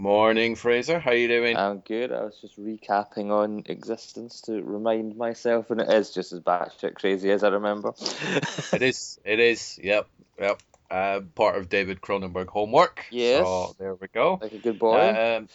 Morning, 0.00 0.54
Fraser. 0.54 0.98
How 0.98 1.12
you 1.12 1.28
doing? 1.28 1.58
I'm 1.58 1.80
good. 1.80 2.10
I 2.10 2.22
was 2.22 2.38
just 2.40 2.58
recapping 2.58 3.30
on 3.30 3.64
eXistenZ 3.64 4.46
to 4.46 4.62
remind 4.62 5.14
myself, 5.14 5.70
and 5.70 5.78
it 5.78 5.92
is 5.92 6.14
just 6.14 6.32
as 6.32 6.40
batshit 6.40 6.94
crazy 6.94 7.30
as 7.30 7.44
I 7.44 7.48
remember. 7.48 7.92
it 8.72 8.80
is. 8.80 9.20
It 9.26 9.40
is. 9.40 9.78
Yep. 9.82 10.08
Yep. 10.38 10.62
Uh, 10.90 11.20
part 11.34 11.56
of 11.56 11.68
David 11.68 12.00
Cronenberg 12.00 12.46
homework. 12.46 13.04
Yes. 13.10 13.44
So 13.44 13.76
there 13.78 13.94
we 13.94 14.06
go. 14.08 14.38
Like 14.40 14.52
a 14.52 14.58
good 14.58 14.78
boy. 14.78 15.36
Um, 15.36 15.48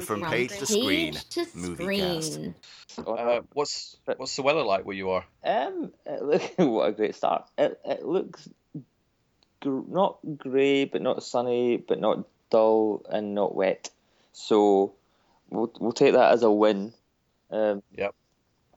The 0.00 0.06
From 0.06 0.22
Page 0.22 0.50
to 0.58 0.66
Screen 0.66 1.12
to 1.14 1.46
movie 1.54 1.96
cast. 1.98 2.32
screen. 2.32 2.54
uh, 3.06 3.40
what's 3.52 3.96
what's 4.16 4.36
the 4.36 4.42
weather 4.42 4.62
like 4.62 4.84
where 4.84 4.96
you 4.96 5.10
are? 5.10 5.24
Um, 5.44 5.92
it 6.06 6.22
look, 6.22 6.42
what 6.56 6.88
a 6.88 6.92
great 6.92 7.14
start. 7.14 7.48
It 7.58 7.80
it 7.84 8.04
looks 8.04 8.48
gr- 9.60 9.80
not 9.88 10.18
grey, 10.36 10.84
but 10.84 11.02
not 11.02 11.22
sunny, 11.22 11.76
but 11.76 12.00
not 12.00 12.26
dull 12.50 13.02
and 13.08 13.34
not 13.34 13.54
wet. 13.54 13.90
So 14.32 14.94
we'll 15.50 15.72
we'll 15.80 15.92
take 15.92 16.14
that 16.14 16.32
as 16.32 16.42
a 16.42 16.50
win. 16.50 16.92
Um, 17.50 17.82
Yep. 17.96 18.14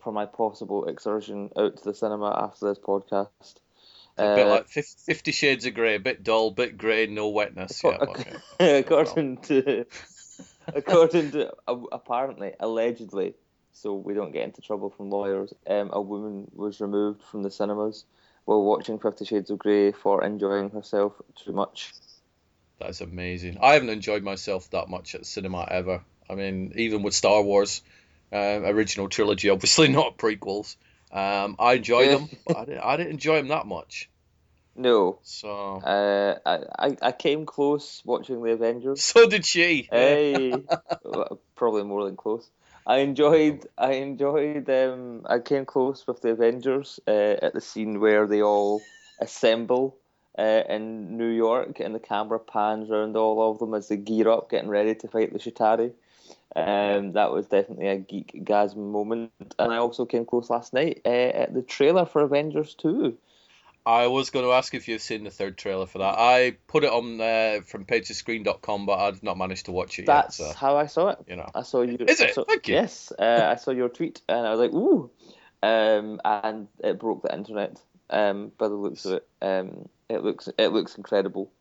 For 0.03 0.11
my 0.11 0.25
possible 0.25 0.85
excursion 0.87 1.49
out 1.55 1.77
to 1.77 1.83
the 1.83 1.93
cinema 1.93 2.29
after 2.43 2.67
this 2.67 2.77
podcast. 2.79 3.29
A 4.17 4.35
bit 4.35 4.45
Uh, 4.45 4.49
like 4.49 4.67
fif- 4.67 4.95
Fifty 5.05 5.31
Shades 5.31 5.65
of 5.65 5.73
Grey, 5.73 5.95
a 5.95 5.99
bit 5.99 6.21
dull, 6.23 6.51
bit 6.51 6.77
grey, 6.77 7.07
no 7.07 7.29
wetness. 7.29 7.81
Yeah, 7.83 7.97
okay. 8.01 8.33
according 8.79 9.37
to 9.43 9.85
according 10.75 11.31
to 11.31 11.51
apparently 11.91 12.53
allegedly 12.59 13.33
so 13.71 13.93
we 13.95 14.13
don't 14.13 14.31
get 14.31 14.43
into 14.43 14.61
trouble 14.61 14.89
from 14.89 15.09
lawyers 15.09 15.53
um, 15.67 15.89
a 15.93 16.01
woman 16.01 16.47
was 16.53 16.79
removed 16.79 17.21
from 17.23 17.43
the 17.43 17.51
cinemas 17.51 18.05
while 18.45 18.63
watching 18.63 18.99
50 18.99 19.25
shades 19.25 19.49
of 19.49 19.57
grey 19.57 19.91
for 19.91 20.23
enjoying 20.23 20.69
herself 20.69 21.13
too 21.35 21.53
much 21.53 21.93
That's 22.79 23.01
amazing. 23.01 23.57
I 23.61 23.73
haven't 23.73 23.89
enjoyed 23.89 24.23
myself 24.23 24.69
that 24.71 24.89
much 24.89 25.15
at 25.15 25.25
cinema 25.25 25.67
ever. 25.69 26.03
I 26.29 26.35
mean, 26.35 26.73
even 26.75 27.03
with 27.03 27.13
Star 27.13 27.41
Wars, 27.41 27.81
uh, 28.31 28.61
original 28.63 29.09
trilogy, 29.09 29.49
obviously 29.49 29.87
not 29.99 30.17
prequels. 30.17 30.75
Um, 31.11 31.55
I 31.59 31.73
enjoyed 31.73 32.09
Yeah. 32.09 32.17
them, 32.17 32.29
but 32.45 32.57
I 32.57 32.65
didn't, 32.65 32.83
I 32.83 32.97
didn't 32.97 33.11
enjoy 33.13 33.35
them 33.37 33.49
that 33.49 33.67
much. 33.67 34.09
No 34.75 35.19
So, 35.23 35.77
uh, 35.77 36.35
I, 36.45 36.59
I, 36.79 36.97
I 37.01 37.11
came 37.11 37.45
close 37.45 38.01
watching 38.05 38.41
the 38.41 38.51
avengers 38.51 39.03
so 39.03 39.27
did 39.27 39.45
she. 39.45 39.87
hey 39.91 40.63
probably 41.55 41.83
more 41.83 42.05
than 42.05 42.15
close 42.15 42.49
I 42.85 42.97
enjoyed. 42.97 43.67
I 43.77 43.93
enjoyed. 43.93 44.69
Um, 44.69 45.25
I 45.25 45.39
came 45.39 45.65
close 45.65 46.05
with 46.05 46.21
the 46.21 46.29
Avengers 46.29 46.99
uh, 47.07 47.35
at 47.41 47.53
the 47.53 47.61
scene 47.61 47.99
where 47.99 48.27
they 48.27 48.41
all 48.41 48.81
assemble 49.21 49.95
uh, 50.37 50.63
in 50.67 51.17
New 51.17 51.29
York, 51.29 51.79
and 51.79 51.95
the 51.95 51.99
camera 51.99 52.39
pans 52.39 52.89
around 52.89 53.15
all 53.15 53.51
of 53.51 53.59
them 53.59 53.73
as 53.73 53.87
they 53.87 53.97
gear 53.97 54.27
up, 54.29 54.49
getting 54.49 54.69
ready 54.69 54.95
to 54.95 55.07
fight 55.07 55.31
the 55.31 55.39
Chitauri. 55.39 55.93
Um, 56.55 57.13
that 57.13 57.31
was 57.31 57.47
definitely 57.47 57.87
a 57.87 57.97
geek 57.97 58.31
gasm 58.43 58.91
moment, 58.91 59.31
and 59.57 59.73
I 59.73 59.77
also 59.77 60.05
came 60.05 60.25
close 60.25 60.49
last 60.49 60.73
night 60.73 61.01
uh, 61.05 61.09
at 61.09 61.53
the 61.53 61.61
trailer 61.61 62.05
for 62.05 62.21
Avengers 62.21 62.75
Two. 62.75 63.17
I 63.85 64.07
was 64.07 64.29
going 64.29 64.45
to 64.45 64.53
ask 64.53 64.73
if 64.73 64.87
you've 64.87 65.01
seen 65.01 65.23
the 65.25 65.29
third 65.29 65.57
trailer 65.57 65.85
for 65.85 65.97
that. 65.97 66.15
I 66.17 66.55
put 66.67 66.83
it 66.83 66.89
on 66.91 67.17
there 67.17 67.61
from 67.63 67.85
pagescreen.com, 67.85 68.85
but 68.85 68.99
I've 68.99 69.23
not 69.23 69.37
managed 69.37 69.65
to 69.65 69.71
watch 69.71 69.99
it 69.99 70.05
That's 70.05 70.39
yet. 70.39 70.51
So, 70.51 70.53
how 70.53 70.77
I 70.77 70.85
saw 70.85 71.09
it. 71.09 71.19
you 71.27 71.35
know. 71.35 71.49
I 71.53 71.63
saw 71.63 71.81
you. 71.81 71.97
Is 72.07 72.21
it? 72.21 72.33
saw- 72.33 72.45
Thank 72.45 72.67
you. 72.69 72.75
Yes, 72.75 73.11
uh, 73.17 73.49
I 73.51 73.55
saw 73.55 73.71
your 73.71 73.89
tweet, 73.89 74.21
and 74.29 74.47
I 74.47 74.51
was 74.51 74.59
like, 74.59 74.73
ooh, 74.73 75.09
um, 75.61 76.21
and 76.23 76.67
it 76.83 76.99
broke 76.99 77.23
the 77.23 77.33
internet. 77.35 77.79
Um, 78.09 78.51
by 78.57 78.67
the 78.67 78.75
looks 78.75 79.05
of 79.05 79.13
it, 79.13 79.27
um, 79.41 79.89
it 80.09 80.23
looks 80.23 80.47
it 80.57 80.67
looks 80.67 80.95
incredible. 80.95 81.51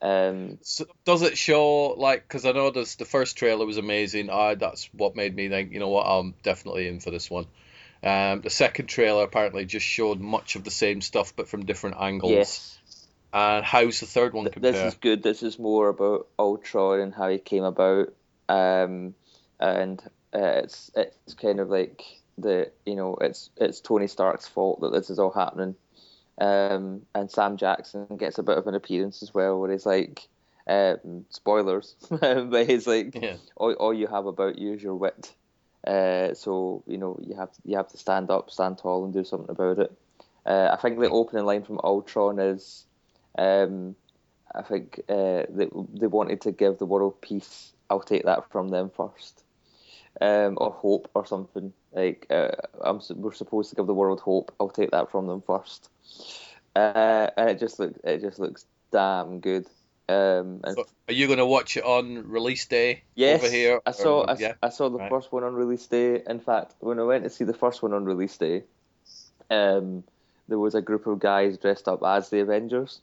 Um, 0.00 0.58
So 0.62 0.86
does 1.04 1.22
it 1.22 1.36
show 1.36 1.88
like? 1.96 2.22
Because 2.22 2.44
I 2.44 2.52
know 2.52 2.70
this, 2.70 2.94
the 2.96 3.04
first 3.04 3.36
trailer 3.36 3.66
was 3.66 3.76
amazing. 3.76 4.30
I 4.30 4.54
that's 4.54 4.88
what 4.92 5.16
made 5.16 5.34
me 5.34 5.48
think. 5.48 5.72
You 5.72 5.80
know 5.80 5.88
what? 5.88 6.04
I'm 6.04 6.34
definitely 6.42 6.88
in 6.88 7.00
for 7.00 7.10
this 7.10 7.30
one. 7.30 7.46
Um, 8.02 8.40
the 8.42 8.50
second 8.50 8.86
trailer 8.86 9.24
apparently 9.24 9.64
just 9.64 9.86
showed 9.86 10.20
much 10.20 10.54
of 10.56 10.64
the 10.64 10.70
same 10.70 11.00
stuff, 11.00 11.34
but 11.34 11.48
from 11.48 11.64
different 11.66 11.96
angles. 11.98 12.30
yes, 12.32 12.78
And 13.32 13.64
how's 13.64 14.00
the 14.00 14.06
third 14.06 14.34
one 14.34 14.48
compare? 14.50 14.72
this 14.72 14.80
is 14.82 14.94
good. 14.94 15.22
This 15.22 15.42
is 15.42 15.58
more 15.58 15.88
about 15.88 16.28
Ultron 16.38 17.00
and 17.00 17.14
how 17.14 17.28
he 17.28 17.38
came 17.38 17.64
about, 17.64 18.12
um, 18.48 19.14
and 19.58 20.00
uh, 20.32 20.62
it's 20.62 20.90
it's 20.94 21.34
kind 21.34 21.58
of 21.60 21.68
like 21.70 22.02
the 22.38 22.70
you 22.86 22.94
know 22.94 23.16
it's 23.20 23.50
it's 23.56 23.80
Tony 23.80 24.06
Stark's 24.06 24.46
fault 24.46 24.80
that 24.82 24.92
this 24.92 25.10
is 25.10 25.18
all 25.18 25.32
happening. 25.32 25.74
Um, 26.40 27.02
and 27.16 27.28
Sam 27.28 27.56
Jackson 27.56 28.06
gets 28.16 28.38
a 28.38 28.44
bit 28.44 28.58
of 28.58 28.66
an 28.68 28.76
appearance 28.76 29.24
as 29.24 29.34
well, 29.34 29.58
where 29.58 29.72
he's 29.72 29.84
like, 29.84 30.28
um, 30.68 31.24
spoilers, 31.30 31.96
but 32.10 32.64
he's 32.68 32.86
like, 32.86 33.16
Yeah. 33.16 33.38
all, 33.56 33.72
all 33.72 33.92
you 33.92 34.06
have 34.06 34.26
about 34.26 34.56
you 34.56 34.74
is 34.74 34.82
your 34.82 34.94
wit. 34.94 35.34
Uh, 35.86 36.34
so 36.34 36.82
you 36.86 36.98
know 36.98 37.18
you 37.22 37.34
have 37.34 37.50
you 37.64 37.76
have 37.76 37.88
to 37.88 37.96
stand 37.96 38.30
up, 38.30 38.50
stand 38.50 38.78
tall, 38.78 39.04
and 39.04 39.12
do 39.12 39.24
something 39.24 39.50
about 39.50 39.78
it. 39.78 39.92
Uh, 40.46 40.68
I 40.72 40.76
think 40.76 40.98
the 40.98 41.08
opening 41.08 41.44
line 41.44 41.62
from 41.62 41.80
Ultron 41.84 42.38
is, 42.38 42.86
um, 43.38 43.94
I 44.54 44.62
think 44.62 45.00
uh, 45.08 45.44
they 45.50 45.68
they 45.94 46.06
wanted 46.06 46.40
to 46.42 46.52
give 46.52 46.78
the 46.78 46.86
world 46.86 47.20
peace. 47.20 47.72
I'll 47.90 48.00
take 48.00 48.24
that 48.24 48.48
from 48.50 48.68
them 48.68 48.90
first, 48.90 49.38
um, 50.14 50.54
or 50.56 50.70
hope 50.70 51.08
or 51.14 51.24
something 51.26 51.72
like 51.92 52.26
uh, 52.30 52.50
I'm, 52.82 53.00
we're 53.16 53.32
supposed 53.32 53.70
to 53.70 53.76
give 53.76 53.86
the 53.86 53.94
world 53.94 54.20
hope. 54.20 54.52
I'll 54.60 54.70
take 54.70 54.90
that 54.90 55.10
from 55.10 55.26
them 55.26 55.42
first, 55.42 55.90
uh, 56.76 57.30
and 57.36 57.50
it 57.50 57.58
just 57.58 57.78
looks 57.78 57.98
it 58.04 58.20
just 58.20 58.38
looks 58.38 58.66
damn 58.90 59.40
good. 59.40 59.66
Um, 60.08 60.60
and 60.64 60.74
So 60.74 60.86
are 61.08 61.12
you 61.12 61.26
going 61.26 61.38
to 61.38 61.46
watch 61.46 61.76
it 61.76 61.84
on 61.84 62.28
release 62.28 62.66
day 62.66 63.02
Yes, 63.14 63.42
over 63.42 63.50
here? 63.52 63.80
I 63.84 63.90
saw. 63.90 64.20
or- 64.22 64.30
I, 64.30 64.36
yeah. 64.38 64.54
I 64.62 64.70
saw 64.70 64.88
the 64.88 64.98
Right. 64.98 65.10
first 65.10 65.32
one 65.32 65.44
on 65.44 65.54
release 65.54 65.86
day. 65.86 66.22
In 66.26 66.40
fact, 66.40 66.74
when 66.80 66.98
I 66.98 67.02
went 67.04 67.24
to 67.24 67.30
see 67.30 67.44
the 67.44 67.52
first 67.54 67.82
one 67.82 67.92
on 67.92 68.04
release 68.04 68.36
day, 68.38 68.64
um, 69.50 70.04
there 70.48 70.58
was 70.58 70.74
a 70.74 70.80
group 70.80 71.06
of 71.06 71.18
guys 71.18 71.58
dressed 71.58 71.88
up 71.88 72.02
as 72.02 72.30
the 72.30 72.40
Avengers, 72.40 73.02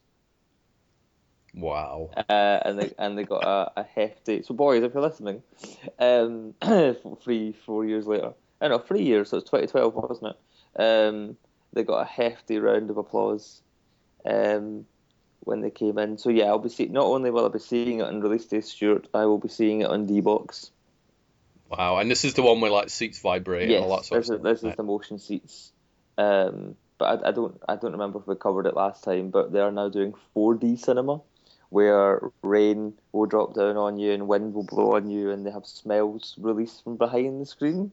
Wow. 1.53 2.09
uh, 2.29 2.59
and 2.65 2.79
they 2.79 2.91
and 2.97 3.17
they 3.17 3.23
got 3.23 3.43
a, 3.43 3.81
a 3.81 3.83
hefty. 3.83 4.41
So, 4.41 4.53
boys, 4.53 4.83
if 4.83 4.93
you're 4.93 5.03
listening, 5.03 5.41
um, 5.99 6.53
three 7.21 7.53
four 7.65 7.85
years 7.85 8.07
later, 8.07 8.33
I 8.59 8.67
know 8.67 8.79
three 8.79 9.03
years. 9.03 9.29
So 9.29 9.37
it's 9.37 9.49
2012, 9.49 9.93
wasn't 9.95 10.35
it? 10.35 10.81
Um, 10.81 11.37
they 11.73 11.83
got 11.83 11.99
a 12.01 12.05
hefty 12.05 12.57
round 12.59 12.89
of 12.89 12.97
applause. 12.97 13.61
Um, 14.25 14.85
when 15.45 15.61
they 15.61 15.69
came 15.71 15.97
in, 15.97 16.17
so 16.17 16.29
yeah, 16.29 16.45
I'll 16.45 16.59
be 16.59 16.69
see- 16.69 16.87
not 16.87 17.05
only 17.05 17.31
will 17.31 17.45
I 17.45 17.49
be 17.49 17.59
seeing 17.59 17.99
it 17.99 18.03
on 18.03 18.19
release 18.21 18.45
day, 18.45 18.61
Stuart, 18.61 19.07
I 19.13 19.25
will 19.25 19.37
be 19.37 19.47
seeing 19.49 19.81
it 19.81 19.89
on 19.89 20.05
D 20.05 20.19
box. 20.21 20.71
Wow. 21.69 21.97
And 21.97 22.11
this 22.11 22.25
is 22.25 22.33
the 22.33 22.41
one 22.43 22.61
where 22.61 22.71
like 22.71 22.89
seats 22.89 23.19
vibrate 23.19 23.69
Yes, 23.69 23.81
and 23.81 23.89
all 23.91 23.97
that 23.97 24.05
sort 24.05 24.21
this 24.21 24.29
of 24.29 24.35
is, 24.35 24.41
stuff. 24.41 24.61
this 24.61 24.71
is 24.71 24.75
the 24.77 24.83
motion 24.83 25.19
seats. 25.19 25.71
Um, 26.17 26.75
but 26.97 27.25
I, 27.25 27.29
I 27.29 27.31
don't 27.31 27.59
I 27.67 27.75
don't 27.75 27.91
remember 27.93 28.19
if 28.19 28.27
we 28.27 28.35
covered 28.35 28.67
it 28.67 28.75
last 28.75 29.03
time. 29.03 29.29
But 29.31 29.51
they 29.51 29.59
are 29.59 29.71
now 29.71 29.89
doing 29.89 30.13
4D 30.35 30.79
cinema, 30.79 31.21
where 31.69 32.21
rain 32.43 32.93
will 33.11 33.25
drop 33.25 33.53
down 33.55 33.77
on 33.77 33.97
you 33.97 34.11
and 34.13 34.27
wind 34.27 34.53
will 34.53 34.63
blow 34.63 34.95
on 34.95 35.09
you, 35.09 35.31
and 35.31 35.45
they 35.45 35.51
have 35.51 35.65
smells 35.65 36.35
released 36.37 36.83
from 36.83 36.95
behind 36.97 37.41
the 37.41 37.45
screen. 37.45 37.91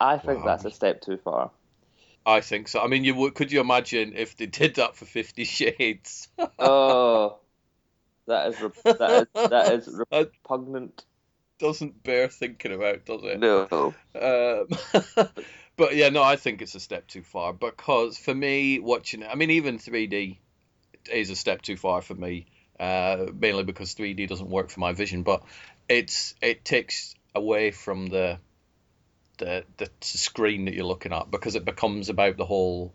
I 0.00 0.18
think 0.18 0.40
Wow. 0.40 0.46
that's 0.46 0.64
a 0.64 0.70
step 0.70 1.00
too 1.02 1.16
far. 1.18 1.50
I 2.26 2.40
think 2.40 2.68
so. 2.68 2.80
I 2.80 2.86
mean, 2.86 3.04
you 3.04 3.14
would. 3.14 3.34
Could 3.34 3.52
you 3.52 3.60
imagine 3.60 4.14
if 4.16 4.36
they 4.36 4.46
did 4.46 4.76
that 4.76 4.96
for 4.96 5.04
Fifty 5.04 5.44
Shades? 5.44 6.28
Oh, 6.58 7.38
That 8.26 8.48
is 8.48 8.60
re- 8.60 8.70
that 8.84 9.22
is 9.22 9.50
that 9.50 9.72
is 9.74 10.02
repugnant. 10.12 11.04
Doesn't 11.58 12.02
bear 12.02 12.28
thinking 12.28 12.72
about, 12.72 13.04
does 13.04 13.22
it? 13.24 13.38
No. 13.38 13.94
Um, 14.14 14.68
but 15.76 15.94
yeah, 15.96 16.08
no, 16.08 16.22
I 16.22 16.36
think 16.36 16.62
it's 16.62 16.74
a 16.74 16.80
step 16.80 17.06
too 17.06 17.22
far 17.22 17.52
because 17.52 18.18
for 18.18 18.34
me, 18.34 18.78
watching 18.78 19.22
it, 19.22 19.28
I 19.30 19.34
mean, 19.34 19.50
even 19.50 19.78
3D 19.78 20.40
is 21.10 21.30
a 21.30 21.36
step 21.36 21.62
too 21.62 21.76
far 21.76 22.02
for 22.02 22.14
me, 22.14 22.46
uh, 22.80 23.26
mainly 23.38 23.64
because 23.64 23.94
3D 23.94 24.26
doesn't 24.26 24.48
work 24.48 24.70
for 24.70 24.80
my 24.80 24.92
vision. 24.92 25.22
But 25.22 25.42
it's 25.88 26.34
it 26.40 26.64
takes 26.64 27.14
away 27.34 27.70
from 27.70 28.06
the 28.06 28.38
the 29.38 29.64
the 29.76 29.88
screen 30.00 30.66
that 30.66 30.74
you're 30.74 30.84
looking 30.84 31.12
at 31.12 31.30
because 31.30 31.54
it 31.54 31.64
becomes 31.64 32.08
about 32.08 32.36
the 32.36 32.44
whole 32.44 32.92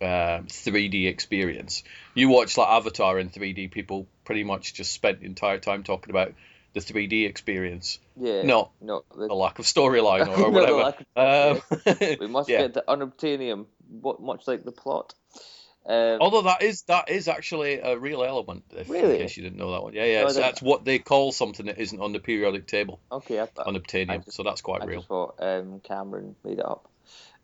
uh, 0.00 0.40
3D 0.46 1.08
experience. 1.08 1.82
You 2.14 2.28
watch 2.28 2.56
like 2.56 2.68
Avatar 2.68 3.18
in 3.18 3.30
3D, 3.30 3.70
people 3.70 4.06
pretty 4.24 4.44
much 4.44 4.74
just 4.74 4.92
spent 4.92 5.20
the 5.20 5.26
entire 5.26 5.58
time 5.58 5.82
talking 5.82 6.10
about 6.10 6.34
the 6.72 6.80
3D 6.80 7.28
experience. 7.28 7.98
Yeah. 8.16 8.42
Not 8.42 8.70
no, 8.80 9.04
the, 9.14 9.28
the 9.28 9.34
lack 9.34 9.58
of 9.58 9.66
storyline 9.66 10.26
or, 10.26 10.44
or 10.44 10.50
whatever. 10.50 10.94
Of, 11.16 11.56
um, 11.56 12.16
we 12.20 12.26
must 12.26 12.48
yeah. 12.48 12.62
get 12.62 12.74
the 12.74 12.84
unobtainium, 12.88 13.66
much 14.20 14.46
like 14.46 14.64
the 14.64 14.72
plot. 14.72 15.14
Um, 15.86 16.18
Although 16.20 16.42
that 16.42 16.62
is 16.62 16.82
that 16.82 17.08
is 17.08 17.26
actually 17.26 17.80
a 17.80 17.98
real 17.98 18.22
element. 18.22 18.64
If, 18.70 18.90
really? 18.90 19.14
In 19.14 19.22
case 19.22 19.36
you 19.36 19.42
didn't 19.42 19.58
know 19.58 19.72
that 19.72 19.82
one. 19.82 19.94
Yeah, 19.94 20.04
yeah. 20.04 20.22
No, 20.22 20.28
so 20.28 20.40
that's 20.40 20.60
what 20.60 20.84
they 20.84 20.98
call 20.98 21.32
something 21.32 21.66
that 21.66 21.78
isn't 21.78 21.98
on 22.00 22.12
the 22.12 22.20
periodic 22.20 22.66
table. 22.66 23.00
Okay. 23.10 23.40
I 23.40 23.46
thought, 23.46 23.66
unobtainium. 23.66 24.24
Just, 24.24 24.36
so 24.36 24.42
that's 24.42 24.60
quite 24.60 24.82
I 24.82 24.84
real. 24.84 25.00
I 25.00 25.02
thought 25.02 25.34
um, 25.38 25.80
Cameron 25.80 26.36
made 26.44 26.58
it 26.58 26.64
up. 26.64 26.88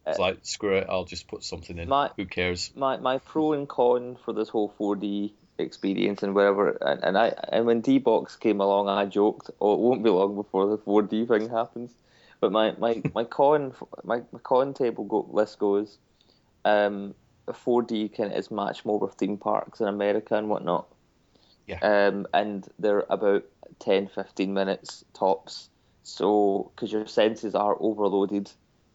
It's 0.07 0.19
uh, 0.19 0.23
like 0.23 0.39
screw 0.43 0.77
it. 0.77 0.87
I'll 0.89 1.05
just 1.05 1.29
put 1.29 1.45
something 1.45 1.79
in. 1.79 1.89
My, 1.89 2.11
Who 2.17 2.27
cares? 2.27 2.71
My 2.77 2.99
my 2.99 3.19
pro 3.19 3.55
and 3.55 3.69
con 3.69 4.17
for 4.25 4.33
this 4.33 4.49
whole 4.49 4.73
4D 4.79 5.33
experience 5.59 6.23
and 6.23 6.35
wherever 6.35 6.71
and, 6.83 7.03
and 7.03 7.19
I 7.19 7.33
and 7.49 7.65
when 7.65 7.81
D 7.81 7.99
box 7.99 8.37
came 8.37 8.61
along 8.61 8.89
I 8.89 9.07
joked, 9.07 9.51
oh 9.61 9.75
it 9.75 9.81
won't 9.81 10.05
be 10.05 10.11
long 10.11 10.35
before 10.37 10.67
the 10.67 10.79
four 10.79 11.03
D 11.03 11.25
thing 11.25 11.49
happens. 11.49 11.91
But 12.39 12.53
my, 12.53 12.75
my, 12.79 13.03
my 13.15 13.25
con 13.25 13.73
my, 14.05 14.21
my 14.31 14.39
con 14.43 14.75
table 14.75 15.05
go, 15.05 15.27
list 15.31 15.59
goes 15.59 15.99
um 16.65 17.15
four 17.53 17.83
D 17.83 18.09
can 18.09 18.31
is 18.31 18.51
much 18.51 18.85
more 18.85 18.99
with 18.99 19.15
theme 19.15 19.37
parks 19.37 19.81
in 19.81 19.89
America 19.89 20.37
and 20.37 20.49
whatnot. 20.49 20.87
Yeah. 21.67 21.79
Um 21.81 22.27
and 22.33 22.67
they're 22.79 23.05
about 23.11 23.45
10, 23.81 24.09
15 24.09 24.55
minutes 24.55 25.05
tops. 25.15 25.69
So 26.03 26.71
because 26.75 26.93
your 26.93 27.07
senses 27.07 27.55
are 27.55 27.77
overloaded 27.81 28.51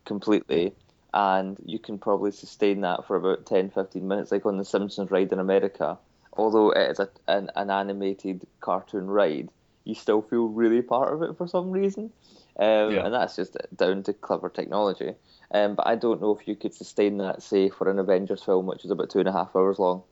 completely 0.05 0.73
and 1.13 1.57
you 1.65 1.77
can 1.77 1.97
probably 1.97 2.31
sustain 2.31 2.81
that 2.81 3.05
for 3.05 3.17
about 3.17 3.45
10, 3.45 3.69
15 3.71 4.07
minutes, 4.07 4.31
like 4.31 4.45
on 4.45 4.57
the 4.57 4.65
Simpsons 4.65 5.11
ride 5.11 5.31
in 5.33 5.39
America 5.39 5.97
although 6.33 6.71
it 6.71 6.91
is 6.91 6.99
a, 6.99 7.09
an, 7.27 7.49
an 7.55 7.69
animated 7.69 8.45
cartoon 8.59 9.07
ride, 9.07 9.49
you 9.83 9.95
still 9.95 10.21
feel 10.21 10.47
really 10.47 10.81
part 10.81 11.13
of 11.13 11.21
it 11.23 11.37
for 11.37 11.47
some 11.47 11.71
reason. 11.71 12.11
Um, 12.57 12.91
yeah. 12.91 13.05
And 13.05 13.13
that's 13.13 13.35
just 13.35 13.57
down 13.75 14.03
to 14.03 14.13
clever 14.13 14.49
technology. 14.49 15.13
Um, 15.53 15.75
but 15.75 15.87
I 15.87 15.95
don't 15.95 16.21
know 16.21 16.35
if 16.35 16.47
you 16.47 16.55
could 16.55 16.73
sustain 16.73 17.17
that, 17.17 17.41
say, 17.41 17.69
for 17.69 17.89
an 17.89 17.99
Avengers 17.99 18.43
film, 18.43 18.65
which 18.65 18.85
is 18.85 18.91
about 18.91 19.09
two 19.09 19.19
and 19.19 19.27
a 19.27 19.31
half 19.31 19.55
hours 19.55 19.79
long. 19.79 20.03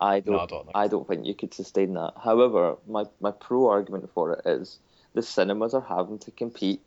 I 0.00 0.20
don't. 0.20 0.34
No, 0.34 0.40
I, 0.40 0.46
don't 0.46 0.70
I 0.74 0.88
don't 0.88 1.06
think 1.06 1.26
you 1.26 1.34
could 1.34 1.52
sustain 1.52 1.94
that. 1.94 2.14
However, 2.22 2.76
my, 2.88 3.04
my 3.20 3.32
pro 3.32 3.68
argument 3.68 4.10
for 4.14 4.32
it 4.32 4.42
is 4.46 4.78
the 5.14 5.22
cinemas 5.22 5.74
are 5.74 5.80
having 5.80 6.18
to 6.20 6.30
compete 6.30 6.80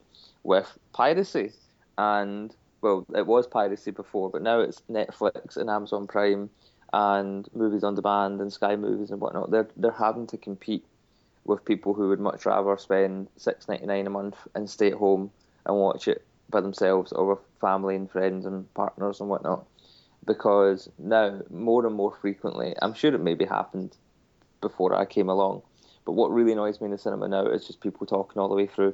with 0.44 0.78
piracy, 0.94 1.52
and 1.98 2.54
well, 2.82 3.06
it 3.16 3.28
was 3.28 3.46
piracy 3.46 3.92
before, 3.92 4.30
but 4.30 4.42
now 4.42 4.60
it's 4.60 4.82
Netflix 4.90 5.56
and 5.58 5.70
Amazon 5.70 6.08
Prime 6.08 6.50
and 6.94 7.50
movies 7.56 7.84
on 7.84 7.96
demand 7.96 8.40
and 8.40 8.54
Sky 8.54 8.76
Movies 8.76 9.10
and 9.10 9.20
whatnot, 9.20 9.52
they're 9.52 9.68
they're 9.76 9.92
having 9.92 10.28
to 10.28 10.38
compete 10.38 10.86
with 11.46 11.66
people 11.66 11.94
who 11.94 12.10
would 12.10 12.20
much 12.20 12.46
rather 12.46 12.78
spend 12.78 13.28
six 13.38 13.68
ninety 13.68 13.86
nine 13.86 14.08
a 14.08 14.10
month 14.10 14.38
and 14.56 14.70
stay 14.70 14.88
at 14.88 14.98
home 14.98 15.32
and 15.66 15.76
watch 15.76 16.08
it 16.08 16.26
by 16.50 16.62
themselves 16.62 17.12
or 17.12 17.28
with 17.28 17.40
family 17.60 17.96
and 17.96 18.10
friends 18.10 18.46
and 18.46 18.72
partners 18.74 19.20
and 19.20 19.30
whatnot. 19.30 19.66
Because 20.26 20.90
now, 20.98 21.42
more 21.50 21.86
and 21.86 21.96
more 21.96 22.16
frequently, 22.22 22.74
I'm 22.82 22.94
sure 22.94 23.14
it 23.14 23.20
maybe 23.20 23.46
happened 23.46 23.98
before 24.62 24.96
I 24.96 25.04
came 25.04 25.28
along, 25.28 25.64
but 26.06 26.14
what 26.14 26.32
really 26.32 26.54
annoys 26.54 26.80
me 26.80 26.86
in 26.86 26.92
the 26.92 26.98
cinema 26.98 27.28
now 27.28 27.46
is 27.48 27.68
just 27.68 27.82
people 27.82 28.08
talking 28.08 28.42
all 28.42 28.48
the 28.48 28.56
way 28.56 28.68
through, 28.68 28.94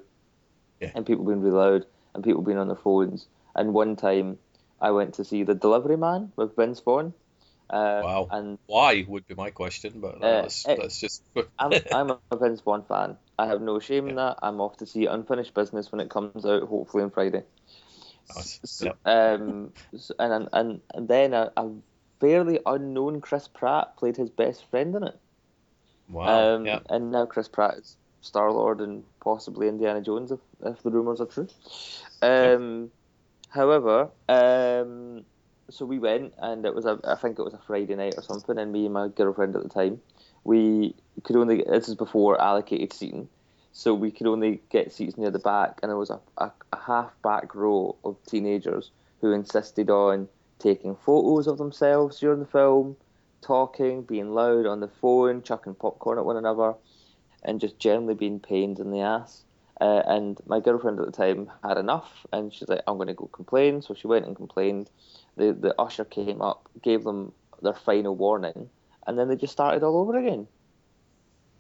yeah. 0.80 0.92
and 0.96 1.06
people 1.06 1.25
being 1.25 1.42
really 1.42 1.56
loud, 1.56 1.86
and 2.16 2.24
people 2.24 2.42
being 2.42 2.57
on 2.57 2.68
their 2.68 2.75
phones. 2.75 3.28
And 3.56 3.74
one 3.74 3.96
time, 3.96 4.40
I 4.81 4.90
went 4.90 5.13
to 5.16 5.24
see 5.24 5.44
The 5.44 5.54
Delivery 5.54 5.98
Man 5.98 6.31
with 6.36 6.56
Vince 6.56 6.80
Vaughn, 6.80 7.13
uh, 7.69 8.01
wow. 8.04 8.27
And 8.31 8.57
why 8.66 9.06
would 9.07 9.27
be 9.27 9.36
my 9.36 9.51
question, 9.51 10.00
but 10.00 10.16
uh, 10.16 10.42
that's, 10.42 10.68
it, 10.68 10.80
that's 10.81 11.00
just. 11.00 11.24
I'm, 11.60 11.74
I'm 11.94 12.12
a 12.31 12.38
Vince 12.38 12.62
Vaughn 12.62 12.83
fan. 12.83 13.18
I 13.38 13.48
have 13.48 13.62
no 13.62 13.80
shame 13.80 14.06
yeah. 14.06 14.10
in 14.10 14.16
that. 14.18 14.39
I'm 14.42 14.60
off 14.60 14.77
to 14.77 14.86
see 14.86 15.06
Unfinished 15.06 15.54
Business 15.54 15.92
when 15.92 16.01
it 16.01 16.10
comes 16.10 16.45
out, 16.45 16.63
hopefully 16.63 17.04
on 17.04 17.12
Friday. 17.12 17.44
Nice. 18.36 18.60
So, 18.63 18.86
yep. 18.86 18.98
um, 19.06 19.74
so, 19.98 20.13
and, 20.19 20.50
and 20.54 20.81
and 20.94 21.07
then 21.07 21.33
a, 21.33 21.51
a, 21.57 21.69
fairly 22.19 22.60
unknown 22.66 23.21
Chris 23.21 23.48
Pratt 23.48 23.98
played 23.98 24.18
his 24.18 24.30
best 24.30 24.69
friend 24.69 24.95
in 24.95 25.04
it. 25.04 25.19
Wow. 26.10 26.56
Um, 26.56 26.65
yeah. 26.65 26.80
And 26.89 27.12
now 27.12 27.25
Chris 27.25 27.48
Pratt 27.48 27.75
is 27.77 27.95
Star 28.22 28.51
Lord 28.51 28.81
and 28.81 29.04
possibly 29.19 29.68
Indiana 29.68 30.01
Jones 30.01 30.31
if, 30.31 30.39
if 30.65 30.81
the 30.83 30.92
rumors 30.92 31.22
are 31.22 31.25
true. 31.25 31.48
Um. 32.22 32.92
However, 33.50 34.10
um, 34.27 35.25
so 35.69 35.86
we 35.86 36.00
went, 36.00 36.33
and 36.38 36.66
it 36.66 36.74
was 36.74 36.86
a, 36.86 37.00
I 37.04 37.16
think 37.16 37.39
it 37.39 37.44
was 37.44 37.54
a 37.54 37.62
Friday 37.66 37.95
night 37.95 38.16
or 38.18 38.24
something, 38.24 38.57
and 38.57 38.71
me 38.71 38.86
and 38.86 38.94
my 38.94 39.07
girlfriend 39.07 39.56
at 39.56 39.63
the 39.63 39.69
time, 39.69 40.01
we 40.44 40.95
could 41.24 41.36
only, 41.36 41.63
this 41.63 41.89
is 41.89 41.95
before 41.95 42.42
allocated 42.42 42.94
seating, 42.94 43.30
so 43.71 43.94
we 43.94 44.12
could 44.12 44.27
only 44.27 44.62
get 44.69 44.92
seats 44.92 45.18
near 45.18 45.31
the 45.31 45.39
back, 45.39 45.80
and 45.81 45.89
there 45.89 45.98
was 45.98 46.10
a, 46.10 46.19
a, 46.38 46.51
a 46.74 46.80
half 46.80 47.12
back 47.21 47.54
row 47.56 47.95
of 48.04 48.18
teenagers 48.25 48.92
who 49.21 49.31
insisted 49.31 49.89
on 49.89 50.27
taking 50.60 50.95
photos 50.95 51.48
of 51.48 51.57
themselves 51.57 52.19
during 52.19 52.39
the 52.39 52.45
film, 52.45 52.95
talking, 53.42 54.04
being 54.04 54.33
loud 54.33 54.65
on 54.65 54.80
the 54.80 54.88
phone, 54.88 55.42
chucking 55.42 55.75
popcorn 55.75 56.18
at 56.18 56.25
one 56.25 56.38
another, 56.38 56.74
and 57.44 57.62
just 57.62 57.80
generally 57.80 58.13
being 58.13 58.39
pained 58.39 58.80
in 58.80 58.92
the 58.92 59.00
ass. 59.00 59.44
Uh, 59.80 60.04
and 60.07 60.39
my 60.45 60.60
girlfriend 60.60 61.00
at 61.00 61.06
the 61.06 61.12
time 61.12 61.50
had 61.63 61.77
enough, 61.77 62.25
and 62.33 62.54
she's 62.54 62.68
like, 62.68 62.81
"I'm 62.86 62.98
going 62.98 63.07
to 63.07 63.13
go 63.13 63.27
complain." 63.27 63.81
So 63.81 63.94
she 63.94 64.07
went 64.07 64.25
and 64.25 64.36
complained, 64.36 64.89
the 65.39 65.53
the 65.53 65.81
usher 65.81 66.06
came 66.06 66.41
up, 66.41 66.69
gave 66.83 67.03
them 67.03 67.31
their 67.62 67.74
final 67.74 68.15
warning, 68.15 68.69
and 69.07 69.18
then 69.18 69.27
they 69.27 69.36
just 69.36 69.53
started 69.53 69.83
all 69.83 69.97
over 69.97 70.18
again. 70.18 70.47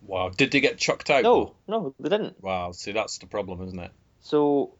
Wow! 0.01 0.29
Did 0.29 0.51
they 0.51 0.59
get 0.59 0.77
chucked 0.77 1.09
out? 1.09 1.23
No, 1.23 1.55
no, 1.67 1.95
they 1.99 2.09
didn't. 2.09 2.41
Wow! 2.43 2.71
See, 2.73 2.91
that's 2.91 3.17
the 3.17 3.25
problem, 3.25 3.61
isn't 3.63 3.79
it? 3.79 3.91
So 4.21 4.75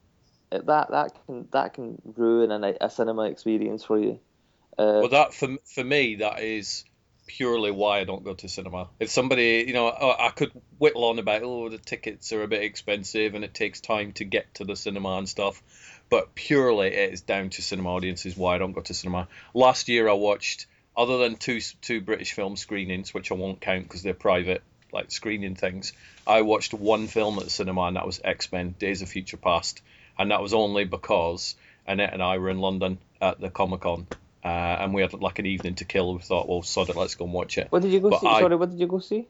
that 0.50 0.90
that 0.90 1.12
can 1.26 1.48
that 1.52 1.74
can 1.74 2.00
ruin 2.16 2.52
a, 2.52 2.76
a 2.80 2.90
cinema 2.90 3.24
experience 3.24 3.84
for 3.84 3.98
you. 3.98 4.20
Uh, 4.78 5.00
well, 5.00 5.08
that 5.08 5.34
for 5.34 5.48
for 5.64 5.82
me, 5.82 6.16
that 6.16 6.40
is 6.42 6.84
purely 7.26 7.70
why 7.70 8.00
I 8.00 8.04
don't 8.04 8.24
go 8.24 8.34
to 8.34 8.48
cinema. 8.48 8.88
If 8.98 9.10
somebody, 9.10 9.64
you 9.66 9.72
know, 9.72 9.86
I 9.88 10.30
could 10.34 10.50
whittle 10.78 11.04
on 11.04 11.20
about, 11.20 11.44
oh, 11.44 11.68
the 11.68 11.78
tickets 11.78 12.32
are 12.32 12.42
a 12.42 12.48
bit 12.48 12.62
expensive 12.62 13.34
and 13.36 13.44
it 13.44 13.54
takes 13.54 13.80
time 13.80 14.10
to 14.14 14.24
get 14.24 14.52
to 14.54 14.64
the 14.64 14.74
cinema 14.74 15.10
and 15.10 15.28
stuff 15.28 15.62
but 16.10 16.34
purely 16.34 16.88
it 16.88 17.12
is 17.12 17.22
down 17.22 17.50
to 17.50 17.62
cinema 17.62 17.94
audiences 17.94 18.36
why 18.36 18.56
I 18.56 18.58
don't 18.58 18.72
go 18.72 18.80
to 18.82 18.92
cinema. 18.92 19.28
Last 19.54 19.88
year 19.88 20.08
I 20.08 20.14
watched, 20.14 20.66
other 20.96 21.18
than 21.18 21.36
two 21.36 21.60
two 21.80 22.00
British 22.00 22.32
film 22.32 22.56
screenings, 22.56 23.14
which 23.14 23.30
I 23.30 23.34
won't 23.34 23.60
count 23.60 23.84
because 23.84 24.02
they're 24.02 24.12
private, 24.12 24.62
like 24.92 25.10
screening 25.10 25.54
things. 25.54 25.92
I 26.26 26.42
watched 26.42 26.74
one 26.74 27.06
film 27.06 27.38
at 27.38 27.44
the 27.44 27.50
cinema, 27.50 27.82
and 27.82 27.96
that 27.96 28.06
was 28.06 28.20
X 28.22 28.52
Men: 28.52 28.74
Days 28.78 29.00
of 29.00 29.08
Future 29.08 29.36
Past, 29.36 29.80
and 30.18 30.32
that 30.32 30.42
was 30.42 30.52
only 30.52 30.84
because 30.84 31.54
Annette 31.86 32.12
and 32.12 32.22
I 32.22 32.38
were 32.38 32.50
in 32.50 32.58
London 32.58 32.98
at 33.22 33.40
the 33.40 33.48
Comic 33.48 33.80
Con. 33.80 34.06
Uh, 34.42 34.48
and 34.48 34.94
we 34.94 35.02
had 35.02 35.12
like 35.12 35.38
an 35.38 35.46
evening 35.46 35.74
to 35.76 35.84
kill. 35.84 36.14
We 36.14 36.20
thought, 36.20 36.48
well, 36.48 36.62
sod 36.62 36.88
it, 36.88 36.96
let's 36.96 37.14
go 37.14 37.26
and 37.26 37.34
watch 37.34 37.58
it. 37.58 37.66
What 37.70 37.82
did 37.82 37.92
you 37.92 38.00
go 38.00 38.10
but 38.10 38.20
see? 38.20 38.26
I, 38.26 38.40
Sorry, 38.40 38.56
what 38.56 38.70
did 38.70 38.80
you 38.80 38.86
go 38.86 38.98
see? 38.98 39.28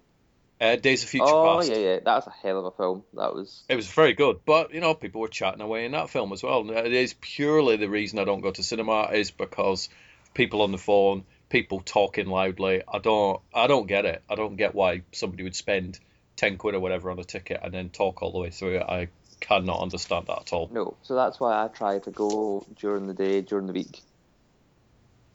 Uh, 0.61 0.77
Days 0.77 1.03
of 1.03 1.09
Future 1.09 1.25
oh, 1.27 1.57
Past. 1.57 1.71
yeah, 1.71 1.79
yeah, 1.79 1.95
that 2.05 2.15
was 2.17 2.27
a 2.27 2.31
hell 2.31 2.59
of 2.59 2.67
a 2.67 2.71
film. 2.71 3.03
That 3.15 3.35
was. 3.35 3.63
It 3.69 3.77
was 3.77 3.89
very 3.89 4.13
good, 4.13 4.41
but 4.45 4.75
you 4.75 4.81
know, 4.81 4.95
people 4.95 5.23
were 5.23 5.29
chatting 5.29 5.63
away 5.63 5.87
in 5.87 5.93
that 5.93 6.11
film 6.11 6.33
as 6.33 6.43
well. 6.43 6.69
It 6.71 6.93
is 6.93 7.15
purely 7.15 7.77
the 7.77 7.89
reason 7.89 8.19
I 8.19 8.25
don't 8.25 8.43
go 8.43 8.51
to 8.51 8.63
cinema 8.63 9.09
is 9.13 9.31
because 9.31 9.89
people 10.35 10.61
on 10.61 10.71
the 10.71 10.79
phone, 10.79 11.25
people 11.49 11.81
talking 11.81 12.27
loudly. 12.27 12.83
I 12.87 12.99
don't, 12.99 13.41
I 13.55 13.69
don't 13.69 13.87
get 13.87 14.05
it. 14.05 14.23
I 14.29 14.35
don't 14.35 14.57
get 14.57 14.75
why 14.75 15.03
somebody 15.13 15.45
would 15.45 15.57
spend 15.57 15.99
ten 16.37 16.59
quid 16.59 16.75
or 16.75 16.81
whatever 16.81 17.11
on 17.11 17.19
a 17.19 17.25
ticket 17.25 17.61
and 17.63 17.73
then 17.73 17.89
talk 17.89 18.23
all 18.23 18.33
the 18.33 18.39
way 18.39 18.51
through 18.51 18.77
it. 18.77 18.83
I 18.83 19.09
cannot 19.41 19.81
understand 19.81 20.27
that 20.27 20.41
at 20.41 20.53
all. 20.53 20.69
No, 20.71 20.97
so 21.03 21.15
that's 21.15 21.41
why 21.41 21.65
I 21.65 21.69
try 21.69 21.99
to 22.01 22.11
go 22.11 22.67
during 22.77 23.07
the 23.07 23.15
day, 23.15 23.41
during 23.41 23.67
the 23.67 23.73
week. 23.73 24.03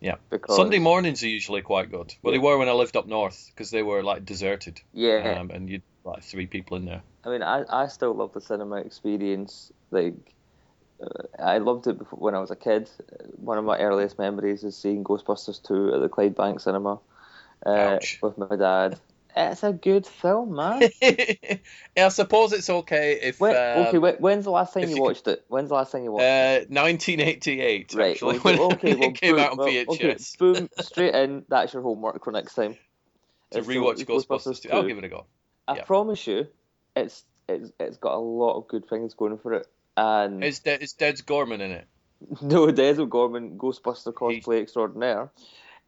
Yeah. 0.06 0.18
Because 0.30 0.56
Sunday 0.56 0.78
mornings 0.78 1.24
are 1.24 1.28
usually 1.28 1.64
quite 1.64 1.90
good. 1.90 2.14
Well, 2.22 2.32
yeah. 2.32 2.40
they 2.40 2.46
were 2.46 2.60
when 2.60 2.70
I 2.70 2.74
lived 2.74 2.96
up 2.96 3.08
north 3.08 3.50
because 3.50 3.72
they 3.72 3.82
were 3.82 4.04
like 4.04 4.24
deserted. 4.24 4.80
Yeah. 4.94 5.38
Um, 5.40 5.50
and 5.50 5.68
you'd 5.68 5.82
like 6.04 6.22
three 6.22 6.46
people 6.46 6.78
in 6.78 6.86
there. 6.86 7.02
I 7.24 7.30
mean, 7.30 7.42
I, 7.42 7.64
I 7.68 7.88
still 7.88 8.14
love 8.14 8.32
the 8.32 8.40
cinema 8.40 8.76
experience. 8.76 9.74
Like, 9.90 10.14
uh, 11.02 11.24
I 11.40 11.58
loved 11.58 11.88
it 11.88 11.98
before, 11.98 12.20
when 12.20 12.36
I 12.36 12.40
was 12.40 12.52
a 12.52 12.56
kid. 12.56 12.88
One 13.38 13.58
of 13.58 13.66
my 13.66 13.80
earliest 13.80 14.20
memories 14.20 14.64
is 14.64 14.78
seeing 14.78 15.04
Ghostbusters 15.04 15.64
2 15.64 15.96
at 15.96 16.02
the 16.02 16.10
Clydebank 16.10 16.62
Cinema 16.62 17.00
uh, 17.66 17.98
with 18.22 18.38
my 18.38 18.56
dad. 18.56 19.00
It's 19.38 19.64
a 19.64 19.74
good 19.74 20.08
film, 20.08 20.56
man. 20.56 20.82
I 21.98 22.08
suppose 22.10 22.54
it's 22.54 22.70
okay 22.70 23.20
if. 23.22 23.40
When, 23.40 23.52
um, 23.56 23.88
okay, 23.88 23.98
when, 23.98 24.16
when's 24.16 24.46
the 24.46 24.52
last 24.52 24.74
time 24.74 24.84
you 24.90 24.96
you- 24.96 25.02
watched 25.02 25.28
it? 25.28 25.44
When's 25.50 25.70
the 25.70 25.76
last 25.76 25.92
time 25.92 26.04
you 26.04 26.12
watched 26.14 26.24
Uh, 26.24 26.62
it? 26.62 26.72
1988, 26.72 27.94
Right. 27.94 28.12
actually, 28.12 28.38
Okay. 28.38 28.58
when 28.58 28.60
okay. 28.74 28.96
Well, 28.96 29.10
it 29.10 29.16
came 29.22 29.36
boom, 29.36 29.40
out 29.44 29.52
on 29.52 29.58
well, 29.58 29.68
VHS. 29.68 29.90
Okay, 29.90 30.18
boom, 30.40 30.70
straight 30.80 31.16
in. 31.16 31.44
That's 31.50 31.74
your 31.74 31.82
homework 31.84 32.24
for 32.24 32.32
next 32.32 32.56
time. 32.56 32.76
To 33.52 33.60
It's 33.60 33.68
rewatch 33.68 33.98
the 33.98 34.06
Ghostbusters 34.06 34.62
2. 34.64 34.70
I'll 34.72 34.84
give 34.88 34.98
it 34.98 35.04
a 35.04 35.08
go. 35.08 35.26
I 35.68 35.76
yeah. 35.76 35.84
promise 35.84 36.26
you, 36.26 36.48
it's 36.96 37.24
it's 37.48 37.72
it's 37.80 37.98
got 37.98 38.16
a 38.16 38.20
lot 38.20 38.58
of 38.58 38.68
good 38.68 38.90
things 38.90 39.14
going 39.14 39.38
for 39.38 39.54
it. 39.54 39.68
And 39.96 40.44
Is, 40.44 40.60
De- 40.60 40.82
is 40.82 40.94
Des 40.94 41.18
Gorman 41.26 41.62
in 41.62 41.72
it? 41.72 41.88
no, 42.42 42.72
Des 42.72 42.96
Gorman, 43.06 43.58
Ghostbuster 43.58 44.14
cosplay 44.14 44.62
extraordinaire. 44.62 45.30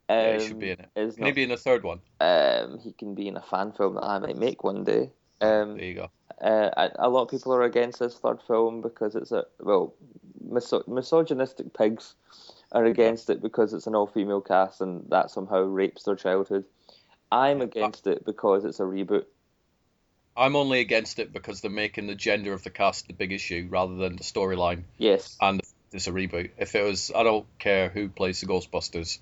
Um, 0.10 0.18
Yeah, 0.18 0.38
he 0.40 0.48
should 0.48 0.60
be 0.60 0.72
in 0.72 0.80
it. 0.80 0.90
Can 1.16 1.26
he 1.26 1.32
be 1.32 1.44
in 1.44 1.50
the 1.50 1.58
third 1.58 1.84
one? 1.84 2.00
um, 2.20 2.80
he 2.80 2.94
can 2.94 3.14
be 3.14 3.28
in 3.28 3.38
a 3.38 3.42
fan 3.42 3.72
film 3.74 3.96
that 3.96 4.04
I 4.04 4.18
might 4.20 4.38
make 4.38 4.64
one 4.64 4.84
day. 4.84 5.12
Um, 5.40 5.76
There 5.78 5.86
you 5.86 5.94
go. 5.94 6.10
uh, 6.42 6.70
a- 6.76 7.08
a 7.08 7.10
lot 7.10 7.24
of 7.24 7.30
people 7.30 7.54
are 7.54 7.62
against 7.64 8.00
this 8.00 8.18
third 8.18 8.42
film 8.48 8.82
because 8.82 9.16
it's 9.16 9.32
a 9.32 9.46
well, 9.60 9.94
miso- 10.44 10.88
misogynistic 10.88 11.74
pigs 11.74 12.16
are 12.72 12.86
against 12.86 13.30
it 13.30 13.42
because 13.42 13.74
it's 13.74 13.88
an 13.88 13.96
all-female 13.96 14.42
cast 14.42 14.82
and 14.82 15.08
that 15.10 15.30
somehow 15.30 15.62
rapes 15.62 16.04
their 16.04 16.16
childhood. 16.16 16.66
I'm 17.32 17.62
against 17.62 18.08
it 18.08 18.26
because 18.26 18.66
it's 18.66 18.80
a 18.80 18.84
reboot. 18.84 19.26
I'm 20.36 20.56
only 20.56 20.80
against 20.80 21.20
it 21.20 21.34
because 21.34 21.62
they're 21.62 21.72
making 21.72 22.08
the 22.08 22.16
gender 22.16 22.54
of 22.54 22.64
the 22.64 22.70
cast 22.70 23.08
the 23.08 23.14
big 23.14 23.32
issue 23.32 23.68
rather 23.70 23.96
than 23.96 24.16
the 24.16 24.24
storyline 24.24 24.84
Yes, 24.98 25.36
and 25.42 25.62
it's 25.92 26.08
a 26.08 26.12
reboot. 26.12 26.52
If 26.58 26.76
it 26.76 26.84
was, 26.84 27.12
I 27.16 27.24
don't 27.24 27.48
care 27.60 27.90
who 27.90 28.10
plays 28.10 28.42
the 28.42 28.48
Ghostbusters. 28.48 29.20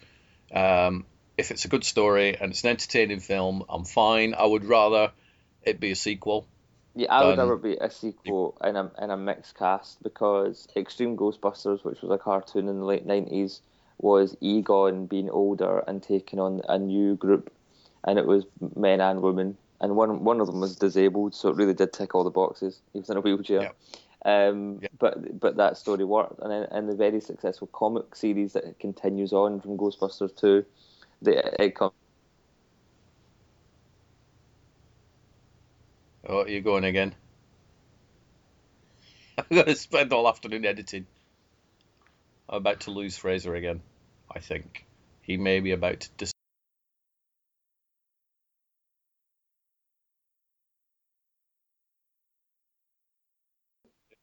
Um, 0.54 1.06
if 1.38 1.52
it's 1.52 1.66
a 1.66 1.68
good 1.68 1.84
story 1.84 2.38
and 2.40 2.52
it's 2.52 2.64
an 2.64 2.70
entertaining 2.70 3.20
film, 3.20 3.64
I'm 3.70 3.86
fine. 3.86 4.34
I 4.34 4.46
would 4.46 4.66
rather 4.66 5.12
it 5.64 5.80
be 5.80 5.92
a 5.92 5.96
sequel. 5.96 6.48
yeah, 6.96 7.12
I 7.12 7.26
would 7.26 7.38
rather 7.38 7.58
be 7.58 7.78
a 7.80 7.90
sequel 7.90 8.58
in 8.64 8.76
a 8.76 8.92
in 9.02 9.10
a 9.12 9.18
mixed 9.18 9.58
cast 9.58 10.02
because 10.02 10.68
Extreme 10.76 11.18
Ghostbusters, 11.18 11.84
which 11.84 12.02
was 12.02 12.12
a 12.12 12.18
cartoon 12.18 12.68
in 12.68 12.80
the 12.80 12.86
late 12.86 13.06
nineties, 13.06 13.62
was 13.98 14.36
Egon 14.42 15.08
being 15.08 15.30
older 15.30 15.84
and 15.88 16.02
taking 16.02 16.40
on 16.40 16.62
a 16.70 16.78
new 16.78 17.16
group, 17.16 17.52
and 18.04 18.18
it 18.18 18.26
was 18.26 18.46
men 18.76 19.02
and 19.02 19.22
women, 19.22 19.58
and 19.82 19.96
one 19.96 20.24
one 20.24 20.40
of 20.40 20.48
them 20.48 20.62
was 20.62 20.76
disabled, 20.76 21.36
so 21.36 21.50
it 21.50 21.58
really 21.58 21.74
did 21.74 21.92
tick 21.92 22.16
all 22.16 22.24
the 22.24 22.30
boxes. 22.30 22.80
He 22.94 23.00
was 23.00 23.10
in 23.10 23.18
a 23.18 23.22
wheelchair. 23.22 23.62
Yeah. 23.62 23.72
Um, 24.26 24.80
Yeah. 24.82 24.90
But 25.00 25.40
but 25.40 25.58
that 25.58 25.78
story 25.78 26.06
worked, 26.06 26.42
and 26.42 26.68
in 26.72 26.88
the 26.88 26.96
very 26.96 27.22
successful 27.22 27.68
comic 27.68 28.16
series 28.16 28.54
that 28.54 28.80
continues 28.80 29.34
on 29.34 29.62
from 29.62 29.78
Ghostbusters 29.78 30.36
two, 30.38 30.66
the, 31.22 31.64
it 31.64 31.76
comes. 31.76 31.94
Oh, 36.28 36.46
you're 36.48 36.62
going 36.62 36.86
again. 36.86 37.16
I'm 39.38 39.46
going 39.52 39.68
to 39.68 39.76
spend 39.76 40.14
all 40.14 40.28
afternoon 40.30 40.66
editing. 40.66 41.08
I'm 42.50 42.58
about 42.60 42.82
to 42.82 42.92
lose 42.92 43.18
Fraser 43.18 43.56
again, 43.56 43.82
I 44.34 44.40
think. 44.40 44.86
He 45.24 45.38
may 45.38 45.62
be 45.62 45.72
about 45.74 46.02
to 46.02 46.10
dis- 46.18 46.35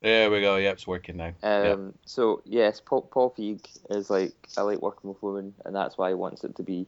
There 0.02 0.30
we 0.30 0.40
go. 0.40 0.56
Yep, 0.56 0.74
it's 0.74 0.86
working 0.86 1.16
now. 1.16 1.32
Yep. 1.42 1.74
Um, 1.74 1.94
So 2.04 2.42
yes, 2.44 2.80
Paul, 2.84 3.02
Paul 3.02 3.34
Feig 3.38 3.64
is 3.88 4.10
like 4.10 4.32
I 4.56 4.62
like 4.62 4.82
working 4.82 5.10
with 5.10 5.22
women, 5.22 5.54
and 5.64 5.74
that's 5.74 5.96
why 5.96 6.08
he 6.08 6.14
wants 6.14 6.42
it 6.44 6.56
to 6.56 6.62
be 6.62 6.86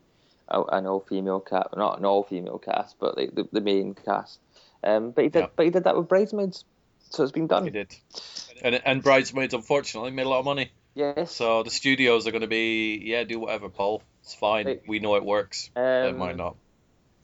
a, 0.48 0.62
an 0.62 0.86
all-female 0.86 1.40
cast, 1.40 1.76
not 1.76 1.98
an 1.98 2.04
all-female 2.04 2.58
cast, 2.58 2.98
but 2.98 3.16
like 3.16 3.34
the, 3.34 3.48
the 3.52 3.60
main 3.60 3.94
cast. 3.94 4.38
Um, 4.82 5.12
but 5.12 5.22
he 5.24 5.30
did, 5.30 5.40
Yeah. 5.40 5.46
but 5.56 5.64
he 5.64 5.70
did 5.70 5.84
that 5.84 5.96
with 5.96 6.08
Bridesmaids, 6.08 6.64
so 7.10 7.22
it's 7.22 7.32
been 7.32 7.46
done. 7.46 7.64
He 7.64 7.70
did. 7.70 7.94
And, 8.62 8.80
and 8.84 9.02
Bridesmaids, 9.02 9.54
unfortunately, 9.54 10.10
made 10.10 10.26
a 10.26 10.28
lot 10.28 10.40
of 10.40 10.44
money. 10.44 10.70
Yes. 10.94 11.34
So 11.34 11.62
the 11.62 11.70
studios 11.70 12.26
are 12.26 12.30
going 12.30 12.42
to 12.42 12.46
be, 12.46 13.00
yeah, 13.02 13.24
do 13.24 13.38
whatever, 13.40 13.68
Paul. 13.68 14.02
It's 14.22 14.34
fine. 14.34 14.66
Right. 14.66 14.82
We 14.86 14.98
know 14.98 15.14
it 15.16 15.24
works. 15.24 15.70
um, 15.76 15.82
it 15.82 16.16
might 16.16 16.36
not. 16.36 16.56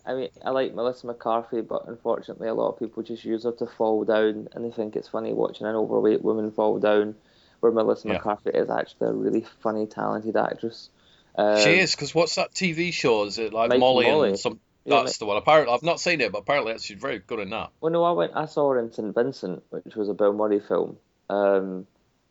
I 0.06 0.14
mean, 0.14 0.28
I 0.44 0.50
like 0.50 0.74
Melissa 0.74 1.06
McCarthy, 1.06 1.60
but 1.60 1.86
unfortunately, 1.86 2.48
a 2.48 2.54
lot 2.54 2.70
of 2.72 2.78
people 2.78 3.02
just 3.02 3.24
use 3.24 3.44
her 3.44 3.52
to 3.52 3.66
fall 3.66 4.04
down, 4.04 4.48
and 4.52 4.64
they 4.64 4.70
think 4.70 4.96
it's 4.96 5.08
funny 5.08 5.32
watching 5.32 5.66
an 5.66 5.76
overweight 5.76 6.22
woman 6.22 6.50
fall 6.50 6.78
down. 6.78 7.14
Where 7.60 7.70
Melissa 7.72 8.08
Yeah. 8.08 8.14
McCarthy 8.14 8.50
is 8.50 8.70
actually 8.70 9.08
a 9.08 9.12
really 9.12 9.44
funny, 9.60 9.86
talented 9.86 10.34
actress. 10.34 10.88
Um, 11.36 11.58
she 11.58 11.78
is, 11.78 11.94
because 11.94 12.14
what's 12.14 12.36
that 12.36 12.52
TV 12.52 12.90
show? 12.90 13.24
Is 13.24 13.38
it 13.38 13.52
like 13.52 13.68
Mike 13.68 13.80
Molly, 13.80 14.06
Molly. 14.06 14.28
and 14.30 14.38
some? 14.38 14.60
Yeah, 14.86 15.02
That's 15.02 15.18
the 15.18 15.26
one. 15.26 15.36
Apparently, 15.36 15.74
I've 15.74 15.82
not 15.82 16.00
seen 16.00 16.22
it, 16.22 16.32
but 16.32 16.38
apparently 16.38 16.78
she's 16.78 16.98
very 16.98 17.18
good 17.18 17.38
in 17.38 17.50
that. 17.50 17.70
Well, 17.82 17.92
no, 17.92 18.02
I 18.02 18.12
went. 18.12 18.32
I 18.34 18.46
saw 18.46 18.70
her 18.70 18.78
in 18.78 18.90
St 18.92 19.14
Vincent, 19.14 19.62
which 19.68 19.94
was 19.94 20.08
a 20.08 20.14
Bill 20.14 20.32
Murray 20.32 20.58
film, 20.60 20.96
um, 21.28 21.86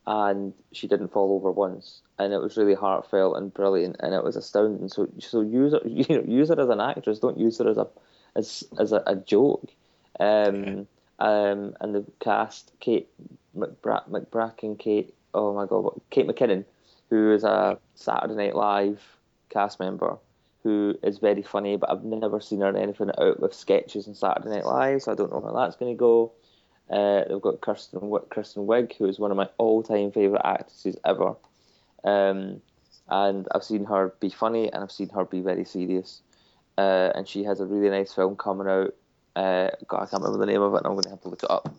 and 0.08 0.54
she 0.72 0.88
didn't 0.88 1.10
fall 1.10 1.34
over 1.36 1.52
once, 1.52 2.02
and 2.20 2.34
it 2.34 2.42
was 2.42 2.58
really 2.58 2.76
heartfelt 2.76 3.38
and 3.38 3.54
brilliant, 3.54 3.96
and 4.00 4.14
it 4.14 4.24
was 4.24 4.36
astounding. 4.36 4.90
So, 4.90 5.08
so 5.20 5.42
use 5.42 5.74
her, 5.74 5.82
you 5.86 6.06
know, 6.10 6.24
use 6.28 6.50
her 6.50 6.60
as 6.60 6.70
an 6.70 6.82
actress. 6.82 7.20
Don't 7.20 7.40
use 7.40 7.58
her 7.58 7.70
as 7.70 7.78
a 7.78 7.88
as 8.36 8.64
as 8.78 8.92
a, 8.92 9.02
a 9.08 9.16
joke. 9.16 9.70
Um, 10.20 10.88
um, 11.20 11.76
and 11.80 11.96
the 11.96 12.06
cast: 12.20 12.72
Kate 12.80 13.10
McBra- 13.58 14.08
McBracken, 14.10 14.78
Kate. 14.78 15.14
Oh 15.34 15.54
my 15.54 15.66
God, 15.66 16.00
Kate 16.10 16.28
McKinnon, 16.28 16.66
who 17.10 17.34
is 17.34 17.44
a 17.44 17.80
Saturday 17.96 18.36
Night 18.36 18.56
Live 18.56 19.02
cast 19.50 19.80
member 19.80 20.18
who 20.64 20.98
is 21.04 21.20
very 21.20 21.42
funny, 21.42 21.78
but 21.78 21.90
I've 21.90 22.04
never 22.04 22.42
seen 22.42 22.62
her 22.62 22.70
in 22.70 22.76
anything 22.76 23.12
out 23.18 23.40
with 23.40 23.54
sketches 23.54 24.08
on 24.08 24.16
Saturday 24.16 24.50
Night 24.50 24.66
Live, 24.66 25.04
so 25.04 25.12
I 25.12 25.16
don't 25.16 25.32
know 25.32 25.42
how 25.42 25.54
that's 25.54 25.78
going 25.78 25.94
to 25.94 25.98
go. 25.98 26.34
Uh, 26.90 27.24
they've 27.28 27.42
got 27.42 27.62
Kirsten 27.62 28.00
Kristen 28.30 28.66
Wiig, 28.66 28.94
who 28.98 29.06
is 29.06 29.20
one 29.20 29.32
of 29.32 29.38
my 29.38 29.48
all-time 29.58 30.12
favorite 30.12 30.42
actresses 30.44 30.98
ever, 31.06 31.36
um, 32.04 32.62
and 33.08 33.48
I've 33.54 33.64
seen 33.64 33.86
her 33.86 34.14
be 34.20 34.30
funny 34.30 34.72
and 34.72 34.84
I've 34.84 34.92
seen 34.92 35.10
her 35.10 35.26
be 35.26 35.42
very 35.42 35.66
serious. 35.66 36.22
Uh, 36.78 37.12
and 37.16 37.28
she 37.28 37.44
has 37.44 37.60
a 37.60 37.66
really 37.66 37.90
nice 37.90 38.14
film 38.14 38.36
coming 38.38 38.68
out. 38.68 38.94
Uh, 39.36 39.70
God, 39.88 40.04
I 40.04 40.06
can't 40.06 40.24
remember 40.24 40.46
the 40.46 40.52
name 40.52 40.62
of 40.62 40.74
it, 40.74 40.78
and 40.78 40.86
I'm 40.88 40.94
going 40.94 41.04
to 41.04 41.10
have 41.10 41.22
to 41.22 41.30
look 41.30 41.44
it 41.44 41.52
up. 41.52 41.70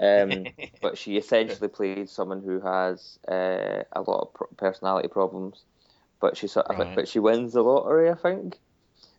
Um, 0.00 0.46
but 0.82 0.96
she 0.96 1.16
essentially 1.16 1.68
plays 1.68 2.10
someone 2.10 2.42
who 2.42 2.60
has 2.60 3.18
uh, 3.28 3.82
a 3.92 4.00
lot 4.00 4.22
of 4.22 4.34
pro- 4.34 4.46
personality 4.56 5.08
problems, 5.08 5.64
but 6.20 6.36
she 6.36 6.46
sort 6.46 6.66
of, 6.66 6.78
Right. 6.78 6.94
but 6.94 7.08
she 7.08 7.18
wins 7.18 7.52
the 7.52 7.62
lottery, 7.62 8.10
I 8.10 8.14
think. 8.14 8.58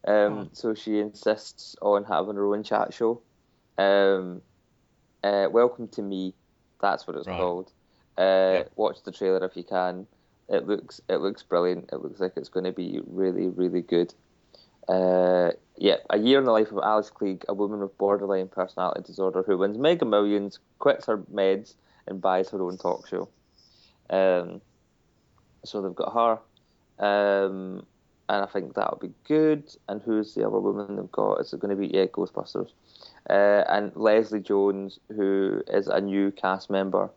Um, 0.08 0.39
Oh. 0.39 0.50
So 0.53 0.74
she 0.74 1.00
insists 1.00 1.75
on 1.82 2.06
having 2.06 2.36
her 2.36 2.53
own 2.53 2.63
chat 2.63 2.94
show. 2.94 3.22
Um, 3.77 4.41
uh, 5.24 5.48
Welcome 5.51 5.89
to 5.89 6.01
Me, 6.01 6.34
that's 6.82 7.06
what 7.06 7.18
it's 7.18 7.27
Right. 7.27 7.38
called. 7.38 7.72
Uh, 8.18 8.22
Yeah. 8.22 8.63
Watch 8.75 9.03
the 9.03 9.12
trailer 9.12 9.44
if 9.46 9.56
you 9.56 9.63
can. 9.63 10.08
It 10.50 10.68
looks 10.68 11.00
it 11.10 11.18
looks 11.18 11.44
brilliant. 11.44 11.89
It 11.91 12.01
looks 12.01 12.20
like 12.20 12.34
it's 12.36 12.50
going 12.50 12.65
to 12.65 12.72
be 12.72 13.00
really 13.08 13.48
really 13.48 13.82
good. 13.82 14.13
Uh, 14.88 15.51
yeah, 15.77 15.98
a 16.10 16.18
year 16.18 16.39
in 16.39 16.46
the 16.46 16.51
life 16.51 16.72
of 16.72 16.79
Alice 16.84 17.12
Klieg, 17.12 17.44
a 17.48 17.53
woman 17.53 17.79
with 17.79 17.96
borderline 18.00 18.48
personality 18.48 19.03
disorder 19.03 19.44
who 19.44 19.58
wins 19.58 19.77
mega 19.77 20.03
millions, 20.03 20.58
quits 20.79 21.06
her 21.06 21.20
meds, 21.32 21.75
and 22.08 22.20
buys 22.20 22.50
her 22.50 22.62
own 22.62 22.77
talk 22.77 23.08
show. 23.08 23.29
Um, 24.10 24.62
so 25.63 25.82
they've 25.82 25.96
got 25.96 26.13
her, 27.00 27.06
um, 27.06 27.86
and 28.27 28.44
I 28.44 28.48
think 28.48 28.74
that'll 28.74 28.98
be 28.98 29.13
good. 29.27 29.63
And 29.88 30.01
who's 30.01 30.34
the 30.34 30.48
other 30.48 30.60
woman 30.60 30.96
they've 30.96 31.12
got? 31.12 31.41
Is 31.41 31.53
it 31.53 31.60
going 31.60 31.75
to 31.75 31.79
be 31.79 31.96
yeah 31.96 32.06
Ghostbusters? 32.06 32.72
Uh, 33.29 33.63
and 33.70 33.91
Leslie 33.96 34.39
Jones, 34.39 35.00
who 35.15 35.62
is 35.68 35.88
a 35.88 36.01
new 36.01 36.32
cast 36.32 36.72
member 36.72 37.12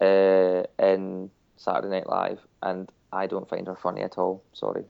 uh, 0.00 0.64
in 0.84 1.30
Saturday 1.62 1.88
Night 1.88 2.08
Live, 2.08 2.40
and 2.62 2.90
I 3.12 3.26
don't 3.26 3.48
find 3.48 3.66
her 3.66 3.76
funny 3.76 4.02
at 4.02 4.18
all. 4.18 4.42
Sorry. 4.52 4.84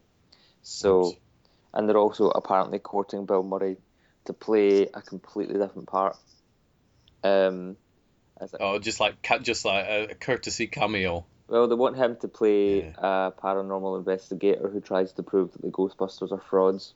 So, 0.63 1.17
and 1.75 1.89
they're 1.89 1.99
also 1.99 2.29
apparently 2.31 2.79
courting 2.79 3.27
Bill 3.27 3.43
Murray 3.43 3.77
to 4.25 4.33
play 4.33 4.83
a 4.95 5.03
completely 5.03 5.59
different 5.59 5.89
part. 5.89 6.17
Um, 7.25 7.77
as 8.41 8.55
a, 8.55 8.59
Oh, 8.61 8.79
just 8.79 9.01
like 9.01 9.15
just 9.43 9.65
like 9.65 9.85
a, 9.87 10.03
a 10.11 10.15
courtesy 10.15 10.67
cameo. 10.67 11.25
well, 11.49 11.69
they 11.69 11.75
want 11.75 11.97
him 11.97 12.17
to 12.21 12.29
play 12.29 12.79
Yeah. 12.79 12.93
a 12.99 13.33
paranormal 13.33 13.99
investigator 13.99 14.69
who 14.69 14.81
tries 14.81 15.13
to 15.15 15.23
prove 15.23 15.53
that 15.53 15.63
the 15.63 15.69
Ghostbusters 15.71 16.33
are 16.33 16.43
frauds. 16.51 16.95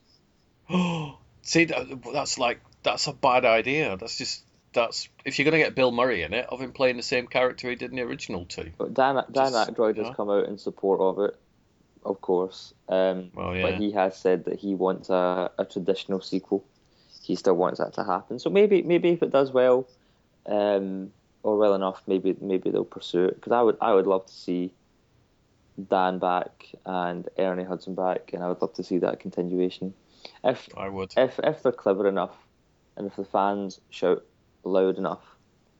See, 1.43 1.65
that, 1.65 1.87
that's 2.13 2.37
like 2.37 2.61
that's 2.83 3.07
a 3.07 3.13
bad 3.13 3.45
idea. 3.45 3.95
That's 3.97 4.17
just 4.17 4.43
that's 4.77 5.09
if 5.25 5.37
you're 5.37 5.43
gonna 5.45 5.57
get 5.57 5.75
Bill 5.75 5.91
Murray 5.91 6.21
in 6.21 6.33
it, 6.33 6.45
of 6.49 6.61
him 6.61 6.71
playing 6.71 6.97
the 6.97 7.03
same 7.03 7.27
character 7.27 7.69
he 7.69 7.75
did 7.75 7.89
in 7.89 7.97
the 7.97 8.03
original 8.03 8.45
two. 8.45 8.71
But 8.77 8.93
Dan 8.93 9.15
Dan 9.15 9.51
Just, 9.51 9.71
Aykroyd 9.71 9.97
has 9.97 10.15
come 10.15 10.29
out 10.29 10.45
in 10.45 10.57
support 10.57 11.01
of 11.01 11.19
it, 11.25 11.35
of 12.05 12.21
course. 12.21 12.73
Um, 12.87 13.31
Well, 13.33 13.55
yeah. 13.55 13.63
But 13.63 13.75
he 13.75 13.91
has 13.91 14.17
said 14.17 14.45
that 14.45 14.59
he 14.59 14.75
wants 14.75 15.09
a, 15.09 15.51
a 15.57 15.65
traditional 15.65 16.21
sequel. 16.21 16.63
He 17.21 17.35
still 17.35 17.55
wants 17.55 17.79
that 17.79 17.93
to 17.93 18.03
happen. 18.03 18.39
So 18.39 18.49
maybe 18.49 18.83
maybe 18.83 19.09
if 19.09 19.23
it 19.23 19.31
does 19.31 19.51
well, 19.51 19.87
um, 20.45 21.11
or 21.43 21.57
well 21.57 21.73
enough, 21.73 22.01
maybe 22.07 22.35
maybe 22.39 22.69
they'll 22.69 22.85
pursue 22.85 23.25
it. 23.25 23.35
Because 23.35 23.51
I 23.51 23.61
would 23.61 23.77
I 23.81 23.93
would 23.93 24.07
love 24.07 24.27
to 24.27 24.33
see 24.33 24.71
Dan 25.89 26.19
back 26.19 26.67
and 26.85 27.27
Ernie 27.37 27.63
Hudson 27.63 27.95
back, 27.95 28.31
and 28.33 28.43
I 28.43 28.47
would 28.47 28.61
love 28.61 28.73
to 28.75 28.83
see 28.83 28.99
that 28.99 29.19
continuation. 29.19 29.93
If 30.43 30.69
I 30.77 30.89
would. 30.89 31.13
if 31.17 31.39
if 31.43 31.63
they're 31.63 31.71
clever 31.71 32.07
enough 32.07 32.35
and 32.97 33.07
if 33.07 33.15
the 33.15 33.23
fans 33.23 33.79
shout 33.89 34.23
loud 34.63 34.97
enough, 34.97 35.23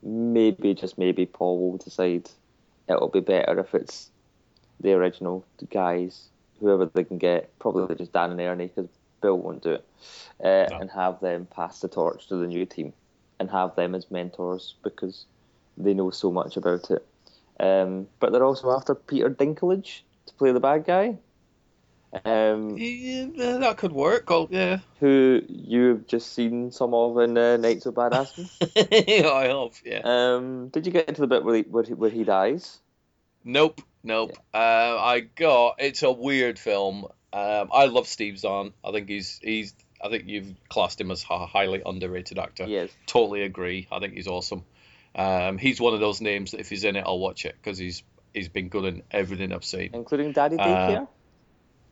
maybe 0.04 0.74
just 0.74 0.98
maybe 0.98 1.26
Paul 1.26 1.60
will 1.60 1.78
decide 1.78 2.30
it'll 2.88 3.10
be 3.10 3.20
better 3.20 3.60
if 3.60 3.76
it's 3.76 4.12
the 4.80 4.94
original 4.94 5.46
guys, 5.70 6.30
whoever 6.60 6.86
they 6.86 7.04
can 7.04 7.18
get, 7.18 7.58
probably 7.60 7.96
just 7.96 8.14
Dan 8.14 8.32
and 8.32 8.40
Ernie 8.40 8.68
because 8.68 8.90
Bill 9.22 9.38
won't 9.38 9.64
do 9.64 9.72
it, 9.72 9.86
uh, 10.44 10.68
no. 10.70 10.80
and 10.80 10.92
have 10.92 11.20
them 11.20 11.48
pass 11.48 11.80
the 11.80 11.88
torch 11.88 12.28
to 12.28 12.36
the 12.36 12.48
new 12.48 12.66
team 12.66 12.94
and 13.40 13.50
have 13.50 13.76
them 13.76 13.96
as 13.96 14.10
mentors 14.12 14.76
because 14.84 15.26
they 15.78 15.94
know 15.94 16.10
so 16.10 16.32
much 16.32 16.58
about 16.58 16.90
it. 16.92 17.06
Um, 17.60 18.08
but 18.20 18.32
they're 18.32 18.46
also 18.46 18.72
after 18.72 18.96
Peter 18.96 19.30
Dinklage 19.30 20.02
to 20.28 20.34
play 20.36 20.52
the 20.52 20.60
bad 20.60 20.86
guy. 20.86 21.18
Um, 22.24 22.78
yeah, 22.78 23.58
that 23.58 23.78
could 23.78 23.92
work. 23.92 24.32
Oh, 24.32 24.48
yeah. 24.50 24.80
Who 25.00 25.42
you've 25.48 26.08
just 26.08 26.34
seen 26.34 26.72
some 26.72 26.94
of 26.94 27.18
in 27.20 27.38
uh, 27.38 27.58
Knights 27.58 27.86
of 27.86 27.96
Badass? 27.96 28.32
yeah, 29.22 29.30
I 29.30 29.48
have. 29.48 29.82
Yeah. 29.86 30.02
Um, 30.04 30.70
did 30.70 30.86
you 30.86 30.92
get 30.92 31.08
into 31.08 31.22
the 31.22 31.28
bit 31.28 31.44
where 31.44 31.56
he, 31.56 31.62
where 31.64 31.84
he, 31.84 31.94
where 31.94 32.10
he 32.10 32.24
dies? 32.24 32.80
Nope, 33.44 33.82
nope. 34.04 34.32
Yeah. 34.54 34.60
Uh, 34.60 35.02
I 35.02 35.20
got. 35.20 35.76
It's 35.80 36.04
a 36.04 36.12
weird 36.12 36.58
film. 36.58 37.06
Um, 37.34 37.70
I 37.74 37.86
love 37.86 38.08
Steve 38.08 38.40
Zahn. 38.40 38.74
I 38.84 38.92
think 38.92 39.10
he's 39.10 39.40
he's. 39.42 39.74
I 40.04 40.10
think 40.10 40.28
you've 40.28 40.54
classed 40.70 41.02
him 41.02 41.12
as 41.12 41.26
a 41.30 41.46
highly 41.46 41.82
underrated 41.86 42.40
actor. 42.40 42.66
Yes. 42.68 42.90
Totally 43.06 43.44
agree. 43.44 43.88
I 43.92 44.00
think 44.00 44.14
he's 44.14 44.28
awesome. 44.28 44.64
Um, 45.16 45.58
he's 45.58 45.82
one 45.82 45.94
of 45.94 46.00
those 46.00 46.22
names 46.22 46.52
that 46.52 46.60
if 46.60 46.70
he's 46.70 46.84
in 46.84 46.96
it, 46.96 47.04
I'll 47.06 47.20
watch 47.20 47.46
it 47.46 47.56
because 47.62 47.78
he's 47.78 48.04
he's 48.34 48.50
been 48.50 48.70
good 48.70 48.86
in 48.86 49.04
everything 49.12 49.52
I've 49.52 49.66
seen, 49.66 49.92
including 49.94 50.32
Daddy 50.32 50.58
Daycare. 50.58 51.04
Uh, 51.04 51.06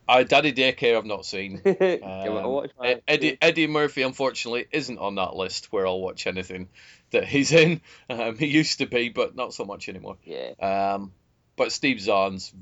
I 0.08 0.22
Daddy 0.22 0.52
Daycare 0.52 0.96
I've 0.96 1.06
not 1.06 1.26
seen. 1.26 1.62
Um, 2.06 3.00
Eddie 3.08 3.38
Eddie 3.40 3.66
Murphy 3.66 4.02
unfortunately 4.02 4.66
isn't 4.70 4.98
on 4.98 5.16
that 5.16 5.34
list 5.34 5.72
where 5.72 5.86
I'll 5.86 6.00
watch 6.00 6.26
anything 6.26 6.68
that 7.10 7.24
he's 7.24 7.52
in. 7.52 7.80
Um, 8.08 8.38
he 8.38 8.46
used 8.46 8.78
to 8.78 8.86
be, 8.86 9.08
but 9.08 9.34
not 9.34 9.52
so 9.52 9.64
much 9.64 9.88
anymore. 9.88 10.16
Yeah. 10.24 10.50
Um, 10.60 11.12
but 11.56 11.72
Steve 11.72 12.00
Zahn's 12.00 12.52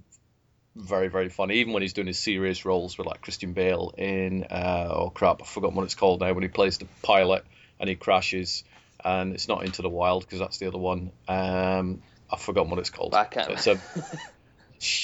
very 0.74 1.08
very 1.08 1.28
funny, 1.28 1.56
even 1.56 1.72
when 1.72 1.82
he's 1.82 1.92
doing 1.92 2.06
his 2.06 2.18
serious 2.18 2.64
roles 2.64 2.96
with 2.96 3.06
like 3.06 3.20
Christian 3.20 3.52
Bale 3.52 3.92
in 3.96 4.44
uh, 4.44 4.88
oh 4.90 5.10
crap, 5.10 5.42
I've 5.42 5.48
forgotten 5.48 5.76
what 5.76 5.84
it's 5.84 5.94
called 5.94 6.20
now 6.20 6.32
when 6.32 6.42
he 6.42 6.48
plays 6.48 6.78
the 6.78 6.86
pilot 7.02 7.44
and 7.78 7.88
he 7.88 7.94
crashes 7.94 8.64
and 9.04 9.34
it's 9.34 9.48
not 9.48 9.64
Into 9.64 9.82
the 9.82 9.90
Wild 9.90 10.22
because 10.24 10.38
that's 10.38 10.58
the 10.58 10.66
other 10.66 10.78
one. 10.78 11.12
Um, 11.28 12.02
I've 12.30 12.40
forgotten 12.40 12.70
what 12.70 12.80
it's 12.80 12.90
called. 12.90 13.14
I 13.14 13.24
can't. 13.24 13.46
So 13.46 13.52
it's 13.52 13.66
a, 13.66 14.18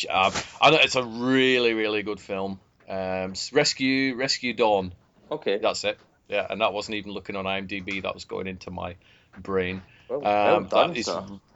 um, 0.08 0.32
I 0.60 0.70
know 0.70 0.78
it's 0.80 0.96
a 0.96 1.04
really 1.04 1.74
really 1.74 2.02
good 2.02 2.20
film. 2.20 2.60
Um, 2.88 3.34
Rescue 3.52 4.16
Rescue 4.16 4.54
Dawn. 4.54 4.92
Okay. 5.30 5.58
That's 5.58 5.84
it. 5.84 5.98
Yeah, 6.28 6.46
and 6.48 6.60
that 6.60 6.72
wasn't 6.72 6.96
even 6.96 7.12
looking 7.12 7.36
on 7.36 7.44
IMDb. 7.44 8.02
That 8.02 8.14
was 8.14 8.24
going 8.24 8.46
into 8.46 8.70
my 8.70 8.96
brain. 9.38 9.82
Well, 10.08 10.20
well 10.20 10.56
um, 10.56 10.66
done, 10.66 10.92
that 10.92 10.98
is, 10.98 11.10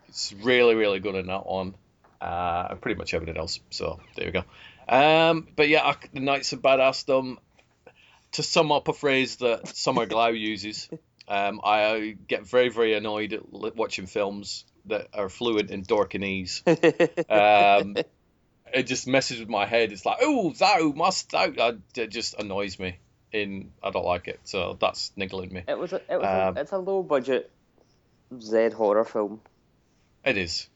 it's 0.09 0.33
really 0.43 0.75
really 0.75 1.01
good 1.01 1.15
in 1.15 1.27
that 1.27 1.47
one. 1.47 1.75
Uh, 2.21 2.69
and 2.71 2.81
pretty 2.81 2.97
much 2.97 3.13
everything 3.13 3.37
else. 3.37 3.61
So 3.71 4.01
there 4.17 4.27
we 4.27 4.33
go. 4.33 4.45
Um, 4.89 5.49
but 5.55 5.69
yeah, 5.69 5.95
the 6.13 6.21
Knights 6.21 6.53
of 6.53 6.63
Badassdom. 6.63 7.37
To 8.33 8.43
sum 8.43 8.73
up 8.73 8.89
a 8.89 8.93
phrase 8.93 9.37
that 9.37 9.69
Summer 9.77 10.07
Glau 10.07 10.37
uses, 10.39 10.89
um, 11.29 11.61
I 11.63 12.17
get 12.27 12.45
very, 12.45 12.69
very 12.69 12.95
annoyed 12.95 13.33
at 13.33 13.43
watching 13.77 14.07
films 14.07 14.65
that 14.87 15.09
are 15.15 15.29
fluent 15.29 15.71
in 15.71 15.85
Dorkinese. 15.85 16.63
um, 17.31 17.97
it 18.73 18.85
just 18.85 19.07
messes 19.07 19.41
with 19.41 19.49
my 19.49 19.67
head. 19.67 19.93
It's 19.93 20.07
like, 20.07 20.19
oh, 20.21 20.53
thou 20.53 20.93
must 20.95 21.31
thou. 21.31 21.77
It 21.97 22.09
just 22.09 22.35
annoys 22.35 22.79
me. 22.79 22.99
In 23.33 23.73
I 23.83 23.91
don't 23.91 24.05
like 24.05 24.29
it, 24.29 24.39
so 24.45 24.79
that's 24.81 25.11
niggling 25.17 25.53
me. 25.53 25.65
It 25.67 25.77
was 25.77 25.93
a, 25.93 25.97
it 26.09 26.21
was 26.21 26.49
um, 26.49 26.57
a, 26.57 26.61
it's 26.61 26.71
a 26.71 26.79
low 26.79 27.03
budget 27.03 27.51
Z 28.41 28.71
horror 28.71 29.05
film. 29.05 29.41
It 30.25 30.37
is, 30.37 30.69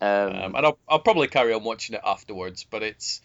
um, 0.00 0.08
um, 0.08 0.54
and 0.54 0.66
I'll, 0.66 0.78
I'll 0.88 1.00
probably 1.00 1.26
carry 1.26 1.52
on 1.52 1.64
watching 1.64 1.96
it 1.96 2.02
afterwards. 2.04 2.64
But 2.70 2.84
it's 2.84 3.20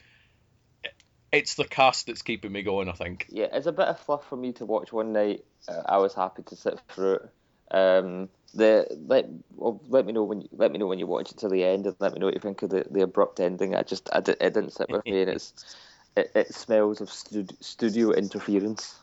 it's 1.32 1.54
the 1.54 1.66
cast 1.66 2.08
that's 2.08 2.24
keeping 2.24 2.52
me 2.52 2.64
going. 2.64 2.90
I 2.90 2.94
think. 2.94 3.28
Yeah, 3.30 3.50
it's 3.54 3.68
a 3.68 3.72
bit 3.72 3.90
of 3.90 4.00
fluff 4.00 4.28
for 4.28 4.36
me 4.36 4.54
to 4.54 4.66
watch 4.66 4.92
one 4.92 5.14
night. 5.14 5.46
Uh, 5.68 5.84
I 5.86 5.98
was 5.98 6.16
happy 6.16 6.42
to 6.42 6.56
sit 6.56 6.80
through 6.90 7.14
it. 7.14 7.30
Um, 7.70 8.30
the 8.54 8.88
let 9.08 9.28
well, 9.56 9.82
let 9.88 10.06
me 10.06 10.14
know 10.14 10.24
when 10.24 10.42
you, 10.42 10.50
let 10.52 10.72
me 10.72 10.78
know 10.78 10.88
when 10.88 11.00
you 11.00 11.08
watch 11.08 11.32
it 11.32 11.38
to 11.40 11.50
the 11.50 11.64
end, 11.64 11.86
and 11.86 11.96
let 12.00 12.14
me 12.14 12.20
know 12.20 12.28
what 12.28 12.36
you 12.36 12.42
think 12.42 12.62
of 12.64 12.70
the, 12.70 12.86
the 12.90 13.02
abrupt 13.02 13.40
ending. 13.40 13.76
I 13.76 13.84
just 13.84 14.10
I 14.14 14.20
did, 14.22 14.38
it 14.42 14.54
didn't 14.54 14.74
sit 14.74 14.90
with 14.90 15.06
me, 15.06 15.22
and 15.22 15.32
it's 15.32 15.54
it, 16.16 16.32
it 16.36 16.54
smells 16.54 17.02
of 17.02 17.10
stud, 17.10 17.54
studio 17.60 18.12
interference. 18.12 19.00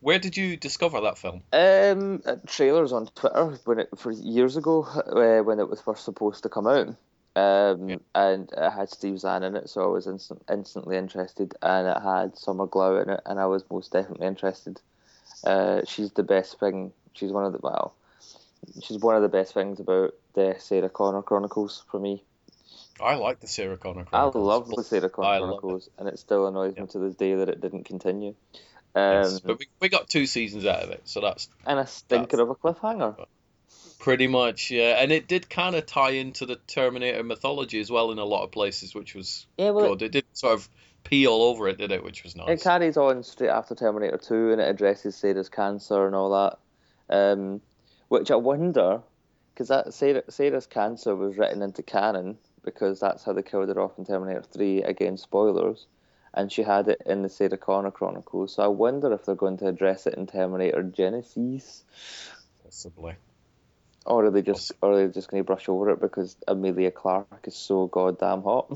Where 0.00 0.18
did 0.18 0.36
you 0.36 0.56
discover 0.56 1.00
that 1.00 1.18
film? 1.18 1.42
Um, 1.52 2.22
trailers 2.46 2.92
on 2.92 3.06
Twitter 3.14 3.58
when 3.64 3.80
it 3.80 3.88
for 3.96 4.12
years 4.12 4.56
ago 4.56 4.84
uh, 4.84 5.42
when 5.42 5.58
it 5.58 5.68
was 5.68 5.80
first 5.80 6.04
supposed 6.04 6.42
to 6.44 6.48
come 6.48 6.66
out. 6.66 6.96
Um, 7.36 7.90
yeah. 7.90 7.96
and 8.14 8.50
it 8.56 8.70
had 8.70 8.88
Steve 8.88 9.18
Zahn 9.18 9.42
in 9.42 9.56
it, 9.56 9.68
so 9.68 9.82
I 9.82 9.86
was 9.88 10.06
instant, 10.06 10.42
instantly 10.50 10.96
interested, 10.96 11.54
and 11.60 11.86
it 11.86 12.02
had 12.02 12.38
Summer 12.38 12.66
Glau 12.66 13.02
in 13.02 13.10
it, 13.10 13.20
and 13.26 13.38
I 13.38 13.44
was 13.44 13.62
most 13.70 13.92
definitely 13.92 14.26
interested. 14.26 14.80
Uh, 15.44 15.82
she's 15.86 16.12
the 16.12 16.22
best 16.22 16.58
thing. 16.58 16.92
She's 17.12 17.32
one 17.32 17.44
of 17.44 17.52
the 17.52 17.58
well, 17.62 17.94
she's 18.82 18.98
one 18.98 19.16
of 19.16 19.22
the 19.22 19.28
best 19.28 19.54
things 19.54 19.80
about 19.80 20.14
the 20.34 20.56
Sarah 20.58 20.88
Connor 20.88 21.22
Chronicles 21.22 21.84
for 21.90 21.98
me. 21.98 22.22
I 23.00 23.16
like 23.16 23.40
the 23.40 23.46
Sarah 23.46 23.76
Connor 23.76 24.04
Chronicles. 24.04 24.36
I 24.36 24.38
love 24.38 24.68
the 24.68 24.82
Sarah 24.82 25.10
Connor 25.10 25.38
Chronicles, 25.38 25.86
it. 25.86 25.92
and 25.98 26.08
it 26.08 26.18
still 26.18 26.46
annoys 26.46 26.74
yeah. 26.76 26.82
me 26.82 26.88
to 26.88 26.98
this 26.98 27.14
day 27.14 27.34
that 27.34 27.48
it 27.48 27.60
didn't 27.60 27.84
continue. 27.84 28.34
Um, 28.94 29.22
yes, 29.22 29.40
but 29.40 29.58
we, 29.58 29.66
we 29.80 29.88
got 29.90 30.08
two 30.08 30.26
seasons 30.26 30.64
out 30.64 30.82
of 30.82 30.90
it, 30.90 31.02
so 31.04 31.20
that's 31.20 31.48
and 31.66 31.78
a 31.78 31.86
stinker 31.86 32.40
of 32.40 32.48
a 32.48 32.54
cliffhanger. 32.54 33.26
Pretty 33.98 34.26
much, 34.26 34.70
yeah, 34.70 35.02
and 35.02 35.12
it 35.12 35.28
did 35.28 35.50
kind 35.50 35.76
of 35.76 35.84
tie 35.84 36.10
into 36.10 36.46
the 36.46 36.56
Terminator 36.66 37.22
mythology 37.22 37.80
as 37.80 37.90
well 37.90 38.12
in 38.12 38.18
a 38.18 38.24
lot 38.24 38.44
of 38.44 38.52
places, 38.52 38.94
which 38.94 39.14
was 39.14 39.46
yeah, 39.58 39.70
well, 39.70 39.90
good. 39.90 40.02
It, 40.02 40.06
it 40.06 40.12
did 40.12 40.24
sort 40.32 40.54
of 40.54 40.68
pee 41.04 41.26
all 41.26 41.42
over 41.42 41.68
it, 41.68 41.76
did 41.76 41.92
it? 41.92 42.02
Which 42.02 42.22
was 42.22 42.36
nice. 42.36 42.48
It 42.48 42.62
carries 42.62 42.96
on 42.96 43.22
straight 43.22 43.50
after 43.50 43.74
Terminator 43.74 44.18
Two, 44.18 44.52
and 44.52 44.60
it 44.60 44.68
addresses 44.68 45.16
Sarah's 45.16 45.50
cancer 45.50 46.06
and 46.06 46.14
all 46.14 46.30
that. 46.30 46.58
Um, 47.14 47.60
which 48.08 48.30
I 48.30 48.36
wonder, 48.36 49.00
because 49.52 49.68
that 49.68 49.94
Sarah, 49.94 50.22
Sarah's 50.28 50.66
cancer 50.66 51.14
was 51.14 51.36
written 51.36 51.62
into 51.62 51.82
canon 51.82 52.38
because 52.64 53.00
that's 53.00 53.24
how 53.24 53.32
they 53.32 53.42
killed 53.42 53.68
her 53.68 53.80
off 53.80 53.98
in 53.98 54.04
Terminator 54.04 54.42
Three. 54.42 54.82
Again, 54.82 55.16
spoilers. 55.16 55.86
And 56.34 56.52
she 56.52 56.62
had 56.62 56.88
it 56.88 57.00
in 57.06 57.22
the 57.22 57.30
Sarah 57.30 57.56
Connor 57.56 57.90
Chronicles. 57.90 58.54
So 58.54 58.62
I 58.62 58.66
wonder 58.66 59.10
if 59.12 59.24
they're 59.24 59.34
going 59.34 59.56
to 59.58 59.68
address 59.68 60.06
it 60.06 60.14
in 60.14 60.26
Terminator 60.26 60.82
Genisys. 60.82 61.82
Possibly 62.62 63.14
or 64.06 64.26
are 64.26 64.30
they 64.30 64.42
just 64.42 64.72
or 64.80 64.92
are 64.92 65.06
they 65.06 65.12
just 65.12 65.28
going 65.28 65.42
to 65.42 65.46
brush 65.46 65.68
over 65.68 65.90
it 65.90 66.00
because 66.00 66.36
Emilia 66.46 66.90
Clarke 66.90 67.44
is 67.44 67.56
so 67.56 67.86
goddamn 67.88 68.42
hot? 68.42 68.70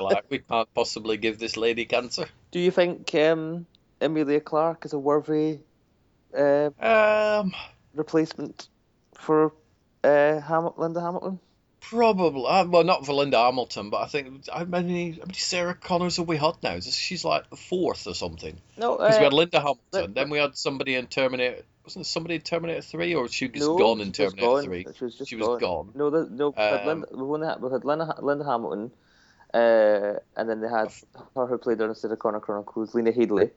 like, 0.00 0.24
we 0.30 0.38
can't 0.38 0.72
possibly 0.72 1.16
give 1.16 1.38
this 1.38 1.56
lady 1.56 1.84
cancer. 1.84 2.26
Do 2.52 2.60
you 2.60 2.70
think 2.70 3.12
um, 3.14 3.66
Emilia 4.00 4.40
Clarke 4.40 4.84
is 4.86 4.92
a 4.92 4.98
worthy 4.98 5.58
uh, 6.36 6.70
um, 6.80 7.52
replacement 7.94 8.68
for 9.18 9.52
uh, 10.04 10.40
Ham- 10.40 10.72
Linda 10.76 11.00
Hamilton? 11.00 11.38
Probably. 11.80 12.44
Uh, 12.46 12.66
well, 12.66 12.84
not 12.84 13.06
for 13.06 13.14
Linda 13.14 13.38
Hamilton, 13.38 13.90
but 13.90 14.02
I 14.02 14.06
think 14.06 14.48
how 14.48 14.64
many, 14.64 15.12
how 15.12 15.20
many 15.20 15.34
Sarah 15.34 15.74
Connors 15.74 16.18
have 16.18 16.28
we 16.28 16.36
had 16.36 16.54
now? 16.62 16.78
She's 16.80 17.24
like 17.24 17.48
the 17.48 17.56
fourth 17.56 18.06
or 18.06 18.14
something. 18.14 18.60
No, 18.76 18.96
because 18.96 19.16
uh, 19.16 19.18
we 19.18 19.24
had 19.24 19.32
Linda 19.32 19.60
Hamilton, 19.60 20.14
then 20.14 20.30
we 20.30 20.38
had 20.38 20.56
somebody 20.56 20.94
in 20.94 21.06
Terminator 21.06 21.62
wasn't 21.84 22.06
somebody 22.06 22.36
in 22.36 22.40
Terminator 22.42 22.82
Three, 22.82 23.14
or 23.14 23.28
she 23.28 23.46
was 23.48 23.60
no, 23.60 23.78
gone 23.78 24.00
in 24.00 24.12
Terminator 24.12 24.46
gone. 24.46 24.64
Three? 24.64 24.86
She 24.96 25.04
was 25.04 25.16
just 25.16 25.30
she 25.30 25.36
was 25.36 25.60
gone. 25.60 25.92
No, 25.94 26.10
the, 26.10 26.28
no. 26.30 26.54
Um, 26.56 26.86
Linda, 26.86 27.06
we, 27.12 27.46
had, 27.46 27.62
we 27.62 27.72
had 27.72 27.84
Linda, 27.84 28.14
Linda 28.20 28.44
Hamilton, 28.44 28.90
uh, 29.52 30.20
and 30.36 30.48
then 30.48 30.60
they 30.60 30.68
had 30.68 30.92
her 31.34 31.46
who 31.46 31.58
played 31.58 31.80
instead 31.80 32.12
of 32.12 32.18
Connor 32.18 32.40
Chronicles, 32.40 32.94
Lena 32.94 33.12
Headey, 33.12 33.50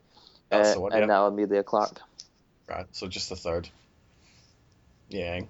uh, 0.51 0.55
and 0.55 0.91
yeah. 0.91 1.05
now 1.05 1.27
Emilia 1.27 1.63
Clarke. 1.63 2.01
Right, 2.67 2.85
so 2.91 3.07
just 3.07 3.29
the 3.29 3.35
third. 3.35 3.69
Yeah. 5.09 5.41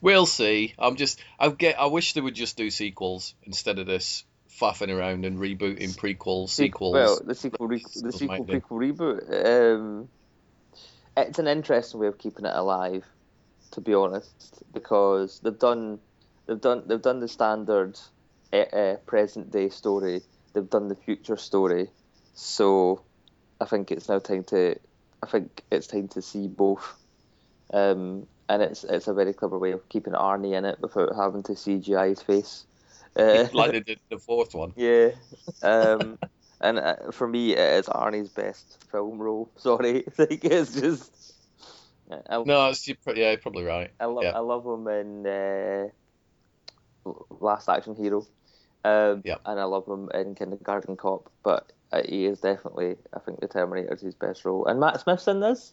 We'll 0.00 0.26
see. 0.26 0.74
I'm 0.78 0.96
just. 0.96 1.20
I 1.38 1.48
get. 1.48 1.80
I 1.80 1.86
wish 1.86 2.12
they 2.12 2.20
would 2.20 2.34
just 2.34 2.56
do 2.56 2.70
sequels 2.70 3.34
instead 3.42 3.78
of 3.78 3.86
this 3.86 4.24
faffing 4.60 4.94
around 4.94 5.24
and 5.24 5.38
rebooting 5.38 5.96
prequels, 5.96 6.50
sequels. 6.50 6.92
Well, 6.92 7.20
the 7.24 7.34
sequel, 7.34 7.66
re- 7.66 7.84
the 7.94 8.12
sequel, 8.12 8.44
prequel 8.44 8.62
reboot. 8.70 9.74
Um, 9.76 10.08
it's 11.16 11.38
an 11.38 11.48
interesting 11.48 12.00
way 12.00 12.06
of 12.06 12.18
keeping 12.18 12.44
it 12.44 12.54
alive, 12.54 13.04
to 13.72 13.80
be 13.80 13.94
honest, 13.94 14.62
because 14.72 15.40
they've 15.40 15.58
done 15.58 16.00
they've 16.46 16.60
done 16.60 16.84
they've 16.86 17.02
done 17.02 17.20
the 17.20 17.28
standard 17.28 17.98
uh, 18.52 18.96
present 19.06 19.50
day 19.50 19.68
story, 19.68 20.22
they've 20.52 20.70
done 20.70 20.88
the 20.88 20.96
future 20.96 21.36
story, 21.36 21.88
so 22.34 23.04
I 23.60 23.64
think 23.64 23.90
it's 23.90 24.08
now 24.08 24.18
time 24.18 24.44
to 24.44 24.76
I 25.22 25.26
think 25.26 25.62
it's 25.70 25.86
time 25.86 26.08
to 26.08 26.22
see 26.22 26.48
both. 26.48 26.96
Um, 27.72 28.26
and 28.48 28.62
it's 28.62 28.84
it's 28.84 29.08
a 29.08 29.14
very 29.14 29.32
clever 29.32 29.58
way 29.58 29.72
of 29.72 29.88
keeping 29.88 30.12
Arnie 30.12 30.56
in 30.56 30.64
it 30.64 30.78
without 30.80 31.14
having 31.16 31.42
to 31.44 31.52
CGI 31.52 32.10
his 32.10 32.22
face. 32.22 32.66
Uh, 33.16 33.46
like 33.52 33.70
they 33.70 33.78
did 33.78 34.00
the 34.10 34.18
fourth 34.18 34.56
one. 34.56 34.72
Yeah. 34.76 35.10
Um, 35.62 36.18
and 36.60 36.80
uh, 36.80 37.12
for 37.12 37.28
me, 37.28 37.52
it 37.52 37.78
is 37.78 37.86
Arnie's 37.86 38.28
best 38.28 38.84
film 38.90 39.18
role. 39.18 39.48
Sorry, 39.56 40.04
like 40.18 40.44
it's 40.44 40.74
just 40.74 41.34
I, 42.10 42.42
No, 42.44 42.70
it's, 42.70 42.88
you're 42.88 42.96
yeah, 43.14 43.30
you're 43.30 43.38
probably 43.38 43.62
right. 43.62 43.92
I 44.00 44.06
love 44.06 44.24
yeah. 44.24 44.32
I 44.32 44.40
love 44.40 44.66
him 44.66 44.88
in 44.88 45.26
uh, 45.28 45.88
Last 47.40 47.68
Action 47.68 47.94
Hero. 47.94 48.26
Um, 48.84 49.22
Yeah. 49.24 49.36
And 49.46 49.58
I 49.60 49.64
love 49.64 49.86
him 49.86 50.10
in 50.14 50.34
Kindergarten 50.34 50.96
Cop, 50.96 51.30
but 51.42 51.72
uh, 51.92 52.02
he 52.06 52.26
is 52.26 52.40
definitely, 52.40 52.96
I 53.14 53.20
think, 53.20 53.40
the 53.40 53.48
Terminator 53.48 53.94
is 53.94 54.00
his 54.00 54.14
best 54.14 54.44
role. 54.44 54.66
And 54.66 54.80
Matt 54.80 55.00
Smith's 55.00 55.28
in 55.28 55.40
this, 55.40 55.72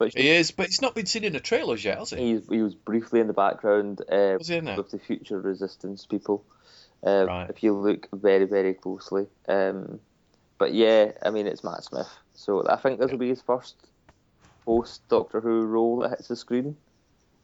which 0.00 0.14
He 0.16 0.28
is, 0.28 0.50
but 0.50 0.66
he's 0.66 0.82
not 0.82 0.94
been 0.94 1.06
seen 1.06 1.24
in 1.24 1.32
the 1.32 1.40
trailers 1.40 1.84
yet, 1.84 1.98
has 1.98 2.10
he? 2.10 2.16
he, 2.16 2.40
he 2.56 2.62
was 2.62 2.74
briefly 2.74 3.20
in 3.20 3.26
the 3.26 3.32
background 3.32 4.00
uh, 4.10 4.36
Was 4.38 4.48
he 4.48 4.56
in 4.56 4.64
there? 4.64 4.76
with 4.76 4.90
the 4.90 4.98
Future 4.98 5.40
Resistance 5.40 6.06
people. 6.06 6.44
Um, 7.04 7.26
Right. 7.26 7.50
If 7.50 7.62
you 7.62 7.72
look 7.74 8.08
very, 8.12 8.44
very 8.46 8.74
closely. 8.74 9.26
Um, 9.48 10.00
but 10.58 10.74
yeah, 10.74 11.12
I 11.22 11.30
mean, 11.30 11.46
it's 11.46 11.62
Matt 11.64 11.84
Smith. 11.84 12.08
So 12.34 12.66
I 12.68 12.76
think 12.76 12.98
this 13.00 13.10
will 13.10 13.18
be 13.18 13.28
his 13.28 13.42
first 13.42 13.76
post 14.64 15.06
Doctor 15.08 15.40
Who 15.40 15.62
role 15.62 16.00
that 16.00 16.10
hits 16.10 16.28
the 16.28 16.36
screen. 16.36 16.76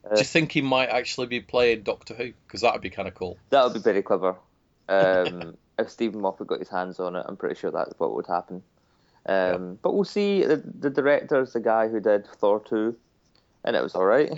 Do 0.05 0.19
you 0.19 0.25
think 0.25 0.53
he 0.53 0.63
might 0.63 0.89
actually 0.89 1.27
be 1.27 1.41
playing 1.41 1.83
Doctor 1.83 2.15
Who? 2.15 2.33
Because 2.47 2.61
that 2.61 2.73
would 2.73 2.83
be 2.83 2.91
kind 2.91 3.09
of 3.09 3.15
cool. 3.15 3.39
That 3.51 3.65
would 3.65 3.75
be 3.75 3.81
very 3.81 4.03
clever. 4.03 4.37
Um, 4.89 5.57
if 5.81 5.91
Steven 5.91 6.21
Moffat 6.21 6.47
got 6.47 6.61
his 6.61 6.69
hands 6.69 7.01
on 7.01 7.17
it, 7.17 7.25
I'm 7.29 7.37
pretty 7.37 7.57
sure 7.57 7.73
that's 7.73 7.99
what 7.99 8.15
would 8.15 8.29
happen. 8.29 8.63
Um, 9.27 9.79
But 9.83 9.95
we'll 9.95 10.05
see. 10.05 10.45
The, 10.45 10.57
the 10.57 10.91
director's 10.91 11.53
the 11.53 11.61
guy 11.61 11.89
who 11.89 12.01
did 12.01 12.27
Thor 12.39 12.61
2, 12.61 12.97
and 13.65 13.77
it 13.77 13.83
was 13.83 13.95
all 13.95 14.05
right. 14.05 14.33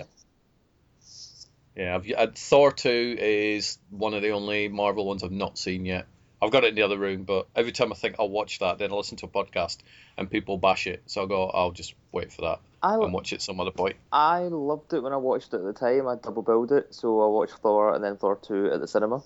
Yeah, 1.75 1.95
I've, 1.95 2.11
uh, 2.11 2.27
Thor 2.35 2.71
2 2.71 3.17
is 3.19 3.77
one 3.89 4.13
of 4.13 4.21
the 4.21 4.31
only 4.31 4.67
Marvel 4.67 5.05
ones 5.05 5.23
I've 5.23 5.31
not 5.31 5.57
seen 5.57 5.85
yet. 5.85 6.07
I've 6.41 6.51
got 6.51 6.63
it 6.63 6.69
in 6.69 6.75
the 6.75 6.83
other 6.83 6.97
room, 6.97 7.23
but 7.23 7.47
every 7.55 7.71
time 7.71 7.91
I 7.91 7.95
think 7.95 8.15
I'll 8.17 8.29
watch 8.29 8.59
that, 8.59 8.77
then 8.77 8.91
I 8.91 8.95
listen 8.95 9.17
to 9.17 9.25
a 9.25 9.29
podcast 9.29 9.77
and 10.17 10.29
people 10.29 10.57
bash 10.57 10.87
it. 10.87 11.03
So 11.05 11.21
I'll 11.21 11.27
go, 11.27 11.49
I'll 11.49 11.71
just 11.71 11.93
wait 12.11 12.31
for 12.31 12.41
that 12.43 12.59
I, 12.81 12.95
and 12.95 13.13
watch 13.13 13.33
it 13.33 13.41
some 13.41 13.59
other 13.59 13.71
point. 13.71 13.97
I 14.11 14.39
loved 14.39 14.93
it 14.93 15.03
when 15.03 15.11
I 15.11 15.17
watched 15.17 15.53
it 15.53 15.57
at 15.57 15.63
the 15.63 15.73
time. 15.73 16.07
I 16.07 16.15
double 16.15 16.41
billed 16.41 16.71
it, 16.71 16.93
so 16.93 17.21
I 17.21 17.27
watched 17.27 17.55
Thor 17.55 17.93
and 17.93 18.03
then 18.03 18.17
Thor 18.17 18.39
2 18.41 18.71
at 18.73 18.79
the 18.79 18.87
cinema. 18.87 19.21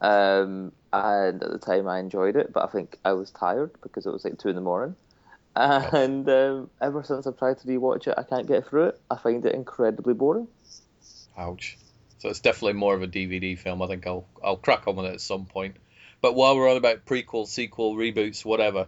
Um, 0.00 0.72
and 0.92 1.42
at 1.42 1.50
the 1.50 1.58
time 1.58 1.88
I 1.88 1.98
enjoyed 1.98 2.36
it, 2.36 2.52
but 2.52 2.64
I 2.64 2.66
think 2.68 2.98
I 3.04 3.12
was 3.12 3.30
tired 3.30 3.72
because 3.82 4.06
it 4.06 4.12
was 4.12 4.24
like 4.24 4.38
2 4.38 4.48
in 4.48 4.54
the 4.54 4.60
morning. 4.60 4.96
And 5.56 6.28
um, 6.28 6.70
ever 6.80 7.02
since 7.02 7.26
I've 7.26 7.36
tried 7.36 7.58
to 7.58 7.66
rewatch 7.66 8.06
it, 8.06 8.14
I 8.16 8.22
can't 8.22 8.46
get 8.46 8.68
through 8.68 8.88
it. 8.88 9.00
I 9.10 9.16
find 9.16 9.44
it 9.44 9.54
incredibly 9.54 10.14
boring. 10.14 10.46
Ouch. 11.36 11.76
So 12.18 12.28
it's 12.28 12.40
definitely 12.40 12.74
more 12.74 12.94
of 12.94 13.02
a 13.02 13.08
DVD 13.08 13.58
film. 13.58 13.82
I 13.82 13.86
think 13.86 14.06
I'll 14.06 14.26
I'll 14.42 14.56
crack 14.56 14.86
on 14.86 14.96
with 14.96 15.06
it 15.06 15.14
at 15.14 15.20
some 15.20 15.46
point. 15.46 15.76
But 16.20 16.34
while 16.34 16.56
we're 16.56 16.70
on 16.70 16.76
about 16.76 17.06
prequel, 17.06 17.46
sequel, 17.46 17.94
reboots, 17.94 18.44
whatever, 18.44 18.86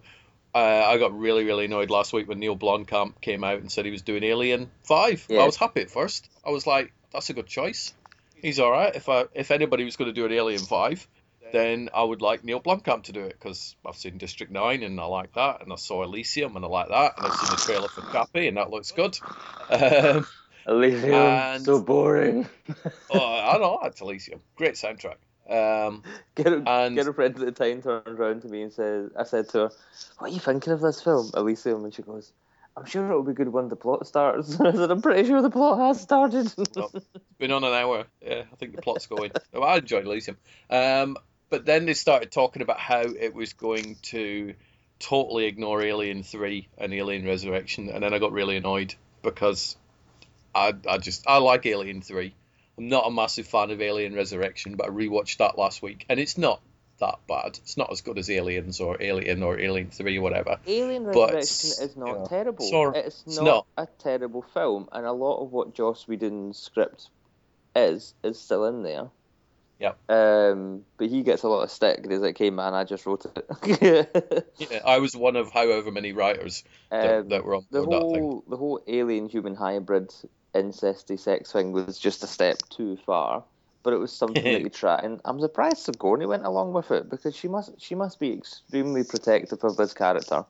uh, 0.55 0.59
I 0.59 0.99
got 0.99 1.17
really 1.17 1.45
really 1.45 1.65
annoyed 1.65 1.91
last 1.91 2.13
week 2.13 2.29
when 2.29 2.41
Neil 2.41 2.57
Blomkamp 2.57 3.21
came 3.21 3.45
out 3.45 3.61
and 3.61 3.71
said 3.71 3.85
he 3.85 3.91
was 3.91 4.03
doing 4.03 4.25
Alien 4.25 4.71
Five. 4.85 5.27
Yeah. 5.29 5.41
I 5.41 5.47
was 5.47 5.57
happy 5.57 5.81
at 5.81 5.91
first. 5.91 6.29
I 6.45 6.51
was 6.51 6.67
like, 6.67 6.93
that's 7.13 7.31
a 7.31 7.35
good 7.35 7.47
choice. 7.47 7.95
He's 8.43 8.59
all 8.59 8.71
right. 8.71 8.95
If 8.95 9.09
I 9.09 9.25
if 9.35 9.51
anybody 9.51 9.85
was 9.85 9.97
going 9.97 10.09
to 10.09 10.15
do 10.15 10.25
an 10.27 10.33
Alien 10.33 10.61
Five, 10.61 11.07
then 11.53 11.89
I 11.95 12.03
would 12.03 12.23
like 12.23 12.45
Neil 12.45 12.61
Blomkamp 12.61 13.05
to 13.05 13.13
do 13.13 13.23
it 13.25 13.33
because 13.33 13.75
I've 13.85 13.97
seen 13.97 14.19
District 14.19 14.53
Nine 14.53 14.83
and 14.83 15.01
I 15.01 15.05
like 15.07 15.33
that, 15.35 15.63
and 15.63 15.73
I 15.73 15.77
saw 15.77 16.03
Elysium 16.05 16.57
and 16.57 16.65
I 16.65 16.69
like 16.69 16.89
that, 16.89 17.15
and 17.17 17.27
I've 17.27 17.35
seen 17.35 17.51
the 17.51 17.57
trailer 17.57 17.89
for 17.89 18.03
Chappie 18.13 18.47
and 18.49 18.57
that 18.57 18.71
looks 18.71 18.93
good. 18.93 19.19
Um, 19.71 20.27
Elysium, 20.67 21.15
And- 21.15 21.65
so 21.65 21.81
boring. 21.81 22.47
oh, 23.11 23.19
I 23.19 23.57
know, 23.59 23.77
I 23.77 23.85
liked 23.87 24.01
Elysium. 24.01 24.41
Great 24.57 24.75
soundtrack. 24.75 25.17
Um, 25.49 26.03
Get 26.35 26.49
a, 26.49 26.63
And- 26.69 26.97
get 26.97 27.07
a 27.09 27.13
friend 27.13 27.35
at 27.35 27.41
the 27.41 27.53
time 27.53 27.83
turned 27.83 28.07
around 28.07 28.43
to 28.43 28.49
me 28.49 28.63
and 28.63 28.73
says, 28.73 29.11
I 29.19 29.25
said 29.25 29.49
to 29.51 29.59
her, 29.59 29.71
What 30.19 30.31
are 30.31 30.35
you 30.35 30.41
thinking 30.41 30.73
of 30.73 30.81
this 30.81 31.01
film, 31.03 31.31
Elysium? 31.35 31.85
And 31.85 31.95
she 31.95 32.03
goes, 32.03 32.33
I'm 32.77 32.87
sure 32.87 33.09
it'll 33.11 33.23
be 33.23 33.33
good 33.33 33.49
when 33.49 33.69
the 33.69 33.77
plot 33.77 34.07
starts. 34.07 34.59
I 34.61 34.73
said, 34.75 34.91
I'm 34.91 35.03
pretty 35.03 35.29
sure 35.29 35.43
the 35.43 35.51
plot 35.51 35.79
has 35.79 36.01
started. 36.01 36.53
Well, 36.75 36.91
it's 36.95 37.07
been 37.39 37.53
on 37.53 37.65
an 37.65 37.73
hour. 37.73 38.07
Yeah, 38.25 38.45
I 38.51 38.57
think 38.57 38.75
the 38.77 38.83
plot's 38.83 39.07
going. 39.07 39.33
Oh, 39.53 39.63
I 39.63 39.79
enjoyed 39.79 40.07
Elysium. 40.07 40.37
Um, 40.71 41.17
but 41.49 41.67
then 41.67 41.85
they 41.87 41.95
started 41.95 42.31
talking 42.31 42.63
about 42.63 42.79
how 42.79 43.01
it 43.01 43.35
was 43.35 43.53
going 43.53 43.97
to 44.03 44.55
totally 45.01 45.47
ignore 45.47 45.83
Alien 45.83 46.23
3 46.23 46.69
and 46.79 46.95
Alien 46.95 47.25
Resurrection, 47.27 47.89
and 47.89 48.03
then 48.03 48.15
I 48.15 48.19
got 48.19 48.33
really 48.33 48.57
annoyed 48.57 48.95
because 49.23 49.77
I, 50.55 50.75
I 50.89 50.99
just 50.99 51.27
I 51.27 51.39
like 51.39 51.67
Alien 51.67 52.03
3. 52.03 52.33
I'm 52.79 52.89
not 52.89 53.07
a 53.07 53.11
massive 53.11 53.49
fan 53.49 53.71
of 53.71 53.81
Alien 53.81 54.15
Resurrection, 54.15 54.77
but 54.77 54.87
I 54.87 54.91
rewatched 54.91 55.39
that 55.39 55.59
last 55.59 55.83
week, 55.83 56.07
and 56.09 56.21
it's 56.21 56.39
not 56.39 56.61
that 57.01 57.19
bad. 57.29 57.59
It's 57.63 57.77
not 57.77 57.91
as 57.91 58.01
good 58.01 58.19
as 58.19 58.31
Aliens 58.31 58.81
or 58.81 58.97
Alien 59.03 59.43
or 59.43 59.59
Alien 59.59 59.91
3 59.91 60.19
or 60.19 60.23
whatever. 60.23 60.59
Alien 60.67 61.05
But, 61.05 61.35
Resurrection 61.35 61.85
is 61.85 61.97
not 61.97 62.07
you 62.09 62.13
know, 62.15 62.27
terrible. 62.29 62.65
sorry, 62.71 62.99
it's, 62.99 63.25
it's 63.27 63.37
not, 63.37 63.45
not. 63.45 63.67
a 63.77 63.87
terrible 64.03 64.43
film, 64.55 64.89
and 64.93 65.05
a 65.07 65.13
lot 65.13 65.43
of 65.43 65.53
what 65.53 65.75
Joss 65.75 66.07
Whedon's 66.07 66.59
script 66.59 67.09
is 67.75 68.15
is 68.23 68.39
still 68.41 68.65
in 68.67 68.83
there. 68.83 69.09
Yeah. 69.79 69.93
Um, 70.11 70.85
but 70.99 71.09
he 71.09 71.23
gets 71.23 71.43
a 71.43 71.49
lot 71.49 71.63
of 71.63 71.71
stick. 71.71 72.05
He's 72.07 72.19
like, 72.21 72.37
"Hey 72.37 72.51
man, 72.51 72.75
I 72.75 72.85
just 72.85 73.07
wrote 73.07 73.25
it." 73.25 74.47
Yeah, 74.71 74.81
I 74.85 74.99
was 74.99 75.17
one 75.17 75.37
of 75.37 75.51
however 75.53 75.91
many 75.91 76.13
writers 76.13 76.65
that, 76.91 77.21
Um, 77.21 77.29
that 77.31 77.45
were 77.45 77.55
on 77.55 77.67
the 77.71 77.83
board 77.83 77.93
that 78.03 78.13
thing. 78.13 78.23
whole 78.23 78.45
the 78.47 78.57
whole 78.59 78.83
alien 78.87 79.29
human 79.31 79.55
hybrid 79.55 80.13
incesty 80.55 81.19
sex 81.19 81.51
thing 81.53 81.73
was 81.73 81.99
just 81.99 82.23
a 82.23 82.27
step 82.27 82.59
too 82.69 82.99
far. 83.07 83.45
But 83.83 83.95
it 83.95 83.97
was 83.99 84.13
something 84.13 84.43
that 84.43 84.61
you 84.63 84.69
try, 84.69 84.97
and 84.97 85.21
I'm 85.25 85.41
surprised 85.41 85.79
Sigourney 85.79 86.27
went 86.27 86.45
along 86.45 86.73
with 86.73 86.91
it 86.91 87.09
because 87.09 87.35
she 87.35 87.49
must 87.49 87.81
she 87.81 87.95
must 87.95 88.19
be 88.19 88.33
extremely 88.33 89.05
protective 89.05 89.65
of 89.65 89.77
this 89.77 89.95
character. 89.95 90.45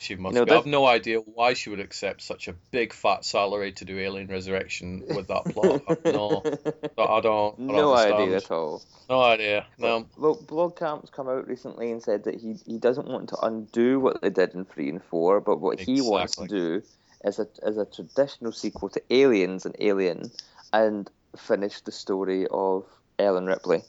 She 0.00 0.14
must 0.14 0.34
know, 0.34 0.44
be. 0.44 0.52
I've 0.52 0.66
no 0.66 0.86
idea 0.86 1.18
why 1.18 1.54
she 1.54 1.70
would 1.70 1.80
accept 1.80 2.22
such 2.22 2.46
a 2.46 2.52
big 2.70 2.92
fat 2.92 3.24
salary 3.24 3.72
to 3.72 3.84
do 3.84 3.98
Alien 3.98 4.28
Resurrection 4.28 5.02
with 5.08 5.26
that 5.26 5.46
plot. 5.46 5.82
no, 6.04 6.42
I 6.44 6.60
don't. 6.90 6.98
I 6.98 7.20
don't 7.20 7.58
no 7.58 7.94
understand. 7.94 8.22
idea 8.22 8.36
at 8.36 8.50
all. 8.50 8.82
No 9.10 9.22
idea. 9.22 9.66
No. 9.76 10.06
Well, 10.16 10.36
Blomkamp's 10.36 11.10
come 11.10 11.28
out 11.28 11.48
recently 11.48 11.90
and 11.90 12.00
said 12.00 12.24
that 12.24 12.36
he, 12.36 12.54
he 12.64 12.78
doesn't 12.78 13.08
want 13.08 13.30
to 13.30 13.38
undo 13.38 13.98
what 13.98 14.20
they 14.22 14.30
did 14.30 14.54
in 14.54 14.64
three 14.64 14.88
and 14.88 15.02
four, 15.02 15.40
but 15.40 15.60
what 15.60 15.80
he 15.80 16.00
wants 16.00 16.36
to 16.36 16.46
do 16.46 16.82
is 17.24 17.40
a 17.40 17.48
is 17.64 17.76
a 17.76 17.84
traditional 17.84 18.52
sequel 18.52 18.88
to 18.90 19.02
Aliens 19.10 19.66
and 19.66 19.74
Alien, 19.80 20.30
and 20.72 21.10
finish 21.36 21.80
the 21.82 21.92
story 21.92 22.46
of 22.50 22.84
Ellen 23.18 23.46
Ripley. 23.46 23.82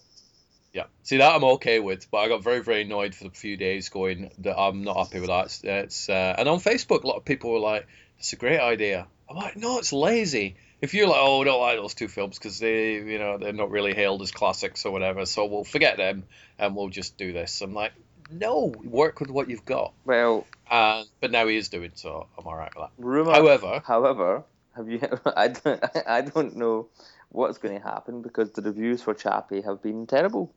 Yeah. 0.73 0.86
See 1.04 1.17
that 1.17 1.34
I'm 1.36 1.43
okay 1.43 1.80
with, 1.80 2.10
but 2.12 2.17
I 2.19 2.28
got 2.28 2.43
very 2.43 2.62
very 2.62 2.84
annoyed 2.84 3.15
for 3.15 3.28
a 3.28 3.32
few 3.32 3.58
days, 3.58 3.89
going 3.89 4.32
that 4.39 4.58
I'm 4.58 4.84
not 4.84 4.97
happy 4.97 5.19
with 5.19 5.30
that. 5.30 5.45
It's, 5.45 5.62
it's 5.63 6.10
uh, 6.10 6.36
and 6.38 6.47
on 6.47 6.60
Facebook 6.60 7.04
a 7.04 7.08
lot 7.08 7.17
of 7.17 7.25
people 7.25 7.52
were 7.52 7.60
like, 7.60 7.88
"It's 8.19 8.34
a 8.34 8.36
great 8.36 8.60
idea." 8.60 9.08
I'm 9.30 9.36
like, 9.36 9.58
"No, 9.58 9.80
it's 9.80 9.93
lazy." 9.93 10.58
If 10.82 10.93
you're 10.93 11.08
like, 11.08 11.19
"Oh, 11.19 11.39
we 11.39 11.45
don't 11.45 11.60
like 11.60 11.78
those 11.78 11.95
two 11.95 12.08
films 12.08 12.38
because 12.38 12.60
they, 12.60 12.93
you 12.93 13.19
know, 13.19 13.38
they're 13.38 13.52
not 13.52 13.71
really 13.71 13.93
hailed 13.93 14.21
as 14.21 14.32
classics 14.32 14.86
or 14.86 14.91
whatever," 14.91 15.25
so 15.25 15.45
we'll 15.45 15.63
forget 15.63 15.97
them 15.97 16.23
and 16.60 16.75
we'll 16.75 16.89
just 16.89 17.17
do 17.17 17.34
this. 17.34 17.62
I'm 17.62 17.73
like, 17.73 17.93
"No, 18.30 18.71
work 18.84 19.19
with 19.19 19.32
what 19.32 19.49
you've 19.49 19.65
got." 19.65 19.93
Well, 20.06 20.45
but 20.69 21.32
now 21.32 21.47
he 21.47 21.58
is 21.58 21.69
doing 21.69 21.91
so. 21.95 22.28
I'm 22.38 22.45
all 22.45 22.56
right 22.56 22.71
with 22.75 22.86
that. 22.86 23.04
rumor. 23.04 23.32
However, 23.32 23.82
however, 23.86 24.43
have 24.75 24.88
you? 24.88 25.02
I 25.25 25.47
don't 25.47 25.84
I 26.08 26.21
don't 26.21 26.56
know 26.56 26.89
what's 27.30 27.58
going 27.58 27.80
to 27.80 27.88
happen 27.88 28.22
because 28.22 28.52
the 28.52 28.62
reviews 28.62 29.02
for 29.02 29.13
Chappie 29.13 29.62
have 29.62 29.82
been 29.82 30.08
terrible. 30.08 30.54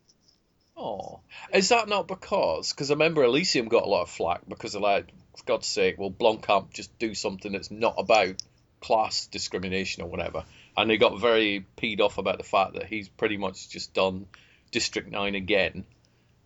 oh, 0.76 1.20
is 1.52 1.68
that 1.68 1.88
not 1.88 2.08
because? 2.08 2.72
Because 2.72 2.90
I 2.90 2.94
remember 2.94 3.24
Elysium 3.24 3.68
got 3.68 3.84
a 3.84 3.88
lot 3.88 4.02
of 4.02 4.10
flack 4.10 4.42
because 4.48 4.74
of 4.74 4.82
like, 4.82 5.08
for 5.36 5.44
God's 5.44 5.66
sake, 5.66 5.98
will 5.98 6.10
Blomkamp 6.12 6.72
just 6.72 6.98
do 6.98 7.14
something 7.14 7.52
that's 7.52 7.70
not 7.70 7.94
about 7.98 8.42
class 8.80 9.26
discrimination 9.26 10.02
or 10.02 10.08
whatever? 10.08 10.44
And 10.76 10.90
he 10.90 10.96
got 10.96 11.20
very 11.20 11.66
peed 11.76 12.00
off 12.00 12.18
about 12.18 12.38
the 12.38 12.44
fact 12.44 12.74
that 12.74 12.86
he's 12.86 13.08
pretty 13.08 13.36
much 13.36 13.68
just 13.68 13.92
done 13.94 14.26
District 14.70 15.10
Nine 15.10 15.34
again. 15.34 15.84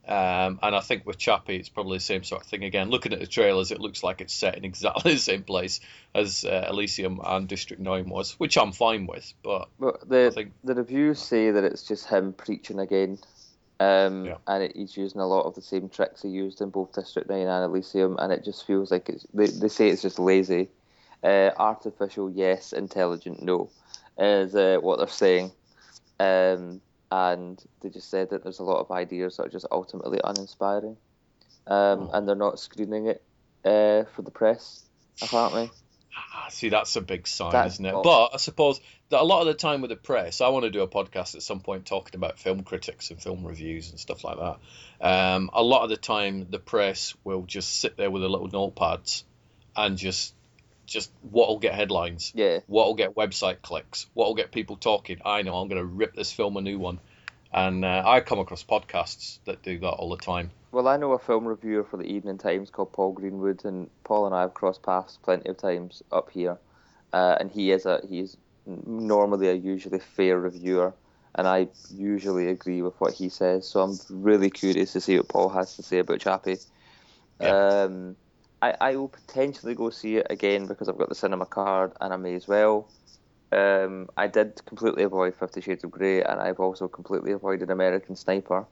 Um, 0.09 0.61
and 0.63 0.77
I 0.77 0.81
think 0.81 1.05
with 1.05 1.19
Chappie, 1.19 1.57
it's 1.57 1.69
probably 1.69 1.99
the 1.99 2.03
same 2.05 2.23
sort 2.23 2.43
of 2.43 2.47
thing 2.49 2.63
again. 2.63 2.91
Looking 2.91 3.13
at 3.13 3.19
the 3.19 3.27
trailers, 3.27 3.73
it 3.73 3.81
looks 3.81 4.05
like 4.05 4.21
it's 4.21 4.33
set 4.35 4.57
in 4.57 4.65
exactly 4.65 5.13
the 5.15 5.19
same 5.19 5.43
place 5.43 5.81
as 6.15 6.45
uh, 6.45 6.67
Elysium 6.71 7.21
and 7.25 7.49
District 7.49 7.83
9 7.83 8.09
was, 8.09 8.33
which 8.39 8.57
I'm 8.57 8.71
fine 8.73 9.07
with. 9.07 9.33
But 9.43 9.69
But 9.81 10.09
the 10.09 10.31
think- 10.33 10.53
the 10.63 10.75
reviews 10.75 11.19
say 11.19 11.51
that 11.51 11.65
it's 11.65 11.83
just 11.83 12.07
him 12.09 12.33
preaching 12.35 12.79
again, 12.79 13.19
um, 13.81 14.27
Yeah. 14.27 14.37
and 14.47 14.63
it, 14.63 14.77
he's 14.77 14.97
using 14.97 15.21
a 15.21 15.27
lot 15.27 15.45
of 15.47 15.55
the 15.57 15.63
same 15.63 15.89
tricks 15.89 16.23
he 16.23 16.29
used 16.29 16.61
in 16.61 16.71
both 16.71 16.93
District 16.93 17.29
Nine 17.29 17.49
and 17.49 17.65
Elysium, 17.65 18.17
and 18.21 18.33
it 18.33 18.45
just 18.45 18.65
feels 18.65 18.93
like 18.93 19.09
it's. 19.09 19.27
They, 19.35 19.47
they 19.47 19.69
say 19.69 19.89
it's 19.89 20.03
just 20.03 20.21
lazy, 20.21 20.69
uh, 21.25 21.51
artificial 21.59 22.31
yes, 22.31 22.73
intelligent 22.73 23.43
no, 23.43 23.71
is 24.17 24.55
uh, 24.55 24.79
what 24.81 24.99
they're 24.99 25.09
saying, 25.09 25.51
um, 26.21 26.81
and 27.11 27.63
they 27.81 27.89
just 27.89 28.11
said 28.11 28.31
that 28.31 28.43
there's 28.43 28.59
a 28.59 28.65
lot 28.65 28.81
of 28.81 28.91
ideas 28.91 29.37
that 29.37 29.45
are 29.47 29.49
just 29.51 29.67
ultimately 29.71 30.21
uninspiring, 30.23 30.97
um, 31.67 31.77
Oh. 31.77 32.11
and 32.15 32.29
they're 32.29 32.35
not 32.37 32.59
screening 32.59 33.07
it 33.07 33.23
uh, 33.65 34.05
for 34.15 34.23
the 34.23 34.31
press 34.31 34.85
apparently. 35.23 35.71
Ah, 36.35 36.47
See, 36.49 36.69
that's 36.71 36.95
a 36.97 37.01
big 37.03 37.27
sign, 37.27 37.53
That's 37.53 37.75
isn't 37.75 37.87
it? 37.87 37.91
awful. 37.93 38.03
But 38.03 38.31
I 38.35 38.37
suppose 38.39 38.81
that 39.11 39.21
a 39.21 39.25
lot 39.25 39.41
of 39.41 39.47
the 39.49 39.55
time 39.55 39.83
with 39.83 39.91
the 39.91 39.97
press, 39.97 40.41
I 40.41 40.49
want 40.49 40.65
to 40.65 40.71
do 40.71 40.81
a 40.81 40.89
podcast 40.89 41.35
at 41.35 41.43
some 41.43 41.61
point 41.61 41.85
talking 41.85 42.15
about 42.15 42.39
film 42.39 42.63
critics 42.63 43.11
and 43.11 43.21
film 43.23 43.45
reviews 43.47 43.91
and 43.91 44.01
stuff 44.01 44.25
like 44.25 44.39
that. 44.39 44.57
Um, 45.07 45.51
a 45.53 45.63
lot 45.63 45.83
of 45.83 45.91
the 45.91 45.97
time, 45.99 46.47
the 46.51 46.59
press 46.59 47.15
will 47.25 47.43
just 47.43 47.81
sit 47.81 47.97
there 47.99 48.11
with 48.11 48.23
their 48.23 48.31
little 48.31 48.49
notepads 48.49 49.25
and 49.77 49.99
just 49.99 50.35
just 50.87 51.11
what'll 51.21 51.59
get 51.59 51.75
headlines, 51.75 52.33
Yeah. 52.35 52.61
what'll 52.67 52.95
get 52.95 53.15
website 53.15 53.63
clicks, 53.63 54.07
what'll 54.15 54.35
get 54.35 54.53
people 54.53 54.77
talking. 54.77 55.21
I 55.25 55.43
know 55.43 55.57
I'm 55.57 55.69
going 55.69 55.81
to 55.81 55.87
rip 55.87 56.15
this 56.15 56.33
film 56.33 56.57
a 56.57 56.61
new 56.61 56.79
one, 56.79 57.01
and 57.53 57.85
uh, 57.85 58.03
I 58.07 58.21
come 58.21 58.39
across 58.39 58.65
podcasts 58.65 59.39
that 59.45 59.63
do 59.63 59.79
that 59.81 59.89
all 59.89 60.11
the 60.11 60.17
time. 60.17 60.51
Well, 60.73 60.89
I 60.89 60.97
know 60.97 61.13
a 61.13 61.19
film 61.19 61.47
reviewer 61.47 61.85
for 61.85 61.97
the 61.97 62.05
Evening 62.05 62.39
Times 62.39 62.71
called 62.71 62.93
Paul 62.93 63.13
Greenwood, 63.13 63.65
and 63.65 63.89
Paul 64.05 64.27
and 64.27 64.35
I 64.35 64.43
have 64.43 64.55
crossed 64.55 64.83
paths 64.83 65.19
plenty 65.23 65.49
of 65.49 65.57
times 65.57 66.03
up 66.13 66.31
here. 66.31 66.59
Uh, 67.13 67.37
and 67.41 67.51
he 67.51 67.71
is 67.71 67.87
a 67.87 68.01
he's 68.09 68.37
normally 68.67 69.49
a 69.49 69.55
usually 69.55 70.01
fair 70.01 70.39
reviewer, 70.39 70.93
and 71.35 71.47
I 71.47 71.69
usually 71.91 72.49
agree 72.49 72.83
with 72.83 72.95
what 73.01 73.15
he 73.15 73.29
says. 73.29 73.67
So 73.67 73.81
I'm 73.81 73.99
really 74.11 74.51
curious 74.51 74.93
to 74.93 75.01
see 75.01 75.17
what 75.17 75.29
Paul 75.29 75.49
has 75.51 75.77
to 75.77 75.83
say 75.83 75.99
about 76.01 76.21
Chappie. 76.21 76.59
Yeah. 77.41 77.85
Um, 77.85 78.17
I, 78.63 78.75
I 78.81 78.97
will 78.97 79.09
potentially 79.09 79.75
go 79.75 79.91
see 79.91 80.17
it 80.17 80.27
again 80.31 80.67
because 80.67 80.89
I've 80.89 80.99
got 80.99 81.09
the 81.09 81.15
cinema 81.15 81.47
card, 81.47 81.93
and 82.01 82.13
I 82.13 82.17
may 82.17 82.35
as 82.35 82.49
well. 82.49 82.89
Um, 83.53 84.09
I 84.17 84.27
did 84.27 84.61
completely 84.65 85.03
avoid 85.05 85.35
Fifty 85.37 85.61
Shades 85.61 85.85
of 85.85 85.91
Grey, 85.91 86.23
and 86.23 86.41
I've 86.41 86.59
also 86.61 86.89
completely 86.89 87.33
avoided 87.33 87.71
American 87.71 88.17
Sniper. 88.17 88.67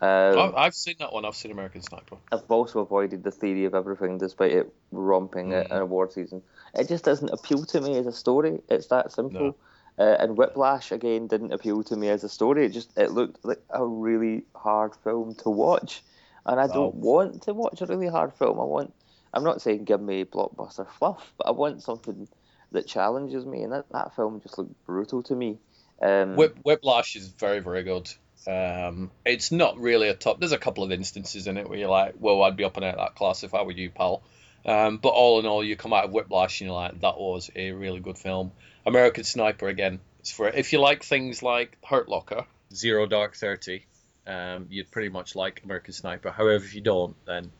Um, 0.00 0.52
I've, 0.56 0.74
seen 0.74 0.96
that 0.98 1.12
one. 1.12 1.24
I've 1.24 1.34
seen 1.34 1.50
American 1.50 1.80
Sniper. 1.80 2.16
I've 2.30 2.50
also 2.50 2.80
avoided 2.80 3.24
the 3.24 3.30
theory 3.30 3.64
of 3.64 3.74
everything, 3.74 4.18
despite 4.18 4.52
it 4.52 4.72
romping 4.92 5.54
at 5.54 5.70
an 5.70 5.78
award 5.78 6.12
season. 6.12 6.42
It 6.74 6.88
just 6.88 7.04
doesn't 7.04 7.30
appeal 7.30 7.64
to 7.64 7.80
me 7.80 7.96
as 7.96 8.06
a 8.06 8.12
story. 8.12 8.60
It's 8.68 8.88
that 8.88 9.12
simple. 9.12 9.56
Uh, 9.98 10.16
and 10.18 10.36
Whiplash 10.36 10.90
again 10.92 11.28
didn't 11.28 11.52
appeal 11.52 11.82
to 11.84 11.96
me 11.96 12.08
as 12.08 12.24
a 12.24 12.28
story. 12.28 12.66
It 12.66 12.70
just 12.72 12.96
it 12.98 13.12
looked 13.12 13.44
like 13.44 13.62
a 13.70 13.86
really 13.86 14.42
hard 14.54 14.94
film 15.04 15.36
to 15.36 15.50
watch, 15.50 16.02
and 16.44 16.60
I 16.60 16.66
don't 16.66 16.94
Oh. 16.96 16.98
want 16.98 17.42
to 17.42 17.54
watch 17.54 17.80
a 17.80 17.86
really 17.86 18.08
hard 18.08 18.34
film. 18.34 18.60
I 18.60 18.64
want. 18.64 18.92
I'm 19.34 19.44
not 19.44 19.60
saying 19.60 19.84
give 19.84 20.00
me 20.00 20.24
blockbuster 20.24 20.88
fluff, 20.88 21.32
but 21.36 21.48
I 21.48 21.50
want 21.50 21.82
something 21.82 22.28
that 22.72 22.86
challenges 22.86 23.44
me, 23.44 23.62
and 23.62 23.72
that, 23.72 23.86
that 23.90 24.14
film 24.16 24.40
just 24.40 24.56
looked 24.56 24.84
brutal 24.86 25.22
to 25.24 25.34
me. 25.34 25.58
Um, 26.00 26.36
Whip, 26.36 26.56
Whiplash 26.62 27.16
is 27.16 27.28
very, 27.28 27.60
very 27.60 27.82
good. 27.82 28.10
Um, 28.46 29.10
it's 29.24 29.50
not 29.52 29.78
really 29.78 30.08
a 30.08 30.14
top. 30.14 30.38
There's 30.38 30.52
a 30.52 30.58
couple 30.58 30.84
of 30.84 30.92
instances 30.92 31.46
in 31.46 31.56
it 31.56 31.68
where 31.68 31.78
you're 31.78 31.88
like, 31.88 32.14
well, 32.18 32.42
I'd 32.42 32.56
be 32.56 32.64
up 32.64 32.76
and 32.76 32.84
out 32.84 32.94
of 32.94 33.00
that 33.00 33.14
class 33.14 33.42
if 33.42 33.54
I 33.54 33.62
were 33.62 33.72
you, 33.72 33.90
pal. 33.90 34.22
Um, 34.66 34.98
but 34.98 35.10
all 35.10 35.40
in 35.40 35.46
all, 35.46 35.64
you 35.64 35.76
come 35.76 35.92
out 35.92 36.04
of 36.04 36.12
Whiplash 36.12 36.60
and 36.60 36.68
you're 36.68 36.76
like, 36.76 37.00
that 37.00 37.18
was 37.18 37.50
a 37.54 37.72
really 37.72 38.00
good 38.00 38.18
film. 38.18 38.52
American 38.86 39.24
Sniper 39.24 39.68
again. 39.68 40.00
It's 40.20 40.30
for 40.30 40.48
if 40.48 40.72
you 40.72 40.80
like 40.80 41.02
things 41.02 41.42
like 41.42 41.76
Hurt 41.84 42.08
Locker, 42.08 42.46
Zero 42.72 43.06
Dark 43.06 43.36
Thirty, 43.36 43.86
um, 44.26 44.66
you'd 44.70 44.90
pretty 44.90 45.10
much 45.10 45.34
like 45.36 45.62
American 45.64 45.92
Sniper. 45.92 46.30
However, 46.30 46.64
if 46.64 46.74
you 46.74 46.80
don't, 46.80 47.14
then 47.26 47.50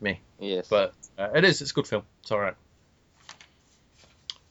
me. 0.00 0.20
yes, 0.38 0.68
But 0.68 0.94
uh, 1.18 1.28
it 1.34 1.44
is. 1.44 1.60
It's 1.62 1.70
a 1.70 1.74
good 1.74 1.86
film. 1.86 2.02
It's 2.22 2.30
all 2.32 2.40
right. 2.40 2.54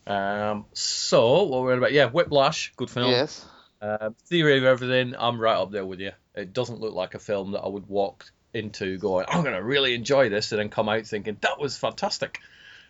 Um, 0.06 0.66
so 0.74 1.44
what 1.44 1.64
we're 1.64 1.78
about? 1.78 1.92
Yeah, 1.92 2.06
Whiplash, 2.06 2.72
good 2.78 2.90
film. 2.90 3.12
yes, 3.12 3.46
Um, 3.82 4.16
Theory 4.28 4.58
of 4.58 4.64
Everything, 4.64 5.16
I'm 5.18 5.40
right 5.40 5.58
up 5.58 5.72
there 5.72 5.86
with 5.86 6.00
you. 6.00 6.12
It 6.34 6.54
doesn't 6.54 6.80
look 6.80 6.94
like 6.94 7.14
a 7.14 7.20
film 7.20 7.52
that 7.52 7.60
I 7.62 7.68
would 7.68 7.88
walk 7.90 8.26
into 8.54 8.98
going, 8.98 9.26
I'm 9.28 9.44
going 9.44 9.56
to 9.56 9.64
really 9.64 9.94
enjoy 9.96 10.30
this, 10.30 10.52
and 10.54 10.60
then 10.60 10.70
come 10.70 10.88
out 10.88 11.06
thinking, 11.06 11.38
that 11.42 11.60
was 11.60 11.78
fantastic. 11.78 12.40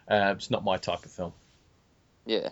Uh, 0.10 0.34
it's 0.38 0.52
not 0.52 0.64
my 0.64 0.78
type 0.78 1.04
of 1.06 1.12
film. 1.12 1.34
yeah. 2.26 2.50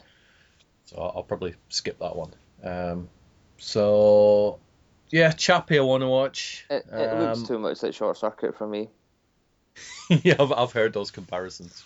So 0.86 0.98
I'll, 0.98 1.14
I'll 1.18 1.24
probably 1.24 1.56
skip 1.70 1.98
that 2.00 2.16
one. 2.16 2.32
Um, 2.64 3.10
so, 3.58 4.60
yeah, 5.10 5.32
Chappie 5.32 5.80
I 5.80 5.82
want 5.82 6.02
to 6.02 6.08
watch. 6.08 6.66
It, 6.70 6.86
it 6.92 7.20
looks 7.20 7.40
Um, 7.40 7.46
too 7.46 7.58
much 7.60 7.82
like 7.82 7.94
Short 7.96 8.18
Circuit 8.18 8.56
for 8.56 8.68
me. 8.68 8.90
yeah, 10.10 10.36
I've, 10.40 10.52
I've 10.52 10.72
heard 10.72 10.94
those 10.94 11.12
comparisons. 11.12 11.84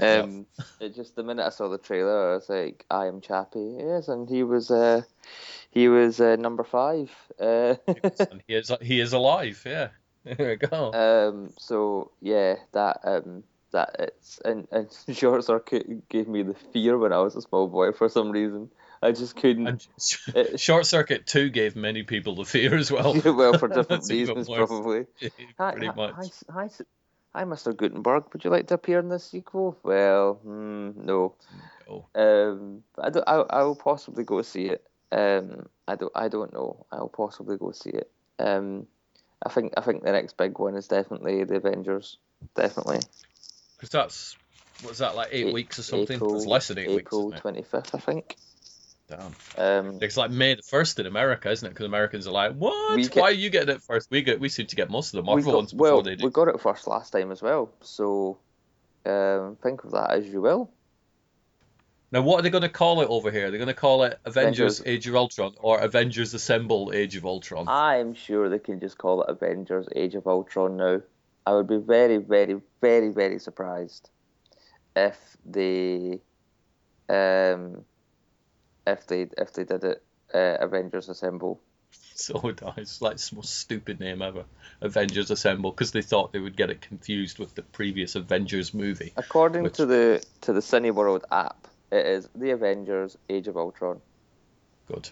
Um, 0.00 0.46
it 0.80 0.94
just 0.94 1.16
the 1.16 1.22
minute 1.22 1.46
I 1.46 1.50
saw 1.50 1.68
the 1.68 1.78
trailer, 1.78 2.32
I 2.32 2.34
was 2.34 2.48
like, 2.48 2.84
"I 2.90 3.06
am 3.06 3.20
Chappie." 3.20 3.76
Yes, 3.78 4.08
and 4.08 4.28
he 4.28 4.42
was, 4.42 4.70
uh, 4.70 5.02
he 5.70 5.88
was 5.88 6.20
uh, 6.20 6.36
number 6.36 6.64
five. 6.64 7.10
Uh, 7.38 7.74
and 7.86 8.42
he 8.46 8.54
is, 8.54 8.70
he 8.80 9.00
is 9.00 9.12
alive, 9.12 9.62
yeah. 9.66 9.88
There 10.24 10.50
we 10.50 10.56
go. 10.56 10.92
um, 10.92 11.52
so 11.58 12.12
yeah, 12.20 12.54
that 12.72 13.00
um, 13.04 13.42
that 13.72 13.96
it's 13.98 14.40
and 14.44 14.68
and 14.70 14.88
Short 15.16 15.44
Circuit 15.44 16.08
gave 16.08 16.28
me 16.28 16.42
the 16.42 16.54
fear 16.72 16.96
when 16.96 17.12
I 17.12 17.18
was 17.18 17.34
a 17.34 17.42
small 17.42 17.66
boy 17.66 17.92
for 17.92 18.08
some 18.08 18.30
reason. 18.30 18.70
I 19.02 19.10
just 19.10 19.34
couldn't. 19.34 19.88
Short 20.56 20.86
Circuit 20.86 21.26
2 21.26 21.50
gave 21.50 21.74
many 21.74 22.04
people 22.04 22.36
the 22.36 22.44
fear 22.44 22.76
as 22.76 22.92
well. 22.92 23.20
well, 23.24 23.58
for 23.58 23.66
different 23.66 24.08
reasons, 24.08 24.48
probably. 24.48 25.06
Pretty 25.18 25.54
hi, 25.58 25.92
much. 25.96 26.14
Hi, 26.14 26.22
s- 26.22 26.44
hi, 26.48 26.64
s- 26.66 26.82
hi, 27.34 27.44
Mr. 27.44 27.76
Guttenberg. 27.76 28.24
Would 28.32 28.44
you 28.44 28.50
like 28.50 28.68
to 28.68 28.74
appear 28.74 28.98
in 28.98 29.08
this 29.08 29.24
sequel? 29.24 29.76
Well, 29.82 30.34
hmm, 30.34 30.90
no. 30.96 31.34
Oh. 31.90 32.04
Um, 32.14 32.82
I 32.98 33.10
don't. 33.10 33.28
I, 33.28 33.34
I 33.34 33.62
will 33.62 33.74
possibly 33.74 34.24
go 34.24 34.42
see 34.42 34.66
it. 34.66 34.84
Um, 35.10 35.66
I 35.86 35.96
don't. 35.96 36.12
I 36.14 36.28
don't 36.28 36.52
know. 36.52 36.86
I'll 36.90 37.08
possibly 37.08 37.56
go 37.56 37.72
see 37.72 37.90
it. 37.90 38.10
Um, 38.38 38.86
I 39.44 39.48
think. 39.50 39.74
I 39.76 39.80
think 39.80 40.02
the 40.02 40.12
next 40.12 40.36
big 40.36 40.58
one 40.58 40.76
is 40.76 40.88
definitely 40.88 41.44
the 41.44 41.56
Avengers. 41.56 42.18
Definitely. 42.54 43.00
Because 43.76 43.90
that's, 43.90 44.36
what's 44.82 44.98
that, 44.98 45.16
like 45.16 45.28
eight 45.32 45.48
A- 45.48 45.52
weeks 45.52 45.78
or 45.78 45.82
something? 45.82 46.16
April, 46.16 46.36
it's 46.36 46.46
less 46.46 46.68
than 46.68 46.78
eight 46.78 46.88
April 46.88 47.26
weeks. 47.26 47.34
Isn't 47.34 47.40
twenty 47.40 47.62
fifth, 47.62 47.94
I 47.94 47.98
think. 47.98 48.36
Damn. 49.16 49.86
Um, 49.86 49.98
It's 50.00 50.16
like 50.16 50.30
May 50.30 50.54
the 50.54 50.62
1st 50.62 51.00
in 51.00 51.06
America, 51.06 51.50
isn't 51.50 51.66
it? 51.66 51.70
Because 51.70 51.86
Americans 51.86 52.26
are 52.26 52.32
like, 52.32 52.54
what? 52.54 52.96
Get- 52.96 53.16
Why 53.16 53.28
are 53.28 53.32
you 53.32 53.50
getting 53.50 53.74
it 53.74 53.82
first? 53.82 54.10
We 54.10 54.22
get, 54.22 54.40
we 54.40 54.48
seem 54.48 54.66
to 54.66 54.76
get 54.76 54.90
most 54.90 55.08
of 55.14 55.18
the 55.18 55.22
we 55.22 55.36
Marvel 55.36 55.52
got, 55.52 55.58
ones 55.58 55.72
before 55.72 55.82
well, 55.86 56.02
they 56.02 56.16
do. 56.16 56.24
we 56.24 56.30
got 56.30 56.48
it 56.48 56.60
first 56.60 56.86
last 56.86 57.10
time 57.10 57.30
as 57.30 57.42
well. 57.42 57.70
So, 57.80 58.38
um, 59.04 59.56
think 59.62 59.84
of 59.84 59.90
that 59.92 60.12
as 60.12 60.26
you 60.28 60.40
will. 60.40 60.70
Now, 62.10 62.20
what 62.20 62.38
are 62.38 62.42
they 62.42 62.50
going 62.50 62.62
to 62.62 62.68
call 62.68 63.00
it 63.00 63.08
over 63.08 63.30
here? 63.30 63.50
They're 63.50 63.58
going 63.58 63.68
to 63.68 63.74
call 63.74 64.02
it 64.04 64.18
Avengers, 64.26 64.80
Avengers. 64.80 64.82
Age 64.86 65.06
of 65.08 65.16
Ultron 65.16 65.54
or 65.58 65.78
Avengers 65.80 66.34
Assemble 66.34 66.92
Age 66.94 67.16
of 67.16 67.24
Ultron. 67.24 67.66
I'm 67.68 68.12
sure 68.12 68.50
they 68.50 68.58
can 68.58 68.80
just 68.80 68.98
call 68.98 69.22
it 69.22 69.30
Avengers 69.30 69.88
Age 69.96 70.14
of 70.14 70.26
Ultron 70.26 70.76
now. 70.76 71.00
I 71.46 71.54
would 71.54 71.66
be 71.66 71.78
very, 71.78 72.18
very, 72.18 72.60
very, 72.82 73.08
very 73.08 73.38
surprised 73.38 74.10
if 74.94 75.18
they 75.46 76.20
um 77.08 77.82
if 78.86 79.06
they 79.06 79.28
if 79.38 79.52
they 79.52 79.64
did 79.64 79.84
it 79.84 80.02
uh, 80.34 80.56
Avengers 80.60 81.08
Assemble. 81.08 81.60
So 82.14 82.40
nice. 82.62 82.74
It's 82.76 83.02
like 83.02 83.16
the 83.16 83.36
most 83.36 83.58
stupid 83.58 84.00
name 84.00 84.22
ever. 84.22 84.44
Avengers 84.80 85.30
Assemble, 85.30 85.70
because 85.70 85.92
they 85.92 86.02
thought 86.02 86.32
they 86.32 86.38
would 86.40 86.56
get 86.56 86.70
it 86.70 86.80
confused 86.80 87.38
with 87.38 87.54
the 87.54 87.62
previous 87.62 88.14
Avengers 88.14 88.74
movie. 88.74 89.12
According 89.16 89.62
Which- 89.64 89.74
to 89.74 89.86
the 89.86 90.24
to 90.42 90.52
the 90.52 90.60
Cineworld 90.60 91.22
app, 91.30 91.68
it 91.90 92.06
is 92.06 92.28
the 92.34 92.50
Avengers 92.50 93.16
Age 93.28 93.48
of 93.48 93.56
Ultron. 93.56 94.00
Good. 94.88 95.10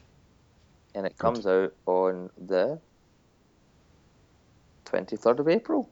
And 0.95 1.07
it 1.07 1.17
comes 1.19 1.47
out 1.47 1.73
on 1.87 2.31
the 2.37 2.79
twenty 4.85 5.17
third 5.17 5.41
of 5.41 5.49
April. 5.49 5.89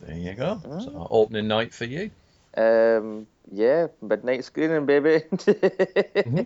There 0.00 0.16
you 0.16 0.34
go. 0.34 0.60
Mm. 0.64 0.84
So, 0.84 1.08
opening 1.10 1.48
night 1.48 1.74
for 1.74 1.84
you. 1.84 2.10
Um 2.56 3.26
yeah, 3.50 3.88
midnight 4.02 4.44
screening 4.44 4.86
baby. 4.86 5.24
Mm-hmm. 5.32 6.42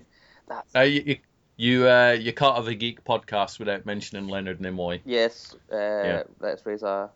Uh, 0.50 0.80
you 0.80 1.02
you 1.06 1.16
you, 1.56 1.88
uh, 1.88 2.12
you 2.18 2.32
can't 2.32 2.56
have 2.56 2.66
a 2.66 2.74
geek 2.74 3.04
podcast 3.04 3.58
without 3.58 3.86
mentioning 3.86 4.26
Leonard 4.28 4.58
Nimoy. 4.58 5.00
Yes, 5.04 5.54
uh, 5.72 5.76
Yeah. 5.76 6.22
let's 6.40 6.64
raise 6.66 6.82
a 6.82 7.10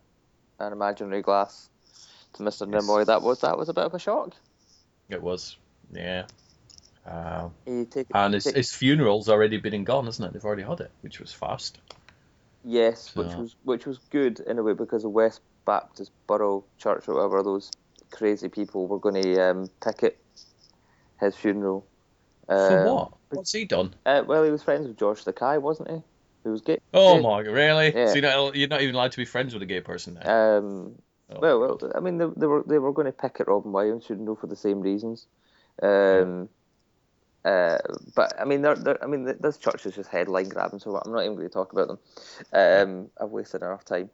an 0.59 0.73
imaginary 0.73 1.21
glass 1.21 1.69
to 2.33 2.43
Mr. 2.43 2.71
Yes. 2.71 2.83
Nimoy. 2.83 3.05
That 3.05 3.21
was 3.21 3.41
that 3.41 3.57
was 3.57 3.69
a 3.69 3.73
bit 3.73 3.85
of 3.85 3.93
a 3.93 3.99
shock. 3.99 4.33
It 5.09 5.21
was, 5.21 5.57
yeah. 5.91 6.25
Uh, 7.05 7.49
take, 7.89 8.07
and 8.13 8.33
his, 8.33 8.43
take- 8.43 8.55
his 8.57 8.71
funeral's 8.71 9.29
already 9.29 9.57
been 9.57 9.73
and 9.73 9.85
gone, 9.85 10.07
isn't 10.07 10.23
it? 10.25 10.33
They've 10.33 10.43
already 10.43 10.63
had 10.63 10.81
it, 10.81 10.91
which 11.01 11.19
was 11.19 11.31
fast. 11.31 11.79
yes, 12.65 13.15
which 13.15 13.33
was 13.33 13.55
which 13.63 13.85
was 13.85 13.97
good 14.11 14.39
in 14.41 14.59
a 14.59 14.63
way 14.63 14.73
because 14.73 15.03
the 15.03 15.09
West 15.09 15.41
Baptist 15.65 16.11
Borough 16.27 16.63
Church 16.77 17.07
or 17.07 17.15
whatever 17.15 17.43
those 17.43 17.71
crazy 18.11 18.49
people 18.49 18.87
were 18.87 18.99
going 18.99 19.21
to 19.21 19.41
um, 19.41 19.69
ticket 19.81 20.17
his 21.19 21.35
funeral. 21.35 21.85
For 22.47 22.77
Um, 22.77 22.85
what? 22.85 23.11
What's 23.29 23.51
he 23.51 23.65
done? 23.65 23.93
Uh, 24.05 24.23
well, 24.25 24.43
he 24.43 24.51
was 24.51 24.63
friends 24.63 24.87
with 24.87 24.97
George 24.97 25.23
Takei, 25.23 25.61
wasn't 25.61 25.91
he? 25.91 26.01
Who 26.43 26.51
was 26.51 26.61
gay. 26.61 26.77
Oh 26.93 27.21
my, 27.21 27.39
really? 27.39 27.93
Yeah. 27.93 28.07
So 28.07 28.13
you're 28.13 28.21
not, 28.21 28.55
you're 28.55 28.69
not 28.69 28.81
even 28.81 28.95
allowed 28.95 29.11
to 29.11 29.17
be 29.17 29.25
friends 29.25 29.53
with 29.53 29.63
a 29.63 29.65
gay 29.65 29.81
person 29.81 30.17
now? 30.21 30.57
Um, 30.57 30.95
Oh. 31.29 31.39
well, 31.41 31.59
well, 31.59 31.91
I 31.93 31.99
mean, 31.99 32.17
they, 32.17 32.25
they 32.37 32.47
were 32.47 32.63
they 32.65 32.79
were 32.79 32.93
going 32.93 33.05
to 33.07 33.11
pick 33.11 33.41
at 33.41 33.49
Robin 33.49 33.73
Williams, 33.73 34.05
funeral 34.05 34.37
for 34.37 34.47
the 34.47 34.55
same 34.55 34.79
reasons. 34.79 35.27
Um, 35.81 36.47
uh, 37.43 37.79
but 38.15 38.39
I 38.39 38.45
mean, 38.45 38.61
they're, 38.61 38.75
they're, 38.75 39.03
I 39.03 39.07
mean, 39.07 39.25
th- 39.25 39.39
this 39.41 39.57
church 39.57 39.85
is 39.85 39.95
just 39.95 40.09
headline 40.09 40.47
grabbing, 40.47 40.79
so 40.79 40.95
I'm 40.95 41.11
not 41.11 41.23
even 41.23 41.35
going 41.35 41.49
to 41.49 41.53
talk 41.53 41.73
about 41.73 41.89
them. 41.89 41.99
Um, 42.53 43.09
I've 43.21 43.29
wasted 43.29 43.61
enough 43.61 43.83
time. 43.83 44.09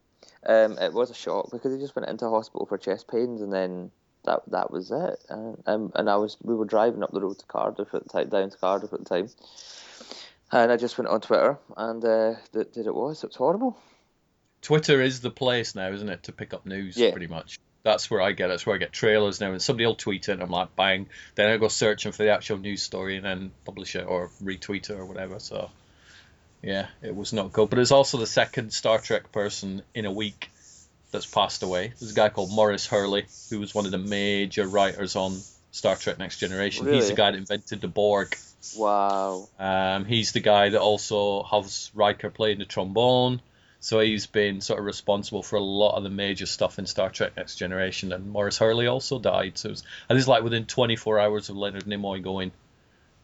Um, 0.46 0.78
it 0.80 0.91
was 0.93 1.12
a 1.12 1.13
shock 1.13 1.52
because 1.52 1.72
he 1.72 1.80
just 1.80 1.96
went 1.96 2.10
into 2.10 2.28
hospital 2.28 2.65
for 2.65 2.80
chest 2.80 3.08
pains, 3.08 3.41
and 3.41 3.54
then 3.54 3.91
that 4.25 4.43
that 4.47 4.71
was 4.71 4.91
it. 4.91 5.19
And 5.29 5.62
um, 5.65 5.91
and 5.95 6.09
I 6.09 6.15
was 6.17 6.38
we 6.41 6.55
were 6.55 6.65
driving 6.65 7.03
up 7.03 7.12
the 7.12 7.21
road 7.21 7.39
to 7.39 7.45
Cardiff 7.45 7.93
at 7.93 8.03
the 8.03 8.09
time, 8.09 8.29
down 8.29 8.49
to 8.49 8.57
Cardiff 8.57 8.93
at 8.93 8.99
the 8.99 9.05
time, 9.05 9.29
and 10.51 10.71
I 10.71 10.77
just 10.77 10.97
went 10.97 11.09
on 11.09 11.21
Twitter 11.21 11.57
and 11.77 12.03
uh, 12.03 12.33
did, 12.51 12.71
did 12.71 12.88
it 12.88 12.95
was 12.95 13.23
it 13.23 13.27
was 13.27 13.36
horrible. 13.36 13.77
Twitter 14.62 15.01
is 15.01 15.19
the 15.19 15.29
place 15.29 15.75
now, 15.75 15.91
isn't 15.91 16.07
it, 16.07 16.23
to 16.23 16.31
pick 16.31 16.53
up 16.53 16.65
news, 16.65 16.95
Yeah. 16.95 17.12
pretty 17.12 17.27
much. 17.27 17.59
That's 17.83 18.09
where 18.09 18.21
I 18.21 18.31
get. 18.31 18.47
That's 18.47 18.65
where 18.65 18.75
I 18.75 18.79
get 18.79 18.93
trailers 18.93 19.41
now. 19.41 19.51
And 19.51 19.62
somebody 19.62 19.86
will 19.86 19.95
tweet 19.95 20.29
it, 20.29 20.33
and 20.33 20.41
I'm 20.41 20.49
like, 20.49 20.73
bang. 20.77 21.09
Then 21.36 21.49
I 21.51 21.57
go 21.57 21.67
searching 21.67 22.13
for 22.13 22.23
the 22.23 22.31
actual 22.31 22.57
news 22.59 22.81
story 22.81 23.17
and 23.17 23.25
then 23.25 23.51
publish 23.65 23.97
it 23.97 24.07
or 24.07 24.31
retweet 24.41 24.89
it 24.89 24.91
or 24.91 25.05
whatever. 25.05 25.39
So, 25.39 25.69
yeah, 26.62 26.88
it 27.01 27.13
was 27.13 27.33
not 27.33 27.51
good. 27.51 27.69
But 27.69 27.79
it's 27.79 27.91
also 27.91 28.17
the 28.17 28.25
second 28.25 28.71
Star 28.71 28.99
Trek 28.99 29.33
person 29.33 29.81
in 29.93 30.05
a 30.05 30.12
week 30.13 30.49
that's 31.13 31.26
passed 31.26 31.63
away. 31.63 31.93
There's 31.97 32.12
a 32.12 32.15
guy 32.15 32.28
called 32.28 32.52
Maurice 32.52 32.86
Hurley, 32.86 33.26
who 33.49 33.62
was 33.62 33.73
one 33.73 33.86
of 33.86 33.91
the 33.91 33.97
major 33.97 34.67
writers 34.67 35.15
on 35.15 35.39
Star 35.71 35.95
Trek 35.95 36.19
Next 36.19 36.39
Generation. 36.39 36.91
He's 36.91 37.08
the 37.08 37.15
guy 37.15 37.32
that 37.32 37.38
invented 37.38 37.80
the 37.80 37.88
Borg. 37.88 38.36
Wow. 38.78 39.47
Um, 39.58 40.06
he's 40.06 40.32
the 40.34 40.39
guy 40.39 40.69
that 40.69 40.82
also 40.82 41.43
has 41.43 41.91
Riker 41.93 42.30
playing 42.30 42.60
the 42.60 42.65
trombone. 42.65 43.41
So 43.80 43.99
he's 43.99 44.28
been 44.28 44.62
sort 44.62 44.80
of 44.80 44.86
responsible 44.86 45.43
for 45.43 45.58
a 45.58 45.63
lot 45.63 45.97
of 45.97 46.04
the 46.04 46.10
major 46.10 46.45
stuff 46.45 46.80
in 46.80 46.86
Star 46.86 47.10
Trek 47.10 47.36
Next 47.36 47.56
Generation. 47.56 48.13
And 48.13 48.32
Maurice 48.32 48.58
Hurley 48.58 48.88
also 48.88 49.19
died. 49.19 49.58
So 49.58 49.69
it 49.69 49.71
was, 49.71 49.84
and 50.10 50.17
it's 50.17 50.28
like 50.28 50.43
within 50.43 50.65
24 50.65 51.19
hours 51.19 51.49
of 51.49 51.58
Leonard 51.58 51.84
Nimoy 51.84 52.23
going, 52.23 52.52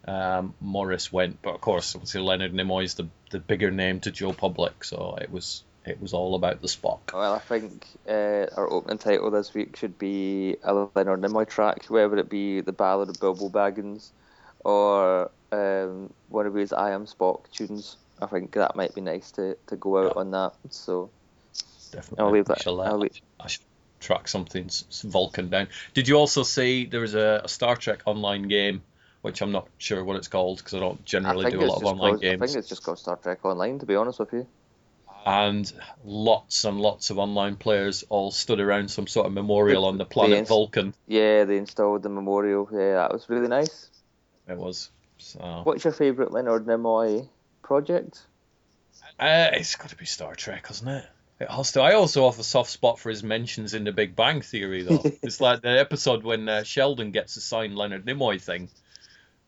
um, 0.06 0.54
Maurice 0.60 1.14
went. 1.14 1.42
But 1.42 1.56
of 1.56 1.62
course, 1.62 1.96
obviously 1.96 2.22
Leonard 2.22 2.54
Nimoy 2.54 2.84
is 2.84 2.96
the, 2.96 3.08
the 3.32 3.40
bigger 3.40 3.72
name 3.72 4.02
to 4.02 4.12
Joe 4.12 4.34
Public. 4.34 4.84
So 4.84 5.18
it 5.22 5.32
was 5.32 5.64
it 5.90 6.02
was 6.02 6.14
all 6.14 6.36
about 6.36 6.62
the 6.62 6.68
Spock. 6.68 7.00
Well, 7.14 7.34
I 7.34 7.40
think 7.40 7.86
uh, 8.08 8.46
our 8.56 8.70
opening 8.72 8.98
title 8.98 9.32
this 9.32 9.54
week 9.54 9.76
should 9.76 9.98
be 9.98 10.56
a 10.64 10.74
Leonard 10.74 11.22
Nimoy 11.22 11.48
track, 11.48 11.86
whether 11.86 12.18
it 12.18 12.30
be 12.30 12.62
the 12.62 12.72
Ballad 12.72 13.10
of 13.10 13.20
Bilbo 13.20 13.50
Baggins 13.50 14.10
or 14.64 15.32
um, 15.52 16.14
one 16.30 16.46
of 16.46 16.54
his 16.54 16.74
I 16.74 16.92
Am 16.92 17.06
Spock 17.06 17.50
tunes. 17.52 17.98
I 18.22 18.26
think 18.28 18.52
that 18.54 18.76
might 18.76 18.94
be 18.94 19.02
nice 19.02 19.32
to, 19.32 19.58
to 19.68 19.76
go 19.76 20.06
out 20.06 20.18
on 20.18 20.32
that. 20.32 20.54
So 20.70 21.10
Definitely. 21.92 22.26
I'll 22.26 22.32
leave 22.32 22.50
I 22.50 22.54
that- 22.54 22.62
shall, 22.62 22.82
uh, 22.82 22.86
I'll 22.86 22.98
leave- 23.00 23.22
I 23.40 23.48
should 23.48 23.64
track 24.00 24.28
something 24.28 24.70
Vulcan 25.06 25.50
down. 25.50 25.68
Did 25.94 26.08
you 26.08 26.16
also 26.16 26.44
see 26.44 26.86
there 26.86 27.02
was 27.02 27.16
a, 27.16 27.42
a 27.44 27.48
Star 27.50 27.76
Trek 27.76 28.02
online 28.06 28.48
game, 28.48 28.82
which 29.22 29.42
I'm 29.42 29.52
not 29.52 29.68
sure 29.78 30.04
what 30.04 30.16
it's 30.16 30.28
called 30.28 30.60
because 30.60 30.74
I 30.74 30.80
don't 30.80 31.04
generally 31.06 31.46
think 31.46 31.60
do 31.60 31.66
a 31.66 31.68
lot 31.68 31.78
of 31.82 31.86
online 31.86 32.12
called, 32.20 32.26
I 32.26 32.38
think 32.38 32.56
it's 32.58 32.70
just 32.70 32.84
called 32.84 33.00
Star 33.00 33.18
Trek 33.18 33.44
Online. 33.44 33.80
To 33.80 33.86
be 33.86 33.96
honest 33.96 34.20
with 34.20 34.32
you, 34.34 34.48
And 35.26 35.72
lots 36.04 36.64
and 36.66 36.80
lots 36.80 37.10
of 37.10 37.20
online 37.20 37.56
players 37.58 38.04
all 38.10 38.32
stood 38.32 38.60
around 38.60 38.90
some 38.90 39.06
sort 39.08 39.28
of 39.28 39.34
memorial 39.34 39.86
on 39.86 39.98
the 39.98 40.06
planet 40.06 40.38
Yes. 40.40 40.48
Vulcan. 40.48 40.94
yeah, 41.08 41.44
they 41.44 41.58
installed 41.58 42.04
the 42.04 42.10
memorial. 42.10 42.68
Yeah, 42.72 42.96
that 42.96 43.12
was 43.12 43.30
really 43.30 43.48
nice. 43.48 43.90
It 44.48 44.58
was. 44.58 44.90
So 45.18 45.62
What's 45.64 45.84
your 45.84 45.94
favourite 45.94 46.32
Leonard 46.32 46.66
Nimoy 46.66 47.28
project? 47.62 48.26
uh, 49.20 49.50
it's 49.54 49.76
got 49.76 49.90
to 49.90 49.98
be 49.98 50.06
Star 50.06 50.34
Trek, 50.36 50.68
hasn't 50.68 50.90
it? 50.90 51.06
It 51.42 51.50
has 51.52 51.74
to. 51.74 51.82
I 51.82 51.94
also 51.94 52.30
have 52.30 52.40
a 52.40 52.44
soft 52.44 52.70
spot 52.70 53.00
for 53.00 53.10
his 53.10 53.24
mentions 53.24 53.74
in 53.74 53.84
The 53.84 53.92
Big 53.92 54.16
Bang 54.16 54.42
Theory, 54.42 54.84
though. 54.84 55.02
it's 55.22 55.40
like 55.42 55.62
the 55.62 55.78
episode 55.80 56.24
when 56.24 56.48
uh, 56.50 56.64
Sheldon 56.64 57.12
gets 57.12 57.36
the 57.36 57.42
signed 57.42 57.76
Leonard 57.78 58.06
Nimoy 58.06 58.42
thing 58.42 58.70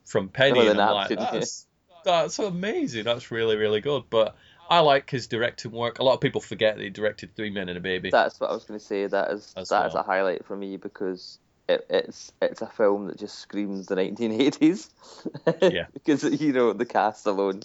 from 0.05 0.29
Penny, 0.29 0.60
Oh, 0.60 0.69
and 0.71 0.79
I'm 0.81 0.93
like, 0.93 1.10
that's, 1.10 1.65
that's 2.03 2.39
amazing. 2.39 3.03
That's 3.05 3.31
really, 3.31 3.55
really 3.57 3.81
good. 3.81 4.03
But 4.10 4.36
I 4.71 4.79
like 4.79 5.10
his 5.10 5.27
directing 5.27 5.71
work. 5.71 5.99
A 5.99 6.03
lot 6.03 6.13
of 6.13 6.21
people 6.21 6.39
forget 6.39 6.77
that 6.77 6.84
he 6.84 6.89
directed 6.89 7.36
Three 7.36 7.49
Men 7.49 7.67
and 7.67 7.77
a 7.77 7.81
Baby. 7.81 8.10
That's 8.10 8.39
what 8.39 8.49
I 8.49 8.53
was 8.53 8.63
going 8.63 8.79
to 8.79 8.86
say. 8.86 9.05
That 9.05 9.31
is 9.31 9.53
that 9.53 9.63
is 9.63 9.69
well. 9.69 9.97
a 9.97 10.03
highlight 10.03 10.45
for 10.45 10.55
me 10.55 10.77
because 10.77 11.39
it, 11.67 11.86
it's 11.89 12.31
it's 12.41 12.62
a 12.62 12.67
film 12.67 13.07
that 13.07 13.19
just 13.19 13.38
screams 13.39 13.88
the 13.88 13.95
1980s. 13.95 14.89
Yeah. 15.73 15.88
because 15.93 16.23
you 16.23 16.53
know 16.53 16.73
the 16.73 16.86
cast 16.86 17.27
alone. 17.27 17.62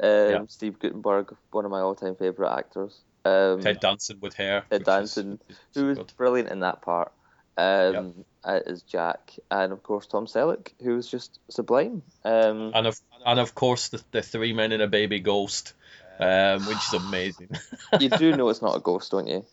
Um, 0.00 0.30
Yeah. 0.30 0.42
Steve 0.48 0.80
Guttenberg, 0.80 1.34
one 1.52 1.64
of 1.64 1.70
my 1.70 1.80
all-time 1.80 2.16
favorite 2.16 2.52
actors. 2.52 2.98
Um, 3.24 3.60
Ted 3.60 3.78
Danson 3.78 4.18
with 4.20 4.34
hair. 4.34 4.64
Ted 4.68 4.84
Danson, 4.84 5.38
is 5.48 5.56
who 5.74 5.86
was 5.86 5.98
good. 5.98 6.12
brilliant 6.16 6.48
in 6.48 6.60
that 6.60 6.82
part. 6.82 7.12
Um, 7.56 8.24
as 8.42 8.82
Jack, 8.82 9.34
and 9.50 9.72
of 9.72 9.82
course 9.82 10.06
Tom 10.06 10.26
Selleck, 10.26 10.72
who 10.82 10.96
was 10.96 11.06
just 11.06 11.38
sublime. 11.50 12.02
Um, 12.24 12.72
And 12.74 12.86
of 12.86 12.98
and 13.24 13.38
of 13.38 13.54
course 13.54 13.90
the, 13.90 14.02
the 14.10 14.22
Three 14.22 14.52
Men 14.52 14.72
and 14.72 14.82
a 14.82 14.88
Baby 14.88 15.20
Ghost, 15.20 15.74
um, 16.22 16.64
which 16.66 16.76
is 16.76 16.92
amazing. 16.94 17.48
you 17.98 18.08
do 18.08 18.32
know 18.32 18.48
it's 18.48 18.62
not 18.62 18.76
a 18.76 18.80
ghost, 18.80 19.10
don't 19.10 19.26
you? 19.26 19.44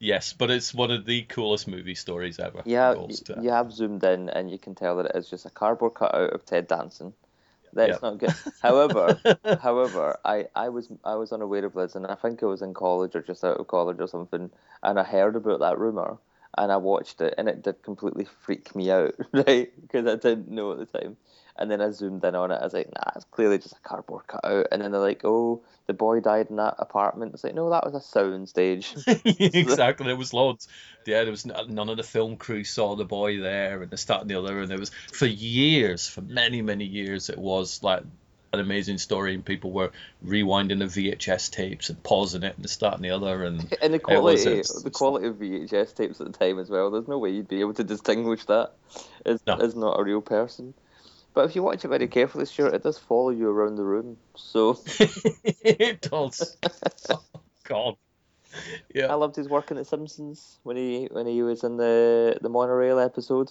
yes, 0.00 0.32
but 0.32 0.50
it's 0.50 0.74
one 0.74 0.90
of 0.90 1.04
the 1.06 1.22
coolest 1.22 1.68
movie 1.68 1.94
stories 1.94 2.38
ever. 2.38 2.64
Yeah, 2.64 2.94
Ghost, 2.94 3.30
uh, 3.30 3.40
you 3.40 3.50
have 3.50 3.72
zoomed 3.72 4.04
in 4.04 4.28
and 4.30 4.50
you 4.50 4.58
can 4.58 4.74
tell 4.74 4.96
that 4.96 5.06
it 5.06 5.16
is 5.16 5.28
just 5.28 5.46
a 5.46 5.50
cardboard 5.50 5.94
cutout 5.94 6.32
of 6.32 6.44
Ted 6.44 6.66
Danson. 6.66 7.12
That's 7.72 8.02
Yeah. 8.02 8.02
not 8.02 8.18
good. 8.18 8.34
However, 8.60 9.20
however, 9.56 10.18
I, 10.24 10.46
I 10.54 10.68
was 10.70 10.90
I 11.04 11.14
was 11.16 11.32
unaware 11.32 11.64
of 11.64 11.74
this, 11.74 11.94
and 11.94 12.06
I 12.06 12.14
think 12.14 12.42
I 12.42 12.46
was 12.46 12.62
in 12.62 12.74
college 12.74 13.14
or 13.16 13.22
just 13.22 13.44
out 13.44 13.58
of 13.58 13.66
college 13.66 14.00
or 14.00 14.08
something, 14.08 14.50
and 14.82 14.98
I 14.98 15.04
heard 15.04 15.36
about 15.36 15.60
that 15.60 15.78
rumor, 15.78 16.18
and 16.56 16.70
I 16.70 16.76
watched 16.76 17.20
it, 17.20 17.34
and 17.38 17.48
it 17.48 17.62
did 17.62 17.82
completely 17.82 18.26
freak 18.42 18.74
me 18.74 18.90
out, 18.90 19.14
right? 19.32 19.72
Because 19.80 20.06
I 20.06 20.16
didn't 20.16 20.50
know 20.50 20.72
at 20.72 20.78
the 20.78 20.98
time. 20.98 21.16
And 21.56 21.70
then 21.70 21.80
I 21.80 21.90
zoomed 21.90 22.24
in 22.24 22.34
on 22.34 22.50
it. 22.50 22.56
I 22.56 22.64
was 22.64 22.72
like, 22.72 22.88
nah, 22.92 23.12
it's 23.14 23.26
clearly 23.26 23.58
just 23.58 23.76
a 23.76 23.88
cardboard 23.88 24.26
cutout. 24.26 24.66
And 24.72 24.82
then 24.82 24.90
they're 24.90 25.00
like, 25.00 25.20
oh, 25.24 25.62
the 25.86 25.92
boy 25.92 26.18
died 26.18 26.48
in 26.50 26.56
that 26.56 26.74
apartment. 26.80 27.32
It's 27.32 27.44
like, 27.44 27.54
no, 27.54 27.70
that 27.70 27.84
was 27.84 27.94
a 27.94 28.00
sound 28.00 28.48
stage. 28.48 28.92
exactly. 29.06 30.06
There 30.06 30.16
was 30.16 30.34
loads. 30.34 30.66
Yeah, 31.06 31.22
there 31.22 31.30
was 31.30 31.46
uh, 31.46 31.64
none 31.68 31.90
of 31.90 31.96
the 31.96 32.02
film 32.02 32.38
crew 32.38 32.64
saw 32.64 32.96
the 32.96 33.04
boy 33.04 33.40
there, 33.40 33.82
and 33.82 33.90
this, 33.90 34.04
that, 34.06 34.22
and 34.22 34.30
the 34.30 34.34
other. 34.34 34.62
And 34.62 34.68
there 34.68 34.80
was 34.80 34.90
for 35.12 35.26
years, 35.26 36.08
for 36.08 36.22
many, 36.22 36.60
many 36.60 36.86
years, 36.86 37.30
it 37.30 37.38
was 37.38 37.84
like 37.84 38.02
an 38.54 38.60
amazing 38.60 38.98
story, 38.98 39.34
and 39.34 39.44
people 39.44 39.70
were 39.72 39.90
rewinding 40.24 40.78
the 40.78 40.86
VHS 41.12 41.50
tapes 41.50 41.88
and 41.90 42.02
pausing 42.02 42.42
it, 42.42 42.56
and 42.56 42.66
and 42.82 43.04
the 43.04 43.10
other. 43.10 43.44
And 43.44 43.60
And 43.82 43.94
the 43.94 44.00
It 44.08 44.22
was, 44.22 44.44
quality, 44.44 44.62
the 44.82 44.90
quality 44.90 45.26
of 45.26 45.36
VHS 45.36 45.94
tapes 45.94 46.20
at 46.20 46.32
the 46.32 46.38
time 46.38 46.58
as 46.58 46.70
well. 46.70 46.90
There's 46.90 47.08
no 47.08 47.18
way 47.18 47.30
you'd 47.30 47.48
be 47.48 47.60
able 47.60 47.74
to 47.74 47.84
distinguish 47.84 48.44
that 48.46 48.72
as, 49.24 49.40
No. 49.46 49.56
as 49.56 49.74
not 49.74 49.98
a 49.98 50.02
real 50.02 50.20
person. 50.20 50.74
But 51.34 51.46
if 51.46 51.56
you 51.56 51.62
watch 51.64 51.84
it 51.84 51.88
very 51.88 52.06
carefully, 52.06 52.46
sure, 52.46 52.68
it 52.68 52.84
does 52.84 52.96
follow 52.96 53.30
you 53.30 53.50
around 53.50 53.74
the 53.76 53.82
room. 53.82 54.16
So 54.36 54.78
it 55.64 56.00
does. 56.00 56.56
oh, 57.10 57.22
God. 57.64 57.96
Yeah. 58.94 59.06
I 59.06 59.14
loved 59.14 59.34
his 59.34 59.48
work 59.48 59.72
in 59.72 59.76
The 59.76 59.84
Simpsons 59.84 60.58
when 60.62 60.76
he 60.76 61.08
when 61.10 61.26
he 61.26 61.42
was 61.42 61.64
in 61.64 61.76
the 61.76 62.38
the 62.40 62.48
monorail 62.48 63.00
episode. 63.00 63.50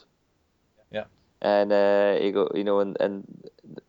Yeah. 0.92 1.04
And 1.44 1.74
uh, 1.74 2.16
he 2.20 2.32
go, 2.32 2.50
you 2.56 2.64
know, 2.64 2.80
and, 2.80 2.96
and 3.02 3.28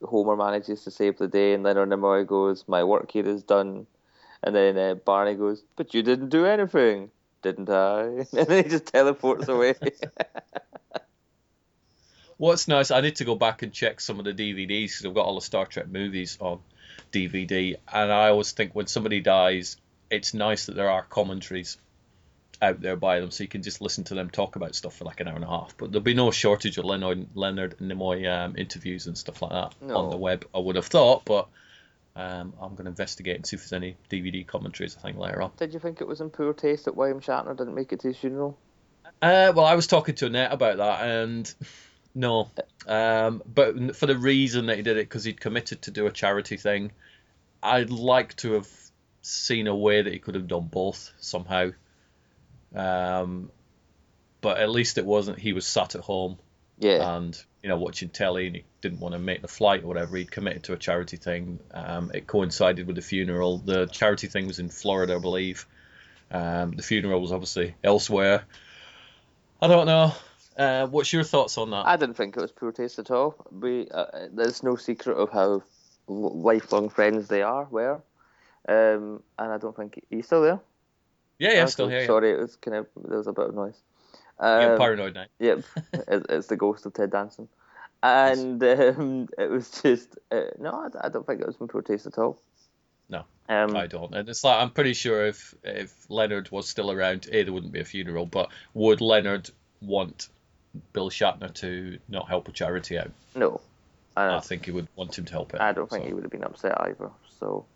Homer 0.03 0.37
manages 0.37 0.83
to 0.85 0.91
save 0.91 1.19
the 1.19 1.29
day, 1.29 1.55
and 1.55 1.63
Leonard 1.63 1.89
Nimoy 1.89 2.27
goes, 2.27 2.65
"My 2.67 2.83
work 2.83 3.13
here 3.13 3.29
is 3.29 3.45
done," 3.45 3.87
and 4.43 4.55
then 4.55 4.77
uh, 4.77 4.95
Barney 4.95 5.35
goes, 5.35 5.63
"But 5.77 5.95
you 5.95 6.03
didn't 6.03 6.31
do 6.31 6.47
anything, 6.47 7.13
didn't 7.43 7.71
I?" 7.71 8.27
And 8.37 8.47
then 8.49 8.65
he 8.65 8.71
just 8.71 8.87
teleports 8.87 9.47
away. 9.47 9.75
What's 12.37 12.67
nice, 12.67 12.91
I 12.91 13.01
need 13.01 13.15
to 13.17 13.25
go 13.25 13.37
back 13.37 13.63
and 13.63 13.73
check 13.73 14.01
some 14.01 14.19
of 14.19 14.25
the 14.25 14.35
DVDs 14.35 14.89
because 14.89 15.07
I've 15.07 15.15
got 15.15 15.27
all 15.27 15.37
the 15.37 15.41
Star 15.41 15.65
Trek 15.67 15.87
movies 15.87 16.37
on 16.41 16.59
DVD, 17.13 17.77
and 17.93 18.13
I 18.13 18.31
always 18.31 18.51
think 18.51 18.75
when 18.75 18.89
somebody 18.89 19.21
dies, 19.21 19.77
it's 20.11 20.35
nice 20.35 20.67
that 20.67 20.75
there 20.75 20.91
are 20.91 21.03
commentaries 21.03 21.79
out 22.63 22.81
there 22.81 22.97
by 22.97 23.21
them, 23.21 23.31
so 23.31 23.43
you 23.45 23.49
can 23.49 23.63
just 23.63 23.81
listen 23.81 24.05
to 24.05 24.15
them 24.15 24.31
talk 24.31 24.57
about 24.57 24.75
stuff 24.75 24.97
for 24.97 25.05
like 25.05 25.21
an 25.21 25.29
hour 25.29 25.35
and 25.35 25.45
a 25.45 25.49
half. 25.49 25.77
But 25.77 25.93
there'll 25.93 26.03
be 26.03 26.15
no 26.15 26.31
shortage 26.31 26.79
of 26.79 26.85
Leonard, 26.85 27.27
Leonard 27.35 27.79
Nimoy 27.79 28.29
um, 28.31 28.57
interviews 28.57 29.07
and 29.07 29.17
stuff 29.17 29.43
like 29.43 29.53
that 29.53 29.75
No. 29.81 29.97
on 29.97 30.11
the 30.11 30.17
web. 30.17 30.47
I 30.55 30.59
would 30.59 30.77
have 30.77 30.87
thought, 30.87 31.25
but 31.25 31.49
um, 32.17 32.53
I'm 32.61 32.71
going 32.71 32.85
to 32.85 32.91
investigate 32.91 33.37
and 33.37 33.47
see 33.47 33.57
if 33.57 33.63
there's 33.63 33.73
any 33.73 33.97
DVD 34.11 34.47
commentaries. 34.47 34.97
I 34.99 35.03
think 35.03 35.19
later 35.19 35.43
on. 35.43 35.51
Did 35.57 35.75
you 35.75 35.81
think 35.81 36.01
it 36.01 36.07
was 36.07 36.21
in 36.21 36.31
poor 36.31 36.53
taste 36.53 36.85
that 36.85 36.97
William 36.97 37.21
Shatner 37.21 37.57
didn't 37.57 37.75
make 37.75 37.93
it 37.93 38.01
to 38.01 38.09
his 38.09 38.17
funeral? 38.17 38.59
Uh, 39.21 39.53
well, 39.55 39.65
I 39.67 39.75
was 39.75 39.87
talking 39.87 40.15
to 40.17 40.27
Annette 40.27 40.53
about 40.53 40.77
that, 40.79 41.03
and 41.09 41.55
no, 42.15 42.51
um, 42.87 43.43
but 43.47 43.97
for 43.97 44.07
the 44.07 44.17
reason 44.17 44.67
that 44.67 44.77
he 44.77 44.83
did 44.83 44.97
it, 44.97 45.09
because 45.09 45.25
he'd 45.25 45.41
committed 45.41 45.83
to 45.83 45.91
do 45.91 46.07
a 46.07 46.11
charity 46.13 46.57
thing. 46.57 46.93
I'd 47.63 47.89
like 47.89 48.37
to 48.37 48.53
have 48.53 48.69
seen 49.23 49.69
a 49.69 49.75
way 49.75 50.03
that 50.03 50.13
he 50.13 50.19
could 50.19 50.35
have 50.35 50.47
done 50.47 50.69
both 50.71 51.11
somehow. 51.19 51.71
Um, 52.75 53.51
but 54.41 54.59
at 54.59 54.69
least 54.71 54.99
it 54.99 55.07
wasn't. 55.07 55.39
He 55.39 55.53
was 55.53 55.67
sat 55.67 55.95
at 55.95 56.03
home 56.03 56.39
Yeah. 56.79 57.17
and 57.17 57.41
you 57.63 57.69
know 57.69 57.79
watching 57.79 58.09
telly, 58.11 58.47
and 58.47 58.57
he 58.57 58.65
didn't 58.81 59.01
want 59.01 59.15
to 59.15 59.19
make 59.19 59.41
the 59.43 59.49
flight 59.49 59.85
or 59.85 59.87
whatever. 59.87 60.17
He'd 60.17 60.31
committed 60.31 60.65
to 60.65 60.73
a 60.75 60.77
charity 60.77 61.17
thing. 61.17 61.61
Um, 61.73 62.11
it 62.13 62.27
coincided 62.27 62.87
with 62.87 62.97
the 62.97 63.03
funeral. 63.03 63.59
The 63.59 63.87
charity 63.87 64.27
thing 64.27 64.47
was 64.47 64.59
in 64.59 64.69
Florida, 64.69 65.15
I 65.15 65.19
believe. 65.19 65.67
Um, 66.31 66.73
the 66.73 66.83
funeral 66.83 67.21
was 67.21 67.33
obviously 67.33 67.75
elsewhere. 67.83 68.45
I 69.63 69.69
don't 69.69 69.87
know. 69.87 70.13
Uh, 70.57 70.87
what's 70.87 71.13
your 71.13 71.25
thoughts 71.25 71.57
on 71.59 71.71
that? 71.71 71.87
I 71.87 71.97
didn't 71.97 72.17
think 72.17 72.37
it 72.37 72.41
was 72.41 72.53
poor 72.53 72.71
taste 72.73 72.99
at 72.99 73.11
all. 73.11 73.35
We 73.51 73.89
uh, 73.91 74.29
there's 74.33 74.63
no 74.63 74.77
secret 74.77 75.17
of 75.17 75.31
how 75.31 75.63
lifelong 76.07 76.91
friends 76.91 77.29
they 77.29 77.43
are. 77.43 77.65
Were, 77.71 78.03
um, 78.69 79.23
and 79.39 79.53
I 79.53 79.59
don't 79.59 79.75
think 79.75 80.05
he's 80.11 80.27
still 80.27 80.43
there. 80.43 80.61
Yeah, 81.39 81.53
yeah, 81.53 81.63
Okay, 81.63 81.71
still 81.71 81.89
here. 81.89 82.01
Yeah, 82.01 82.07
Sorry, 82.07 82.31
it 82.33 82.39
was 82.39 82.57
kind 82.57 82.77
of 82.77 82.87
there 83.09 83.19
was 83.19 83.27
a 83.27 83.33
bit 83.33 83.49
of 83.49 83.55
noise. 83.55 83.81
yeah 84.39 84.73
Um, 84.73 84.79
paranoid 84.79 85.15
now. 85.15 85.27
Yep, 85.39 85.65
it's, 85.93 86.27
it's 86.29 86.47
the 86.49 86.57
ghost 86.57 86.87
of 86.87 86.95
Ted 86.95 87.11
Danson, 87.11 87.49
and 88.03 88.63
um, 88.63 89.29
it 89.39 89.51
was 89.51 89.71
just 89.83 90.19
uh, 90.31 90.43
no. 90.59 90.71
I, 90.71 91.07
I 91.07 91.09
don't 91.09 91.27
think 91.27 91.41
it 91.41 91.47
was 91.47 91.57
from 91.57 91.69
protest 91.69 92.07
at 92.07 92.19
all. 92.19 92.41
No, 93.09 93.25
Um, 93.49 93.77
I 93.77 93.87
don't. 93.87 94.15
And 94.15 94.29
it's 94.29 94.43
like 94.45 94.61
I'm 94.61 94.71
pretty 94.71 94.95
sure 94.95 95.27
if 95.27 95.55
if 95.63 95.93
Leonard 96.09 96.51
was 96.51 96.69
still 96.69 96.91
around, 96.91 97.29
a 97.31 97.43
there 97.43 97.53
wouldn't 97.53 97.73
be 97.73 97.81
a 97.81 97.85
funeral, 97.85 98.27
but 98.27 98.49
would 98.73 99.01
Leonard 99.01 99.51
want 99.83 100.29
Bill 100.93 101.11
Shatner 101.11 101.53
to 101.55 101.99
not 102.09 102.29
help 102.29 102.49
a 102.49 102.53
charity 102.53 102.99
out? 102.99 103.11
no, 103.35 103.61
I 104.17 104.37
I, 104.37 104.41
think 104.41 104.65
he 104.65 104.71
would 104.71 104.89
want 104.97 105.19
him 105.19 105.25
to 105.27 105.33
help 105.33 105.53
it. 105.55 105.61
I 105.61 105.73
don't 105.73 105.89
think 105.91 106.03
so. 106.05 106.09
he 106.09 106.15
would 106.15 106.25
have 106.25 106.33
been 106.33 106.45
upset 106.45 106.81
either. 106.81 107.11
So, 107.39 107.67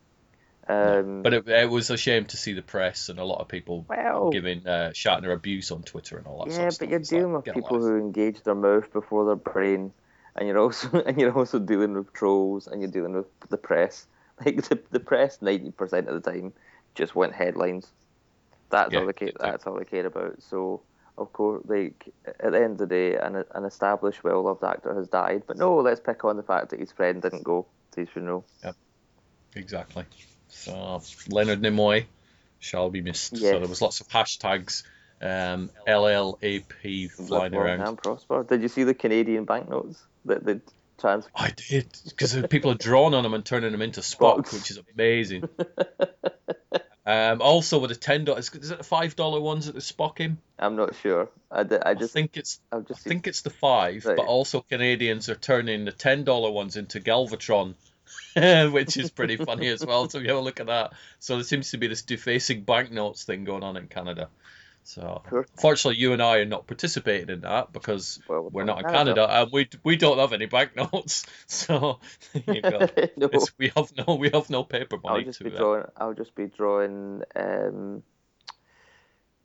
um, 0.69 1.23
But 1.23 1.35
it, 1.35 1.49
it 1.49 1.71
was 1.71 1.91
a 1.91 1.97
shame 1.97 2.27
to 2.27 2.37
see 2.37 2.53
the 2.53 2.63
press 2.63 3.09
and 3.09 3.19
a 3.19 3.25
lot 3.25 3.41
of 3.41 3.49
people 3.49 3.87
well, 3.89 4.31
giving 4.31 4.67
uh, 4.67 4.91
Shatner 4.95 5.33
abuse 5.33 5.71
on 5.71 5.83
Twitter 5.83 6.17
and 6.19 6.27
all 6.27 6.45
that 6.45 6.53
sort 6.53 6.61
yeah, 6.61 6.67
of 6.67 6.75
stuff. 6.75 6.87
but 6.87 6.91
you're 6.91 7.01
It's 7.01 7.13
like, 7.13 7.21
dealing 7.21 7.33
with 7.35 7.45
people 7.45 7.79
who 7.79 7.97
engage 7.97 8.43
their 8.43 8.55
mouth 8.55 8.93
before 8.93 9.25
their 9.27 9.37
brain, 9.37 9.93
and 10.37 10.49
you're 10.49 10.59
also 10.59 11.03
and 11.07 11.19
you're 11.19 11.37
also 11.37 11.59
dealing 11.59 11.95
with 11.95 12.13
trolls, 12.13 12.67
and 12.67 12.81
you're 12.81 12.91
dealing 12.91 13.15
with 13.15 13.27
the 13.49 13.59
press. 13.59 14.07
Like 14.47 14.69
the, 14.69 14.81
the 14.93 15.01
press, 15.01 15.43
ninety 15.43 15.73
percent 15.73 16.09
of 16.09 16.15
the 16.23 16.31
time, 16.31 16.53
just 16.95 17.17
want 17.17 17.35
headlines. 17.35 17.93
That's 18.71 18.93
Yeah, 18.93 19.01
all 19.01 19.07
they 19.07 19.13
care. 19.13 19.33
That's 19.39 19.67
all 19.67 19.77
they 19.79 19.85
care 19.85 20.07
about. 20.07 20.43
So, 20.43 20.83
of 21.17 21.33
course, 21.33 21.65
like 21.67 22.15
at 22.25 22.53
the 22.53 22.63
end 22.63 22.73
of 22.75 22.79
the 22.79 22.87
day, 22.87 23.17
an 23.17 23.45
an 23.53 23.65
established, 23.65 24.23
well-loved 24.23 24.63
actor 24.63 24.95
has 24.95 25.09
died. 25.09 25.43
But 25.49 25.57
no, 25.57 25.77
let's 25.79 26.01
pick 26.01 26.25
on 26.25 26.37
the 26.37 26.45
fact 26.45 26.71
that 26.71 26.79
his 26.79 26.93
friend 26.93 27.21
didn't 27.21 27.43
go 27.43 27.67
to 27.93 28.01
his 28.01 28.09
funeral. 28.11 28.47
Exactly. 29.55 30.05
So 30.49 31.03
Leonard 31.29 31.61
Nimoy 31.63 32.07
shall 32.59 32.91
be 32.91 33.01
missed. 33.03 33.37
So 33.37 33.59
there 33.59 33.69
was 33.69 33.81
lots 33.83 34.01
of 34.01 34.09
hashtags, 34.09 34.83
um, 35.23 35.71
LLAP 35.87 37.11
flying 37.11 37.55
around. 37.55 37.97
prosper. 37.99 38.45
Did 38.45 38.63
you 38.63 38.69
see 38.69 38.85
the 38.85 38.95
Canadian 38.95 39.45
banknotes 39.45 40.03
that 40.25 40.45
they 40.45 40.61
trans? 40.99 41.27
I 41.35 41.51
did 41.51 41.87
because 42.09 42.37
people 42.51 42.71
are 42.73 42.77
drawn 42.77 43.15
on 43.15 43.23
them 43.23 43.35
and 43.35 43.45
turning 43.45 43.73
them 43.73 43.83
into 43.83 44.01
Spock, 44.01 44.53
which 44.53 44.71
is 44.71 44.81
amazing. 44.95 45.49
um, 47.07 47.41
also 47.41 47.79
with 47.79 47.91
the 47.91 47.97
ten 47.97 48.25
dollars, 48.25 48.51
is 48.55 48.71
it 48.71 48.79
the 48.79 48.85
five 48.85 49.17
dollar 49.17 49.41
ones 49.41 49.67
that 49.67 49.73
they 49.73 49.81
Spock 49.81 50.21
in? 50.21 50.39
I'm 50.59 50.77
not 50.77 50.95
sure. 50.97 51.29
I, 51.51 51.63
did, 51.63 51.83
I 51.85 51.91
I 51.91 51.95
just 51.95 52.13
think 52.13 52.37
it's 52.37 52.61
seen 52.73 52.85
think 52.97 53.27
it's 53.27 53.43
the 53.43 53.51
five, 53.51 54.05
Right. 54.05 54.17
but 54.17 54.27
also 54.27 54.61
Canadians 54.61 55.29
are 55.29 55.35
turning 55.35 55.85
the 55.85 55.93
ten 55.93 56.25
dollar 56.25 56.51
ones 56.51 56.77
into 56.77 57.01
Galvatron, 57.01 57.75
which 58.73 58.97
is 58.97 59.11
pretty 59.11 59.37
funny 59.37 59.69
as 59.69 59.85
well. 59.85 60.09
So 60.09 60.19
you 60.19 60.29
have 60.29 60.39
a 60.39 60.41
look 60.41 60.61
at 60.61 60.67
that. 60.67 60.93
So 61.19 61.37
there 61.37 61.45
seems 61.45 61.71
to 61.73 61.79
be 61.79 61.87
this 61.87 62.03
defacing 62.03 62.63
banknotes 62.65 63.25
thing 63.25 63.45
going 63.45 63.63
on 63.63 63.77
in 63.77 63.89
Canada. 63.89 64.29
So 64.85 65.23
Sure. 65.29 65.47
fortunately, 65.61 66.01
you 66.01 66.15
and 66.15 66.23
I 66.23 66.39
are 66.39 66.47
not 66.47 66.67
participating 66.67 67.29
in 67.29 67.41
that 67.43 67.73
because 67.73 68.21
Well, 68.27 68.49
we're 68.51 68.65
not 68.65 68.79
in 68.79 68.85
Canada. 68.85 69.15
Canada 69.15 69.41
and 69.43 69.53
we 69.53 69.69
we 69.85 69.97
don't 69.97 70.19
have 70.19 70.33
any 70.33 70.47
banknotes. 70.47 71.27
So 71.47 72.01
there 72.33 72.57
you 72.57 72.63
go. 72.63 72.87
no, 73.17 73.29
we 73.59 73.71
have 73.77 73.93
no 73.97 74.15
we 74.15 74.31
have 74.31 74.49
no 74.49 74.65
paper 74.65 74.97
money. 75.03 75.19
I'll 75.19 75.25
just 75.25 75.39
to 75.39 75.45
be 75.45 75.51
uh, 75.51 75.59
drawing. 75.59 75.85
I'll 75.99 76.15
just 76.15 76.35
be 76.35 76.47
drawing 76.47 77.23
um, 77.37 78.03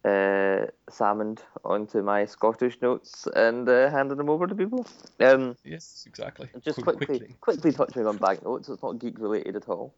uh, 0.06 0.66
salmon 0.89 1.38
onto 1.64 2.01
my 2.01 2.26
Scottish 2.26 2.82
notes 2.82 3.28
and 3.36 3.68
uh, 3.70 3.89
handing 3.89 4.18
them 4.18 4.30
over 4.30 4.47
to 4.47 4.56
people. 4.56 4.86
Um, 5.20 5.56
Yes, 5.64 6.04
exactly. 6.08 6.49
just 6.64 6.82
Quick- 6.82 6.97
quickly, 6.97 7.36
quickly, 7.41 7.72
touching 7.72 8.06
on 8.08 8.18
banknotes. 8.18 8.70
It's 8.70 8.84
not 8.84 8.99
geek 8.99 9.20
related 9.20 9.56
at 9.56 9.70
all. 9.70 9.93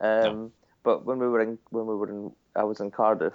Um, 0.00 0.52
But 0.82 1.04
when 1.04 1.18
we 1.18 1.28
were 1.28 1.40
in, 1.42 1.58
when 1.70 1.86
we 1.86 1.94
were 1.94 2.08
in, 2.08 2.32
I 2.56 2.64
was 2.64 2.80
in 2.80 2.90
Cardiff 2.90 3.34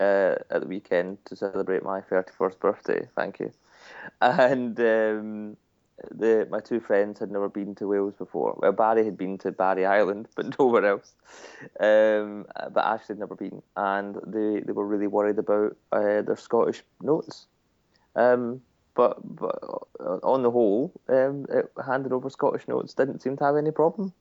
uh, 0.00 0.34
at 0.50 0.60
the 0.60 0.66
weekend 0.66 1.18
to 1.26 1.36
celebrate 1.36 1.84
my 1.84 2.00
thirty-first 2.00 2.58
birthday. 2.58 3.08
Thank 3.14 3.38
you. 3.38 3.52
And 4.20 4.78
um, 4.80 5.56
the 6.10 6.46
my 6.50 6.60
two 6.60 6.80
friends 6.80 7.18
had 7.18 7.30
never 7.30 7.48
been 7.48 7.74
to 7.76 7.88
Wales 7.88 8.14
before. 8.14 8.58
Well, 8.58 8.72
Barry 8.72 9.04
had 9.04 9.16
been 9.16 9.38
to 9.38 9.52
Barry 9.52 9.86
Island, 9.86 10.28
but 10.34 10.58
nowhere 10.58 10.84
else. 10.86 11.14
Um, 11.78 12.46
but 12.72 12.84
Ashley 12.84 13.14
had 13.14 13.18
never 13.18 13.36
been, 13.36 13.62
and 13.76 14.16
they, 14.26 14.60
they 14.60 14.72
were 14.72 14.86
really 14.86 15.06
worried 15.06 15.38
about 15.38 15.76
uh, 15.92 16.22
their 16.22 16.36
Scottish 16.36 16.82
notes. 17.02 17.46
Um, 18.16 18.62
but 18.94 19.18
but 19.22 19.58
on 20.22 20.42
the 20.42 20.50
whole, 20.50 20.92
um, 21.08 21.46
it, 21.48 21.70
handing 21.84 22.12
over 22.12 22.28
Scottish 22.30 22.66
notes 22.68 22.94
didn't 22.94 23.22
seem 23.22 23.36
to 23.36 23.44
have 23.44 23.56
any 23.56 23.70
problem. 23.70 24.12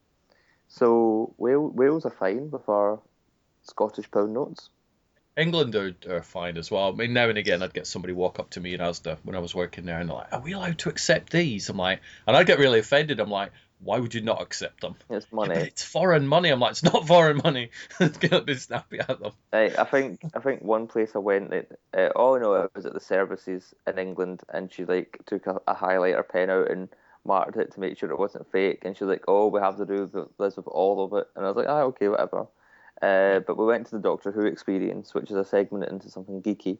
So 0.67 1.33
Wales, 1.37 1.73
Wales 1.73 2.05
are 2.05 2.11
fine 2.11 2.51
with 2.51 2.69
our 2.69 2.99
Scottish 3.63 4.09
pound 4.11 4.33
notes. 4.33 4.69
England 5.39 5.75
are, 5.75 5.95
are 6.09 6.21
fine 6.21 6.57
as 6.57 6.69
well. 6.69 6.89
I 6.89 6.91
mean, 6.91 7.13
now 7.13 7.29
and 7.29 7.37
again, 7.37 7.63
I'd 7.63 7.73
get 7.73 7.87
somebody 7.87 8.13
walk 8.13 8.39
up 8.39 8.49
to 8.51 8.59
me 8.59 8.73
in 8.73 8.81
Asda 8.81 9.17
when 9.23 9.35
I 9.35 9.39
was 9.39 9.55
working 9.55 9.85
there, 9.85 9.99
and 9.99 10.09
they're 10.09 10.17
like, 10.17 10.33
"Are 10.33 10.41
we 10.41 10.51
allowed 10.51 10.77
to 10.79 10.89
accept 10.89 11.31
these?" 11.31 11.69
I'm 11.69 11.77
like, 11.77 12.01
and 12.27 12.35
I'd 12.35 12.47
get 12.47 12.59
really 12.59 12.79
offended. 12.79 13.19
I'm 13.19 13.29
like, 13.29 13.51
"Why 13.79 13.99
would 13.99 14.13
you 14.13 14.21
not 14.21 14.41
accept 14.41 14.81
them?" 14.81 14.95
It's 15.09 15.31
money. 15.31 15.55
but 15.55 15.63
it's 15.63 15.83
foreign 15.83 16.27
money. 16.27 16.49
I'm 16.49 16.59
like, 16.59 16.71
"It's 16.71 16.83
not 16.83 17.07
foreign 17.13 17.37
money." 17.43 17.71
get 18.19 18.33
a 18.33 18.41
bit 18.41 18.59
snappy 18.59 18.99
at 18.99 19.19
them. 19.19 19.31
I, 19.53 19.71
I 19.77 19.85
think 19.85 20.21
I 20.35 20.39
think 20.39 20.61
one 20.61 20.87
place 20.87 21.11
I 21.15 21.19
went, 21.19 21.53
it, 21.53 21.79
uh, 21.97 22.09
all 22.15 22.35
I 22.35 22.39
know 22.39 22.53
it 22.55 22.71
was 22.75 22.85
at 22.85 22.93
the 22.93 22.99
services 22.99 23.73
in 23.87 23.97
England, 23.97 24.41
and 24.53 24.71
she 24.71 24.83
like 24.85 25.19
took 25.25 25.47
a, 25.47 25.61
a 25.67 25.75
highlighter 25.75 26.27
pen 26.27 26.49
out 26.49 26.69
and 26.69 26.89
marked 27.25 27.57
it 27.57 27.71
to 27.73 27.79
make 27.79 27.97
sure 27.97 28.11
it 28.11 28.19
wasn't 28.19 28.51
fake, 28.51 28.79
and 28.83 28.97
she's 28.97 29.07
like, 29.07 29.23
"Oh, 29.27 29.47
we 29.47 29.61
have 29.61 29.77
to 29.77 29.85
do 29.85 30.29
this 30.37 30.57
with 30.57 30.67
all 30.67 31.03
of 31.05 31.13
it," 31.13 31.27
and 31.35 31.45
I 31.45 31.47
was 31.47 31.57
like, 31.57 31.69
"Ah, 31.69 31.83
okay, 31.83 32.09
whatever." 32.09 32.47
Uh, 33.01 33.39
but 33.39 33.57
we 33.57 33.65
went 33.65 33.87
to 33.87 33.91
the 33.91 34.01
Doctor 34.01 34.31
Who 34.31 34.45
experience, 34.45 35.13
which 35.13 35.31
is 35.31 35.37
a 35.37 35.45
segment 35.45 35.89
into 35.89 36.09
something 36.09 36.41
geeky. 36.41 36.77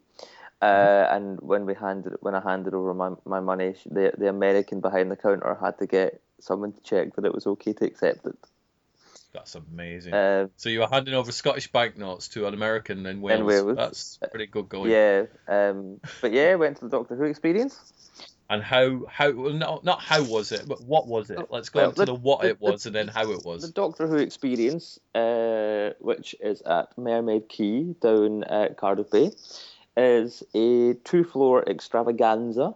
Uh, 0.62 1.08
and 1.10 1.40
when 1.40 1.66
we 1.66 1.74
handed 1.74 2.14
when 2.20 2.36
I 2.36 2.42
handed 2.42 2.74
over 2.74 2.94
my, 2.94 3.12
my 3.26 3.40
money, 3.40 3.76
the 3.86 4.12
the 4.18 4.28
American 4.28 4.82
behind 4.82 5.10
the 5.10 5.16
counter 5.16 5.58
had 5.60 5.80
to 5.80 5.88
get 5.88 6.22
someone 6.40 6.74
to 6.74 6.82
check 6.82 7.16
that 7.16 7.26
it 7.26 7.34
was 7.34 7.48
okay 7.48 7.72
to 7.74 7.86
accept 7.86 8.26
it. 8.26 8.38
That's 9.32 9.56
amazing. 9.56 10.14
Uh, 10.14 10.48
so 10.58 10.70
you 10.70 10.80
were 10.80 10.88
handing 10.88 11.14
over 11.14 11.32
Scottish 11.32 11.72
banknotes 11.72 12.30
to 12.30 12.48
an 12.48 12.54
American 12.54 13.06
in 13.06 13.22
Wales. 13.22 13.44
Wales. 13.44 13.78
That's 13.78 14.20
pretty 14.32 14.48
good 14.48 14.68
going. 14.68 14.92
yeah, 14.92 15.26
um, 15.48 16.02
but 16.20 16.34
yeah, 16.34 16.56
went 16.56 16.78
to 16.78 16.86
the 16.86 16.92
Doctor 16.92 17.16
Who 17.16 17.24
experience. 17.24 17.94
And 18.52 18.64
how 18.64 19.06
how 19.08 19.32
well, 19.32 19.54
not 19.54 19.84
not 19.84 20.02
how 20.02 20.24
was 20.24 20.52
it, 20.52 20.68
but 20.68 20.82
what 20.84 21.08
was 21.08 21.30
it? 21.30 21.40
Let's 21.52 21.70
go 21.70 21.82
Well, 21.82 21.90
into 21.90 22.00
the- 22.00 22.06
the 22.08 22.16
what 22.16 22.42
the- 22.42 22.48
it 22.50 22.60
was 22.62 22.86
and 22.88 22.96
then 22.96 23.08
how 23.08 23.30
it 23.32 23.46
was. 23.46 23.62
The. 23.62 23.72
Doctor 23.72 24.08
Who 24.08 24.16
experience, 24.18 25.00
uh, 25.14 25.92
which 26.00 26.36
is 26.42 26.62
at 26.64 26.98
Mermaid 26.98 27.48
Quay 27.48 27.94
down 28.02 28.44
at 28.46 28.76
Cardiff 28.78 29.12
Bay, 29.12 29.32
is 29.96 30.44
a 30.56 30.94
two-floor 31.04 31.64
extravaganza 31.70 32.74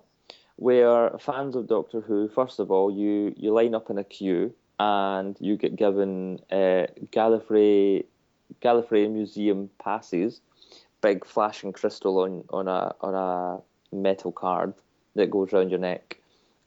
where 0.58 1.18
fans 1.18 1.56
of 1.56 1.66
Doctor 1.68 2.02
Who, 2.02 2.28
first 2.28 2.60
of 2.60 2.70
all, 2.70 2.92
you 2.92 3.34
you 3.36 3.52
line 3.52 3.74
up 3.74 3.90
in 3.90 3.98
a 3.98 4.04
queue 4.04 4.54
and 4.80 5.36
you 5.40 5.58
get 5.58 5.76
given 5.76 6.40
uh, 6.52 6.86
Gallifrey 7.12 8.06
Gallifrey 8.62 9.10
Museum 9.12 9.72
passes, 9.84 10.40
big 11.02 11.26
flashing 11.26 11.72
crystal 11.74 12.20
on 12.20 12.44
on 12.52 12.68
a 12.68 12.94
on 13.02 13.16
a 13.16 13.62
metal 13.96 14.32
card 14.32 14.74
that 15.16 15.30
goes 15.30 15.54
around 15.54 15.70
your 15.70 15.80
neck 15.80 16.18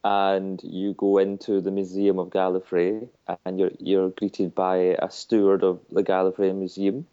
and 0.05 0.63
you 0.63 0.95
go 0.95 1.19
into 1.19 1.61
the 1.61 1.71
Museum 1.71 2.19
of 2.19 2.31
Gallifrey 2.31 3.09
and 3.45 3.59
you're 3.59 3.73
you're 3.79 4.11
greeted 4.11 4.55
by 4.55 4.77
a 4.77 5.11
steward 5.11 5.65
of 5.65 5.81
the 5.91 6.03
Gallifrey 6.03 6.55
Museum 6.55 7.07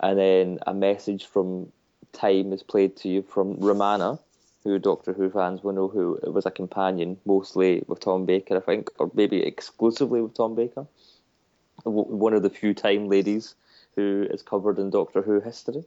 and 0.00 0.18
then 0.18 0.58
a 0.66 0.74
message 0.74 1.26
from 1.26 1.70
time 2.12 2.52
is 2.52 2.62
played 2.62 2.96
to 2.96 3.08
you 3.08 3.22
from 3.22 3.60
Romana 3.60 4.18
who 4.64 4.78
Doctor 4.78 5.12
Who 5.12 5.30
fans 5.30 5.62
will 5.62 5.72
know 5.72 5.88
who 5.88 6.18
was 6.24 6.46
a 6.46 6.50
companion 6.50 7.16
mostly 7.24 7.84
with 7.86 8.00
Tom 8.00 8.26
Baker 8.26 8.56
I 8.56 8.60
think 8.60 8.90
or 8.98 9.10
maybe 9.14 9.42
exclusively 9.42 10.20
with 10.20 10.34
Tom 10.34 10.54
Baker 10.54 10.86
one 11.84 12.34
of 12.34 12.42
the 12.42 12.50
few 12.50 12.74
time 12.74 13.08
ladies 13.08 13.54
who 13.96 14.26
is 14.30 14.42
covered 14.42 14.78
in 14.78 14.90
Doctor 14.90 15.22
Who 15.22 15.40
history. 15.40 15.84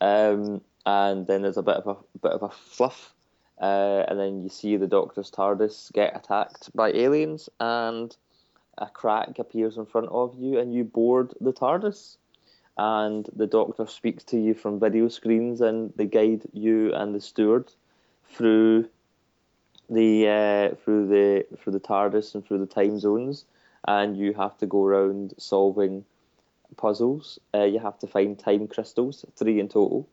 Um, 0.00 0.60
and 0.86 1.26
then 1.26 1.42
there's 1.42 1.56
a 1.56 1.62
bit 1.62 1.76
of 1.76 1.86
a 1.86 2.18
bit 2.20 2.32
of 2.32 2.42
a 2.42 2.50
fluff 2.50 3.13
uh, 3.60 4.04
and 4.08 4.18
then 4.18 4.42
you 4.42 4.48
see 4.48 4.76
the 4.76 4.86
Doctor's 4.86 5.30
TARDIS 5.30 5.92
get 5.92 6.16
attacked 6.16 6.74
by 6.74 6.90
aliens, 6.92 7.48
and 7.60 8.16
a 8.78 8.86
crack 8.86 9.38
appears 9.38 9.76
in 9.76 9.86
front 9.86 10.08
of 10.08 10.34
you, 10.36 10.58
and 10.58 10.74
you 10.74 10.84
board 10.84 11.32
the 11.40 11.52
TARDIS. 11.52 12.16
And 12.76 13.28
the 13.36 13.46
Doctor 13.46 13.86
speaks 13.86 14.24
to 14.24 14.38
you 14.38 14.54
from 14.54 14.80
video 14.80 15.06
screens, 15.08 15.60
and 15.60 15.92
they 15.94 16.06
guide 16.06 16.42
you 16.52 16.92
and 16.92 17.14
the 17.14 17.20
steward 17.20 17.72
through 18.30 18.88
the 19.88 20.28
uh, 20.28 20.74
through 20.82 21.06
the 21.06 21.46
through 21.56 21.74
the 21.74 21.80
TARDIS 21.80 22.34
and 22.34 22.44
through 22.44 22.58
the 22.58 22.66
time 22.66 22.98
zones, 22.98 23.44
and 23.86 24.16
you 24.16 24.32
have 24.32 24.58
to 24.58 24.66
go 24.66 24.84
around 24.84 25.34
solving 25.38 26.04
puzzles. 26.76 27.38
Uh, 27.54 27.62
you 27.62 27.78
have 27.78 28.00
to 28.00 28.08
find 28.08 28.36
time 28.36 28.66
crystals, 28.66 29.24
three 29.36 29.60
in 29.60 29.68
total 29.68 30.08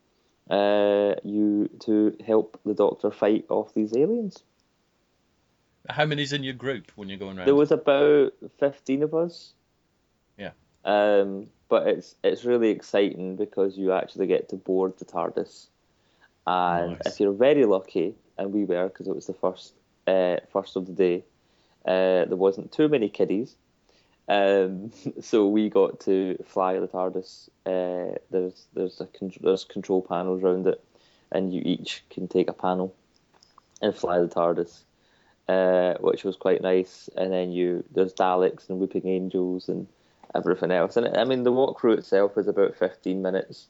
uh, 0.49 1.15
you 1.23 1.69
to 1.81 2.15
help 2.25 2.59
the 2.65 2.73
Doctor 2.73 3.11
fight 3.11 3.45
off 3.49 3.73
these 3.73 3.95
aliens. 3.95 4.43
How 5.89 6.05
many's 6.05 6.33
in 6.33 6.43
your 6.43 6.53
group 6.53 6.91
when 6.95 7.09
you're 7.09 7.17
going 7.17 7.37
around? 7.37 7.47
There 7.47 7.55
was 7.55 7.71
about 7.71 8.33
fifteen 8.59 9.03
of 9.03 9.13
us. 9.13 9.53
Yeah. 10.37 10.51
Um, 10.85 11.47
but 11.69 11.87
it's 11.87 12.15
it's 12.23 12.43
really 12.45 12.69
exciting 12.69 13.35
because 13.35 13.77
you 13.77 13.91
actually 13.91 14.27
get 14.27 14.49
to 14.49 14.55
board 14.55 14.97
the 14.99 15.05
TARDIS, 15.05 15.67
and 16.45 16.91
Nice. 16.91 17.01
if 17.05 17.19
you're 17.19 17.33
very 17.33 17.65
lucky, 17.65 18.13
and 18.37 18.53
we 18.53 18.65
were 18.65 18.87
because 18.89 19.07
it 19.07 19.15
was 19.15 19.27
the 19.27 19.33
first 19.33 19.73
uh, 20.05 20.37
first 20.51 20.75
of 20.75 20.85
the 20.85 20.93
day, 20.93 21.23
uh, 21.85 22.25
there 22.25 22.35
wasn't 22.35 22.71
too 22.71 22.87
many 22.87 23.09
kiddies. 23.09 23.55
Um, 24.27 24.91
so 25.21 25.47
we 25.47 25.69
got 25.69 25.99
to 26.01 26.37
fly 26.45 26.79
the 26.79 26.87
TARDIS. 26.87 27.49
Uh, 27.65 28.17
there's 28.29 28.67
there's 28.73 29.01
a 29.01 29.07
there's 29.41 29.63
control 29.63 30.01
panels 30.01 30.43
around 30.43 30.67
it, 30.67 30.83
and 31.31 31.53
you 31.53 31.61
each 31.63 32.03
can 32.09 32.27
take 32.27 32.49
a 32.49 32.53
panel 32.53 32.95
and 33.81 33.95
fly 33.95 34.19
the 34.19 34.27
TARDIS, 34.27 34.83
uh, 35.47 35.99
which 35.99 36.23
was 36.23 36.35
quite 36.35 36.61
nice. 36.61 37.09
And 37.15 37.31
then 37.31 37.51
you 37.51 37.83
there's 37.91 38.13
Daleks 38.13 38.69
and 38.69 38.79
Weeping 38.79 39.07
Angels 39.07 39.69
and 39.69 39.87
everything 40.35 40.71
else. 40.71 40.97
And 40.97 41.17
I 41.17 41.23
mean 41.23 41.43
the 41.43 41.51
walkthrough 41.51 41.97
itself 41.97 42.37
is 42.37 42.47
about 42.47 42.75
15 42.75 43.21
minutes, 43.21 43.67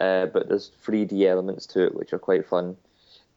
uh, 0.00 0.26
but 0.26 0.48
there's 0.48 0.70
3D 0.84 1.26
elements 1.26 1.66
to 1.66 1.84
it 1.84 1.94
which 1.94 2.12
are 2.12 2.18
quite 2.18 2.46
fun. 2.46 2.76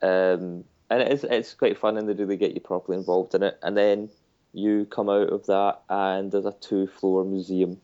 Um, 0.02 0.66
and 0.90 1.02
it's 1.02 1.24
it's 1.24 1.54
quite 1.54 1.78
fun 1.78 1.98
and 1.98 2.08
they 2.08 2.14
really 2.14 2.38
get 2.38 2.54
you 2.54 2.60
properly 2.60 2.98
involved 2.98 3.34
in 3.34 3.44
it. 3.44 3.58
And 3.64 3.78
then 3.78 4.10
you 4.54 4.86
come 4.86 5.10
out 5.10 5.30
of 5.30 5.46
that 5.48 5.82
and 5.90 6.32
there's 6.32 6.46
a 6.46 6.56
two 6.60 6.88
floor 6.88 7.24
museum 7.24 7.80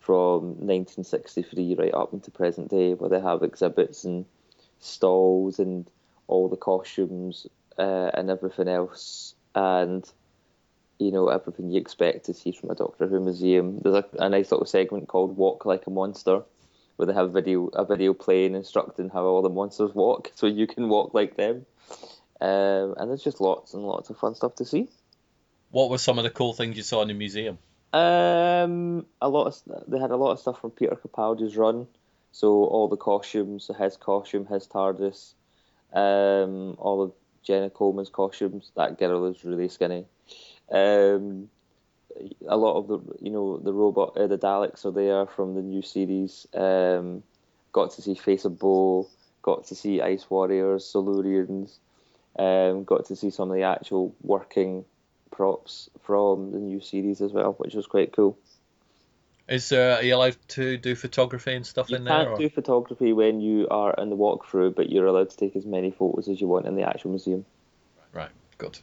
from 0.00 0.42
1963 0.58 1.74
right 1.74 1.94
up 1.94 2.12
into 2.12 2.30
present 2.30 2.70
day 2.70 2.94
where 2.94 3.10
they 3.10 3.20
have 3.20 3.42
exhibits 3.42 4.04
and 4.04 4.24
stalls 4.78 5.58
and 5.58 5.90
all 6.28 6.48
the 6.48 6.56
costumes 6.56 7.46
uh, 7.78 8.10
and 8.14 8.30
everything 8.30 8.68
else 8.68 9.34
and 9.54 10.12
you 10.98 11.10
know 11.10 11.28
everything 11.28 11.70
you 11.70 11.80
expect 11.80 12.26
to 12.26 12.34
see 12.34 12.52
from 12.52 12.70
a 12.70 12.74
Doctor 12.74 13.06
Who 13.06 13.20
museum. 13.20 13.80
There's 13.82 13.96
a, 13.96 14.04
a 14.18 14.28
nice 14.28 14.50
little 14.50 14.66
segment 14.66 15.08
called 15.08 15.36
"Walk 15.36 15.66
Like 15.66 15.86
a 15.86 15.90
Monster," 15.90 16.42
where 16.96 17.06
they 17.06 17.12
have 17.12 17.32
video 17.32 17.66
a 17.74 17.84
video 17.84 18.14
playing 18.14 18.54
instructing 18.54 19.10
how 19.10 19.24
all 19.24 19.42
the 19.42 19.48
monsters 19.48 19.94
walk, 19.94 20.32
so 20.34 20.46
you 20.46 20.66
can 20.66 20.88
walk 20.88 21.12
like 21.14 21.36
them. 21.36 21.66
Um, 22.40 22.94
and 22.98 23.10
there's 23.10 23.22
just 23.22 23.40
lots 23.40 23.74
and 23.74 23.82
lots 23.82 24.10
of 24.10 24.18
fun 24.18 24.34
stuff 24.34 24.54
to 24.56 24.64
see. 24.64 24.88
What 25.70 25.90
were 25.90 25.98
some 25.98 26.18
of 26.18 26.24
the 26.24 26.30
cool 26.30 26.52
things 26.52 26.76
you 26.76 26.82
saw 26.82 27.02
in 27.02 27.08
the 27.08 27.14
museum? 27.14 27.58
Um, 27.92 29.06
a 29.20 29.28
lot 29.28 29.46
of 29.46 29.88
they 29.88 29.98
had 29.98 30.10
a 30.10 30.16
lot 30.16 30.32
of 30.32 30.38
stuff 30.40 30.60
from 30.60 30.70
Peter 30.70 30.96
Capaldi's 30.96 31.56
run, 31.56 31.86
so 32.32 32.64
all 32.64 32.88
the 32.88 32.96
costumes, 32.96 33.70
his 33.78 33.96
costume, 33.96 34.46
his 34.46 34.66
TARDIS, 34.66 35.34
um, 35.92 36.76
all 36.78 37.02
of 37.02 37.12
Jenna 37.42 37.70
Coleman's 37.70 38.10
costumes. 38.10 38.70
That 38.76 38.98
girl 38.98 39.26
is 39.26 39.44
really 39.44 39.68
skinny. 39.68 40.04
Um, 40.70 41.48
a 42.48 42.56
lot 42.56 42.78
of 42.78 42.88
the 42.88 42.98
you 43.20 43.30
know 43.30 43.58
the 43.58 43.72
robot 43.72 44.16
uh, 44.16 44.26
the 44.26 44.38
Daleks 44.38 44.84
are 44.84 44.90
there 44.90 45.26
from 45.26 45.54
the 45.54 45.62
new 45.62 45.82
series. 45.82 46.46
Um, 46.54 47.22
got 47.72 47.92
to 47.92 48.02
see 48.02 48.14
Face 48.14 48.44
of 48.44 48.58
Bo, 48.58 49.08
got 49.42 49.66
to 49.66 49.74
see 49.74 50.00
Ice 50.00 50.28
Warriors, 50.28 50.90
Silurians, 50.92 51.78
um, 52.38 52.84
got 52.84 53.06
to 53.06 53.16
see 53.16 53.30
some 53.30 53.50
of 53.50 53.56
the 53.56 53.62
actual 53.62 54.14
working 54.22 54.84
props 55.30 55.88
from 56.02 56.52
the 56.52 56.58
new 56.58 56.80
series 56.80 57.20
as 57.20 57.32
well, 57.32 57.52
which 57.58 57.74
was 57.74 57.86
quite 57.86 58.12
cool. 58.14 58.38
Is 59.48 59.70
uh, 59.70 59.96
are 59.98 60.02
you 60.02 60.16
allowed 60.16 60.36
to 60.48 60.76
do 60.76 60.96
photography 60.96 61.54
and 61.54 61.64
stuff 61.64 61.88
You 61.88 61.96
in 61.96 62.04
can't 62.04 62.24
there? 62.26 62.32
or- 62.34 62.38
do 62.38 62.48
photography 62.48 63.12
when 63.12 63.40
you 63.40 63.68
are 63.70 63.94
in 63.94 64.10
the 64.10 64.16
walkthrough, 64.16 64.74
but 64.74 64.90
you're 64.90 65.06
allowed 65.06 65.30
to 65.30 65.36
take 65.36 65.54
as 65.54 65.64
many 65.64 65.92
photos 65.92 66.28
as 66.28 66.40
you 66.40 66.48
want 66.48 66.66
in 66.66 66.74
the 66.74 66.82
actual 66.82 67.10
museum. 67.10 67.44
Right, 68.12 68.30
good. 68.58 68.78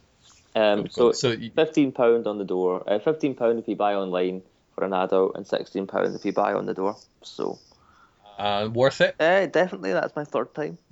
Um, 0.56 0.82
good, 0.82 0.92
so 0.92 1.06
good. 1.08 1.16
so 1.16 1.30
you, 1.32 1.50
fifteen 1.50 1.92
pound 1.92 2.26
on 2.26 2.38
the 2.38 2.44
door. 2.44 2.82
Uh, 2.86 2.98
fifteen 2.98 3.34
pound 3.34 3.58
if 3.58 3.68
you 3.68 3.76
buy 3.76 3.94
online 3.94 4.42
for 4.74 4.84
an 4.84 4.94
adult, 4.94 5.36
and 5.36 5.46
sixteen 5.46 5.86
pound 5.86 6.14
if 6.14 6.24
you 6.24 6.32
buy 6.32 6.54
on 6.54 6.64
the 6.66 6.74
door. 6.74 6.96
So 7.22 7.58
uh, 8.38 8.68
worth 8.72 9.00
it? 9.00 9.16
uh, 9.20 9.46
definitely, 9.46 9.92
that's 9.92 10.14
my 10.16 10.24
third 10.24 10.54
time. 10.54 10.78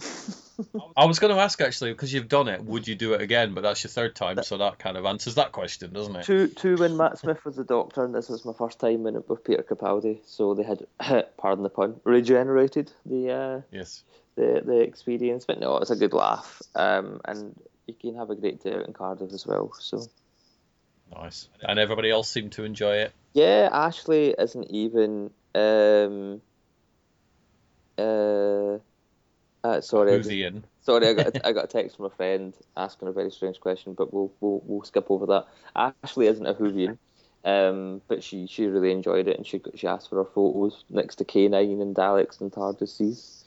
I 0.96 1.06
was 1.06 1.18
going 1.18 1.34
to 1.34 1.40
ask 1.40 1.60
actually 1.60 1.92
because 1.92 2.12
you've 2.12 2.28
done 2.28 2.46
it. 2.46 2.62
Would 2.62 2.86
you 2.86 2.94
do 2.94 3.14
it 3.14 3.20
again? 3.22 3.54
But 3.54 3.62
that's 3.62 3.82
your 3.82 3.90
third 3.90 4.14
time, 4.14 4.42
so 4.44 4.58
that 4.58 4.78
kind 4.78 4.96
of 4.96 5.04
answers 5.06 5.34
that 5.36 5.50
question, 5.50 5.92
doesn't 5.92 6.14
it? 6.14 6.24
two 6.24 6.46
two 6.48 6.76
when 6.76 6.96
Matt 6.96 7.18
Smith 7.18 7.44
was 7.44 7.56
the 7.56 7.64
Doctor, 7.64 8.04
and 8.04 8.14
this 8.14 8.28
was 8.28 8.44
my 8.44 8.52
first 8.52 8.78
time 8.78 9.06
in 9.06 9.16
it 9.16 9.28
with 9.28 9.42
Peter 9.44 9.62
Capaldi. 9.62 10.20
So 10.26 10.54
they 10.54 10.62
had, 10.62 10.86
pardon 11.36 11.64
the 11.64 11.70
pun, 11.70 12.00
regenerated 12.04 12.92
the 13.06 13.30
uh, 13.32 13.60
Yes. 13.72 14.04
the 14.36 14.62
the 14.64 14.80
experience. 14.80 15.46
But 15.46 15.58
no, 15.58 15.76
it 15.76 15.80
was 15.80 15.90
a 15.90 15.96
good 15.96 16.12
laugh, 16.12 16.60
um, 16.76 17.20
and 17.24 17.58
you 17.86 17.94
can 17.94 18.14
have 18.16 18.30
a 18.30 18.36
great 18.36 18.62
day 18.62 18.74
out 18.74 18.86
in 18.86 18.92
Cardiff 18.92 19.32
as 19.32 19.46
well. 19.46 19.72
So 19.80 20.06
Nice. 21.14 21.48
And 21.60 21.78
everybody 21.78 22.10
else 22.10 22.28
seemed 22.28 22.52
to 22.52 22.64
enjoy 22.64 22.96
it. 22.98 23.12
yeah, 23.34 23.68
Ashley 23.72 24.34
isn't 24.38 24.70
even. 24.70 25.30
Um, 25.54 26.40
uh, 27.98 28.78
uh, 29.64 29.80
sorry, 29.80 30.12
I 30.12 30.16
Who's 30.16 30.30
Ian? 30.30 30.64
Sorry, 30.80 31.06
I 31.08 31.14
got 31.14 31.36
I 31.46 31.52
got 31.52 31.64
a 31.64 31.68
text 31.68 31.96
from 31.96 32.06
a 32.06 32.10
friend 32.10 32.54
asking 32.76 33.08
a 33.08 33.12
very 33.12 33.30
strange 33.30 33.60
question, 33.60 33.94
but 33.94 34.12
we'll 34.12 34.32
we'll, 34.40 34.62
we'll 34.64 34.84
skip 34.84 35.10
over 35.10 35.26
that. 35.26 35.46
Ashley 36.04 36.26
isn't 36.26 36.46
a 36.46 36.54
Whovian, 36.54 36.98
um, 37.44 38.02
but 38.08 38.22
she, 38.22 38.46
she 38.46 38.66
really 38.66 38.92
enjoyed 38.92 39.28
it, 39.28 39.36
and 39.36 39.46
she 39.46 39.60
she 39.74 39.86
asked 39.86 40.08
for 40.10 40.16
her 40.16 40.30
photos 40.30 40.84
next 40.90 41.16
to 41.16 41.24
K9 41.24 41.80
and 41.80 41.94
Daleks 41.94 42.40
and 42.40 42.52
TARDISes, 42.52 43.44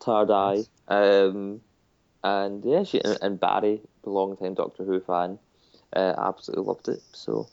Tardai, 0.00 0.66
um, 0.88 1.60
and 2.24 2.64
yeah, 2.64 2.82
she 2.84 3.02
and, 3.02 3.18
and 3.22 3.40
Barry, 3.40 3.80
the 4.02 4.10
long 4.10 4.36
time 4.36 4.54
Doctor 4.54 4.84
Who 4.84 5.00
fan, 5.00 5.38
uh, 5.94 6.14
absolutely 6.18 6.64
loved 6.64 6.88
it. 6.88 7.02
So 7.12 7.48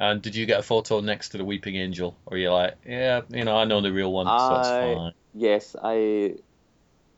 And 0.00 0.22
did 0.22 0.34
you 0.34 0.46
get 0.46 0.58
a 0.58 0.62
photo 0.62 1.00
next 1.00 1.28
to 1.30 1.38
the 1.38 1.44
Weeping 1.44 1.76
Angel, 1.76 2.16
or 2.26 2.38
you're 2.38 2.52
like, 2.52 2.76
yeah, 2.86 3.20
you 3.28 3.44
know, 3.44 3.54
I 3.56 3.64
know 3.64 3.82
the 3.82 3.92
real 3.92 4.10
one, 4.12 4.26
so 4.26 4.32
I- 4.32 4.94
fine. 4.96 5.12
yes, 5.34 5.76
I 5.80 6.36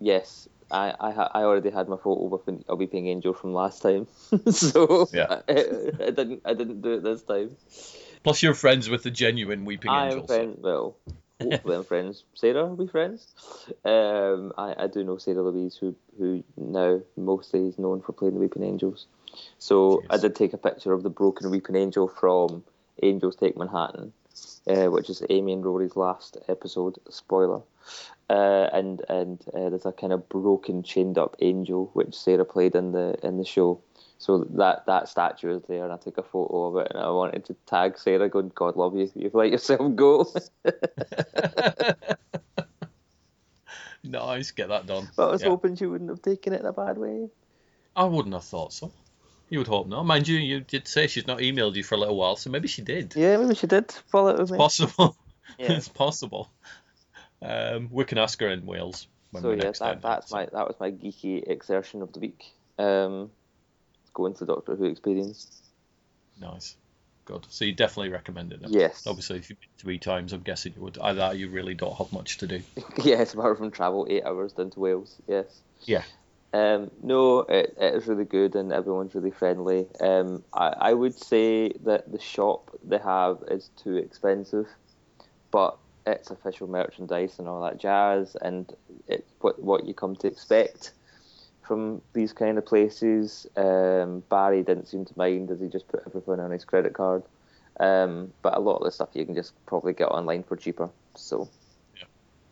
yes. 0.00 0.48
I, 0.70 0.94
I, 0.98 1.10
ha- 1.12 1.30
I 1.34 1.42
already 1.42 1.68
had 1.70 1.86
my 1.88 1.96
photo 1.98 2.24
with 2.24 2.62
a 2.66 2.74
weeping 2.74 3.06
angel 3.06 3.34
from 3.34 3.52
last 3.52 3.82
time, 3.82 4.06
so 4.50 5.06
Yeah. 5.12 5.42
I, 5.48 5.52
I 5.52 6.10
didn't 6.10 6.40
I 6.46 6.54
didn't 6.54 6.80
do 6.80 6.94
it 6.94 7.02
this 7.02 7.22
time. 7.24 7.54
Plus, 8.24 8.42
you're 8.42 8.54
friends 8.54 8.88
with 8.88 9.02
the 9.02 9.10
genuine 9.10 9.66
Weeping 9.66 9.90
Angels. 9.92 10.00
I 10.00 10.06
am 10.06 10.12
Angel. 10.12 10.26
so- 10.26 10.34
friends. 10.34 10.58
Well, 10.62 10.96
hopefully 11.42 11.76
I'm 11.76 11.84
friends. 11.84 12.24
Sarah, 12.34 12.64
are 12.64 12.74
we 12.74 12.86
friends? 12.86 13.34
Um, 13.84 14.52
I, 14.56 14.84
I 14.84 14.86
do 14.86 15.04
know 15.04 15.18
Sarah 15.18 15.42
Louise, 15.42 15.76
who 15.76 15.94
who 16.18 16.42
now 16.56 17.00
mostly 17.18 17.66
is 17.68 17.78
known 17.78 18.00
for 18.00 18.12
playing 18.12 18.34
the 18.34 18.40
Weeping 18.40 18.62
Angels. 18.64 19.04
So 19.58 20.02
I 20.08 20.16
did 20.16 20.34
take 20.34 20.54
a 20.54 20.58
picture 20.58 20.92
of 20.94 21.02
the 21.02 21.10
broken 21.10 21.50
Weeping 21.50 21.76
Angel 21.76 22.08
from 22.08 22.64
Angels 23.03 23.36
Take 23.36 23.57
Manhattan, 23.57 24.12
uh, 24.66 24.86
which 24.86 25.11
is 25.11 25.22
Amy 25.30 25.53
and 25.53 25.64
Rory's 25.64 25.96
last 25.96 26.36
episode. 26.48 26.98
Spoiler. 27.11 27.61
Uh, 28.30 28.68
and 28.72 29.03
and 29.09 29.42
uh, 29.55 29.68
there's 29.68 29.84
a 29.84 29.92
kind 29.92 30.12
of 30.12 30.28
broken, 30.28 30.82
chained 30.82 31.18
up 31.18 31.36
angel 31.40 31.90
which 31.92 32.14
Sarah 32.14 32.44
played 32.44 32.74
in 32.74 32.92
the 32.92 33.16
in 33.22 33.36
the 33.38 33.44
show. 33.44 33.80
So 34.18 34.38
that 34.38 34.86
that 34.86 35.09
statue 35.09 35.57
is 35.57 35.62
there, 35.68 35.82
and 35.84 35.92
I 35.92 35.96
took 35.96 36.16
a 36.16 36.22
photo 36.22 36.66
of 36.66 36.76
it, 36.76 36.92
and 36.94 37.03
I 37.03 37.11
wanted 37.11 37.44
to 37.46 37.55
tag 37.66 37.98
Sarah, 37.98 38.28
going, 38.28 38.53
"God 38.55 38.76
love 38.76 38.96
you, 38.96 39.11
you've 39.16 39.34
let 39.34 39.50
yourself 39.50 39.96
go." 39.96 40.32
nice, 44.05 44.50
get 44.53 44.68
that 44.68 44.86
done. 44.86 45.09
but 45.16 45.28
I 45.28 45.32
was 45.32 45.42
Yeah. 45.42 45.48
hoping 45.48 45.74
she 45.76 45.86
wouldn't 45.86 46.11
have 46.11 46.22
taken 46.22 46.53
it 46.53 46.61
in 46.61 46.66
a 46.66 46.72
bad 46.72 46.98
way. 46.98 47.28
I 47.96 48.05
wouldn't 48.05 48.34
have 48.34 48.44
thought 48.44 48.72
so. 48.72 48.92
You 49.53 49.59
would 49.59 49.68
hope 49.68 49.86
not. 49.86 50.07
Mind 50.07 50.26
you, 50.26 50.38
you 50.38 50.61
did 50.61 50.88
say 50.88 51.07
she's 51.09 51.26
not 51.26 51.40
emailed 51.40 51.74
you 51.74 51.84
for 51.84 51.94
a 51.94 51.98
little 51.98 52.16
while, 52.16 52.36
so 52.36 52.48
maybe 52.48 52.68
she 52.68 52.80
did. 52.80 53.12
Yeah, 53.14 53.36
maybe 53.36 53.55
she 53.55 53.66
did 53.66 53.92
follow 54.11 54.30
it 54.30 54.38
with 54.38 54.50
me. 54.50 54.57
Possible. 54.57 55.14
Yeah. 55.59 55.72
it's 55.72 55.88
possible. 55.88 56.50
Um, 57.42 57.88
we 57.92 58.05
can 58.07 58.16
ask 58.16 58.40
her 58.40 58.48
in 58.48 58.64
Wales 58.64 59.07
when 59.30 59.42
So 59.42 59.50
we're 59.50 59.57
yeah, 59.57 59.64
next 59.64 59.80
that, 59.80 60.00
that's 60.00 60.30
so- 60.30 60.36
my 60.36 60.46
that 60.46 60.66
was 60.66 60.76
my 60.80 60.90
geeky 60.90 61.46
exertion 61.46 62.00
of 62.00 62.14
the 62.14 62.20
week. 62.20 62.46
Um, 62.78 63.30
going 64.14 64.32
to 64.34 64.46
the 64.46 64.55
Doctor 64.55 64.74
Who 64.74 64.84
experience. 64.86 65.61
Nice. 66.40 66.74
Good. 67.26 67.44
So 67.50 67.66
you 67.66 67.74
definitely 67.74 68.09
recommend 68.09 68.55
it. 68.55 68.61
Yes. 68.68 69.07
Obviously, 69.07 69.36
if 69.36 69.50
you've 69.50 69.61
been 69.61 69.68
three 69.76 69.98
times, 69.98 70.32
I'm 70.32 70.40
guessing 70.40 70.72
you 70.74 70.80
would. 70.82 70.96
Either 70.96 71.34
you 71.34 71.50
really 71.50 71.74
don't 71.74 71.94
have 71.96 72.11
much 72.14 72.38
to 72.38 72.46
do. 72.46 72.62
yes, 73.05 73.34
apart 73.34 73.59
from 73.59 73.70
travel 73.70 74.07
eight 74.09 74.24
hours 74.24 74.55
down 74.55 74.70
to 74.70 74.80
Wales. 74.80 75.14
Yes. 75.28 75.44
Yeah. 75.82 76.05
Um, 76.53 76.90
no, 77.03 77.40
it, 77.40 77.74
it 77.78 77.94
is 77.94 78.07
really 78.07 78.26
good 78.26 78.55
and 78.55 78.72
everyone's 78.72 79.14
really 79.14 79.30
friendly. 79.30 79.86
Um, 80.00 80.44
I, 80.53 80.74
I 80.78 80.92
would 80.92 81.18
say 81.18 81.70
that 81.84 82.12
the 82.12 82.20
shop 82.20 82.70
they 82.84 82.98
have 82.98 83.38
is 83.48 83.70
too 83.76 83.96
expensive, 83.96 84.66
but 85.50 85.78
it's 86.07 86.30
official 86.30 86.66
merchandise 86.66 87.38
and 87.38 87.48
all 87.48 87.62
that 87.62 87.78
jazz, 87.78 88.36
and 88.42 88.70
it's 89.09 89.30
what 89.40 89.62
what 89.62 89.86
you 89.86 89.94
come 89.94 90.16
to 90.16 90.26
expect 90.26 90.92
from 91.66 92.03
these 92.12 92.32
kind 92.32 92.59
of 92.59 92.66
places. 92.66 93.46
Um, 93.57 94.22
Barry 94.28 94.62
didn't 94.62 94.88
seem 94.88 95.05
to 95.05 95.14
mind 95.16 95.50
as 95.50 95.61
he 95.61 95.68
just 95.68 95.88
put 95.88 96.03
everything 96.07 96.40
on 96.40 96.50
his 96.50 96.64
credit 96.64 96.92
card. 96.92 97.22
Um, 97.80 98.32
but 98.42 98.57
a 98.57 98.61
lot 98.61 98.76
of 98.78 98.84
the 98.84 98.90
stuff 98.90 99.11
you 99.14 99.24
can 99.24 99.34
just 99.34 99.55
probably 99.64 99.92
get 99.92 100.09
online 100.09 100.42
for 100.42 100.57
cheaper. 100.57 100.90
So 101.14 101.48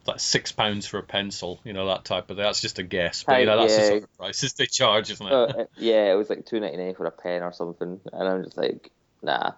Like 0.07 0.21
six 0.21 0.51
pounds 0.51 0.87
for 0.87 0.99
a 0.99 1.03
pencil, 1.03 1.61
you 1.63 1.73
know 1.73 1.87
that 1.89 2.05
type 2.05 2.31
of. 2.31 2.37
thing. 2.37 2.45
That's 2.45 2.61
just 2.61 2.79
a 2.79 2.83
guess, 2.83 3.23
but 3.23 3.41
you 3.41 3.47
know 3.47 3.59
that's 3.59 3.77
the 3.77 3.83
yeah. 3.83 3.89
sort 3.89 4.03
of 4.05 4.17
prices 4.17 4.53
they 4.55 4.67
charge, 4.67 5.11
isn't 5.11 5.27
it? 5.27 5.33
Uh, 5.33 5.65
yeah, 5.77 6.11
it 6.11 6.15
was 6.15 6.31
like 6.31 6.47
two 6.47 6.59
ninety 6.59 6.79
nine 6.79 6.95
for 6.95 7.05
a 7.05 7.11
pen 7.11 7.43
or 7.43 7.53
something, 7.53 8.01
and 8.13 8.29
I'm 8.29 8.43
just 8.45 8.57
like, 8.57 8.91
nah, 9.23 9.53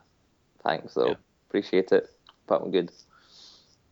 thanks 0.65 0.95
though, 0.95 1.09
Yeah. 1.09 1.15
appreciate 1.49 1.93
it, 1.93 2.11
but 2.47 2.63
I'm 2.63 2.71
good. 2.73 2.91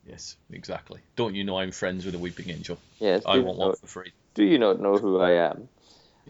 yes, 0.07 0.37
exactly. 0.51 1.01
Don't 1.15 1.35
you 1.35 1.45
know 1.45 1.59
I'm 1.59 1.71
friends 1.71 2.05
with 2.05 2.17
a 2.17 2.19
weeping 2.19 2.51
angel? 2.51 2.79
Yes. 2.99 3.23
I 3.27 3.39
want 3.39 3.59
know, 3.59 3.67
one 3.69 3.77
for 3.77 3.87
free. 3.87 4.13
do 4.35 4.45
you 4.45 4.59
not 4.59 4.81
know 4.81 4.97
who 4.97 5.21
I 5.21 5.33
am? 5.51 5.69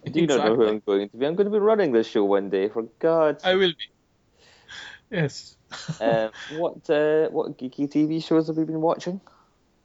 Do 0.05 0.21
you 0.21 0.27
not 0.27 0.45
know 0.45 0.55
who 0.55 0.69
I'm 0.69 0.83
going 0.87 1.11
to 1.11 1.17
be? 1.17 1.27
I'm 1.27 1.35
going 1.35 1.47
to 1.47 1.53
be 1.53 1.59
running 1.59 1.93
this 1.93 2.07
show 2.07 2.25
one 2.25 2.49
day. 2.49 2.69
For 2.69 2.85
God's 3.01 3.45
I 3.45 3.55
will 3.55 3.71
be. 3.71 3.91
Yes. 5.11 5.57
um, 6.01 6.31
what 6.57 6.89
uh, 6.89 7.29
what 7.31 7.59
geeky 7.59 7.91
TV 7.91 8.25
shows 8.25 8.47
have 8.47 8.57
you 8.57 8.65
been 8.65 8.81
watching? 8.81 9.21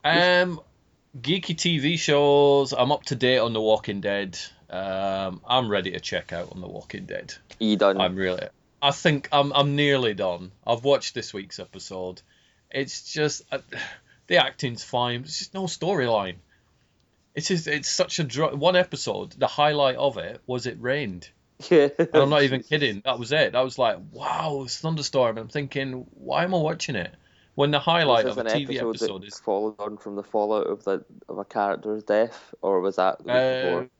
Um, 0.06 0.60
geeky 1.20 1.56
TV 1.56 1.98
shows. 1.98 2.72
I'm 2.72 2.92
up 2.92 3.04
to 3.04 3.14
date 3.14 3.38
on 3.38 3.52
The 3.52 3.60
Walking 3.60 4.00
Dead. 4.00 4.38
Um, 4.70 5.40
I'm 5.46 5.68
ready 5.68 5.92
to 5.92 6.00
check 6.00 6.32
out 6.32 6.52
on 6.52 6.60
The 6.60 6.68
Walking 6.68 7.06
Dead. 7.06 7.34
You 7.58 7.76
done? 7.76 8.00
I'm 8.00 8.16
really. 8.16 8.48
I 8.82 8.90
think 8.90 9.28
I'm 9.32 9.52
I'm 9.52 9.74
nearly 9.76 10.14
done. 10.14 10.52
I've 10.66 10.84
watched 10.84 11.14
this 11.14 11.32
week's 11.32 11.58
episode. 11.58 12.22
It's 12.70 13.12
just 13.12 13.42
uh, 13.50 13.58
the 14.26 14.36
acting's 14.44 14.84
fine. 14.84 15.22
It's 15.22 15.38
just 15.38 15.54
no 15.54 15.64
storyline. 15.64 16.36
It's 17.34 17.48
just 17.48 17.66
it's 17.66 17.88
such 17.88 18.18
a 18.18 18.24
dr- 18.24 18.58
one 18.58 18.76
episode. 18.76 19.32
The 19.32 19.46
highlight 19.46 19.96
of 19.96 20.18
it 20.18 20.40
was 20.46 20.66
it 20.66 20.80
rained. 20.80 21.28
Yeah. 21.70 21.88
And 21.98 22.14
I'm 22.14 22.30
not 22.30 22.42
even 22.42 22.62
kidding. 22.62 23.02
That 23.04 23.18
was 23.18 23.32
it. 23.32 23.52
That 23.52 23.64
was 23.64 23.78
like, 23.78 23.98
wow, 24.12 24.62
it's 24.64 24.78
thunderstorm. 24.78 25.38
I'm 25.38 25.48
thinking, 25.48 26.06
why 26.14 26.44
am 26.44 26.54
I 26.54 26.58
watching 26.58 26.96
it? 26.96 27.14
When 27.56 27.72
the 27.72 27.80
highlight 27.80 28.26
of 28.26 28.38
a 28.38 28.44
TV 28.44 28.76
episode 28.78 29.22
that 29.22 29.26
is 29.26 29.40
followed 29.40 29.74
on 29.80 29.96
from 29.96 30.14
the 30.14 30.22
fallout 30.22 30.68
of 30.68 30.84
the 30.84 31.04
of 31.28 31.38
a 31.38 31.44
character's 31.44 32.04
death, 32.04 32.54
or 32.62 32.80
was 32.80 32.96
that 32.96 33.18
the 33.18 33.24
week 33.24 33.32
Uh, 33.34 33.64
before? 33.64 33.90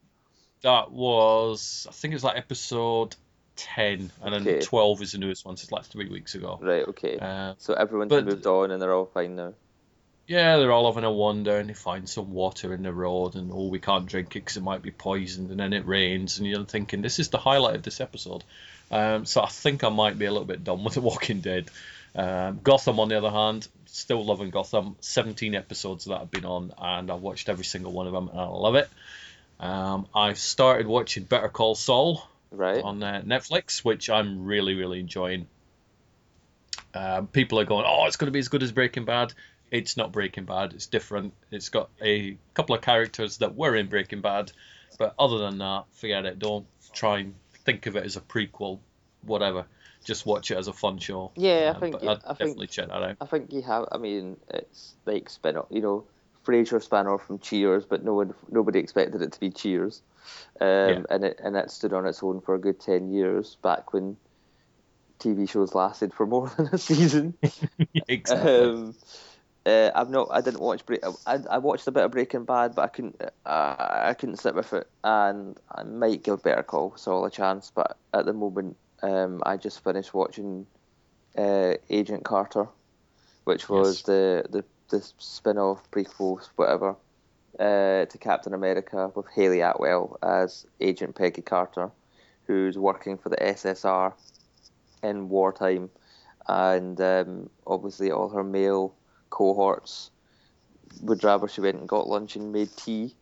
that 0.63 0.93
was 0.93 1.87
I 1.89 1.93
think 1.93 2.13
it 2.13 2.17
was 2.17 2.25
like 2.25 2.37
episode 2.37 3.17
ten, 3.57 4.11
and 4.23 4.35
then 4.47 4.61
twelve 4.61 5.01
is 5.03 5.13
the 5.13 5.19
newest 5.19 5.45
one. 5.45 5.57
So 5.57 5.63
it's 5.65 5.73
like 5.73 5.87
three 5.87 6.09
weeks 6.09 6.35
ago. 6.35 6.59
Right. 6.63 6.87
Okay. 6.87 7.19
Uh, 7.19 7.55
so 7.59 7.75
everyone's 7.75 8.11
but- 8.11 8.27
moved 8.27 8.47
on 8.47 8.71
and 8.71 8.81
they're 8.81 8.93
all 8.95 9.07
fine 9.07 9.37
now. 9.37 9.55
yeah, 10.27 10.59
they're 10.59 10.73
all 10.73 10.93
having 10.93 11.05
a 11.05 11.13
wander, 11.13 11.57
and 11.57 11.71
they 11.71 11.75
find 11.75 12.07
some 12.09 12.33
water 12.33 12.75
in 12.75 12.83
the 12.83 12.93
road, 12.93 13.37
and 13.37 13.51
oh, 13.53 13.69
we 13.69 13.79
can't 13.79 14.07
drink 14.07 14.29
it 14.37 14.41
because 14.41 14.57
it 14.59 14.63
might 14.63 14.83
be 14.83 14.91
poisoned, 14.91 15.51
and 15.51 15.59
then 15.61 15.73
it 15.73 15.87
rains, 15.87 16.37
and 16.39 16.47
you're 16.47 16.65
thinking 16.65 17.01
this 17.01 17.19
is 17.19 17.29
the 17.31 17.39
highlight 17.39 17.77
of 17.77 17.83
this 17.85 18.01
episode. 18.01 18.45
Um, 18.91 19.25
so 19.25 19.41
I 19.41 19.49
think 19.49 19.83
I 19.83 19.89
might 19.89 20.19
be 20.19 20.27
a 20.27 20.31
little 20.33 20.45
bit 20.47 20.63
done 20.63 20.85
with 20.85 20.95
The 20.95 21.01
Walking 21.01 21.41
Dead. 21.41 21.71
Um, 22.17 22.61
Gotham, 22.63 22.99
on 22.99 23.09
the 23.09 23.19
other 23.19 23.31
hand, 23.31 23.69
still 23.85 24.25
loving 24.25 24.51
Gotham. 24.51 24.97
17 25.01 25.55
episodes 25.55 26.07
that 26.07 26.21
I've 26.21 26.31
been 26.31 26.47
on, 26.47 26.73
and 26.79 27.11
I've 27.11 27.21
watched 27.21 27.49
every 27.49 27.65
single 27.65 27.93
one 27.93 28.07
of 28.07 28.13
them, 28.15 28.29
and 28.29 28.41
I 28.41 28.45
love 28.47 28.75
it. 28.75 28.89
Um, 29.61 30.07
I've 30.15 30.39
started 30.39 30.87
watching 30.87 31.25
Better 31.25 31.49
Call 31.49 31.75
Saul 31.75 32.27
Right. 32.51 32.83
on 32.83 33.03
uh, 33.03 33.23
Netflix, 33.25 33.85
which 33.85 34.09
I'm 34.09 34.45
really, 34.47 34.75
really 34.75 35.01
enjoying. 35.01 35.47
Um, 36.95 37.27
people 37.27 37.61
are 37.61 37.65
going, 37.65 37.85
oh, 37.87 38.07
it's 38.07 38.17
going 38.17 38.29
to 38.29 38.33
be 38.33 38.39
as 38.39 38.49
good 38.49 38.63
as 38.63 38.73
Breaking 38.73 39.05
Bad. 39.05 39.35
It's 39.71 39.97
not 39.97 40.13
Breaking 40.13 40.45
Bad. 40.45 40.73
It's 40.73 40.87
different. 40.87 41.35
It's 41.51 41.69
got 41.69 41.91
a 42.01 42.39
couple 42.55 42.75
of 42.75 42.81
characters 42.83 43.39
that 43.39 43.55
were 43.57 43.75
in 43.77 43.89
Breaking 43.89 44.21
Bad, 44.23 44.53
but 44.99 45.15
other 45.19 45.39
than 45.39 45.59
that, 45.59 45.85
forget 45.93 46.25
it. 46.25 46.39
Don't 46.39 46.67
try 46.95 47.19
and 47.19 47.35
think 47.65 47.87
of 47.87 47.97
it 47.97 48.05
as 48.05 48.17
a 48.17 48.21
prequel, 48.21 48.79
whatever. 49.23 49.67
Just 50.07 50.25
watch 50.25 50.51
it 50.53 50.57
as 50.57 50.69
a 50.69 50.73
fun 50.73 50.99
show. 50.99 51.33
Yeah, 51.35 51.73
I 51.73 51.75
Um, 51.75 51.81
think- 51.81 51.97
I'd 51.97 52.03
I 52.09 52.15
think- 52.15 52.39
definitely 52.39 52.67
check 52.69 52.89
that 52.89 53.03
out. 53.03 53.17
I 53.21 53.27
think 53.27 53.53
you 53.53 53.61
have. 53.63 53.87
I 53.91 53.99
mean, 53.99 54.37
it's 54.49 54.95
like 55.05 55.29
spin 55.29 55.57
off. 55.57 55.67
You 55.69 55.81
know, 55.83 56.05
Frasier 56.47 56.81
spun 56.81 57.09
off 57.09 57.27
from 57.27 57.41
Cheers, 57.41 57.85
but 57.87 58.05
no 58.05 58.15
one, 58.15 58.33
nobody 58.49 58.79
expected 58.79 59.21
it 59.21 59.33
to 59.33 59.41
be 59.41 59.51
Cheers. 59.51 60.03
Um, 60.61 60.69
Yeah. 60.69 61.03
and 61.11 61.25
it 61.25 61.41
and 61.43 61.57
it 61.57 61.73
stood 61.73 61.93
on 61.93 62.07
its 62.07 62.23
own 62.23 62.41
for 62.41 62.55
a 62.55 62.59
good 62.59 62.79
ten 62.79 63.13
years 63.13 63.57
back 63.63 63.93
when 63.93 64.17
TV 65.19 65.49
shows 65.49 65.75
lasted 65.75 66.15
for 66.15 66.25
more 66.27 66.49
than 66.57 66.69
a 66.73 66.79
season. 66.79 67.35
exactly. 68.09 68.53
Um, 68.63 68.95
uh, 69.65 69.91
I've 69.93 70.11
not. 70.11 70.29
I 70.31 70.41
didn't 70.41 70.61
watch. 70.61 70.87
Break, 70.87 71.01
I, 71.27 71.41
I 71.51 71.59
watched 71.59 71.89
a 71.89 71.91
bit 71.91 72.05
of 72.05 72.13
Breaking 72.13 72.45
Bad, 72.45 72.77
but 72.77 72.83
I 72.83 72.87
couldn't. 72.89 73.21
Uh, 73.45 73.75
I 73.79 74.15
couldn't 74.15 74.37
sit 74.37 74.55
with 74.55 74.73
it, 74.73 74.87
and 75.03 75.59
I 75.75 75.83
might 75.83 76.23
give 76.23 76.45
Better 76.45 76.63
Call 76.63 76.97
Saul 76.97 77.25
a 77.25 77.31
chance. 77.31 77.73
But 77.75 77.97
at 78.15 78.25
the 78.27 78.33
moment, 78.33 78.77
um, 79.03 79.43
I 79.45 79.57
just 79.57 79.83
finished 79.83 80.15
watching 80.15 80.67
uh, 81.37 81.75
Agent 81.91 82.25
Carter, 82.25 82.69
which 83.45 83.69
was 83.69 83.99
Yes. 83.99 84.03
the 84.03 84.45
the 84.51 84.65
the 84.91 85.01
spin-off 85.19 85.91
prequel, 85.91 86.47
whatever, 86.57 86.97
uh, 87.59 88.05
to 88.07 88.19
Captain 88.21 88.55
America 88.55 89.11
with 89.15 89.27
Hayley 89.35 89.61
Atwell 89.61 90.19
as 90.23 90.67
Agent 90.81 91.17
Peggy 91.17 91.43
Carter, 91.43 91.91
who's 92.47 92.79
working 92.79 93.19
for 93.19 93.29
the 93.29 93.43
SSR 93.43 94.13
in 95.03 95.29
wartime, 95.29 95.91
and 96.49 97.01
um, 97.01 97.51
obviously 97.67 98.11
all 98.13 98.29
her 98.29 98.45
male 98.45 98.95
cohorts 99.31 100.11
would 101.03 101.23
rather 101.25 101.49
she 101.49 101.61
went 101.61 101.79
and 101.79 101.89
got 101.89 102.09
lunch 102.09 102.37
and 102.37 102.53
made 102.53 102.75
tea. 102.77 103.15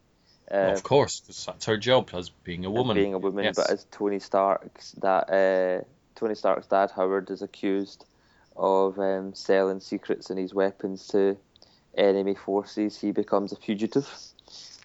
Uh, 0.50 0.72
of 0.72 0.82
course, 0.82 1.20
'cause 1.26 1.46
that's 1.46 1.64
her 1.66 1.76
job 1.76 2.10
as 2.12 2.28
being 2.30 2.64
a 2.64 2.70
woman. 2.70 2.94
being 2.96 3.14
a 3.14 3.18
woman, 3.18 3.44
Yes. 3.44 3.56
but 3.56 3.70
as 3.70 3.84
Tony 3.90 4.18
Stark's 4.20 4.92
that 5.00 5.30
uh, 5.30 5.84
Tony 6.14 6.34
Stark's 6.34 6.66
dad 6.66 6.90
Howard 6.90 7.30
is 7.30 7.42
accused 7.42 8.04
of 8.56 8.98
um, 8.98 9.34
selling 9.34 9.80
secrets 9.80 10.30
and 10.30 10.38
his 10.38 10.54
weapons 10.54 11.08
to 11.08 11.36
enemy 11.96 12.34
forces, 12.34 13.00
he 13.00 13.10
becomes 13.12 13.52
a 13.52 13.56
fugitive, 13.56 14.08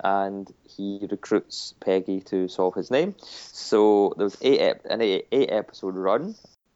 and 0.04 0.52
he 0.68 1.06
recruits 1.12 1.74
Peggy 1.80 2.22
to 2.22 2.48
solve 2.48 2.74
his 2.76 2.90
name. 2.90 3.16
So 3.20 4.14
there 4.18 4.24
was 4.26 4.38
eight 4.42 4.62
ep- 4.62 4.86
an 4.86 5.02
eight, 5.02 5.28
eight 5.32 5.52
episode 5.52 5.96
run, 5.96 6.36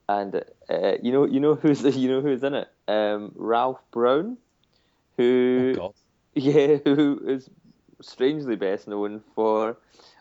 and 0.09 0.43
uh, 0.69 0.93
you 1.01 1.11
know 1.13 1.25
you 1.25 1.39
know 1.39 1.55
who's 1.55 1.81
you 1.95 2.09
know 2.09 2.21
who's 2.21 2.43
in 2.43 2.53
it? 2.53 2.67
Um, 2.88 3.31
Ralph 3.36 3.79
Brown, 3.91 4.38
who 5.17 5.73
Oh, 5.75 5.79
God. 5.79 5.93
yeah, 6.36 6.77
who 6.84 7.21
is 7.25 7.49
strangely 8.04 8.56
best 8.56 8.88
known 8.88 9.22
for. 9.36 9.78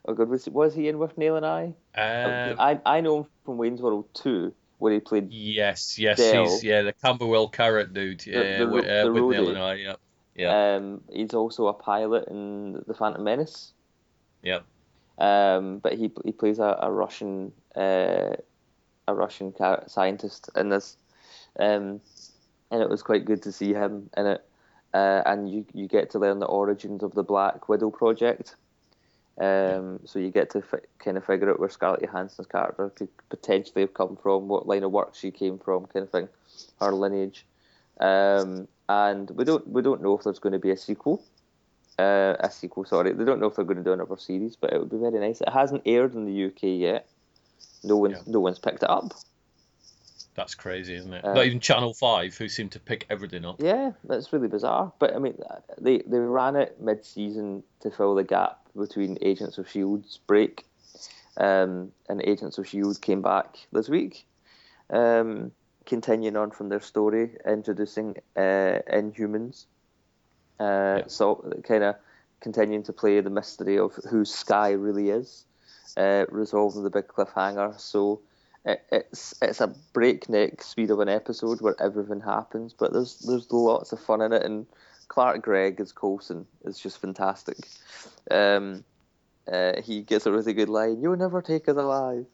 Oh 0.06 0.14
God, 0.14 0.28
was 0.28 0.48
was 0.48 0.74
he 0.74 0.88
in 0.88 0.96
Withnail 0.96 1.36
and 1.36 1.46
I? 1.46 1.64
Um, 1.94 2.56
I 2.58 2.80
I 2.86 3.00
know 3.00 3.18
him 3.20 3.26
from 3.44 3.58
Wayne's 3.58 3.82
World 3.82 4.06
Two, 4.14 4.54
where 4.78 4.92
he 4.92 5.00
played. 5.00 5.30
Yes, 5.30 5.98
yes, 5.98 6.18
he's 6.18 6.64
yeah 6.64 6.82
the 6.82 6.92
Camberwell 6.92 7.48
Carrot 7.48 7.92
dude. 7.92 8.26
Yeah, 8.26 8.58
the 8.58 8.66
with, 8.66 8.84
ro- 8.86 8.90
uh, 8.90 9.04
the 9.04 9.10
Withnail 9.10 9.48
and 9.50 9.58
I. 9.58 9.74
Yeah, 9.74 9.94
yeah, 10.34 10.76
Um, 10.76 11.02
he's 11.12 11.34
also 11.34 11.66
a 11.66 11.74
pilot 11.74 12.28
in 12.28 12.82
the 12.86 12.94
Phantom 12.94 13.22
Menace. 13.22 13.72
yeah. 14.42 14.60
Um, 15.18 15.78
but 15.78 15.92
he 15.92 16.10
he 16.24 16.32
plays 16.32 16.58
a, 16.58 16.78
a 16.80 16.90
Russian 16.90 17.52
uh, 17.76 18.34
a 19.06 19.14
Russian 19.14 19.54
scientist 19.86 20.50
in 20.56 20.68
this, 20.70 20.96
um, 21.58 22.00
and 22.70 22.82
it 22.82 22.88
was 22.88 23.02
quite 23.02 23.24
good 23.24 23.42
to 23.42 23.52
see 23.52 23.72
him 23.72 24.10
in 24.16 24.26
it. 24.26 24.44
Uh, 24.94 25.22
and 25.24 25.50
you 25.50 25.64
you 25.72 25.88
get 25.88 26.10
to 26.10 26.18
learn 26.18 26.38
the 26.38 26.46
origins 26.46 27.02
of 27.02 27.14
the 27.14 27.22
Black 27.22 27.68
Widow 27.68 27.90
project. 27.90 28.56
Um, 29.40 30.00
so 30.04 30.18
you 30.18 30.30
get 30.30 30.50
to 30.50 30.60
fi- 30.60 30.78
kind 30.98 31.16
of 31.16 31.24
figure 31.24 31.50
out 31.50 31.58
where 31.58 31.70
Scarlett 31.70 32.02
Johansson's 32.02 32.46
character 32.46 32.90
could 32.90 33.08
potentially 33.30 33.80
have 33.80 33.94
come 33.94 34.16
from, 34.22 34.46
what 34.48 34.66
line 34.68 34.82
of 34.82 34.92
work 34.92 35.14
she 35.14 35.30
came 35.30 35.58
from, 35.58 35.86
kind 35.86 36.02
of 36.04 36.10
thing, 36.10 36.28
her 36.80 36.92
lineage. 36.92 37.46
Um, 37.98 38.68
and 38.90 39.30
we 39.30 39.44
don't 39.44 39.66
we 39.68 39.80
don't 39.80 40.02
know 40.02 40.16
if 40.18 40.24
there's 40.24 40.38
going 40.38 40.52
to 40.52 40.58
be 40.58 40.70
a 40.70 40.76
sequel. 40.76 41.22
Uh, 41.98 42.36
a 42.40 42.50
sequel, 42.50 42.84
sorry. 42.84 43.12
They 43.12 43.24
don't 43.24 43.40
know 43.40 43.46
if 43.46 43.56
they're 43.56 43.64
going 43.64 43.76
to 43.78 43.82
do 43.84 43.92
another 43.92 44.16
series, 44.16 44.56
but 44.56 44.72
it 44.72 44.78
would 44.78 44.90
be 44.90 44.96
very 44.98 45.18
nice. 45.18 45.40
It 45.40 45.48
hasn't 45.50 45.82
aired 45.86 46.14
in 46.14 46.24
the 46.26 46.46
UK 46.46 46.62
yet. 46.80 47.06
No 47.84 47.96
one's 47.96 48.16
Yeah. 48.16 48.32
no 48.32 48.40
one's 48.40 48.58
picked 48.58 48.82
it 48.82 48.90
up. 48.90 49.12
That's 50.34 50.54
crazy, 50.54 50.94
isn't 50.94 51.12
it? 51.12 51.24
Uh, 51.24 51.34
Not 51.34 51.46
even 51.46 51.60
Channel 51.60 51.92
Five, 51.92 52.36
who 52.36 52.48
seem 52.48 52.70
to 52.70 52.80
pick 52.80 53.06
everything 53.10 53.44
up. 53.44 53.56
Yeah, 53.60 53.92
that's 54.04 54.32
really 54.32 54.48
bizarre. 54.48 54.92
But 54.98 55.14
I 55.14 55.18
mean, 55.18 55.36
they 55.78 55.98
they 55.98 56.18
ran 56.18 56.56
it 56.56 56.80
mid 56.80 57.04
season 57.04 57.62
to 57.80 57.90
fill 57.90 58.14
the 58.14 58.24
gap 58.24 58.58
between 58.74 59.18
Agents 59.20 59.58
of 59.58 59.68
Shield's 59.68 60.18
break, 60.26 60.64
um, 61.36 61.92
and 62.08 62.22
Agents 62.24 62.56
of 62.56 62.66
Shield 62.66 63.00
came 63.02 63.20
back 63.20 63.58
this 63.72 63.90
week, 63.90 64.26
um, 64.88 65.52
continuing 65.84 66.36
on 66.36 66.50
from 66.50 66.70
their 66.70 66.80
story, 66.80 67.36
introducing 67.46 68.16
uh, 68.36 68.80
Inhumans. 68.90 69.66
Uh, 70.58 71.00
Yeah. 71.00 71.04
So 71.08 71.52
kind 71.64 71.84
of 71.84 71.96
continuing 72.40 72.84
to 72.84 72.92
play 72.92 73.20
the 73.20 73.30
mystery 73.30 73.78
of 73.78 73.94
who 74.10 74.24
Skye 74.24 74.72
really 74.72 75.10
is, 75.10 75.44
uh, 75.96 76.24
resolving 76.30 76.84
the 76.84 76.90
big 76.90 77.06
cliffhanger. 77.06 77.78
So 77.78 78.20
it, 78.64 78.84
it's 78.90 79.34
it's 79.42 79.60
a 79.60 79.74
breakneck 79.92 80.62
speed 80.62 80.90
of 80.90 81.00
an 81.00 81.08
episode 81.08 81.60
where 81.60 81.80
everything 81.80 82.20
happens, 82.20 82.72
but 82.72 82.92
there's 82.92 83.18
there's 83.20 83.50
lots 83.52 83.92
of 83.92 84.00
fun 84.00 84.20
in 84.20 84.32
it, 84.32 84.44
and 84.44 84.66
Clark 85.08 85.42
Gregg 85.42 85.80
as 85.80 85.92
Coulson 85.92 86.46
is 86.64 86.78
just 86.78 87.00
fantastic. 87.00 87.56
Um, 88.30 88.84
uh, 89.50 89.80
he 89.82 90.02
gets 90.02 90.26
a 90.26 90.32
really 90.32 90.52
good 90.52 90.68
line, 90.68 91.00
"You'll 91.00 91.16
never 91.16 91.42
take 91.42 91.68
us 91.68 91.76
alive," 91.76 92.26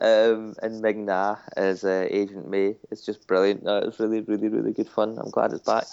um, 0.00 0.54
and 0.62 0.80
Ming 0.80 1.08
as 1.08 1.84
uh, 1.84 2.08
Agent 2.10 2.48
May 2.48 2.76
is 2.90 3.04
just 3.06 3.26
brilliant. 3.28 3.66
Uh, 3.66 3.82
it's 3.84 4.00
really 4.00 4.22
really 4.22 4.48
really 4.48 4.72
good 4.72 4.88
fun. 4.88 5.18
I'm 5.18 5.30
glad 5.30 5.52
it's 5.52 5.62
back. 5.62 5.86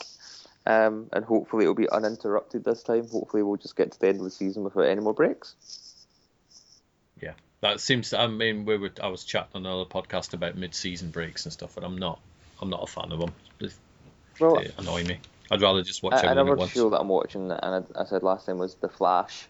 Um, 0.65 1.07
and 1.13 1.23
hopefully 1.23 1.63
it'll 1.63 1.75
be 1.75 1.89
uninterrupted 1.89 2.65
this 2.65 2.83
time. 2.83 3.07
Hopefully 3.07 3.41
we'll 3.41 3.55
just 3.55 3.77
get 3.77 3.89
to 3.93 3.99
the 4.01 4.09
end 4.09 4.17
of 4.17 4.25
the 4.25 4.29
season 4.29 4.65
without 4.65 4.81
any 4.81 4.99
more 4.99 5.13
breaks. 5.13 5.55
Yeah, 7.21 7.31
that 7.61 7.79
seems. 7.79 8.11
To, 8.11 8.19
I 8.19 8.27
mean, 8.27 8.65
we 8.65 8.77
were. 8.77 8.91
I 9.01 9.07
was 9.07 9.23
chatting 9.23 9.51
on 9.55 9.65
another 9.65 9.85
podcast 9.85 10.33
about 10.33 10.55
mid-season 10.55 11.09
breaks 11.09 11.45
and 11.45 11.53
stuff, 11.53 11.77
and 11.77 11.85
I'm 11.85 11.97
not. 11.97 12.19
I'm 12.61 12.69
not 12.69 12.83
a 12.83 12.87
fan 12.87 13.11
of 13.11 13.19
them. 13.19 13.33
They, 13.59 13.69
Well, 14.39 14.55
they 14.55 14.71
annoy 14.77 15.03
me. 15.03 15.19
I'd 15.49 15.61
rather 15.61 15.81
just 15.81 16.03
watch 16.03 16.23
everything 16.23 16.37
another 16.39 16.67
show 16.67 16.89
that 16.89 16.99
I'm 16.99 17.07
watching, 17.07 17.51
and 17.51 17.85
I, 17.95 18.01
I 18.01 18.05
said 18.05 18.23
last 18.23 18.45
time 18.45 18.57
was 18.57 18.75
The 18.75 18.89
Flash, 18.89 19.47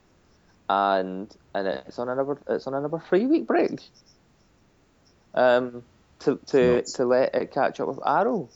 and 0.69 1.33
and 1.55 1.67
it's 1.67 1.99
on 1.99 2.09
another 2.09 2.37
it's 2.49 2.67
on 2.67 2.73
another 2.73 2.99
three 2.99 3.25
week 3.25 3.47
break. 3.47 3.79
Um, 5.33 5.83
to 6.19 6.39
to, 6.47 6.81
to 6.81 7.05
let 7.05 7.35
it 7.35 7.53
catch 7.53 7.79
up 7.79 7.87
with 7.87 7.99
Arrow. 8.05 8.49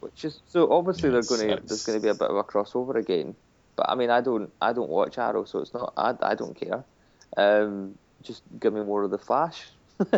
Which 0.00 0.24
is 0.24 0.40
so 0.48 0.72
obviously 0.72 1.10
Yes, 1.10 1.28
they're 1.28 1.38
going 1.38 1.56
to 1.56 1.66
there's 1.66 1.84
going 1.84 1.98
to 1.98 2.02
be 2.02 2.08
a 2.08 2.14
bit 2.14 2.30
of 2.30 2.36
a 2.36 2.44
crossover 2.44 2.96
again. 2.96 3.36
But 3.76 3.88
I 3.88 3.94
mean, 3.94 4.10
I 4.10 4.20
don't 4.20 4.50
I 4.60 4.72
don't 4.72 4.90
watch 4.90 5.18
Arrow, 5.18 5.44
so 5.44 5.60
it's 5.60 5.72
not 5.72 5.92
I, 5.96 6.14
I 6.20 6.34
don't 6.34 6.58
care. 6.58 6.84
Um, 7.36 7.98
just 8.22 8.42
give 8.58 8.72
me 8.72 8.82
more 8.82 9.02
of 9.02 9.10
the 9.10 9.18
Flash. 9.18 9.66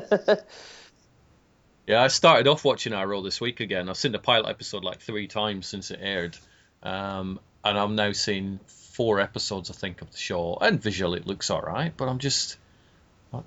Yeah, 1.87 2.03
I 2.03 2.09
started 2.09 2.49
off 2.49 2.65
watching 2.65 2.95
Arrow 2.95 3.21
this 3.21 3.41
week 3.41 3.61
again. 3.61 3.91
I've 3.91 3.99
seen 3.99 4.13
the 4.13 4.19
pilot 4.19 4.49
episode 4.49 4.85
like 4.85 5.01
three 5.01 5.27
times 5.27 5.67
since 5.67 5.91
it 5.91 5.99
aired, 6.01 6.37
um, 6.83 7.39
and 7.63 7.79
I'm 7.79 7.95
now 7.95 8.13
seeing 8.13 8.59
four 8.67 9.21
episodes, 9.21 9.71
I 9.71 9.75
think, 9.75 10.01
of 10.01 10.11
the 10.11 10.17
show. 10.17 10.57
And 10.61 10.83
visually, 10.83 11.21
it 11.21 11.27
looks 11.27 11.51
all 11.51 11.61
right, 11.61 11.93
but 11.95 12.09
I'm 12.09 12.21
just 12.21 12.57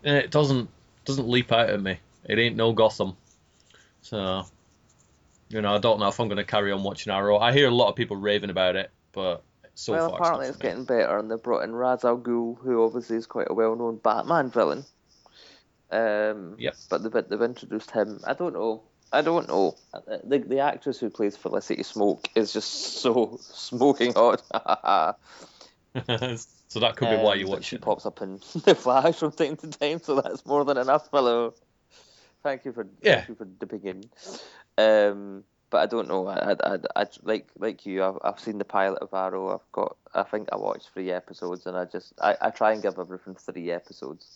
it 0.04 0.30
doesn't 0.30 0.70
doesn't 1.06 1.28
leap 1.28 1.52
out 1.52 1.72
at 1.72 1.82
me. 1.82 2.00
It 2.26 2.38
ain't 2.38 2.56
no 2.56 2.74
Gotham, 2.74 3.18
so 4.02 4.46
you 5.50 5.62
know 5.62 5.74
I 5.74 5.80
don't 5.80 6.00
know 6.00 6.08
if 6.08 6.20
I'm 6.20 6.28
going 6.28 6.38
to 6.38 6.44
carry 6.44 6.72
on 6.72 6.84
watching 6.84 7.12
Arrow. 7.12 7.40
I 7.40 7.54
hear 7.54 7.68
a 7.68 7.74
lot 7.74 7.90
of 7.90 7.96
people 7.96 8.18
raving 8.18 8.52
about 8.52 8.76
it, 8.76 8.92
but 9.14 9.42
so 9.78 9.94
well, 9.94 10.10
far 10.10 10.18
apparently 10.18 10.48
it's, 10.48 10.58
getting 10.58 10.86
better, 10.86 11.18
and 11.20 11.30
they 11.30 11.36
brought 11.36 11.64
in 11.64 11.74
Ra's 11.76 12.04
al 12.04 12.18
Ghul, 12.18 12.58
who 12.60 12.84
obviously 12.84 13.16
is 13.18 13.28
quite 13.28 13.48
a 13.50 13.54
well-known 13.54 13.98
Batman 13.98 14.50
villain. 14.50 14.86
Um, 15.92 16.56
Yep. 16.58 16.76
But 16.90 17.04
they've, 17.04 17.30
they've 17.30 17.42
introduced 17.42 17.92
him. 17.92 18.20
I 18.26 18.34
don't 18.34 18.54
know. 18.54 18.84
I 19.14 19.22
don't 19.22 19.48
know. 19.48 19.76
The 20.26 20.40
the 20.40 20.60
actress 20.60 21.00
who 21.00 21.10
plays 21.10 21.38
Felicity 21.38 21.84
Smoak 21.84 22.26
is 22.36 22.52
just 22.52 22.70
so 23.02 23.38
smoking 23.42 24.14
hot. 24.14 24.42
so 26.68 26.80
that 26.80 26.96
could 26.98 27.10
be 27.10 27.16
why 27.16 27.34
Um, 27.34 27.40
you 27.40 27.46
but 27.46 27.52
watch 27.52 27.66
She 27.66 27.76
it. 27.78 27.82
pops 27.84 28.06
up 28.06 28.22
in 28.22 28.42
the 28.66 28.76
Flash 28.76 29.16
from 29.20 29.32
time 29.32 29.56
to 29.58 29.68
time, 29.68 30.02
so 30.04 30.20
that's 30.20 30.46
more 30.46 30.66
than 30.66 30.78
enough. 30.78 31.10
fellow. 31.10 31.54
Thank 32.44 32.66
you 32.66 32.74
for 32.74 32.88
Yeah. 33.02 33.16
thank 33.18 33.30
you 33.30 33.36
for 33.36 33.46
dipping 33.46 33.86
in. 33.86 34.04
Um, 34.78 35.44
but 35.70 35.80
I 35.80 35.86
don't 35.86 36.08
know. 36.08 36.28
I, 36.28 36.56
I, 36.64 36.78
I, 36.96 37.06
like 37.24 37.50
like 37.58 37.86
you. 37.86 38.04
I've, 38.04 38.18
I've 38.24 38.40
seen 38.40 38.58
the 38.58 38.66
pilot 38.66 39.02
of 39.02 39.14
Arrow. 39.14 39.54
I've 39.54 39.72
got. 39.72 39.98
I 40.14 40.24
think 40.24 40.50
I 40.52 40.58
watched 40.58 40.90
three 40.94 41.12
episodes, 41.12 41.66
and 41.66 41.78
I 41.78 41.86
just 41.86 42.14
I, 42.22 42.36
I 42.42 42.50
try 42.50 42.74
and 42.74 42.82
give 42.82 42.98
everything 43.00 43.36
three 43.36 43.72
episodes. 43.72 44.28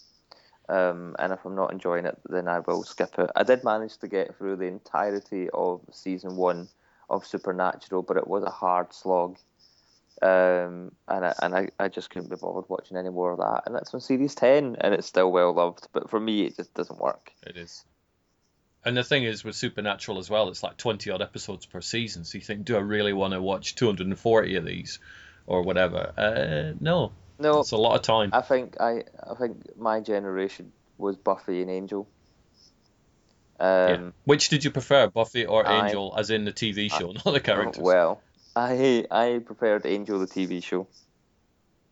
Um, 0.70 1.16
and 1.20 1.34
if 1.34 1.40
I'm 1.44 1.56
not 1.56 1.74
enjoying 1.74 2.06
it, 2.06 2.18
then 2.30 2.48
I 2.48 2.60
will 2.60 2.84
skip 2.84 3.18
it. 3.18 3.30
I 3.36 3.44
did 3.44 3.64
manage 3.64 3.98
to 3.98 4.08
get 4.08 4.38
through 4.38 4.58
the 4.58 4.66
entirety 4.66 5.50
of 5.54 5.82
season 5.92 6.38
one 6.38 6.70
of 7.10 7.26
Supernatural, 7.26 8.04
but 8.04 8.18
it 8.18 8.28
was 8.28 8.44
a 8.44 8.50
hard 8.50 8.94
slog. 8.94 9.38
Um, 10.22 10.92
and 11.08 11.26
I, 11.26 11.34
and 11.42 11.56
I, 11.56 11.70
I 11.80 11.90
just 11.90 12.10
couldn't 12.10 12.30
be 12.30 12.36
bothered 12.36 12.70
watching 12.70 12.96
any 12.96 13.10
more 13.10 13.32
of 13.32 13.40
that. 13.40 13.64
And 13.66 13.76
that's 13.76 13.94
on 13.94 14.00
series 14.00 14.36
10, 14.36 14.78
and 14.80 14.94
it's 14.94 15.08
still 15.08 15.32
well 15.32 15.54
loved. 15.54 15.88
But 15.92 16.10
for 16.10 16.20
me, 16.20 16.44
it 16.44 16.56
just 16.56 16.74
doesn't 16.74 17.00
work. 17.00 17.34
It 17.46 17.58
is. 17.58 17.84
And 18.84 18.98
the 18.98 19.04
thing 19.04 19.24
is 19.24 19.44
with 19.44 19.56
Supernatural 19.56 20.18
as 20.18 20.30
well, 20.30 20.50
it's 20.50 20.64
like 20.64 20.78
20 20.78 21.12
odd 21.12 21.22
episodes 21.22 21.66
per 21.66 21.82
season. 21.82 22.24
So 22.26 22.38
you 22.38 22.44
think, 22.44 22.66
do 22.66 22.76
I 22.76 22.80
really 22.80 23.14
want 23.14 23.34
to 23.34 23.42
watch 23.42 23.76
240 23.76 24.56
of 24.56 24.66
these 24.66 25.00
or 25.46 25.62
whatever? 25.62 26.12
Uh, 26.18 26.74
no. 26.80 27.12
No, 27.38 27.60
It's 27.62 27.72
a 27.72 27.78
lot 27.78 27.96
of 27.96 28.02
time. 28.04 28.30
I 28.34 28.42
think 28.42 28.80
I 28.80 29.04
I 29.30 29.34
think 29.34 29.76
my 29.78 30.00
generation 30.00 30.72
was 31.00 31.16
Buffy 31.16 31.62
and 31.64 31.72
Angel. 31.72 32.08
Um, 33.60 33.68
yeah. 33.68 34.10
Which 34.26 34.50
did 34.50 34.64
you 34.64 34.72
prefer, 34.72 35.08
Buffy 35.08 35.46
or 35.46 35.66
I- 35.68 35.86
Angel, 35.88 36.14
as 36.18 36.30
in 36.30 36.46
the 36.46 36.52
TV 36.54 36.92
show, 36.92 37.12
not 37.26 37.32
the 37.32 37.40
characters? 37.40 37.82
Well, 37.82 38.22
I 38.56 39.06
I 39.10 39.42
preferred 39.44 39.86
Angel 39.86 40.20
the 40.20 40.28
TV 40.28 40.64
show. 40.64 40.88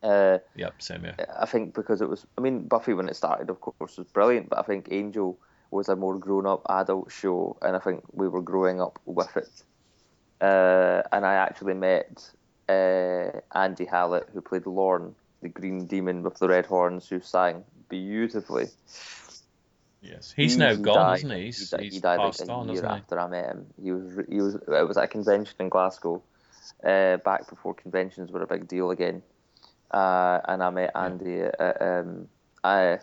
Uh, 0.04 0.38
Yep, 0.56 0.82
same 0.82 1.02
here. 1.02 1.16
I 1.40 1.46
think 1.46 1.74
because 1.74 2.02
it 2.02 2.10
was, 2.10 2.26
I 2.38 2.42
mean, 2.42 2.68
Buffy 2.68 2.94
when 2.94 3.10
it 3.10 3.16
started, 3.16 3.50
of 3.50 3.60
course, 3.60 3.98
was 3.98 4.08
brilliant, 4.14 4.50
but 4.50 4.60
I 4.60 4.62
think 4.64 4.88
Angel 4.92 5.38
was 5.72 5.90
a 5.90 5.96
more 5.96 6.18
grown 6.18 6.46
up 6.46 6.62
adult 6.70 7.12
show, 7.12 7.58
and 7.62 7.76
I 7.76 7.80
think 7.80 8.04
we 8.12 8.28
were 8.28 8.42
growing 8.42 8.82
up 8.82 9.00
with 9.06 9.36
it. 9.38 9.64
Uh, 10.42 11.02
and 11.12 11.26
I 11.26 11.34
actually 11.36 11.74
met 11.74 12.30
uh, 12.70 13.40
Andy 13.54 13.86
Hallett, 13.86 14.30
who 14.34 14.42
played 14.42 14.66
Lorne, 14.66 15.16
the 15.42 15.50
green 15.50 15.86
demon 15.86 16.24
with 16.24 16.38
the 16.40 16.48
red 16.48 16.66
horns, 16.66 17.08
who 17.10 17.20
sang 17.22 17.64
beautifully. 17.90 18.68
Yes, 20.02 20.34
he's 20.36 20.54
He- 20.54 20.60
now 20.60 20.76
he 20.76 20.82
gone, 20.82 20.96
died- 20.96 21.18
isn't 21.20 21.32
he? 21.32 21.46
He's, 21.46 21.70
he, 21.72 21.78
di- 21.78 21.84
he's 21.84 21.94
he 21.96 22.00
died 22.00 22.20
passed 22.20 22.40
like 22.40 22.50
a 22.50 22.54
on, 22.54 22.70
year 22.70 22.86
after 22.86 23.20
I 23.20 23.28
met 23.28 23.46
him. 23.48 23.66
He 23.84 23.92
was 23.92 24.26
he 24.30 24.42
was 24.42 24.56
it 24.56 24.88
was 24.88 24.98
at 24.98 25.04
a 25.04 25.08
convention 25.08 25.56
in 25.60 25.70
Glasgow, 25.70 26.22
uh, 26.84 27.18
back 27.18 27.50
before 27.50 27.74
conventions 27.74 28.32
were 28.32 28.42
a 28.42 28.48
big 28.48 28.68
deal 28.68 28.92
again. 28.92 29.22
Uh, 29.92 30.40
and 30.48 30.64
I 30.64 30.70
met 30.70 30.92
Andy. 30.96 31.42
Uh, 31.44 31.74
um, 31.82 32.28
I, 32.64 33.00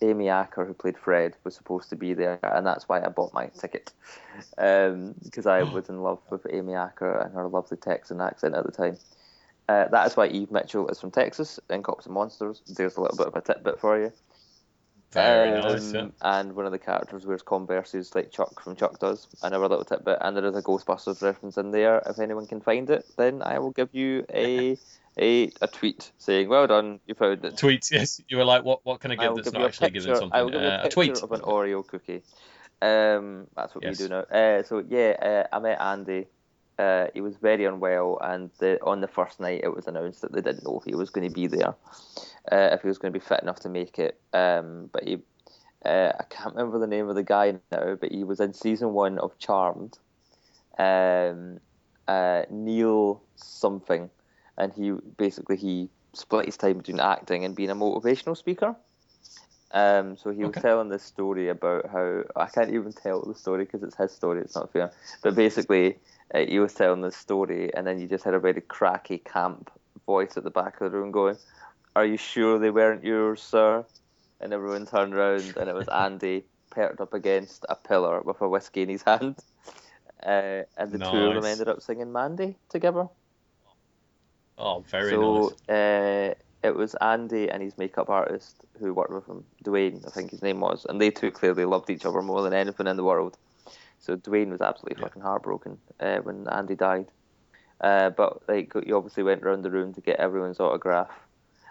Amy 0.00 0.28
Acker, 0.28 0.64
who 0.64 0.74
played 0.74 0.96
Fred, 0.96 1.34
was 1.44 1.54
supposed 1.54 1.90
to 1.90 1.96
be 1.96 2.14
there, 2.14 2.38
and 2.42 2.66
that's 2.66 2.88
why 2.88 3.00
I 3.02 3.08
bought 3.08 3.32
my 3.32 3.46
ticket 3.46 3.92
because 4.50 5.46
I 5.46 5.62
was 5.62 5.88
in 5.88 6.02
love 6.02 6.20
with 6.30 6.46
Amy 6.50 6.74
Acker 6.74 7.18
and 7.18 7.34
her 7.34 7.48
lovely 7.48 7.76
Texan 7.76 8.20
accent 8.20 8.54
at 8.54 8.64
the 8.64 8.72
time. 8.72 8.96
Uh, 9.68 9.86
that 9.88 10.06
is 10.06 10.16
why 10.16 10.26
Eve 10.28 10.50
Mitchell 10.50 10.88
is 10.88 11.00
from 11.00 11.10
Texas 11.10 11.60
in 11.68 11.82
Cops 11.82 12.06
and 12.06 12.14
Monsters. 12.14 12.62
There's 12.66 12.96
a 12.96 13.00
little 13.00 13.16
bit 13.16 13.26
of 13.26 13.36
a 13.36 13.40
tidbit 13.40 13.80
for 13.80 14.00
you. 14.00 14.12
Very 15.12 15.52
Um, 15.58 15.60
nice, 15.72 15.92
yeah. 15.92 16.08
And 16.20 16.54
one 16.54 16.66
of 16.66 16.72
the 16.72 16.78
characters 16.78 17.24
wears 17.24 17.40
Converses 17.42 18.14
like 18.14 18.30
Chuck 18.30 18.62
from 18.62 18.76
Chuck 18.76 18.98
does. 18.98 19.26
Another 19.42 19.68
little 19.68 19.84
tidbit, 19.84 20.18
and 20.20 20.36
there 20.36 20.44
is 20.44 20.54
a 20.56 20.62
Ghostbusters 20.62 21.22
reference 21.22 21.56
in 21.56 21.70
there. 21.70 22.02
If 22.04 22.18
anyone 22.18 22.46
can 22.46 22.60
find 22.60 22.90
it, 22.90 23.06
then 23.16 23.42
I 23.42 23.58
will 23.58 23.70
give 23.70 23.94
you 23.94 24.26
a 24.32 24.76
a, 25.18 25.50
a 25.62 25.66
tweet 25.66 26.12
saying, 26.18 26.48
"Well 26.50 26.66
done, 26.66 27.00
you 27.06 27.14
found 27.14 27.42
it." 27.44 27.56
Tweets, 27.56 27.90
yes. 27.90 28.20
You 28.28 28.36
were 28.36 28.44
like, 28.44 28.64
what 28.64 28.80
What 28.84 29.00
can 29.00 29.10
I 29.10 29.14
I 29.14 29.16
give 29.16 29.28
will 29.30 29.36
that's 29.36 29.50
give 29.50 29.54
not 29.60 29.68
actually 29.68 29.90
picture. 29.92 30.00
giving 30.08 30.20
something? 30.20 30.38
I 30.38 30.42
will 30.42 30.50
give 30.50 30.60
Uh, 30.62 30.80
a 30.82 30.86
a 30.86 30.90
tweet. 30.90 31.22
of 31.22 31.32
an 31.32 31.40
Oreo 31.40 31.86
cookie. 31.86 32.22
Um, 32.82 33.46
that's 33.56 33.74
what 33.74 33.82
Yes. 33.84 33.98
we 33.98 34.06
do 34.06 34.10
now. 34.10 34.20
Uh, 34.20 34.62
so 34.62 34.84
yeah, 34.86 35.46
uh, 35.50 35.56
I 35.56 35.58
met 35.58 35.80
Andy. 35.80 36.26
Uh, 36.78 37.06
he 37.12 37.20
was 37.20 37.36
very 37.36 37.64
unwell, 37.64 38.18
and 38.22 38.50
the, 38.58 38.78
on 38.84 39.00
the 39.00 39.08
first 39.08 39.40
night, 39.40 39.62
it 39.64 39.74
was 39.74 39.86
announced 39.86 40.20
that 40.22 40.32
they 40.32 40.40
didn't 40.40 40.64
know 40.64 40.78
if 40.78 40.84
he 40.84 40.94
was 40.94 41.10
going 41.10 41.28
to 41.28 41.34
be 41.34 41.46
there, 41.46 41.74
uh, 42.52 42.70
if 42.72 42.82
he 42.82 42.88
was 42.88 42.98
going 42.98 43.12
to 43.12 43.18
be 43.18 43.24
fit 43.24 43.42
enough 43.42 43.60
to 43.60 43.68
make 43.68 43.98
it. 43.98 44.20
Um, 44.32 44.88
but 44.92 45.02
he, 45.02 45.18
uh, 45.84 46.12
I 46.18 46.24
can't 46.30 46.54
remember 46.54 46.78
the 46.78 46.86
name 46.86 47.08
of 47.08 47.16
the 47.16 47.24
guy 47.24 47.58
now, 47.72 47.96
but 47.96 48.12
he 48.12 48.22
was 48.22 48.40
in 48.40 48.54
season 48.54 48.92
one 48.92 49.18
of 49.18 49.36
Charmed. 49.38 49.98
Um, 50.78 51.58
uh, 52.06 52.42
Neil 52.50 53.22
something, 53.36 54.08
and 54.56 54.72
he 54.72 54.92
basically 55.16 55.56
he 55.56 55.88
split 56.14 56.46
his 56.46 56.56
time 56.56 56.78
between 56.78 57.00
acting 57.00 57.44
and 57.44 57.54
being 57.54 57.70
a 57.70 57.76
motivational 57.76 58.36
speaker. 58.36 58.76
Um, 59.72 60.16
so 60.16 60.30
he 60.30 60.44
was 60.44 60.56
telling 60.56 60.88
this 60.88 61.02
story 61.02 61.48
about 61.48 61.90
how 61.90 62.22
I 62.36 62.46
can't 62.46 62.72
even 62.72 62.92
tell 62.92 63.22
the 63.22 63.34
story 63.34 63.64
because 63.64 63.82
it's 63.82 63.96
his 63.96 64.12
story. 64.12 64.40
It's 64.40 64.54
not 64.54 64.72
fair. 64.72 64.90
But 65.22 65.34
basically, 65.34 65.98
uh, 66.34 66.40
he 66.40 66.58
was 66.58 66.74
telling 66.74 67.00
the 67.00 67.12
story, 67.12 67.72
and 67.74 67.86
then 67.86 67.98
you 67.98 68.06
just 68.06 68.24
had 68.24 68.34
a 68.34 68.40
very 68.40 68.60
cracky 68.60 69.18
camp 69.18 69.70
voice 70.06 70.36
at 70.36 70.44
the 70.44 70.50
back 70.50 70.80
of 70.80 70.92
the 70.92 70.98
room 70.98 71.10
going, 71.10 71.36
"Are 71.96 72.04
you 72.04 72.16
sure 72.16 72.58
they 72.58 72.70
weren't 72.70 73.04
yours, 73.04 73.42
sir?" 73.42 73.84
And 74.40 74.52
everyone 74.52 74.86
turned 74.86 75.14
around, 75.14 75.56
and 75.56 75.68
it 75.68 75.74
was 75.74 75.88
Andy 75.92 76.44
perched 76.70 77.00
up 77.00 77.14
against 77.14 77.64
a 77.68 77.74
pillar 77.74 78.20
with 78.20 78.40
a 78.40 78.48
whiskey 78.48 78.82
in 78.82 78.88
his 78.88 79.02
hand. 79.02 79.36
Uh, 80.22 80.62
and 80.76 80.90
the 80.90 80.98
two 80.98 81.16
of 81.16 81.34
them 81.34 81.44
ended 81.44 81.68
up 81.68 81.80
singing 81.80 82.12
Mandy 82.12 82.56
together. 82.68 83.08
Oh, 84.58 84.80
very 84.80 85.10
so 85.10 85.54
nice. 85.68 85.76
uh, 85.76 86.34
it 86.64 86.74
was 86.74 86.94
Andy 86.96 87.48
and 87.48 87.62
his 87.62 87.78
makeup 87.78 88.10
artist 88.10 88.56
who 88.80 88.92
worked 88.92 89.12
with 89.12 89.26
him, 89.26 89.44
Dwayne, 89.64 90.04
I 90.06 90.10
think 90.10 90.32
his 90.32 90.42
name 90.42 90.60
was, 90.60 90.84
and 90.88 91.00
they 91.00 91.10
two 91.10 91.30
clearly 91.30 91.64
loved 91.64 91.90
each 91.90 92.04
other 92.04 92.20
more 92.20 92.42
than 92.42 92.52
anything 92.52 92.88
in 92.88 92.96
the 92.96 93.04
world. 93.04 93.38
So 93.98 94.16
Dwayne 94.16 94.50
was 94.50 94.60
absolutely 94.60 95.00
Yeah. 95.00 95.06
fucking 95.06 95.22
heartbroken 95.22 95.78
uh, 96.00 96.18
when 96.18 96.46
Andy 96.48 96.74
died. 96.76 97.06
Uh, 97.80 98.10
but 98.10 98.42
like 98.48 98.72
you 98.86 98.96
obviously 98.96 99.22
went 99.22 99.42
around 99.42 99.62
the 99.62 99.70
room 99.70 99.92
to 99.94 100.00
get 100.00 100.18
everyone's 100.18 100.60
autograph. 100.60 101.10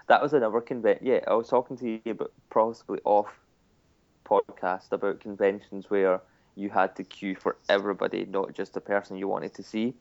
That 0.08 0.22
was 0.22 0.32
another 0.32 0.60
convention. 0.60 1.06
Yeah, 1.06 1.20
I 1.26 1.34
was 1.34 1.48
talking 1.48 1.76
to 1.78 1.88
you 1.88 2.00
about 2.12 2.32
possibly 2.50 3.00
off 3.04 3.40
podcast 4.24 4.92
about 4.92 5.20
conventions 5.20 5.90
where 5.90 6.20
you 6.54 6.70
had 6.70 6.94
to 6.96 7.04
queue 7.04 7.34
for 7.36 7.56
everybody, 7.68 8.24
not 8.24 8.52
just 8.54 8.74
the 8.74 8.80
person 8.80 9.16
you 9.16 9.28
wanted 9.28 9.54
to 9.54 9.62
see. 9.62 9.94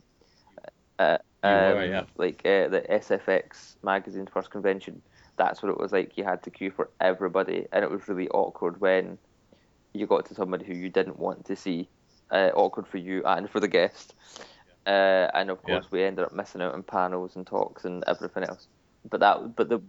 Uh, 1.00 1.18
You 1.44 1.50
were, 1.50 1.84
um, 1.84 1.90
yeah. 1.90 2.04
Like 2.18 2.42
uh, 2.46 2.68
the 2.70 2.82
SFX 2.90 3.76
magazine's 3.84 4.30
first 4.30 4.50
convention, 4.50 5.02
that's 5.38 5.62
what 5.62 5.70
it 5.70 5.78
was 5.78 5.92
like. 5.92 6.18
You 6.18 6.24
had 6.24 6.42
to 6.44 6.50
queue 6.50 6.72
for 6.72 6.90
everybody, 7.00 7.68
and 7.72 7.84
it 7.84 7.92
was 7.92 8.08
really 8.08 8.28
awkward 8.30 8.80
when 8.82 9.18
you 9.94 10.08
got 10.08 10.26
to 10.26 10.34
somebody 10.34 10.66
who 10.66 10.74
you 10.74 10.90
didn't 10.90 11.20
want 11.20 11.46
to 11.46 11.56
see. 11.56 11.90
Uh, 12.32 12.52
awkward 12.56 12.88
for 12.88 12.98
you 12.98 13.24
and 13.26 13.50
for 13.50 13.60
the 13.60 13.68
guest. 13.68 14.14
Uh, 14.86 15.30
and 15.34 15.50
of 15.50 15.64
Yeah. 15.68 15.82
course, 15.82 15.92
we 15.92 16.04
ended 16.04 16.26
up 16.26 16.34
missing 16.34 16.62
out 16.62 16.74
on 16.74 16.84
panels 16.84 17.36
and 17.36 17.48
talks 17.48 17.86
and 17.86 18.04
everything 18.08 18.44
else. 18.44 18.68
But 19.10 19.22
that, 19.22 19.56
but 19.56 19.70
the 19.70 19.82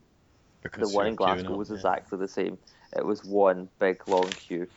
Because 0.62 0.80
the 0.80 0.88
one 0.88 1.06
in 1.06 1.16
Glasgow 1.16 1.54
up, 1.54 1.56
was 1.56 1.70
yeah. 1.70 1.82
exactly 1.82 2.18
the 2.18 2.28
same. 2.28 2.58
It 2.96 3.04
was 3.04 3.24
one 3.24 3.70
big 3.78 4.06
long 4.08 4.34
queue, 4.34 4.68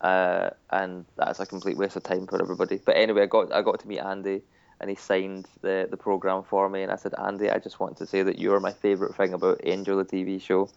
uh, 0.00 0.50
and 0.70 1.06
that's 1.16 1.40
a 1.40 1.46
complete 1.46 1.76
waste 1.78 1.96
of 1.96 2.02
time 2.04 2.26
for 2.26 2.40
everybody. 2.42 2.78
But 2.84 2.96
anyway, 2.96 3.22
I 3.22 3.26
got 3.26 3.52
I 3.52 3.62
got 3.62 3.80
to 3.80 3.88
meet 3.88 4.00
Andy, 4.00 4.42
and 4.80 4.90
he 4.90 4.96
signed 4.96 5.48
the 5.62 5.88
the 5.90 5.96
program 5.96 6.44
for 6.44 6.68
me. 6.68 6.82
And 6.82 6.92
I 6.92 6.96
said, 6.96 7.14
Andy, 7.18 7.50
I 7.50 7.58
just 7.58 7.80
want 7.80 7.96
to 7.98 8.06
say 8.06 8.22
that 8.22 8.38
you're 8.38 8.60
my 8.60 8.72
favourite 8.74 9.14
thing 9.16 9.34
about 9.34 9.60
Angel, 9.64 9.98
the 9.98 10.04
TV 10.04 10.38
show, 10.40 10.72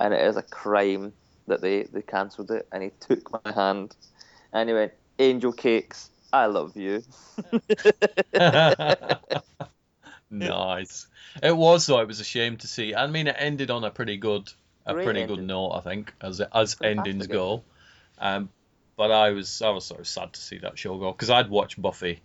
and 0.00 0.14
it 0.14 0.26
is 0.26 0.36
a 0.36 0.42
crime 0.42 1.14
that 1.48 1.62
they 1.62 1.84
they 1.84 2.02
cancelled 2.02 2.50
it. 2.50 2.68
And 2.72 2.82
he 2.82 2.90
took 3.00 3.32
my 3.44 3.52
hand, 3.52 3.96
And 4.52 4.68
he 4.70 4.74
went, 4.74 4.92
Angel 5.18 5.52
Cakes, 5.52 6.10
I 6.32 6.46
love 6.46 6.76
you. 6.76 7.02
nice. 10.30 11.06
It 11.42 11.56
was 11.56 11.86
though. 11.86 12.00
It 12.00 12.08
was 12.08 12.20
a 12.20 12.24
shame 12.24 12.56
to 12.58 12.66
see. 12.66 12.94
I 12.94 13.06
mean, 13.06 13.26
it 13.26 13.36
ended 13.38 13.70
on 13.70 13.84
a 13.84 13.90
pretty 13.90 14.16
good, 14.16 14.50
a 14.86 14.94
Great 14.94 15.04
pretty 15.04 15.20
ending. 15.20 15.36
good 15.36 15.46
note, 15.46 15.70
I 15.72 15.80
think, 15.80 16.12
as 16.20 16.40
as 16.40 16.76
endings 16.82 17.26
go. 17.26 17.62
Um, 18.18 18.50
but 18.96 19.10
I 19.10 19.30
was 19.30 19.62
I 19.62 19.70
was 19.70 19.84
sort 19.84 20.00
of 20.00 20.08
sad 20.08 20.32
to 20.32 20.40
see 20.40 20.58
that 20.58 20.78
show 20.78 20.96
go 20.98 21.12
because 21.12 21.30
I'd 21.30 21.48
watched 21.50 21.80
Buffy 21.80 22.20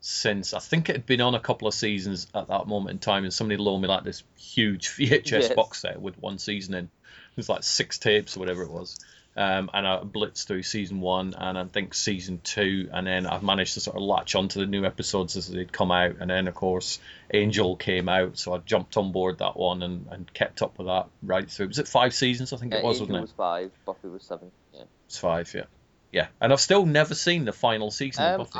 since 0.00 0.54
I 0.54 0.58
think 0.60 0.88
it 0.88 0.96
had 0.96 1.06
been 1.06 1.20
on 1.20 1.34
a 1.34 1.40
couple 1.40 1.66
of 1.68 1.74
seasons 1.74 2.26
at 2.34 2.48
that 2.48 2.66
moment 2.66 2.90
in 2.92 2.98
time, 2.98 3.24
and 3.24 3.32
somebody 3.32 3.60
loaned 3.60 3.82
me 3.82 3.88
like 3.88 4.04
this 4.04 4.22
huge 4.36 4.88
VHS 4.96 5.30
Yes. 5.30 5.52
box 5.54 5.80
set 5.80 6.00
with 6.00 6.18
one 6.18 6.38
season 6.38 6.74
in. 6.74 6.84
It 6.84 7.36
was 7.36 7.48
like 7.50 7.64
six 7.64 7.98
tapes 7.98 8.36
or 8.36 8.40
whatever 8.40 8.62
it 8.62 8.70
was. 8.70 8.98
Um, 9.38 9.68
and 9.74 9.86
I 9.86 9.98
blitzed 9.98 10.46
through 10.46 10.62
season 10.62 11.00
one 11.00 11.34
and 11.36 11.58
I 11.58 11.64
think 11.64 11.92
season 11.92 12.40
two, 12.42 12.88
and 12.90 13.06
then 13.06 13.26
I've 13.26 13.42
managed 13.42 13.74
to 13.74 13.80
sort 13.80 13.96
of 13.96 14.02
latch 14.02 14.34
onto 14.34 14.60
the 14.60 14.66
new 14.66 14.86
episodes 14.86 15.36
as 15.36 15.48
they'd 15.48 15.70
come 15.70 15.92
out. 15.92 16.16
And 16.20 16.30
then, 16.30 16.48
of 16.48 16.54
course, 16.54 16.98
Angel 17.34 17.76
came 17.76 18.08
out, 18.08 18.38
so 18.38 18.54
I 18.54 18.58
jumped 18.58 18.96
on 18.96 19.12
board 19.12 19.38
that 19.38 19.54
one 19.56 19.82
and, 19.82 20.06
and 20.10 20.32
kept 20.32 20.62
up 20.62 20.78
with 20.78 20.86
that 20.86 21.08
right 21.22 21.50
through. 21.50 21.68
Was 21.68 21.78
it 21.78 21.86
five 21.86 22.14
seasons? 22.14 22.54
I 22.54 22.56
think 22.56 22.72
Yeah, 22.72 22.78
it 22.78 22.84
was, 22.84 22.98
Angel 23.00 23.14
wasn't 23.14 23.16
it? 23.16 23.18
It 23.18 23.22
was 23.22 23.32
five, 23.32 23.70
Buffy 23.84 24.08
was 24.08 24.22
seven. 24.24 24.50
Yeah. 24.72 24.84
It's 25.04 25.18
five, 25.18 25.52
yeah. 25.54 25.64
Yeah, 26.12 26.28
and 26.40 26.50
I've 26.50 26.60
still 26.60 26.86
never 26.86 27.14
seen 27.14 27.44
the 27.44 27.52
final 27.52 27.90
season 27.90 28.24
Um, 28.24 28.40
of 28.40 28.50
Buffy. 28.50 28.58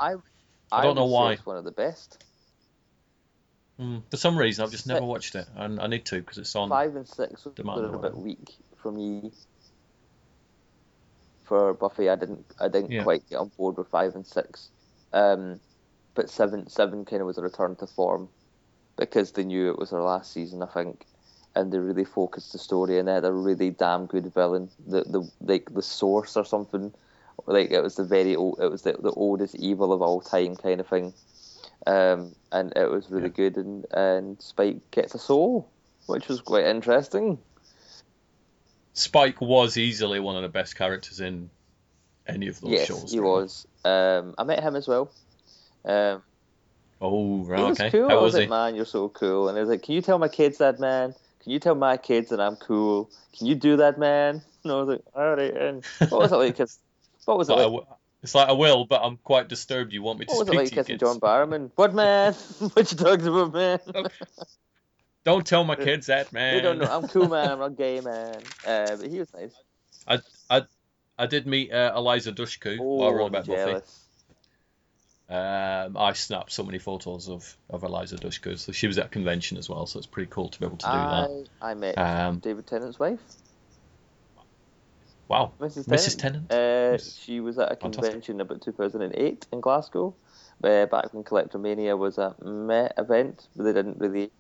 I, 0.71 0.81
I 0.81 0.83
don't 0.83 0.97
know 0.97 1.07
why. 1.07 1.33
It's 1.33 1.47
one 1.47 1.57
of 1.57 1.65
the 1.65 1.71
best. 1.71 2.23
Mm, 3.81 4.03
for 4.11 4.17
some 4.17 4.37
reason, 4.37 4.65
I've 4.65 4.71
just 4.71 4.87
never 4.87 5.05
watched 5.05 5.35
it, 5.37 5.47
and 5.55 5.81
I 5.81 5.87
need 5.87 6.05
to 6.07 6.17
because 6.17 6.39
it's 6.39 6.55
on. 6.55 6.69
Five 6.69 6.97
and 6.97 7.07
six 7.09 7.47
Demand 7.55 7.81
were 7.81 7.89
a 7.89 7.93
or 7.93 7.99
bit 7.99 8.17
weak 8.17 8.57
for 8.77 8.91
me. 8.91 9.33
For 11.47 11.75
Buffy, 11.75 12.09
I 12.11 12.17
didn't, 12.17 12.45
I 12.61 12.69
didn't 12.69 12.93
Yeah. 12.93 13.05
quite 13.05 13.29
get 13.29 13.37
on 13.39 13.53
board 13.57 13.79
with 13.79 13.89
five 13.89 14.15
and 14.15 14.27
six. 14.27 14.71
Um, 15.13 15.61
but 16.15 16.31
seven, 16.31 16.69
seven 16.69 17.05
kind 17.05 17.21
of 17.23 17.27
was 17.27 17.39
a 17.39 17.43
return 17.43 17.77
to 17.77 17.87
form 17.87 18.29
because 18.97 19.33
they 19.33 19.45
knew 19.45 19.71
it 19.71 19.79
was 19.79 19.91
their 19.91 20.03
last 20.03 20.33
season, 20.33 20.63
I 20.63 20.67
think, 20.67 21.07
and 21.55 21.73
they 21.73 21.79
really 21.79 22.05
focused 22.05 22.53
the 22.53 22.59
story 22.59 22.99
and 22.99 23.09
they 23.09 23.15
had 23.15 23.25
a 23.25 23.33
really 23.33 23.71
damn 23.71 24.07
good 24.07 24.33
villain. 24.35 24.71
The 24.87 25.05
the 25.05 25.31
like 25.41 25.73
the 25.73 25.83
source 25.83 26.37
or 26.37 26.45
something, 26.45 26.93
like 27.47 27.71
it 27.71 27.83
was 27.83 27.97
the 27.97 28.05
very 28.05 28.35
old, 28.37 28.59
it 28.61 28.71
was 28.71 28.83
the, 28.83 28.95
the 28.95 29.13
oldest 29.13 29.55
evil 29.57 29.93
of 29.93 30.03
all 30.03 30.21
time 30.21 30.57
kind 30.57 30.81
of 30.81 30.89
thing. 30.89 31.15
Um, 31.87 32.35
and 32.53 32.73
it 32.77 32.91
was 32.91 33.11
really 33.11 33.29
Yeah. 33.29 33.31
good, 33.31 33.57
and 33.57 33.87
and 33.93 34.41
Spike 34.43 34.91
gets 34.91 35.15
a 35.15 35.19
soul, 35.19 35.71
which 36.07 36.29
was 36.29 36.41
quite 36.41 36.67
interesting. 36.67 37.39
Spike 38.97 39.41
was 39.41 39.77
easily 39.77 40.21
one 40.21 40.37
of 40.37 40.43
the 40.43 40.49
best 40.49 40.75
characters 40.75 41.21
in 41.21 41.51
any 42.27 42.49
of 42.49 42.61
those 42.61 42.71
yes, 42.71 42.87
shows. 42.89 43.13
he 43.13 43.21
was. 43.21 43.67
Um, 43.85 44.35
I 44.39 44.45
met 44.45 44.63
him 44.63 44.75
as 44.75 44.89
well. 44.89 45.11
Um, 45.85 46.23
Oh, 47.01 47.45
he 47.45 47.63
was 47.63 47.79
okay. 47.79 47.91
cool. 47.91 48.09
How 48.09 48.19
I 48.19 48.23
was 48.23 48.33
was 48.33 48.41
like, 48.41 48.49
man, 48.49 48.75
you're 48.75 48.87
so 48.87 49.11
cool. 49.11 49.49
And 49.49 49.59
I 49.59 49.61
was 49.61 49.69
like, 49.69 49.83
can 49.83 49.95
you 49.95 50.01
tell 50.01 50.19
my 50.19 50.29
kids 50.29 50.59
that, 50.59 50.81
man? 50.81 51.15
Can 51.43 51.53
you 51.53 51.59
tell 51.59 51.75
my 51.75 51.99
kids 51.99 52.31
that 52.31 52.41
I'm 52.41 52.57
cool? 52.57 53.11
Can 53.37 53.47
you 53.47 53.55
do 53.55 53.77
that, 53.77 53.99
man? 53.99 54.41
And 54.65 54.73
I 54.73 54.77
was 54.77 54.89
like, 54.89 55.03
all 55.15 55.37
right. 55.37 55.55
And 55.55 55.85
what 56.09 56.21
was 56.23 56.33
it 56.33 56.37
like? 56.37 56.59
What 57.27 57.39
was 57.39 57.51
it 57.51 57.53
like? 57.53 57.85
it's 58.23 58.35
like 58.35 58.49
I 58.49 58.53
will, 58.53 58.87
but 58.87 59.03
I'm 59.05 59.19
quite 59.19 59.49
disturbed. 59.49 59.93
You 59.93 60.03
want 60.03 60.19
me 60.21 60.25
to 60.25 60.33
What 60.33 60.39
was 60.39 60.49
it 60.49 60.53
speak 60.53 60.59
like 60.59 60.69
to 60.69 60.75
you 60.75 60.81
kissing 60.81 60.99
kids? 60.99 61.03
John 61.03 61.21
Barrowman? 61.21 61.71
What 61.75 61.95
man? 61.95 62.33
what 62.73 62.91
you 62.91 62.97
talking 62.97 63.27
about, 63.27 63.53
man? 63.53 63.79
Don't 65.27 65.45
tell 65.45 65.65
my 65.65 65.75
kids 65.75 66.07
that, 66.07 66.33
man. 66.33 66.55
They 66.55 66.61
don't 66.63 66.79
know. 66.79 66.87
I'm 66.87 67.09
cool, 67.09 67.29
man. 67.29 67.51
I'm 67.51 67.59
not 67.59 67.77
gay, 67.77 68.01
man. 68.01 68.37
Uh, 68.65 68.95
but 68.97 69.11
he 69.11 69.19
was 69.19 69.35
nice. 69.35 69.55
I, 70.07 70.21
I, 70.49 70.63
I 71.19 71.27
did 71.27 71.49
meet 71.49 71.73
uh, 71.73 71.93
Eliza 71.97 72.31
Dushku 72.31 72.79
Oh, 72.79 72.85
while 72.85 73.11
we 73.11 73.17
we're 73.17 73.25
on 73.25 73.35
I'm 73.35 73.43
Buffy. 73.43 73.83
Um, 75.29 75.97
I 75.97 76.13
snapped 76.13 76.53
so 76.53 76.63
many 76.63 76.79
photos 76.79 77.29
of, 77.29 77.57
of 77.69 77.83
Eliza 77.83 78.19
Dushku. 78.19 78.57
So 78.57 78.71
she 78.71 78.87
was 78.87 78.99
at 78.99 79.07
a 79.07 79.09
convention 79.09 79.59
as 79.59 79.69
well, 79.69 79.85
so 79.87 79.99
it's 79.99 80.07
pretty 80.07 80.31
cool 80.31 80.49
to 80.49 80.61
be 80.61 80.65
able 80.67 80.77
to 80.77 80.87
do 80.87 80.93
I, 80.93 81.71
I 81.73 81.75
met 81.75 81.99
Um, 81.99 82.39
David 82.39 82.69
Tennant's 82.69 83.01
wife. 83.01 83.19
Wow. 85.27 85.55
Mrs. 85.59 85.87
Tennant. 85.87 85.89
Mrs. 85.89 86.19
Tennant? 86.19 86.53
Uh, 86.53 86.99
she 86.99 87.41
was 87.41 87.59
at 87.59 87.73
a 87.73 87.75
Fantastic. 87.75 88.05
convention 88.05 88.41
about 88.41 88.63
2008 88.63 89.47
in 89.53 89.61
Glasgow, 89.61 90.15
uh, 90.63 90.87
back 90.87 91.13
when 91.13 91.25
Collectormania 91.25 91.99
was 91.99 92.17
a 92.17 92.37
Met 92.45 92.95
event, 92.97 93.49
but 93.57 93.65
they 93.65 93.73
didn't 93.73 93.99
really. 93.99 94.31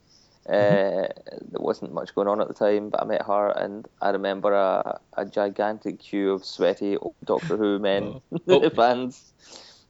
Uh, 0.49 0.53
Mm-hmm. 0.53 1.51
There 1.51 1.61
wasn't 1.61 1.93
much 1.93 2.15
going 2.15 2.29
on 2.29 2.41
at 2.41 2.49
the 2.49 2.55
time, 2.55 2.91
but 2.91 3.03
I 3.03 3.05
met 3.05 3.23
her, 3.27 3.49
and 3.51 3.87
I 4.01 4.11
remember 4.11 4.53
a, 4.53 5.01
a 5.17 5.25
gigantic 5.25 5.99
queue 6.01 6.33
of 6.33 6.45
sweaty 6.45 6.99
Doctor 7.25 7.57
Who 7.57 7.79
men 7.79 8.21
Oh. 8.49 8.71
fans 8.71 9.33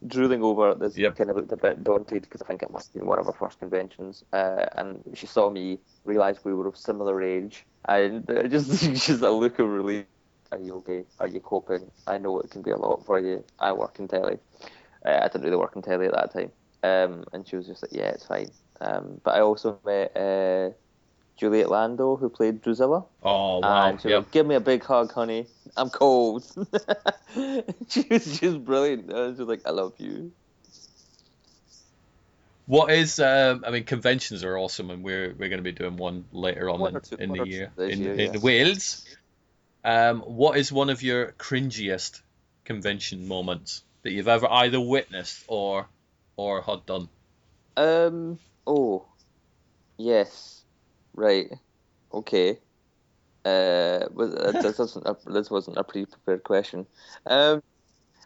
drooling 0.07 0.43
over 0.43 0.75
this. 0.75 0.97
Yep. 0.97 1.17
Kind 1.17 1.31
of 1.31 1.37
looked 1.37 1.53
a 1.53 1.57
bit 1.57 1.85
daunted 1.85 2.23
because 2.23 2.43
I 2.43 2.47
think 2.47 2.63
it 2.63 2.71
must 2.71 2.89
have 2.89 2.95
been 3.01 3.07
one 3.07 3.19
of 3.19 3.27
our 3.27 3.33
first 3.33 3.59
conventions. 3.59 4.25
Uh, 4.33 4.67
and 4.73 5.03
she 5.15 5.27
saw 5.27 5.51
me, 5.51 5.79
realised 6.05 6.41
we 6.45 6.55
were 6.55 6.67
of 6.69 6.77
similar 6.77 7.23
age, 7.23 7.67
and 7.87 8.29
uh, 8.31 8.49
just 8.49 8.83
just 9.07 9.23
a 9.23 9.31
look 9.31 9.59
of 9.59 9.69
relief. 9.69 10.07
Are 10.53 10.59
you 10.59 10.75
okay? 10.77 11.05
Are 11.21 11.29
you 11.29 11.41
coping? 11.41 11.91
I 12.07 12.19
know 12.19 12.41
it 12.41 12.51
can 12.51 12.63
be 12.63 12.71
a 12.71 12.77
lot 12.77 13.05
for 13.05 13.19
you. 13.19 13.45
I 13.59 13.73
work 13.73 13.99
in 13.99 14.09
telly. 14.09 14.39
Uh, 15.05 15.21
I 15.23 15.29
didn't 15.29 15.43
really 15.45 15.57
work 15.57 15.75
in 15.77 15.83
telly 15.83 16.07
at 16.07 16.13
that 16.15 16.33
time. 16.33 16.53
Um, 16.83 17.25
and 17.33 17.47
she 17.47 17.57
was 17.57 17.67
just 17.67 17.83
like, 17.83 17.93
yeah, 17.93 18.11
it's 18.11 18.27
fine. 18.27 18.51
Um, 18.81 19.21
but 19.25 19.35
I 19.35 19.41
also 19.41 19.79
met 19.85 20.17
uh, 20.17 20.71
Juliet 21.37 21.71
Landau, 21.71 22.17
who 22.17 22.29
played 22.29 22.61
Drusilla. 22.63 23.05
Oh, 23.23 23.61
wow. 23.61 23.89
And 23.89 24.01
she 24.01 24.09
was 24.09 24.13
Yep. 24.13 24.23
like, 24.25 24.31
give 24.33 24.47
me 24.47 24.55
a 24.55 24.61
big 24.61 24.85
hug, 24.85 25.13
honey. 25.13 25.47
I'm 25.77 25.91
cold. 25.91 26.45
she 27.89 28.07
was 28.11 28.39
just 28.41 28.65
brilliant. 28.65 29.09
She 29.11 29.15
was 29.15 29.39
like, 29.41 29.63
I 29.67 29.71
love 29.71 29.95
you. 29.99 30.33
What 32.67 32.91
is? 32.91 33.21
Um, 33.21 33.63
I 33.67 33.71
mean, 33.71 33.85
conventions 33.85 34.43
are 34.43 34.59
awesome, 34.59 34.91
and 34.91 35.05
we're 35.05 35.29
we're 35.39 35.49
going 35.49 35.59
to 35.59 35.63
be 35.63 35.71
doing 35.73 35.97
one 35.97 36.25
later 36.33 36.69
on 36.69 36.81
One 36.81 36.97
in, 36.97 37.01
two- 37.01 37.17
in 37.17 37.33
the 37.33 37.47
year 37.47 37.71
in, 37.79 38.01
year, 38.01 38.13
in 38.15 38.35
yeah. 38.35 38.41
Wales. 38.41 39.05
Um, 39.85 40.21
what 40.23 40.59
is 40.59 40.73
one 40.73 40.91
of 40.91 41.01
your 41.01 41.31
cringiest 41.33 42.21
convention 42.65 43.29
moments 43.29 43.85
that 44.03 44.11
you've 44.11 44.27
ever 44.27 44.51
either 44.51 44.81
witnessed 44.81 45.45
or 45.47 45.87
or 46.37 46.61
had 46.63 46.85
done? 46.87 47.09
Um. 47.77 48.41
Oh. 48.67 49.07
Yes. 49.99 50.65
Right. 51.15 51.51
Okay. 52.13 52.59
Uh. 53.45 54.07
Was, 54.13 54.35
uh, 54.35 54.53
this 54.63 54.79
wasn't 54.79 55.07
a, 55.07 55.17
this 55.27 55.51
wasn't 55.51 55.77
a 55.77 55.85
pre-prepared 55.85 56.45
question. 56.45 56.87
Um. 57.27 57.63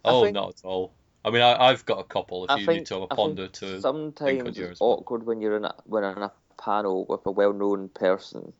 Oh, 0.04 0.24
think- 0.24 0.34
not 0.34 0.50
at 0.50 0.64
all. 0.64 0.94
I 1.22 1.28
mean, 1.30 1.42
I, 1.42 1.68
I've 1.68 1.84
got 1.84 1.98
a 1.98 2.04
couple. 2.04 2.44
If 2.44 2.50
I 2.50 2.56
you 2.56 2.64
think, 2.66 2.78
need 2.78 2.86
to 2.86 2.94
have 2.94 3.02
a 3.02 3.04
I 3.04 3.08
think 3.08 3.18
ponder 3.18 3.48
to 3.48 3.80
sometimes 3.82 4.58
it's 4.58 4.80
awkward 4.80 5.26
when 5.26 5.42
you're 5.42 5.58
in 5.58 5.66
a, 5.66 5.74
when 5.84 6.02
in 6.02 6.16
a 6.16 6.32
panel 6.58 7.04
with 7.10 7.20
a 7.26 7.30
well-known 7.30 7.90
person 7.90 8.54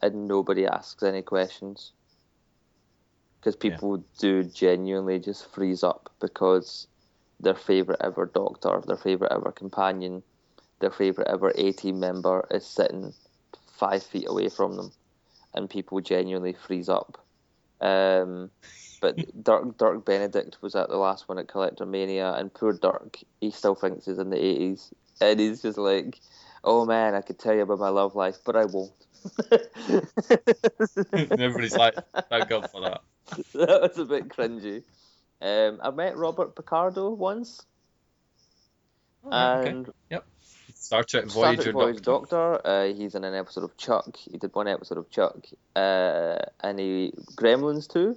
and 0.00 0.26
nobody 0.26 0.66
asks 0.66 1.02
any 1.02 1.20
questions 1.20 1.92
because 3.40 3.56
Yeah. 3.62 3.72
people 3.72 4.04
do 4.18 4.44
genuinely 4.44 5.18
just 5.18 5.52
freeze 5.52 5.82
up 5.82 6.10
because 6.20 6.86
their 7.40 7.54
favorite 7.54 8.00
ever 8.02 8.26
doctor, 8.26 8.82
their 8.86 8.96
favorite 8.96 9.32
ever 9.32 9.52
companion, 9.52 10.22
their 10.80 10.90
favorite 10.90 11.28
ever 11.28 11.52
A 11.54 11.72
team 11.72 12.00
member 12.00 12.46
is 12.50 12.66
sitting 12.66 13.12
five 13.78 14.02
feet 14.02 14.26
away 14.28 14.48
from 14.48 14.76
them, 14.76 14.92
and 15.54 15.70
people 15.70 16.00
genuinely 16.00 16.52
freeze 16.52 16.88
up. 16.88 17.24
Um, 17.80 18.50
but 19.00 19.16
Dirk 19.44 19.76
Dirk 19.78 20.04
Benedict 20.04 20.58
was 20.62 20.74
at 20.74 20.88
the 20.88 20.96
last 20.96 21.28
one 21.28 21.38
at 21.38 21.46
Collectormania, 21.48 22.38
and 22.38 22.52
poor 22.52 22.72
Dirk, 22.72 23.18
he 23.40 23.50
still 23.50 23.74
thinks 23.74 24.06
he's 24.06 24.18
in 24.18 24.30
the 24.30 24.44
eighties, 24.44 24.92
and 25.20 25.38
he's 25.40 25.62
just 25.62 25.78
like, 25.78 26.20
"Oh 26.64 26.84
man, 26.84 27.14
I 27.14 27.20
could 27.20 27.38
tell 27.38 27.54
you 27.54 27.62
about 27.62 27.78
my 27.78 27.88
love 27.88 28.14
life, 28.14 28.38
but 28.44 28.56
I 28.56 28.64
won't." 28.64 28.92
Everybody's 31.12 31.74
like, 31.74 31.94
thank 32.30 32.48
God 32.48 32.70
for 32.70 32.80
that. 32.82 33.00
that 33.54 33.82
was 33.82 33.98
a 33.98 34.04
bit 34.04 34.28
cringy. 34.28 34.82
Um, 35.40 35.80
I 35.82 35.90
met 35.90 36.16
Robert 36.16 36.56
Picardo 36.56 37.10
once, 37.10 37.64
Oh, 39.24 39.30
right, 39.30 39.58
okay. 39.60 39.70
and 39.70 39.88
Yep. 40.10 40.26
Star 40.88 41.04
Trek 41.04 41.28
Star 41.28 41.54
Trek 41.54 41.56
Voyager 41.56 41.72
Voyager 41.72 42.00
Doctor. 42.00 42.36
Doctor. 42.54 42.66
Uh, 42.66 42.94
he's 42.94 43.14
in 43.14 43.22
an 43.22 43.34
episode 43.34 43.62
of 43.64 43.76
Chuck. 43.76 44.16
He 44.16 44.38
did 44.38 44.54
one 44.54 44.68
episode 44.68 44.96
of 44.96 45.10
Chuck, 45.10 45.36
uh, 45.76 46.38
and 46.60 46.78
he 46.78 47.12
Gremlins 47.36 47.86
too, 47.92 48.16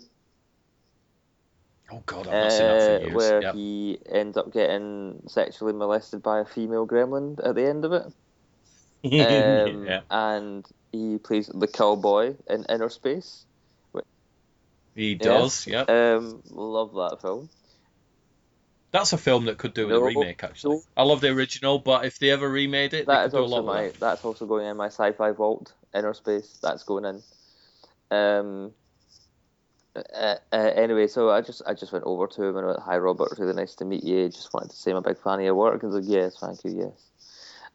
Oh 1.91 2.01
God, 2.05 2.27
I've 2.27 2.33
not 2.33 2.51
seen 2.53 2.61
that 2.61 2.77
uh, 2.77 2.99
for 2.99 3.03
years. 3.03 3.13
where 3.15 3.41
Yep. 3.41 3.55
he 3.55 3.99
ends 4.09 4.37
up 4.37 4.53
getting 4.53 5.21
sexually 5.27 5.73
molested 5.73 6.23
by 6.23 6.39
a 6.39 6.45
female 6.45 6.87
gremlin 6.87 7.37
at 7.45 7.55
the 7.55 7.65
end 7.65 7.83
of 7.85 7.91
it. 7.93 8.05
Um, 9.03 9.85
yeah, 9.87 10.01
And 10.09 10.63
he 10.93 11.17
plays 11.17 11.47
the 11.53 11.67
cowboy 11.67 12.35
in 12.49 12.63
Innerspace. 12.65 13.43
he 14.95 15.15
does. 15.15 15.67
Yep. 15.67 15.89
Um, 15.89 16.41
love 16.51 16.93
that 16.93 17.17
film. 17.21 17.49
That's 18.91 19.13
a 19.13 19.17
film 19.17 19.45
that 19.45 19.57
could 19.57 19.73
do 19.73 19.87
with 19.87 19.95
a 19.95 20.01
remake. 20.01 20.43
Actually, 20.43 20.77
no. 20.77 20.83
I 20.97 21.03
love 21.03 21.21
the 21.21 21.29
original, 21.29 21.79
but 21.79 22.05
if 22.05 22.19
they 22.19 22.29
ever 22.29 22.49
remade 22.49 22.93
it, 22.93 23.05
That 23.07 23.27
is 23.27 23.33
also 23.33 23.63
my 23.63 23.91
that's 23.99 24.23
also 24.25 24.45
going 24.45 24.67
in 24.67 24.75
my 24.77 24.87
sci-fi 24.87 25.31
vault. 25.31 25.73
Innerspace. 25.93 26.59
That's 26.61 26.83
going 26.83 27.05
in. 27.05 27.23
Um, 28.11 28.73
Uh, 29.93 30.35
uh, 30.53 30.55
anyway, 30.55 31.05
so 31.05 31.29
I 31.29 31.41
just 31.41 31.61
I 31.67 31.73
just 31.73 31.91
went 31.91 32.05
over 32.05 32.25
to 32.25 32.43
him 32.43 32.55
and 32.55 32.65
I 32.65 32.67
went, 32.69 32.79
"Hi, 32.79 32.97
Robert. 32.97 33.37
Really 33.37 33.53
nice 33.53 33.75
to 33.75 33.85
meet 33.85 34.05
you. 34.05 34.29
Just 34.29 34.53
wanted 34.53 34.69
to 34.69 34.75
say 34.77 34.91
I'm 34.91 34.97
a 34.97 35.01
big 35.01 35.17
fan 35.17 35.39
of 35.39 35.45
your 35.45 35.55
work." 35.55 35.83
And 35.83 35.91
he's 35.91 36.01
like, 36.01 36.09
"Yes, 36.09 36.37
thank 36.39 36.63
you, 36.63 36.71
yes." 36.85 37.07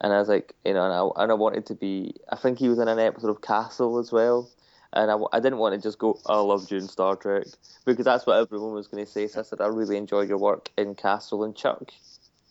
And 0.01 0.13
I 0.13 0.19
was 0.19 0.29
like, 0.29 0.55
you 0.65 0.73
know, 0.75 0.85
and 0.85 0.93
I, 0.93 1.23
and 1.23 1.33
I 1.33 1.35
wanted 1.35 1.67
to 1.67 1.75
be. 1.75 2.15
I 2.31 2.37
think 2.37 2.59
he 2.59 2.69
was 2.69 2.79
in 2.79 2.89
an 2.89 2.99
episode 2.99 3.29
of 3.29 3.43
Castle 3.43 3.99
as 3.99 4.13
well, 4.13 4.49
and 4.93 5.11
I, 5.11 5.17
I 5.33 5.41
didn't 5.41 5.59
want 5.59 5.75
to 5.75 5.81
just 5.81 5.99
go, 5.99 6.19
"I 6.27 6.39
love 6.39 6.71
in 6.71 6.89
Star 6.89 7.17
Trek," 7.17 7.47
because 7.85 8.05
that's 8.05 8.27
what 8.27 8.39
everyone 8.39 8.73
was 8.73 8.89
going 8.89 9.05
to 9.05 9.11
say. 9.11 9.27
So 9.27 9.41
I 9.41 9.43
said, 9.43 9.61
"I 9.61 9.67
really 9.67 9.97
enjoyed 9.97 10.29
your 10.29 10.39
work 10.39 10.71
in 10.77 10.95
Castle 10.95 11.45
and 11.45 11.57
Chuck." 11.57 11.93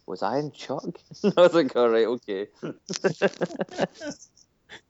Was 0.08 0.22
I 0.22 0.38
in 0.38 0.52
Chuck? 0.52 1.00
I 1.24 1.42
was 1.42 1.54
like, 1.54 1.76
"All 1.76 1.90
right, 1.90 2.06
okay." 2.06 2.48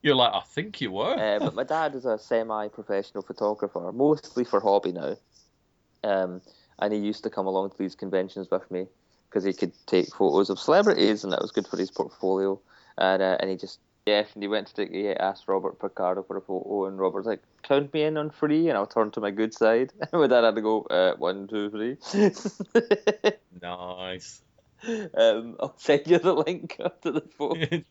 You're 0.02 0.16
like, 0.16 0.34
I 0.34 0.42
think 0.42 0.82
you 0.82 0.92
were. 0.92 1.18
Uh, 1.18 1.40
but 1.40 1.54
my 1.54 1.64
dad 1.64 1.96
is 1.96 2.06
a 2.06 2.18
semi-professional 2.18 3.24
photographer, 3.24 3.92
mostly 3.92 4.44
for 4.44 4.60
hobby 4.60 4.92
now. 4.92 5.16
Um, 6.04 6.42
and 6.80 6.94
he 6.94 7.00
used 7.00 7.24
to 7.24 7.30
come 7.30 7.48
along 7.48 7.72
to 7.72 7.78
these 7.78 7.96
conventions 7.96 8.50
with 8.52 8.70
me 8.70 8.88
because 9.30 9.44
he 9.44 9.54
could 9.54 9.74
take 9.86 10.14
photos 10.14 10.50
of 10.50 10.60
celebrities, 10.60 11.24
and 11.24 11.34
that 11.34 11.42
was 11.42 11.52
good 11.52 11.68
for 11.68 11.78
his 11.78 11.92
portfolio. 11.92 12.60
And 12.98 13.22
uh, 13.22 13.38
and 13.40 13.50
he 13.50 13.58
just 13.58 13.80
yeah, 14.06 14.26
and 14.34 14.44
he 14.44 14.48
went 14.48 14.68
to 14.68 14.74
take, 14.74 14.92
he 14.92 15.10
asked 15.10 15.48
Robert 15.48 15.80
Picardo 15.80 16.22
for 16.22 16.38
a 16.38 16.42
photo, 16.42 16.86
and 16.86 17.00
Robert's 17.00 17.26
like, 17.26 17.42
"Count 17.64 17.92
me 17.94 18.04
in 18.04 18.18
on 18.18 18.30
three, 18.30 18.70
and 18.70 18.78
I'll 18.78 18.86
turn 18.86 19.10
to 19.12 19.20
my 19.20 19.32
good 19.32 19.54
side. 19.54 19.94
And 20.14 20.32
that, 20.32 20.44
I 20.44 20.48
had 20.48 20.56
to 20.56 20.62
go 20.62 20.82
uh, 20.84 21.16
one, 21.16 21.48
two, 21.48 21.72
three. 21.72 21.98
nice. 23.62 24.42
Um, 24.88 25.56
I'll 25.60 25.76
send 25.78 26.06
you 26.06 26.20
the 26.20 26.34
link 26.34 26.80
after 26.84 27.12
the 27.12 27.22
photo. 27.22 27.82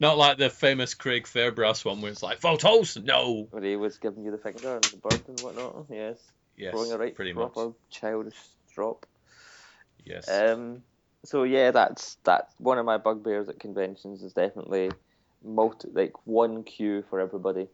Not 0.00 0.16
like 0.16 0.38
the 0.38 0.48
famous 0.48 0.94
Craig 0.94 1.24
Fairbrass 1.24 1.84
one 1.84 2.00
where 2.00 2.12
it's 2.12 2.22
like 2.22 2.38
photos, 2.38 2.96
no. 2.96 3.48
Where 3.50 3.62
he 3.62 3.76
was 3.76 3.98
giving 3.98 4.24
you 4.24 4.30
the 4.30 4.38
finger 4.38 4.76
and 4.76 4.84
the 4.84 4.96
bird 4.96 5.20
and 5.28 5.42
whatnot. 5.42 5.86
Yes. 5.90 6.18
Yes. 6.56 6.70
Throwing 6.70 6.92
a 6.92 6.98
right 6.98 7.14
pretty 7.14 7.34
proper 7.34 7.66
much. 7.66 7.74
childish 7.90 8.38
drop. 8.74 9.04
Yes. 10.02 10.28
Um. 10.30 10.82
So 11.26 11.42
yeah, 11.42 11.72
that's 11.72 12.16
that's 12.24 12.54
one 12.58 12.78
of 12.78 12.86
my 12.86 12.96
bugbears 12.96 13.50
at 13.50 13.60
conventions 13.60 14.22
is 14.22 14.32
definitely 14.32 14.90
multi 15.44 15.88
like 15.92 16.12
one 16.24 16.64
queue 16.64 17.04
for 17.08 17.20
everybody. 17.20 17.68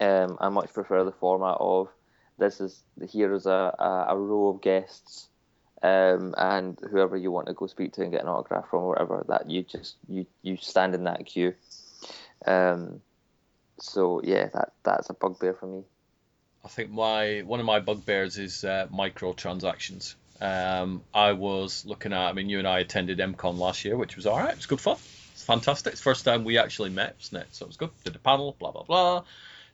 Um, 0.00 0.38
I 0.40 0.48
much 0.48 0.72
prefer 0.72 1.04
the 1.04 1.12
format 1.12 1.56
of 1.58 1.88
this 2.38 2.60
is 2.60 2.82
here 3.10 3.34
is 3.34 3.46
a, 3.46 3.74
a, 3.78 4.06
a 4.10 4.16
row 4.16 4.48
of 4.48 4.62
guests, 4.62 5.28
um, 5.82 6.34
and 6.38 6.78
whoever 6.90 7.16
you 7.16 7.32
want 7.32 7.48
to 7.48 7.52
go 7.52 7.66
speak 7.66 7.92
to 7.94 8.02
and 8.02 8.12
get 8.12 8.22
an 8.22 8.28
autograph 8.28 8.68
from, 8.70 8.80
or 8.80 8.88
whatever 8.90 9.24
that 9.28 9.50
you 9.50 9.62
just 9.62 9.96
you 10.08 10.26
you 10.42 10.56
stand 10.56 10.94
in 10.94 11.04
that 11.04 11.26
queue. 11.26 11.54
Um, 12.46 13.00
so 13.80 14.20
yeah, 14.22 14.48
that 14.54 14.72
that's 14.84 15.10
a 15.10 15.14
bugbear 15.14 15.54
for 15.54 15.66
me. 15.66 15.82
I 16.64 16.68
think 16.68 16.90
my 16.90 17.42
one 17.44 17.60
of 17.60 17.66
my 17.66 17.80
bugbears 17.80 18.38
is 18.38 18.64
uh, 18.64 18.86
microtransactions. 18.92 20.14
Um, 20.40 21.02
I 21.12 21.32
was 21.32 21.84
looking 21.84 22.12
at. 22.12 22.28
I 22.28 22.32
mean, 22.32 22.48
you 22.48 22.58
and 22.58 22.68
I 22.68 22.80
attended 22.80 23.18
MCon 23.18 23.58
last 23.58 23.84
year, 23.84 23.96
which 23.96 24.16
was 24.16 24.26
all 24.26 24.38
right. 24.38 24.50
It 24.50 24.56
was 24.56 24.66
good 24.66 24.80
fun. 24.80 24.96
It's 25.38 25.44
fantastic. 25.44 25.92
It's 25.92 26.00
the 26.00 26.10
first 26.10 26.24
time 26.24 26.42
we 26.42 26.58
actually 26.58 26.90
met, 26.90 27.14
wasn't 27.16 27.42
it? 27.44 27.48
So 27.54 27.64
it 27.64 27.68
was 27.68 27.76
good. 27.76 27.90
Did 28.02 28.16
a 28.16 28.18
panel, 28.18 28.56
blah 28.58 28.72
blah 28.72 28.82
blah. 28.82 29.22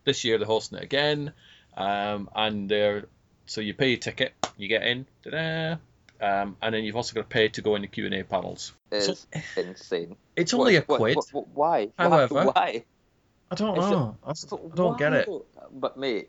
This 0.04 0.22
year 0.22 0.36
they're 0.36 0.46
hosting 0.46 0.76
it 0.76 0.84
again, 0.84 1.32
um, 1.74 2.28
and 2.36 2.68
they're 2.68 3.06
so 3.46 3.62
you 3.62 3.72
pay 3.72 3.88
your 3.88 3.98
ticket, 3.98 4.34
you 4.58 4.68
get 4.68 4.82
in, 4.82 5.06
da-da, 5.22 5.76
um, 6.20 6.58
and 6.60 6.74
then 6.74 6.84
you've 6.84 6.96
also 6.96 7.14
got 7.14 7.22
to 7.22 7.26
pay 7.28 7.48
to 7.48 7.62
go 7.62 7.76
in 7.76 7.80
the 7.80 7.88
Q 7.88 8.04
and 8.04 8.14
A 8.14 8.24
panels. 8.24 8.74
It's 8.92 9.06
So- 9.06 9.62
insane. 9.62 10.16
It's 10.36 10.52
only 10.52 10.74
What- 10.80 10.96
a 10.96 10.98
quid. 10.98 11.16
what- 11.16 11.32
what- 11.32 11.48
why? 11.48 11.92
However, 11.98 12.34
why? 12.34 12.44
Why? 12.44 12.84
I 13.50 13.54
don't 13.54 13.74
know. 13.78 14.16
I 14.22 14.34
don't 14.74 14.98
get 14.98 15.14
it. 15.14 15.28
But 15.72 15.96
mate, 15.96 16.28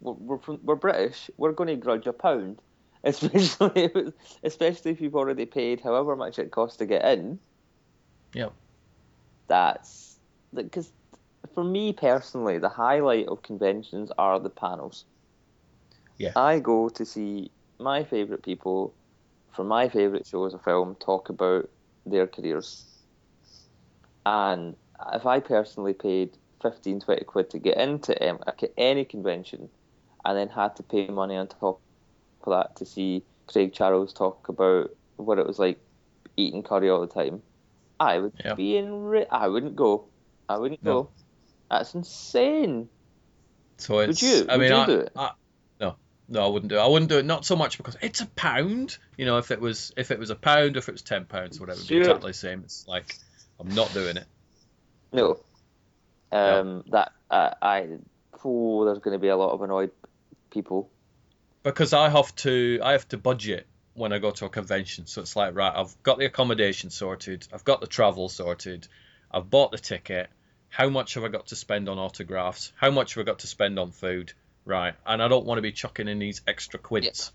we're 0.00 0.12
we're, 0.14 0.38
from, 0.38 0.58
we're 0.64 0.74
British. 0.74 1.30
We're 1.36 1.52
going 1.52 1.68
to 1.68 1.76
grudge 1.76 2.06
a 2.06 2.14
pound, 2.14 2.62
especially 3.04 3.84
if, 3.84 4.14
especially 4.42 4.92
if 4.92 5.02
you've 5.02 5.16
already 5.16 5.44
paid 5.44 5.80
however 5.82 6.16
much 6.16 6.38
it 6.38 6.50
costs 6.50 6.78
to 6.78 6.86
get 6.86 7.04
in. 7.04 7.38
Yep. 8.32 8.54
That's 9.50 10.20
because 10.54 10.92
for 11.54 11.64
me 11.64 11.92
personally, 11.92 12.58
the 12.58 12.68
highlight 12.68 13.26
of 13.26 13.42
conventions 13.42 14.12
are 14.16 14.38
the 14.38 14.48
panels. 14.48 15.04
Yeah. 16.18 16.30
I 16.36 16.60
go 16.60 16.88
to 16.90 17.04
see 17.04 17.50
my 17.80 18.04
favourite 18.04 18.44
people 18.44 18.94
from 19.52 19.66
my 19.66 19.88
favourite 19.88 20.24
shows 20.24 20.54
or 20.54 20.60
film 20.60 20.94
talk 21.00 21.30
about 21.30 21.68
their 22.06 22.28
careers. 22.28 22.84
And 24.24 24.76
if 25.12 25.26
I 25.26 25.40
personally 25.40 25.94
paid 25.94 26.36
15, 26.62 27.00
20 27.00 27.24
quid 27.24 27.50
to 27.50 27.58
get 27.58 27.76
into 27.76 28.14
um, 28.28 28.38
any 28.78 29.04
convention 29.04 29.68
and 30.24 30.38
then 30.38 30.48
had 30.48 30.76
to 30.76 30.84
pay 30.84 31.08
money 31.08 31.34
on 31.34 31.48
top 31.48 31.80
of 32.44 32.52
that 32.52 32.76
to 32.76 32.86
see 32.86 33.24
Craig 33.48 33.72
Charles 33.72 34.12
talk 34.12 34.48
about 34.48 34.90
what 35.16 35.40
it 35.40 35.46
was 35.46 35.58
like 35.58 35.80
eating 36.36 36.62
curry 36.62 36.88
all 36.88 37.00
the 37.00 37.08
time, 37.08 37.42
I 38.00 38.18
would 38.18 38.32
Yeah. 38.44 38.54
be 38.54 38.76
in. 38.78 39.02
Ri- 39.04 39.28
I 39.30 39.46
wouldn't 39.48 39.76
go. 39.76 40.06
I 40.48 40.56
wouldn't 40.58 40.82
No. 40.82 41.02
go. 41.04 41.10
That's 41.70 41.94
insane. 41.94 42.88
So 43.76 43.98
it's. 44.00 44.22
you? 44.22 44.46
I 44.48 44.56
Would 44.56 44.60
mean, 44.62 44.70
you 44.72 44.76
I, 44.76 44.86
do 44.86 44.98
it? 45.00 45.12
I, 45.14 45.30
no, 45.80 45.96
no, 46.28 46.44
I 46.44 46.48
wouldn't 46.48 46.70
do 46.70 46.76
it. 46.76 46.80
I 46.80 46.86
wouldn't 46.86 47.10
do 47.10 47.18
it. 47.18 47.24
Not 47.26 47.44
so 47.44 47.56
much 47.56 47.76
because 47.76 47.96
it's 48.00 48.20
a 48.22 48.26
pound. 48.26 48.96
You 49.18 49.26
know, 49.26 49.36
if 49.38 49.50
it 49.50 49.60
was 49.60 49.92
if 49.96 50.10
it 50.10 50.18
was 50.18 50.30
a 50.30 50.34
pound, 50.34 50.76
if 50.78 50.88
it 50.88 50.92
was 50.92 51.02
ten 51.02 51.26
pounds, 51.26 51.58
or 51.58 51.60
whatever, 51.60 51.78
it'd 51.78 51.88
be 51.88 51.94
Sure. 51.96 52.00
exactly 52.02 52.30
the 52.30 52.38
same. 52.38 52.62
It's 52.64 52.88
like 52.88 53.14
I'm 53.60 53.68
not 53.74 53.92
doing 53.92 54.16
it. 54.16 54.26
No. 55.12 55.38
Um, 56.32 56.84
That 56.90 57.12
uh, 57.30 57.50
I. 57.60 57.98
Oh, 58.44 58.84
there's 58.86 59.00
going 59.00 59.12
to 59.12 59.18
be 59.20 59.28
a 59.28 59.36
lot 59.36 59.50
of 59.52 59.60
annoyed 59.62 59.90
people. 60.50 60.90
because 61.62 61.92
I 61.92 62.08
have 62.08 62.34
to 62.36 62.80
I 62.82 62.92
have 62.92 63.06
to 63.08 63.18
budget 63.18 63.66
when 63.94 64.12
I 64.12 64.18
go 64.18 64.30
to 64.30 64.46
a 64.46 64.48
convention. 64.48 65.06
So 65.06 65.20
it's 65.20 65.36
like 65.36 65.54
right, 65.54 65.72
I've 65.74 65.94
got 66.02 66.18
the 66.18 66.26
accommodation 66.26 66.90
sorted, 66.90 67.46
I've 67.52 67.64
got 67.64 67.80
the 67.80 67.86
travel 67.86 68.28
sorted, 68.28 68.86
I've 69.30 69.50
bought 69.50 69.72
the 69.72 69.78
ticket. 69.78 70.28
How 70.68 70.88
much 70.88 71.14
have 71.14 71.24
I 71.24 71.28
got 71.28 71.48
to 71.48 71.56
spend 71.56 71.88
on 71.88 71.98
autographs? 71.98 72.72
How 72.76 72.90
much 72.90 73.14
have 73.14 73.22
I 73.22 73.24
got 73.24 73.40
to 73.40 73.46
spend 73.48 73.78
on 73.78 73.90
food? 73.90 74.32
Right, 74.64 74.94
and 75.04 75.22
I 75.22 75.26
don't 75.28 75.44
want 75.46 75.58
to 75.58 75.62
be 75.62 75.72
chucking 75.72 76.06
in 76.06 76.18
these 76.18 76.42
extra 76.46 76.78
quids 76.78 77.32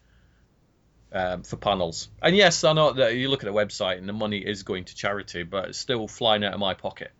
um, 1.11 1.43
for 1.43 1.57
panels. 1.57 2.07
And 2.21 2.35
yes, 2.35 2.63
I 2.63 2.73
know 2.73 2.93
that 2.93 3.15
you 3.15 3.29
look 3.29 3.43
at 3.43 3.47
the 3.51 3.57
website 3.57 3.97
and 3.97 4.07
the 4.07 4.13
money 4.13 4.37
is 4.37 4.63
going 4.63 4.85
to 4.85 4.95
charity, 4.95 5.43
but 5.43 5.69
it's 5.69 5.79
still 5.79 6.07
flying 6.07 6.43
out 6.45 6.53
of 6.53 6.59
my 6.59 6.75
pocket, 6.75 7.11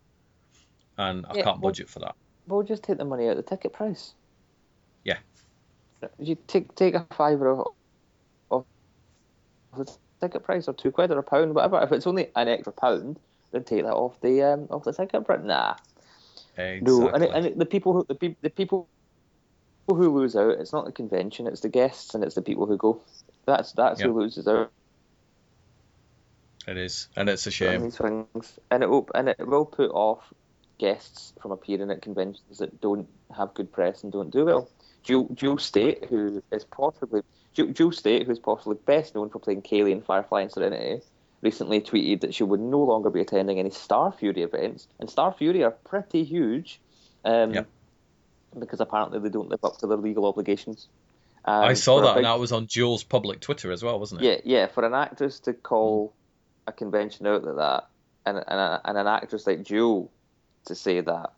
and 0.97 1.25
I 1.25 1.35
Yeah, 1.35 1.43
can't 1.43 1.59
well- 1.59 1.71
budget 1.71 1.89
for 1.89 1.99
that. 1.99 2.15
Well, 2.47 2.61
just 2.61 2.83
take 2.83 2.97
the 2.99 3.05
money 3.05 3.25
out 3.27 3.31
of 3.31 3.37
the 3.37 3.43
ticket 3.49 3.73
price. 3.73 4.13
Yeah. 5.03 5.17
You 6.19 6.37
take 6.47 6.75
take 6.75 6.93
a 6.93 7.07
fiver 7.15 7.49
of 7.49 7.67
the 9.77 9.91
ticket 10.21 10.43
price, 10.43 10.67
or 10.67 10.73
two 10.73 10.91
quid, 10.91 11.11
or 11.11 11.19
a 11.19 11.23
pound, 11.23 11.53
whatever. 11.55 11.81
If 11.81 11.91
it's 11.91 12.07
only 12.07 12.29
an 12.35 12.47
extra 12.47 12.73
pound, 12.73 13.19
then 13.51 13.63
take 13.63 13.83
that 13.83 13.93
off 13.93 14.19
the 14.21 14.41
um, 14.43 14.67
off 14.69 14.83
the 14.83 14.93
ticket 14.93 15.25
price. 15.25 15.41
Nah, 15.43 15.75
Exactly. 16.57 16.81
no. 16.81 17.09
And, 17.09 17.23
it, 17.23 17.31
and 17.33 17.45
it, 17.45 17.59
the 17.59 17.65
people 17.65 17.93
who 17.93 18.05
the, 18.07 18.15
peop 18.15 18.37
the 18.41 18.49
people 18.49 18.87
who 19.87 20.17
lose 20.17 20.35
out, 20.35 20.59
it's 20.59 20.73
not 20.73 20.85
the 20.85 20.91
convention, 20.91 21.47
it's 21.47 21.61
the 21.61 21.69
guests, 21.69 22.13
and 22.15 22.23
it's 22.23 22.35
the 22.35 22.41
people 22.41 22.65
who 22.65 22.77
go. 22.77 23.01
That's 23.45 23.71
that's 23.73 24.01
who 24.01 24.19
loses 24.19 24.47
out 24.47 24.71
it 26.67 26.77
is, 26.77 27.07
and 27.15 27.29
it's 27.29 27.45
a 27.45 27.51
shame. 27.51 27.83
these 27.83 27.97
things, 27.97 28.59
and 28.71 28.83
it 28.83 28.89
will 28.89 29.07
and 29.13 29.29
it 29.29 29.47
will 29.47 29.65
put 29.65 29.91
off 29.91 30.33
guests 30.79 31.33
from 31.41 31.51
appearing 31.51 31.91
at 31.91 32.01
conventions 32.01 32.57
that 32.57 32.81
don't 32.81 33.07
have 33.35 33.53
good 33.53 33.71
press 33.71 34.03
and 34.03 34.11
don't 34.11 34.31
do 34.31 34.45
well. 34.45 34.67
Jill, 35.03 35.27
Jewel 35.33 35.59
Staite, 35.59 36.05
who 36.05 36.43
is 36.51 36.65
possibly 36.65 37.21
Jill, 37.55 37.67
Jewel 37.67 37.91
Staite, 37.91 38.25
who 38.25 38.31
is 38.31 38.39
possibly 38.39 38.77
best 38.85 39.15
known 39.15 39.29
for 39.29 39.39
playing 39.39 39.63
Kaylee 39.63 39.91
in 39.91 40.01
Firefly 40.01 40.41
and 40.41 40.51
Serenity, 40.51 41.01
recently 41.41 41.81
tweeted 41.81 42.21
that 42.21 42.35
she 42.35 42.43
would 42.43 42.59
no 42.59 42.79
longer 42.79 43.09
be 43.09 43.21
attending 43.21 43.59
any 43.59 43.69
Starfury 43.71 44.37
events, 44.37 44.87
and 44.99 45.09
Starfury 45.09 45.63
are 45.65 45.71
pretty 45.71 46.23
huge, 46.23 46.79
um, 47.23 47.53
Yep. 47.53 47.67
because 48.59 48.79
apparently 48.79 49.19
they 49.19 49.29
don't 49.29 49.49
live 49.49 49.63
up 49.63 49.77
to 49.79 49.87
their 49.87 49.97
legal 49.97 50.25
obligations. 50.25 50.87
I 51.47 51.73
saw 51.73 52.01
that, 52.01 52.15
big- 52.15 52.17
and 52.17 52.25
that 52.25 52.39
was 52.39 52.51
on 52.51 52.65
Jewel's 52.67 53.03
public 53.03 53.39
Twitter 53.39 53.71
as 53.71 53.83
well, 53.83 53.99
wasn't 53.99 54.21
it? 54.21 54.43
yeah, 54.45 54.61
yeah. 54.61 54.67
For 54.67 54.83
an 54.83 54.95
actress 54.95 55.39
to 55.41 55.53
call 55.53 56.13
a 56.67 56.71
convention 56.71 57.27
out 57.27 57.43
like 57.43 57.55
that, 57.57 57.87
and 58.25 58.37
and, 58.37 58.59
a, 58.59 58.81
and 58.83 58.97
an 58.97 59.05
actress 59.07 59.45
like 59.45 59.61
Jewel 59.63 60.11
to 60.65 60.73
say 60.73 61.01
that, 61.01 61.33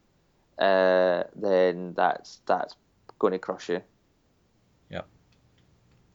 uh, 0.58 1.24
then 1.36 1.94
that's 1.96 2.40
that's 2.46 2.76
going 3.20 3.34
to 3.34 3.40
crush 3.40 3.68
you. 3.68 3.82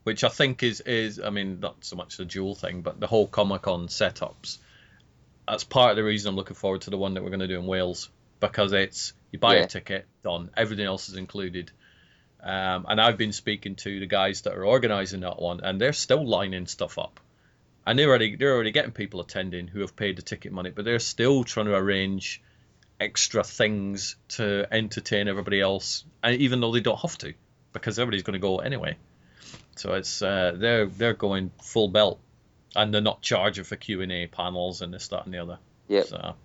Which 0.03 0.23
I 0.23 0.29
think 0.29 0.63
is 0.63 0.81
is 0.81 1.19
I 1.19 1.29
mean 1.29 1.59
not 1.59 1.83
so 1.85 1.95
much 1.95 2.17
the 2.17 2.25
Jewel 2.25 2.55
thing, 2.55 2.81
but 2.81 2.99
the 2.99 3.07
whole 3.07 3.27
Comic 3.27 3.61
Con 3.63 3.87
setups. 3.87 4.57
That's 5.47 5.63
part 5.63 5.91
of 5.91 5.95
the 5.97 6.03
reason 6.03 6.29
I'm 6.29 6.35
looking 6.35 6.55
forward 6.55 6.81
to 6.81 6.89
the 6.89 6.97
one 6.97 7.13
that 7.13 7.23
we're 7.23 7.29
going 7.29 7.39
to 7.41 7.47
do 7.47 7.59
in 7.59 7.65
Wales 7.65 8.09
because 8.39 8.73
it's 8.73 9.13
you 9.31 9.39
buy 9.39 9.55
Yeah. 9.55 9.63
a 9.63 9.67
ticket, 9.67 10.05
done, 10.23 10.49
everything 10.55 10.85
else 10.85 11.09
is 11.09 11.15
included. 11.15 11.71
Um, 12.41 12.85
and 12.89 12.99
I've 12.99 13.17
been 13.17 13.31
speaking 13.31 13.75
to 13.77 13.99
the 14.01 14.05
guys 14.05 14.41
that 14.41 14.53
are 14.53 14.65
organising 14.65 15.21
that 15.21 15.41
one, 15.41 15.61
and 15.63 15.79
they're 15.79 15.93
still 15.93 16.27
lining 16.27 16.65
stuff 16.67 16.97
up, 16.99 17.21
and 17.87 17.97
they're 17.97 18.09
already 18.09 18.35
they're 18.35 18.53
already 18.53 18.71
getting 18.71 18.91
people 18.91 19.21
attending 19.21 19.67
who 19.67 19.79
have 19.79 19.95
paid 19.95 20.17
the 20.17 20.21
ticket 20.21 20.51
money, 20.51 20.69
but 20.69 20.83
they're 20.83 20.99
still 20.99 21.45
trying 21.45 21.67
to 21.67 21.75
arrange 21.75 22.41
extra 22.99 23.43
things 23.45 24.17
to 24.29 24.67
entertain 24.71 25.29
everybody 25.29 25.61
else, 25.61 26.03
and 26.21 26.35
even 26.41 26.59
though 26.59 26.73
they 26.73 26.81
don't 26.81 26.99
have 26.99 27.17
to. 27.19 27.33
because 27.71 27.97
everybody's 27.97 28.23
going 28.23 28.33
to 28.33 28.39
go 28.39 28.57
anyway. 28.57 28.95
So 29.75 29.93
it's 29.93 30.21
uh, 30.21 30.53
they're 30.55 30.85
they're 30.87 31.13
going 31.13 31.51
full 31.61 31.89
belt, 31.89 32.19
and 32.75 32.93
they're 32.93 33.01
not 33.01 33.21
charging 33.21 33.63
for 33.63 33.75
Q 33.75 34.01
and 34.01 34.11
A 34.11 34.27
panels 34.27 34.81
and 34.81 34.93
this 34.93 35.07
that 35.09 35.25
and 35.25 35.33
the 35.33 35.39
other. 35.39 35.59
Yep. 35.87 36.07
So 36.07 36.35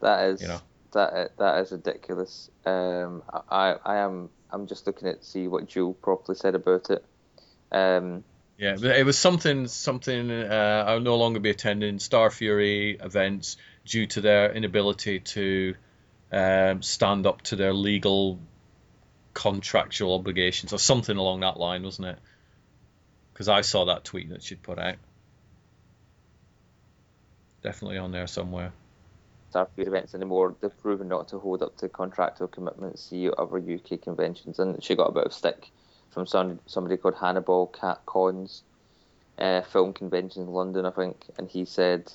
That 0.00 0.28
is 0.30 0.42
You 0.42 0.48
know. 0.48 0.60
that 0.92 1.36
that 1.38 1.60
is 1.60 1.72
ridiculous. 1.72 2.50
Um, 2.64 3.22
I 3.50 3.76
I 3.84 3.96
am 3.98 4.30
I'm 4.50 4.66
just 4.66 4.86
looking 4.86 5.08
at 5.08 5.24
see 5.24 5.48
what 5.48 5.66
Joe 5.68 5.92
properly 5.92 6.36
said 6.36 6.54
about 6.54 6.90
it. 6.90 7.04
Um, 7.70 8.24
yeah, 8.58 8.76
it 8.80 9.04
was 9.04 9.18
something 9.18 9.66
something. 9.66 10.30
Uh, 10.30 10.84
I'll 10.86 11.00
no 11.00 11.16
longer 11.16 11.40
be 11.40 11.50
attending 11.50 11.98
Starfury 11.98 13.04
events 13.04 13.56
due 13.84 14.06
to 14.08 14.20
their 14.20 14.52
inability 14.52 15.20
to 15.20 15.74
um, 16.30 16.82
stand 16.82 17.26
up 17.26 17.42
to 17.42 17.56
their 17.56 17.72
legal 17.72 18.38
contractual 19.34 20.14
obligations 20.14 20.72
or 20.72 20.78
something 20.78 21.16
along 21.16 21.40
that 21.40 21.56
line, 21.56 21.82
wasn't 21.82 22.08
it? 22.08 22.18
Because 23.32 23.48
I 23.48 23.62
saw 23.62 23.86
that 23.86 24.04
tweet 24.04 24.30
that 24.30 24.42
she'd 24.42 24.62
put 24.62 24.78
out. 24.78 24.96
Definitely 27.62 27.98
on 27.98 28.12
there 28.12 28.26
somewhere. 28.26 28.72
Starfury 29.52 29.86
events 29.86 30.14
anymore. 30.14 30.54
They've 30.60 30.76
proven 30.80 31.08
not 31.08 31.28
to 31.28 31.38
hold 31.38 31.62
up 31.62 31.76
to 31.78 31.88
contractual 31.88 32.48
commitments. 32.48 33.02
See 33.02 33.30
other 33.30 33.58
UK 33.58 34.00
conventions, 34.00 34.58
and 34.58 34.82
she 34.82 34.94
got 34.94 35.08
a 35.08 35.12
bit 35.12 35.24
of 35.24 35.32
stick 35.32 35.70
from 36.10 36.26
some, 36.26 36.60
somebody 36.66 36.96
called 36.96 37.14
Hannibal 37.14 37.68
Cat 37.68 38.00
Cons, 38.06 38.62
uh, 39.38 39.62
film 39.62 39.92
convention 39.92 40.42
in 40.42 40.48
London, 40.48 40.84
I 40.84 40.90
think, 40.90 41.24
and 41.38 41.48
he 41.48 41.64
said, 41.64 42.12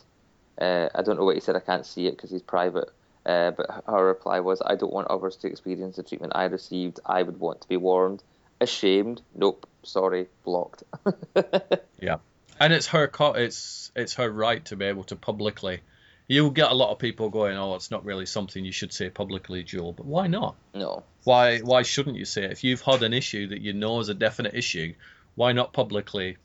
uh, 0.59 0.89
I 0.93 1.01
don't 1.01 1.18
know 1.18 1.26
what 1.26 1.36
he 1.36 1.41
said. 1.41 1.55
I 1.55 1.59
can't 1.59 1.86
see 1.86 2.07
it 2.07 2.11
because 2.11 2.32
he's 2.32 2.41
private. 2.41 2.89
Uh, 3.26 3.51
but 3.51 3.84
her 3.88 4.05
reply 4.05 4.39
was, 4.39 4.61
"I 4.65 4.76
don't 4.76 4.93
want 4.93 5.09
others 5.09 5.36
to 5.38 5.47
experience 5.47 5.97
the 5.97 6.03
treatment 6.03 6.34
I 6.36 6.45
received. 6.45 6.99
I 7.05 7.24
would 7.24 7.39
want 7.39 7.61
to 7.61 7.68
be 7.68 7.76
warned. 7.76 8.24
Ashamed? 8.60 9.22
Nope. 9.36 9.68
Sorry. 9.84 10.28
Blocked." 10.43 10.84
Yeah, 11.99 12.18
and 12.60 12.74
it's 12.74 12.88
her 12.88 13.08
co- 13.08 13.34
it's 13.34 13.91
it's 13.95 14.14
her 14.16 14.30
right 14.30 14.64
to 14.66 14.76
be 14.76 14.86
able 14.86 15.03
to 15.05 15.16
publicly. 15.16 15.82
You'll 16.28 16.51
get 16.51 16.70
a 16.70 16.76
lot 16.76 16.91
of 16.91 16.99
people 16.99 17.30
going, 17.30 17.58
"Oh, 17.58 17.76
it's 17.76 17.89
not 17.89 18.05
really 18.05 18.26
something 18.26 18.64
you 18.64 18.72
should 18.72 18.93
say 18.93 19.10
publicly, 19.10 19.64
Jewel." 19.64 19.93
But 19.93 20.05
why 20.05 20.28
not? 20.28 20.55
no. 20.74 21.03
Why 21.24 21.60
why 21.60 21.82
shouldn't 21.82 22.18
you 22.18 22.26
say 22.26 22.43
it? 22.43 22.51
If 22.51 22.64
you've 22.64 22.82
had 22.82 23.03
an 23.03 23.14
issue 23.14 23.47
that 23.47 23.62
you 23.62 23.74
know 23.74 23.99
is 23.99 24.10
a 24.10 24.14
definite 24.14 24.53
issue, 24.53 24.93
why 25.36 25.53
not 25.53 25.74
publicly 25.74 26.38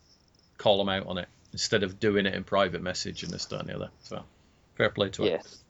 call 0.58 0.78
them 0.78 0.88
out 0.88 1.06
on 1.06 1.18
it 1.18 1.28
instead 1.52 1.82
of 1.82 2.00
doing 2.00 2.26
it 2.26 2.34
in 2.34 2.44
private 2.44 2.82
message 2.82 3.22
and 3.22 3.32
this 3.32 3.44
that 3.46 3.60
and 3.60 3.68
the 3.68 3.76
other? 3.76 3.90
So 4.00 4.24
fair 4.76 4.90
play 4.90 5.10
to 5.10 5.22
her. 5.22 5.28
Yes. 5.28 5.62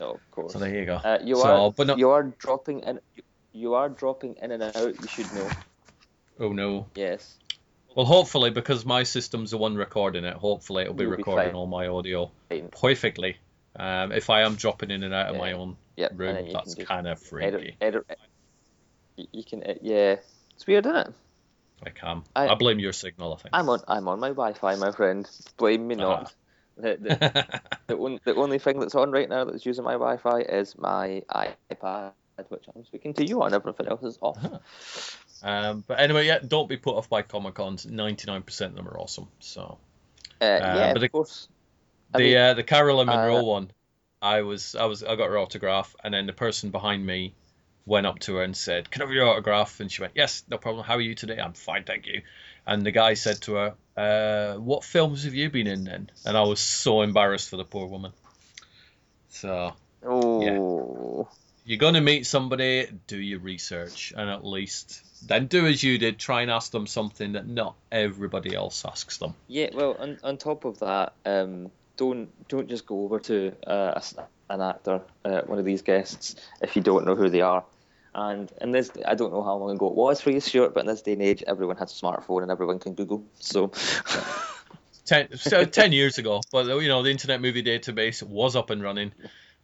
No, 0.00 0.12
of 0.12 0.30
course. 0.32 0.52
So 0.52 0.58
there 0.58 0.74
you 0.74 0.86
go. 0.86 0.96
Uh, 0.96 1.18
you 1.22 1.36
so, 1.36 1.46
are 1.46 1.70
but 1.70 1.86
not, 1.86 1.98
you 1.98 2.10
are 2.10 2.24
dropping 2.24 2.80
in. 2.80 3.00
You 3.52 3.74
are 3.74 3.88
dropping 3.88 4.36
in 4.42 4.50
and 4.52 4.62
out. 4.62 4.74
You 5.00 5.08
should 5.08 5.32
know. 5.34 5.50
oh 6.40 6.52
no. 6.52 6.86
Yes. 6.94 7.38
Well, 7.94 8.06
hopefully, 8.06 8.50
because 8.50 8.86
my 8.86 9.02
system's 9.02 9.50
the 9.50 9.58
one 9.58 9.74
recording 9.74 10.24
it, 10.24 10.34
hopefully 10.34 10.82
it'll 10.84 10.94
be 10.94 11.04
You'll 11.04 11.10
be 11.12 11.16
recording 11.18 11.48
fine. 11.48 11.54
all 11.54 11.66
my 11.66 11.88
audio 11.88 12.30
Fine. 12.48 12.68
perfectly. 12.68 13.36
Um, 13.76 14.12
if 14.12 14.30
I 14.30 14.42
am 14.42 14.54
dropping 14.54 14.90
in 14.90 15.02
and 15.02 15.12
out 15.12 15.28
of 15.30 15.36
my 15.36 15.52
own 15.52 15.76
Yep. 15.96 16.12
room, 16.16 16.48
that's 16.52 16.74
kind 16.76 17.06
of 17.06 17.18
edit, 17.18 17.28
freaky. 17.60 17.76
edit, 17.82 18.06
you- 19.16 19.26
You 19.32 19.44
can. 19.44 19.62
ed- 19.62 19.80
Yeah. 19.82 20.16
It's 20.54 20.66
weird, 20.66 20.86
isn't 20.86 20.96
it? 20.96 21.12
I 21.84 21.90
can. 21.90 22.22
I- 22.34 22.48
I, 22.48 22.54
blame 22.54 22.78
your 22.78 22.92
signal, 22.92 23.34
I 23.34 23.36
think. 23.36 23.50
I'm 23.52 23.68
on. 23.68 23.80
I'm 23.88 24.08
on 24.08 24.20
my 24.20 24.28
Wi-Fi, 24.28 24.76
my 24.76 24.92
friend. 24.92 25.28
Blame 25.58 25.86
me 25.86 25.96
not. 25.96 26.32
Ah. 26.78 26.82
The, 26.82 26.96
the, 26.96 27.60
the, 27.88 27.96
on, 27.98 28.20
the 28.24 28.34
only 28.36 28.58
thing 28.58 28.80
that's 28.80 28.94
on 28.94 29.10
right 29.10 29.28
now 29.28 29.44
that's 29.44 29.66
using 29.66 29.84
my 29.84 29.92
Wi-Fi 29.94 30.40
is 30.42 30.78
my 30.78 31.22
iPad, 31.30 32.12
which 32.50 32.64
I'm 32.74 32.84
speaking 32.84 33.14
to 33.14 33.26
you 33.26 33.42
on. 33.42 33.54
Everything 33.54 33.86
else 33.88 34.02
is 34.02 34.18
off. 34.20 34.38
um, 35.42 35.84
but 35.86 36.00
anyway, 36.00 36.26
yeah, 36.26 36.38
don't 36.46 36.68
be 36.68 36.76
put 36.76 36.96
off 36.96 37.08
by 37.08 37.22
Comic 37.22 37.54
Cons. 37.54 37.86
99% 37.86 38.60
of 38.66 38.74
them 38.74 38.88
are 38.88 38.98
awesome. 38.98 39.28
So 39.40 39.78
Uh, 40.40 40.44
yeah, 40.44 40.92
but 40.92 40.96
of 40.96 41.00
the- 41.02 41.08
course. 41.08 41.48
I 42.14 42.18
the 42.18 42.24
mean, 42.24 42.36
uh, 42.36 42.54
the 42.54 42.62
Caroline 42.62 43.06
Munro 43.06 43.38
uh, 43.38 43.42
one, 43.42 43.70
I 44.20 44.42
was 44.42 44.74
I 44.74 44.84
was 44.84 45.02
I 45.02 45.16
got 45.16 45.28
her 45.28 45.38
autograph, 45.38 45.96
and 46.04 46.12
then 46.12 46.26
the 46.26 46.32
person 46.32 46.70
behind 46.70 47.04
me 47.04 47.34
went 47.86 48.06
up 48.06 48.18
to 48.20 48.36
her 48.36 48.42
and 48.42 48.56
said, 48.56 48.90
"Can 48.90 49.02
I 49.02 49.06
have 49.06 49.14
your 49.14 49.28
autograph?" 49.28 49.80
And 49.80 49.90
she 49.90 50.02
went, 50.02 50.12
"Yes, 50.14 50.44
no 50.48 50.58
problem. 50.58 50.84
How 50.84 50.96
are 50.96 51.00
you 51.00 51.14
today? 51.14 51.38
I'm 51.38 51.54
fine, 51.54 51.84
thank 51.84 52.06
you." 52.06 52.22
And 52.66 52.84
the 52.84 52.90
guy 52.92 53.14
said 53.14 53.40
to 53.42 53.54
her, 53.54 53.74
uh, 53.96 54.58
"What 54.58 54.84
films 54.84 55.24
have 55.24 55.34
you 55.34 55.48
been 55.50 55.66
in 55.66 55.84
then?" 55.84 56.10
And 56.26 56.36
I 56.36 56.42
was 56.42 56.60
so 56.60 57.00
embarrassed 57.02 57.48
for 57.48 57.56
the 57.56 57.64
poor 57.64 57.86
woman. 57.86 58.12
So 59.30 59.72
oh, 60.04 61.28
you're 61.64 61.78
gonna 61.78 62.00
meet 62.00 62.26
somebody, 62.26 62.88
do 63.06 63.18
your 63.18 63.40
research, 63.40 64.12
and 64.16 64.28
at 64.28 64.44
least 64.44 65.02
then 65.28 65.46
do 65.46 65.66
as 65.66 65.82
you 65.82 65.98
did. 65.98 66.18
Try 66.18 66.42
and 66.42 66.50
ask 66.50 66.72
them 66.72 66.86
something 66.86 67.32
that 67.32 67.46
not 67.46 67.76
everybody 67.90 68.54
else 68.54 68.84
asks 68.84 69.18
them. 69.18 69.34
Yeah, 69.46 69.70
well, 69.72 69.96
on, 69.98 70.18
on 70.24 70.36
top 70.36 70.64
of 70.64 70.80
that, 70.80 71.14
um, 71.24 71.70
don't 71.96 72.28
don't 72.48 72.68
just 72.68 72.86
go 72.86 73.04
over 73.04 73.20
to 73.20 73.52
uh, 73.66 74.00
an 74.50 74.60
actor, 74.60 75.02
uh, 75.24 75.42
one 75.42 75.58
of 75.58 75.64
these 75.64 75.82
guests, 75.82 76.36
if 76.60 76.76
you 76.76 76.82
don't 76.82 77.06
know 77.06 77.14
who 77.14 77.28
they 77.28 77.40
are. 77.42 77.64
And 78.14 78.52
in 78.60 78.72
this, 78.72 78.90
I 79.06 79.14
don't 79.14 79.32
know 79.32 79.42
how 79.42 79.56
long 79.56 79.70
ago 79.70 79.86
it 79.86 79.94
was 79.94 80.20
for 80.20 80.30
you, 80.30 80.40
Stuart, 80.40 80.74
but 80.74 80.80
in 80.80 80.86
this 80.86 81.00
day 81.00 81.14
and 81.14 81.22
age, 81.22 81.42
everyone 81.46 81.78
has 81.78 81.90
a 81.92 82.04
smartphone 82.04 82.42
and 82.42 82.50
everyone 82.50 82.78
can 82.78 82.92
Google. 82.92 83.24
So, 83.38 83.72
ten, 85.06 85.36
so 85.36 85.64
10 85.64 85.92
years 85.92 86.18
ago 86.18 86.40
but 86.52 86.66
you 86.80 86.88
know 86.88 87.02
the 87.02 87.10
internet 87.10 87.40
movie 87.40 87.62
database 87.62 88.22
was 88.22 88.54
up 88.56 88.70
and 88.70 88.82
running 88.82 89.12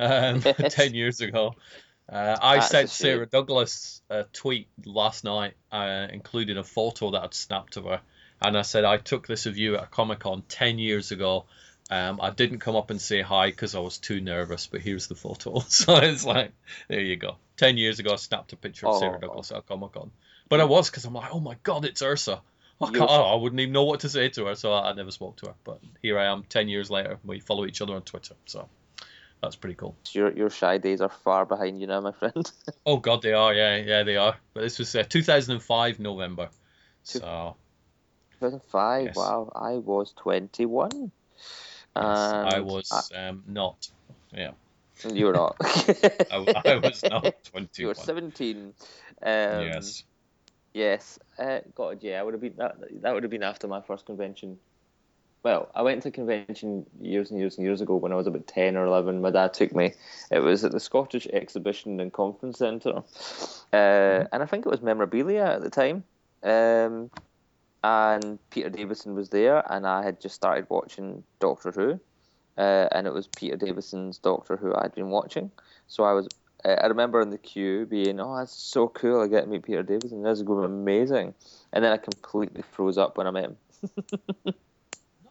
um, 0.00 0.42
Yes. 0.44 0.74
10 0.74 0.94
years 0.94 1.20
ago 1.20 1.54
uh, 2.10 2.36
i 2.40 2.56
That's 2.56 2.70
sent 2.70 2.90
sarah 2.90 3.26
douglas 3.26 4.02
a 4.10 4.24
tweet 4.24 4.68
last 4.84 5.24
night 5.24 5.54
uh, 5.72 6.06
including 6.10 6.56
a 6.56 6.64
photo 6.64 7.10
that 7.12 7.22
i'd 7.22 7.34
snapped 7.34 7.76
of 7.76 7.84
her 7.84 8.00
and 8.42 8.56
i 8.56 8.62
said 8.62 8.84
i 8.84 8.96
took 8.96 9.26
this 9.26 9.46
of 9.46 9.56
you 9.56 9.76
at 9.76 9.84
a 9.84 9.86
comic-con 9.86 10.42
10 10.48 10.78
years 10.78 11.10
ago 11.12 11.46
um, 11.90 12.20
I 12.20 12.30
didn't 12.30 12.58
come 12.58 12.76
up 12.76 12.90
and 12.90 13.00
say 13.00 13.22
hi 13.22 13.46
because 13.46 13.74
I 13.74 13.78
was 13.78 13.98
too 13.98 14.20
nervous, 14.20 14.66
but 14.66 14.82
here's 14.82 15.06
the 15.06 15.14
photo. 15.14 15.60
So 15.68 15.96
it's 15.96 16.24
like, 16.24 16.52
there 16.88 17.00
you 17.00 17.16
go. 17.16 17.36
Ten 17.56 17.78
years 17.78 17.98
ago, 17.98 18.12
I 18.12 18.16
snapped 18.16 18.52
a 18.52 18.56
picture 18.56 18.86
of 18.86 18.98
Sarah 18.98 19.16
Oh. 19.16 19.20
Douglas 19.20 19.52
at 19.52 19.58
a 19.58 19.62
Comic 19.62 19.92
Con. 19.92 20.10
But 20.48 20.60
I 20.60 20.64
was 20.64 20.90
because 20.90 21.04
I'm 21.06 21.14
like, 21.14 21.32
oh 21.32 21.40
my 21.40 21.56
god, 21.62 21.84
it's 21.84 22.02
Ursa. 22.02 22.42
I, 22.80 22.90
can't, 22.90 23.10
I 23.10 23.34
wouldn't 23.34 23.58
even 23.60 23.72
know 23.72 23.84
what 23.84 24.00
to 24.00 24.08
say 24.08 24.28
to 24.30 24.46
her, 24.46 24.54
so 24.54 24.72
I, 24.72 24.90
I 24.90 24.92
never 24.92 25.10
spoke 25.10 25.36
to 25.38 25.46
her. 25.46 25.54
But 25.64 25.80
here 26.02 26.18
I 26.18 26.26
am, 26.26 26.44
ten 26.44 26.68
years 26.68 26.90
later. 26.90 27.18
We 27.24 27.40
follow 27.40 27.64
each 27.66 27.80
other 27.80 27.94
on 27.94 28.02
Twitter, 28.02 28.34
so 28.44 28.68
that's 29.42 29.56
pretty 29.56 29.74
cool. 29.76 29.96
your 30.12 30.32
your 30.36 30.50
shy 30.50 30.78
days 30.78 31.00
are 31.00 31.08
far 31.08 31.46
behind 31.46 31.80
you 31.80 31.86
now, 31.86 32.00
my 32.00 32.12
friend. 32.12 32.50
Oh 32.86 32.96
god, 32.96 33.20
they 33.20 33.34
are, 33.34 33.52
yeah, 33.52 33.76
yeah, 33.76 34.02
they 34.02 34.16
are. 34.16 34.36
But 34.54 34.62
this 34.62 34.78
was 34.78 34.94
uh, 34.94 35.02
2005 35.02 35.98
November, 35.98 36.48
Two- 37.04 37.18
so 37.20 37.56
2005. 38.40 39.04
Yes. 39.04 39.16
Wow, 39.16 39.52
I 39.54 39.72
was 39.74 40.12
21. 40.14 40.90
yes, 40.90 41.12
I 41.94 42.60
was 42.60 43.10
um, 43.14 43.42
not. 43.46 43.88
Yeah, 44.32 44.52
You 45.12 45.26
were 45.26 45.32
not. 45.34 45.56
I, 45.62 46.62
I 46.64 46.76
was 46.76 47.04
not 47.04 47.24
21. 47.44 47.64
You 47.78 47.86
were 47.88 47.94
17. 47.94 48.56
Um, 48.56 48.72
yes. 49.22 50.04
Yes, 50.74 51.18
uh, 51.38 51.60
God, 51.74 51.98
yeah, 52.02 52.20
I 52.20 52.22
would 52.22 52.34
have 52.34 52.40
been 52.40 52.56
that. 52.58 52.76
That 53.02 53.12
would 53.14 53.22
have 53.24 53.30
been 53.30 53.42
after 53.42 53.66
my 53.68 53.80
first 53.82 54.06
convention. 54.06 54.58
Well, 55.42 55.70
I 55.74 55.82
went 55.82 56.02
to 56.02 56.08
a 56.08 56.12
convention 56.12 56.84
years 57.00 57.30
and 57.30 57.38
years 57.38 57.56
and 57.56 57.64
years 57.64 57.80
ago 57.80 57.96
when 57.96 58.12
I 58.12 58.16
was 58.16 58.26
about 58.26 58.46
ten 58.46 58.76
or 58.76 58.84
eleven. 58.84 59.20
My 59.20 59.30
dad 59.30 59.54
took 59.54 59.74
me. 59.74 59.94
It 60.30 60.40
was 60.40 60.64
at 60.64 60.72
the 60.72 60.80
Scottish 60.80 61.26
Exhibition 61.32 62.00
and 62.00 62.12
Conference 62.12 62.58
Centre, 62.58 63.02
uh, 63.72 64.24
and 64.32 64.42
I 64.42 64.46
think 64.46 64.66
it 64.66 64.70
was 64.70 64.82
memorabilia 64.82 65.44
at 65.44 65.62
the 65.62 65.70
time. 65.70 66.04
Um, 66.42 67.10
and 67.84 68.38
Peter 68.50 68.68
Davison 68.68 69.14
was 69.14 69.30
there, 69.30 69.62
and 69.72 69.86
I 69.86 70.02
had 70.02 70.20
just 70.20 70.34
started 70.34 70.66
watching 70.68 71.22
Doctor 71.38 71.70
Who, 71.70 72.00
uh, 72.60 72.88
and 72.90 73.06
it 73.06 73.12
was 73.12 73.28
Peter 73.28 73.56
Davison's 73.56 74.18
Doctor 74.18 74.56
Who 74.56 74.74
I'd 74.74 74.94
been 74.94 75.10
watching. 75.10 75.52
So 75.86 76.02
I 76.02 76.12
was 76.12 76.28
uh, 76.64 76.76
I 76.82 76.86
remember 76.86 77.20
in 77.20 77.30
the 77.30 77.38
queue 77.38 77.86
being, 77.86 78.20
oh, 78.20 78.36
that's 78.36 78.52
so 78.52 78.88
cool. 78.88 79.20
I 79.20 79.28
get 79.28 79.42
to 79.42 79.46
meet 79.46 79.62
Peter 79.62 79.82
Davison. 79.82 80.22
This 80.22 80.38
is 80.38 80.42
going 80.42 80.62
to 80.62 80.68
be 80.68 80.74
amazing. 80.74 81.34
And 81.72 81.84
then 81.84 81.92
I 81.92 81.96
completely 81.96 82.62
froze 82.72 82.98
up 82.98 83.16
when 83.16 83.26
I 83.26 83.30
met 83.30 83.44
him. 83.44 83.56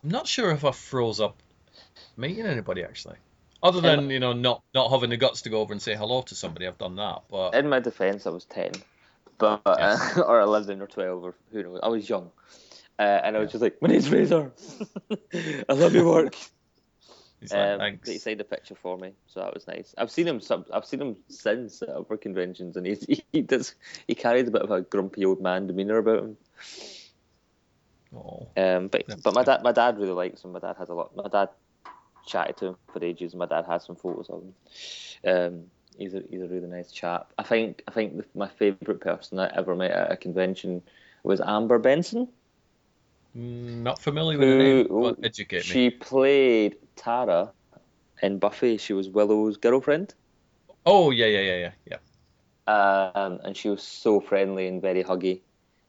I'm 0.08 0.12
not 0.12 0.26
sure 0.26 0.52
if 0.52 0.64
I 0.64 0.72
froze 0.72 1.20
up 1.20 1.36
meeting 2.16 2.46
anybody 2.46 2.82
actually. 2.82 3.18
Other 3.62 3.82
than 3.82 4.10
you 4.10 4.22
know 4.22 4.32
not 4.32 4.64
not 4.74 4.90
having 4.90 5.10
the 5.10 5.18
guts 5.18 5.42
to 5.42 5.50
go 5.50 5.60
over 5.60 5.74
and 5.74 5.82
say 5.82 5.96
hello 5.96 6.22
to 6.22 6.34
somebody, 6.34 6.66
I've 6.66 6.78
done 6.78 6.96
that. 6.96 7.24
But 7.30 7.56
In 7.56 7.68
my 7.68 7.82
defense, 7.82 8.26
I 8.26 8.30
was 8.30 8.46
10, 8.46 8.72
but 9.38 9.62
uh, 9.66 9.98
or 10.26 10.40
11 10.40 10.82
or 10.82 10.88
12, 10.88 11.24
or 11.26 11.36
who 11.52 11.62
knows. 11.62 11.82
I 11.84 11.90
was 11.90 12.08
young. 12.08 12.32
Uh, 12.98 13.02
and 13.02 13.36
I 13.36 13.40
was 13.40 13.52
just 13.52 13.62
like, 13.62 13.82
my 13.82 13.90
name's 13.90 14.10
Razor. 14.10 14.54
I 15.70 15.74
love 15.74 15.94
your 15.94 16.06
work. 16.06 16.36
he's 17.42 17.52
Um, 17.52 17.78
thanks. 17.78 18.10
he 18.10 18.18
signed 18.18 18.40
a 18.40 18.46
picture 18.46 18.76
for 18.76 18.98
me, 18.98 19.12
so 19.28 19.42
that 19.42 19.54
was 19.54 19.68
nice. 19.68 19.94
I've 19.98 20.10
seen 20.10 20.26
him. 20.26 20.40
Some, 20.40 20.64
I've 20.72 20.86
seen 20.86 21.02
him 21.02 21.18
since 21.28 21.82
at 21.82 21.90
other 21.90 22.16
conventions, 22.16 22.78
and 22.78 22.88
he's, 22.88 23.06
he 23.34 23.42
does. 23.42 23.76
He 24.08 24.16
carries 24.16 24.48
a 24.48 24.52
bit 24.52 24.62
of 24.62 24.72
a 24.72 24.84
grumpy 24.84 25.26
old 25.26 25.42
man 25.42 25.68
demeanor 25.68 25.98
about 25.98 26.20
him. 26.20 26.38
Oh, 28.16 28.48
Um, 28.58 28.88
but 28.88 29.06
That's 29.08 29.22
but 29.22 29.34
my 29.34 29.44
dad 29.44 29.64
my 29.64 29.72
dad 29.72 29.98
really 30.00 30.12
likes 30.14 30.44
him. 30.44 30.52
My 30.52 30.60
dad 30.60 30.76
has 30.78 30.90
a 30.90 30.94
lot. 30.94 31.16
My 31.16 31.28
dad 31.30 31.50
chatted 32.26 32.58
to 32.58 32.66
him 32.68 32.78
for 32.92 33.04
ages. 33.04 33.36
My 33.36 33.46
dad 33.46 33.66
has 33.66 33.86
some 33.86 33.96
photos 33.96 34.30
of 34.30 34.42
him. 34.44 34.54
Um, 35.26 35.64
he's 35.98 36.14
a 36.14 36.22
he's 36.30 36.42
a 36.42 36.48
really 36.48 36.68
nice 36.68 36.92
chap. 36.92 37.34
I 37.38 37.44
think 37.44 37.84
I 37.88 37.92
think 37.92 38.24
my 38.36 38.48
favourite 38.48 39.02
person 39.02 39.40
I 39.40 39.52
ever 39.56 39.76
met 39.76 39.92
at 39.92 40.12
a 40.12 40.18
convention 40.18 40.82
was 41.24 41.42
Amber 41.42 41.80
Benson. 41.80 42.28
Mm, 43.36 43.84
not 43.84 44.02
familiar 44.02 44.38
with 44.38 44.50
the 44.50 44.56
name, 44.56 44.88
but 45.02 45.18
educate 45.24 45.64
she 45.64 45.76
me. 45.76 45.90
She 45.90 45.98
played 45.98 46.78
Tara 46.96 47.54
in 48.22 48.40
Buffy. 48.40 48.78
She 48.78 48.94
was 48.94 49.10
Willow's 49.10 49.58
girlfriend. 49.58 50.14
Oh 50.86 51.12
yeah 51.12 51.26
yeah 51.28 51.42
yeah 51.42 51.56
yeah 51.58 51.72
yeah. 51.86 51.98
Um, 52.68 53.40
and 53.44 53.56
she 53.56 53.70
was 53.70 53.82
so 53.82 54.20
friendly 54.20 54.68
and 54.68 54.82
very 54.82 55.04
huggy, 55.04 55.42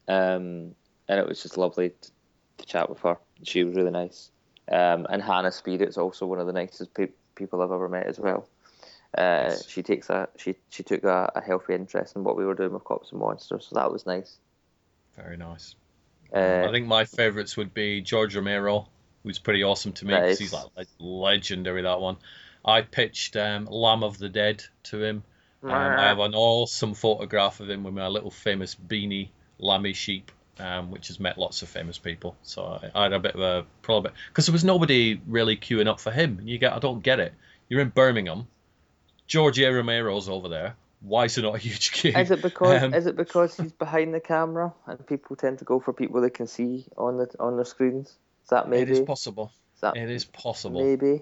um, 0.07 0.75
and 1.09 1.19
it 1.19 1.27
was 1.27 1.41
just 1.41 1.57
lovely 1.57 1.89
to, 1.89 2.11
to, 2.59 2.65
chat 2.65 2.89
with 2.89 2.99
her. 2.99 3.17
She 3.43 3.63
was 3.63 3.75
really 3.75 3.91
nice. 3.91 4.31
Um, 4.71 5.07
and 5.09 5.21
Hannah 5.21 5.51
Speed 5.51 5.81
is 5.81 5.97
also 5.97 6.27
one 6.27 6.39
of 6.39 6.47
the 6.47 6.53
nicest 6.53 6.93
pe- 6.93 7.07
people 7.35 7.61
I've 7.61 7.71
ever 7.71 7.89
met 7.89 8.05
as 8.05 8.19
well. 8.19 8.47
Uh, 9.17 9.55
she 9.67 9.81
takes 9.81 10.11
a 10.11 10.29
she 10.37 10.55
she 10.69 10.83
took 10.83 11.03
a, 11.03 11.31
a, 11.33 11.41
healthy 11.41 11.73
interest 11.73 12.15
in 12.15 12.23
what 12.23 12.37
we 12.37 12.45
were 12.45 12.53
doing 12.53 12.71
with 12.71 12.83
cops 12.83 13.09
and 13.09 13.19
monsters, 13.19 13.65
so 13.67 13.75
that 13.75 13.91
was 13.91 14.05
nice. 14.05 14.37
Very 15.17 15.35
nice. 15.35 15.73
Uh, 16.31 16.67
I 16.67 16.71
think 16.71 16.85
my 16.85 17.05
favourites 17.05 17.57
would 17.57 17.73
be 17.73 18.01
George 18.01 18.35
Romero, 18.35 18.87
who's 19.23 19.39
pretty 19.39 19.63
awesome 19.63 19.93
to 19.93 20.05
me 20.05 20.13
because 20.13 20.37
he's 20.37 20.53
like 20.53 20.87
legendary 20.99 21.81
that 21.81 21.99
one. 21.99 22.17
I 22.63 22.83
pitched 22.83 23.35
um, 23.35 23.65
Lamb 23.65 24.03
of 24.03 24.19
the 24.19 24.29
Dead 24.29 24.63
to 24.83 25.03
him. 25.03 25.23
Um, 25.63 25.71
I 25.71 26.03
have 26.09 26.19
an 26.19 26.35
awesome 26.35 26.93
photograph 26.93 27.61
of 27.61 27.69
him 27.69 27.83
with 27.83 27.95
my 27.95 28.07
little 28.07 28.29
famous 28.29 28.75
beanie 28.75 29.29
lammy 29.57 29.93
sheep, 29.93 30.31
um, 30.59 30.91
which 30.91 31.07
has 31.07 31.19
met 31.19 31.37
lots 31.37 31.61
of 31.61 31.69
famous 31.69 31.97
people. 31.97 32.35
So 32.43 32.63
I, 32.63 32.99
I 32.99 33.03
had 33.03 33.13
a 33.13 33.19
bit 33.19 33.35
of 33.35 33.41
a 33.41 33.65
problem 33.81 34.13
because 34.27 34.45
there 34.45 34.53
was 34.53 34.63
nobody 34.63 35.19
really 35.27 35.57
queuing 35.57 35.87
up 35.87 35.99
for 35.99 36.11
him. 36.11 36.41
You 36.43 36.57
get, 36.57 36.73
I 36.73 36.79
don't 36.79 37.01
get 37.01 37.19
it. 37.19 37.33
You're 37.69 37.81
in 37.81 37.89
Birmingham 37.89 38.47
George 39.29 39.59
A. 39.59 39.71
Romero's 39.71 40.27
over 40.27 40.49
there. 40.49 40.75
Why 41.01 41.25
is 41.25 41.37
it 41.37 41.43
not 41.43 41.55
a 41.55 41.59
huge 41.59 41.91
queue? 41.91 42.11
Is 42.11 42.31
it 42.31 42.41
because 42.41 42.83
um, 42.83 42.93
is 42.93 43.05
it 43.05 43.15
because 43.15 43.55
he's 43.55 43.71
behind 43.71 44.13
the 44.13 44.19
camera 44.19 44.73
and 44.85 45.05
people 45.05 45.37
tend 45.37 45.59
to 45.59 45.65
go 45.65 45.79
for 45.79 45.93
people 45.93 46.19
they 46.19 46.31
can 46.31 46.47
see 46.47 46.85
on 46.97 47.17
the 47.17 47.29
on 47.39 47.55
their 47.55 47.63
screens? 47.63 48.07
Is 48.07 48.49
that 48.49 48.67
maybe? 48.67 48.91
It 48.91 48.97
is 48.97 49.01
possible. 49.01 49.53
Is 49.75 49.81
that 49.81 49.95
it 49.95 50.09
is 50.09 50.25
possible. 50.25 50.83
Maybe. 50.83 51.21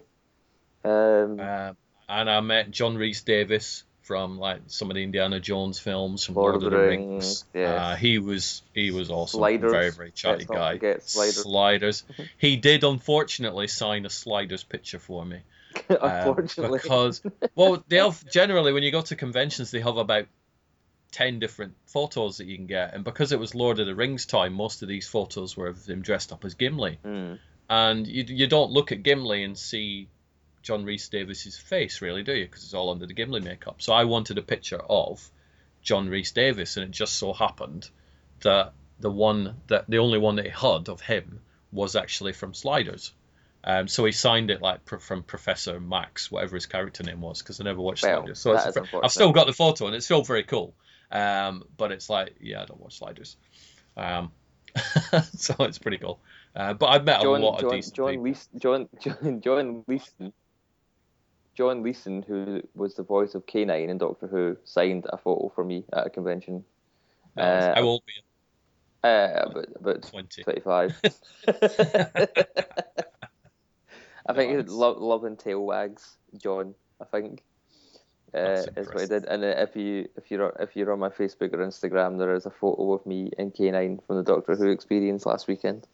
Um, 0.84 1.40
uh, 1.40 1.74
and 2.10 2.30
I 2.30 2.40
met 2.40 2.72
John 2.72 2.96
Rhys 2.96 3.22
Davies 3.22 3.84
from 4.08 4.40
like 4.40 4.62
some 4.68 4.90
of 4.90 4.96
the 4.96 5.04
Indiana 5.04 5.40
Jones 5.42 5.80
films, 5.80 6.24
from 6.24 6.36
Lord, 6.36 6.54
Lord 6.54 6.64
of 6.64 6.72
the 6.72 6.88
Rings. 6.88 7.10
Rings. 7.10 7.46
Yes. 7.54 7.80
Uh, 7.80 7.96
he 7.98 8.18
was 8.20 8.62
he 8.74 8.92
was 8.92 9.12
awesome. 9.12 9.40
Sliders. 9.40 9.72
Very 9.72 9.92
very 9.92 10.12
chatty 10.12 10.46
guy. 10.46 10.80
Sliders. 11.02 11.44
sliders. 11.44 12.04
he 12.38 12.56
did 12.56 12.86
unfortunately 12.86 13.68
sign 13.68 14.06
a 14.06 14.10
sliders 14.10 14.64
picture 14.64 15.00
for 15.00 15.26
me. 15.26 15.42
Unfortunately, 15.90 16.80
um, 16.80 16.82
because 16.82 17.22
well, 17.54 17.84
they 17.90 17.98
have 17.98 18.28
generally 18.32 18.72
when 18.72 18.82
you 18.82 18.92
go 18.92 19.02
to 19.02 19.16
conventions, 19.16 19.70
they 19.72 19.82
have 19.82 19.98
about 19.98 20.26
ten 21.12 21.40
different 21.40 21.76
photos 21.86 22.38
that 22.38 22.48
you 22.48 22.56
can 22.56 22.66
get, 22.66 22.94
and 22.94 23.04
because 23.04 23.34
it 23.34 23.40
was 23.40 23.54
Lord 23.54 23.80
of 23.80 23.86
the 23.86 23.94
Rings 23.94 24.26
time, 24.26 24.54
most 24.54 24.82
of 24.82 24.88
these 24.88 25.08
photos 25.08 25.58
were 25.58 25.68
of 25.68 25.86
him 25.86 26.02
dressed 26.02 26.32
up 26.32 26.46
as 26.46 26.56
Gimli, 26.56 26.98
mm. 27.06 27.38
and 27.70 28.08
you 28.08 28.24
you 28.26 28.48
don't 28.48 28.72
look 28.72 28.94
at 28.94 29.04
Gimli 29.04 29.44
and 29.44 29.58
see 29.58 30.08
John 30.68 30.84
Rhys 30.84 31.08
Davies's 31.08 31.58
face, 31.58 32.02
really, 32.02 32.24
do 32.24 32.34
you? 32.34 32.44
Because 32.44 32.66
it's 32.66 32.74
all 32.74 32.90
under 32.90 33.06
the 33.06 33.14
Gimli 33.14 33.40
makeup. 33.40 33.82
So 33.82 33.94
I 33.94 34.04
wanted 34.04 34.38
a 34.38 34.42
picture 34.42 34.82
of 34.90 35.26
John 35.82 36.10
Rhys 36.10 36.34
Davies, 36.34 36.76
and 36.76 36.84
it 36.84 36.92
just 36.92 37.14
so 37.14 37.32
happened 37.32 37.90
that 38.42 38.74
the 39.00 39.10
one 39.10 39.62
that 39.68 39.90
the 39.90 40.00
only 40.00 40.18
one 40.18 40.36
that 40.36 40.44
he 40.44 40.52
had 40.52 40.90
of 40.90 41.00
him 41.00 41.40
was 41.72 41.96
actually 41.96 42.34
from 42.34 42.54
Sliders. 42.54 43.14
Um, 43.64 43.88
so 43.88 44.04
he 44.04 44.12
signed 44.12 44.52
it 44.52 44.62
like 44.62 44.82
from 45.00 45.24
Professor 45.24 45.80
Max, 45.80 46.30
whatever 46.30 46.56
his 46.56 46.66
character 46.66 47.02
name 47.02 47.22
was, 47.22 47.42
because 47.42 47.62
I 47.62 47.64
never 47.64 47.80
watched 47.80 48.04
well, 48.04 48.28
Sliders. 48.36 48.40
So 48.84 49.02
I've 49.02 49.12
still 49.14 49.32
got 49.32 49.48
the 49.48 49.54
photo, 49.54 49.88
and 49.88 49.96
it's 49.96 50.04
still 50.04 50.24
very 50.24 50.44
cool. 50.44 50.74
Um, 51.10 51.64
but 51.78 51.94
it's 51.94 52.10
like, 52.10 52.36
yeah, 52.42 52.62
I 52.62 52.66
don't 52.66 52.82
watch 52.82 52.98
Sliders. 52.98 53.38
Um, 53.96 54.34
so 55.38 55.56
it's 55.60 55.78
pretty 55.78 56.00
cool. 56.00 56.20
Uh, 56.54 56.74
but 56.74 56.88
I've 56.88 57.06
met 57.06 57.22
John, 57.22 57.42
a 57.42 57.46
lot 57.46 57.62
John, 57.62 57.70
of 57.70 57.72
decent 57.72 57.96
John 57.96 58.10
people. 58.10 58.24
Lees, 58.26 58.50
John, 58.58 58.90
John, 59.00 59.42
John 59.42 59.86
John 61.58 61.82
Leeson, 61.82 62.22
who 62.22 62.62
was 62.76 62.94
the 62.94 63.02
voice 63.02 63.34
of 63.34 63.48
K9 63.48 63.90
in 63.90 63.98
Doctor 63.98 64.28
Who, 64.28 64.58
signed 64.64 65.08
a 65.10 65.18
photo 65.18 65.52
for 65.56 65.64
me 65.64 65.86
at 65.92 66.06
a 66.06 66.10
convention. 66.12 66.64
uh, 67.36 67.74
how 67.74 67.82
old 67.82 68.04
were 68.06 68.12
you? 68.16 68.22
Uh, 69.10 69.44
about, 69.50 69.68
about 69.76 70.04
20. 70.04 70.44
25. 70.44 71.02
I 74.30 74.34
think 74.34 74.54
it's 74.54 74.72
love, 74.72 74.98
love 75.00 75.24
and 75.24 75.40
tail 75.40 75.66
wags, 75.66 76.18
John. 76.38 76.76
I 77.02 77.06
think 77.06 77.42
uh, 78.36 78.64
is 78.76 78.88
what 78.88 79.02
I 79.02 79.06
did. 79.06 79.26
And 79.26 79.44
if 79.44 79.76
you 79.76 80.10
if 80.16 80.30
you're 80.30 80.56
if 80.60 80.76
you're 80.76 80.92
on 80.92 81.00
my 81.00 81.10
Facebook 81.10 81.54
or 81.54 81.60
Instagram, 81.66 82.20
there 82.20 82.36
is 82.36 82.46
a 82.46 82.52
photo 82.52 82.94
of 82.94 83.06
me 83.06 83.32
in 83.38 83.52
K9 83.52 84.06
from 84.06 84.18
the 84.18 84.24
Doctor 84.24 84.56
Who 84.56 84.70
experience 84.70 85.26
last 85.26 85.48
weekend. 85.48 85.88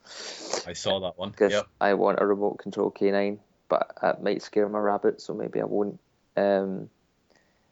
I 0.67 0.73
saw 0.73 0.99
that 1.01 1.17
one. 1.17 1.29
Because 1.29 1.51
yep. 1.53 1.67
I 1.79 1.93
want 1.93 2.19
a 2.19 2.25
remote 2.25 2.57
control 2.57 2.91
K9, 2.91 3.37
but 3.73 3.97
it 4.03 4.21
might 4.21 4.43
scare 4.43 4.69
my 4.69 4.77
rabbit, 4.77 5.19
so 5.19 5.33
maybe 5.33 5.59
I 5.59 5.65
won't. 5.65 5.99
Um, 6.37 6.89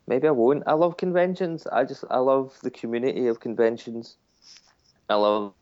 maybe 0.07 0.27
I 0.27 0.31
won't. 0.31 0.63
I 0.65 0.73
love 0.73 0.97
conventions. 0.97 1.67
I 1.67 1.83
just 1.83 2.03
I 2.09 2.17
love 2.17 2.57
the 2.63 2.71
community 2.71 3.27
of 3.27 3.39
conventions. 3.39 4.17
I 5.07 5.15
love 5.15 5.53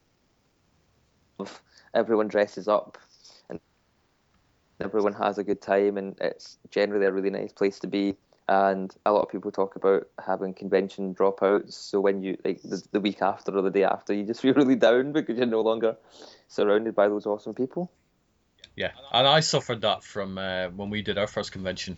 everyone 1.93 2.29
dresses 2.29 2.69
up 2.69 2.97
and 3.49 3.59
everyone 4.79 5.13
has 5.13 5.37
a 5.37 5.43
good 5.43 5.61
time, 5.61 5.97
and 5.97 6.15
it's 6.21 6.57
generally 6.69 7.05
a 7.05 7.11
really 7.11 7.29
nice 7.29 7.51
place 7.51 7.79
to 7.79 7.87
be. 7.87 8.15
And 8.47 8.95
a 9.05 9.11
lot 9.11 9.23
of 9.23 9.29
people 9.29 9.51
talk 9.51 9.75
about 9.75 10.07
having 10.25 10.53
convention 10.53 11.13
dropouts. 11.13 11.73
So 11.73 11.99
when 11.99 12.23
you 12.23 12.37
like 12.45 12.61
the, 12.61 12.81
the 12.93 13.01
week 13.01 13.21
after 13.21 13.55
or 13.57 13.61
the 13.61 13.69
day 13.69 13.83
after, 13.83 14.13
you 14.13 14.23
just 14.23 14.41
feel 14.43 14.53
really 14.53 14.77
down 14.77 15.11
because 15.11 15.37
you're 15.37 15.45
no 15.45 15.61
longer 15.61 15.97
surrounded 16.47 16.95
by 16.95 17.09
those 17.09 17.25
awesome 17.25 17.53
people. 17.53 17.91
Yeah, 18.80 18.91
and 19.11 19.27
I 19.27 19.41
suffered 19.41 19.81
that 19.81 20.06
from 20.06 20.38
uh, 20.38 20.69
when 20.69 20.89
we 20.89 21.01
did 21.01 21.18
our 21.18 21.27
first 21.27 21.51
convention 21.51 21.97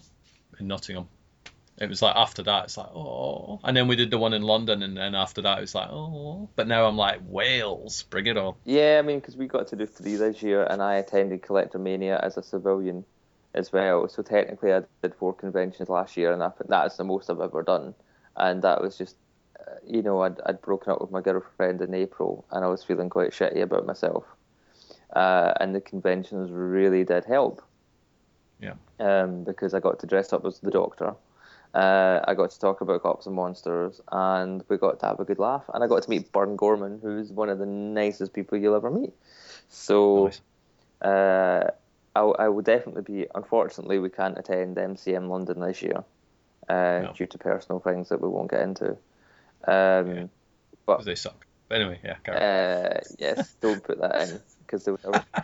in 0.59 0.67
Nottingham. 0.67 1.07
It 1.77 1.87
was 1.87 2.01
like 2.01 2.15
after 2.15 2.41
that 2.41 2.65
it's 2.65 2.75
like 2.75 2.89
oh. 2.95 3.59
And 3.63 3.77
then 3.77 3.87
we 3.87 3.95
did 3.95 4.09
the 4.09 4.17
one 4.17 4.33
in 4.33 4.41
london 4.41 4.81
and 4.81 4.97
then 4.97 5.13
after 5.13 5.43
that 5.43 5.59
it 5.59 5.61
was 5.61 5.75
like 5.75 5.89
oh. 5.91 6.49
But 6.55 6.67
now 6.67 6.87
i'm 6.87 6.97
like 6.97 7.19
wales 7.23 8.03
bring 8.09 8.25
it 8.25 8.35
on. 8.35 8.55
Yeah 8.65 8.97
i 8.97 9.03
mean 9.03 9.19
because 9.19 9.37
we 9.37 9.45
got 9.45 9.67
to 9.67 9.75
do 9.75 9.85
three 9.85 10.15
this 10.15 10.41
year 10.41 10.63
and 10.63 10.81
i 10.81 10.95
attended 10.95 11.43
Collectormania 11.43 12.19
as 12.19 12.37
a 12.37 12.43
civilian 12.43 13.05
as 13.53 13.71
well. 13.71 14.09
So 14.09 14.23
technically 14.23 14.73
i 14.73 14.81
did 15.03 15.13
four 15.13 15.33
conventions 15.33 15.87
last 15.87 16.17
year 16.17 16.33
and 16.33 16.41
that's 16.67 16.97
the 16.97 17.03
most 17.03 17.29
i've 17.29 17.41
ever 17.41 17.61
done. 17.61 17.93
And 18.35 18.63
that 18.63 18.81
was 18.81 18.97
just 18.97 19.15
uh, 19.59 19.75
you 19.87 20.01
know 20.01 20.21
I'd, 20.21 20.41
I'd 20.47 20.61
broken 20.61 20.93
up 20.93 21.01
with 21.01 21.11
my 21.11 21.21
girlfriend 21.21 21.81
in 21.81 21.93
april 21.93 22.43
and 22.51 22.65
i 22.65 22.67
was 22.67 22.83
feeling 22.83 23.09
quite 23.09 23.31
shitty 23.31 23.61
about 23.61 23.85
myself 23.85 24.25
uh, 25.13 25.53
and 25.59 25.75
the 25.75 25.81
conventions 25.81 26.51
really 26.51 27.03
did 27.03 27.25
help 27.25 27.61
yeah 28.59 28.73
um, 28.99 29.43
because 29.43 29.73
i 29.73 29.79
got 29.79 29.99
to 29.99 30.07
dress 30.07 30.33
up 30.33 30.45
as 30.45 30.59
the 30.59 30.71
doctor 30.71 31.15
uh, 31.73 32.19
I 32.27 32.33
got 32.33 32.51
to 32.51 32.59
talk 32.59 32.81
about 32.81 33.01
cops 33.01 33.25
and 33.25 33.35
monsters, 33.35 34.01
and 34.11 34.63
we 34.67 34.77
got 34.77 34.99
to 34.99 35.05
have 35.05 35.19
a 35.21 35.23
good 35.23 35.39
laugh. 35.39 35.63
And 35.73 35.83
I 35.83 35.87
got 35.87 36.03
to 36.03 36.09
meet 36.09 36.31
Burn 36.31 36.57
Gorman, 36.57 36.99
who's 37.01 37.31
one 37.31 37.49
of 37.49 37.59
the 37.59 37.65
nicest 37.65 38.33
people 38.33 38.57
you'll 38.57 38.75
ever 38.75 38.91
meet. 38.91 39.13
So, 39.69 40.25
nice. 40.25 40.41
uh, 41.01 41.71
I, 42.13 42.19
I 42.19 42.49
will 42.49 42.61
definitely 42.61 43.03
be. 43.03 43.27
Unfortunately, 43.33 43.99
we 43.99 44.09
can't 44.09 44.37
attend 44.37 44.75
MCM 44.75 45.29
London 45.29 45.61
this 45.61 45.81
year 45.81 46.03
uh, 46.67 46.73
no. 47.03 47.13
due 47.15 47.27
to 47.27 47.37
personal 47.37 47.79
things 47.79 48.09
that 48.09 48.21
we 48.21 48.27
won't 48.27 48.51
get 48.51 48.61
into. 48.61 48.89
Um, 49.65 50.15
yeah. 50.15 50.25
But 50.85 51.05
they 51.05 51.15
suck. 51.15 51.45
But 51.69 51.79
anyway, 51.79 51.99
yeah. 52.03 52.33
Uh, 52.33 52.99
yes, 53.17 53.53
don't 53.61 53.81
put 53.81 54.01
that 54.01 54.29
in 54.29 54.41
because 54.71 54.85
they 54.85 54.93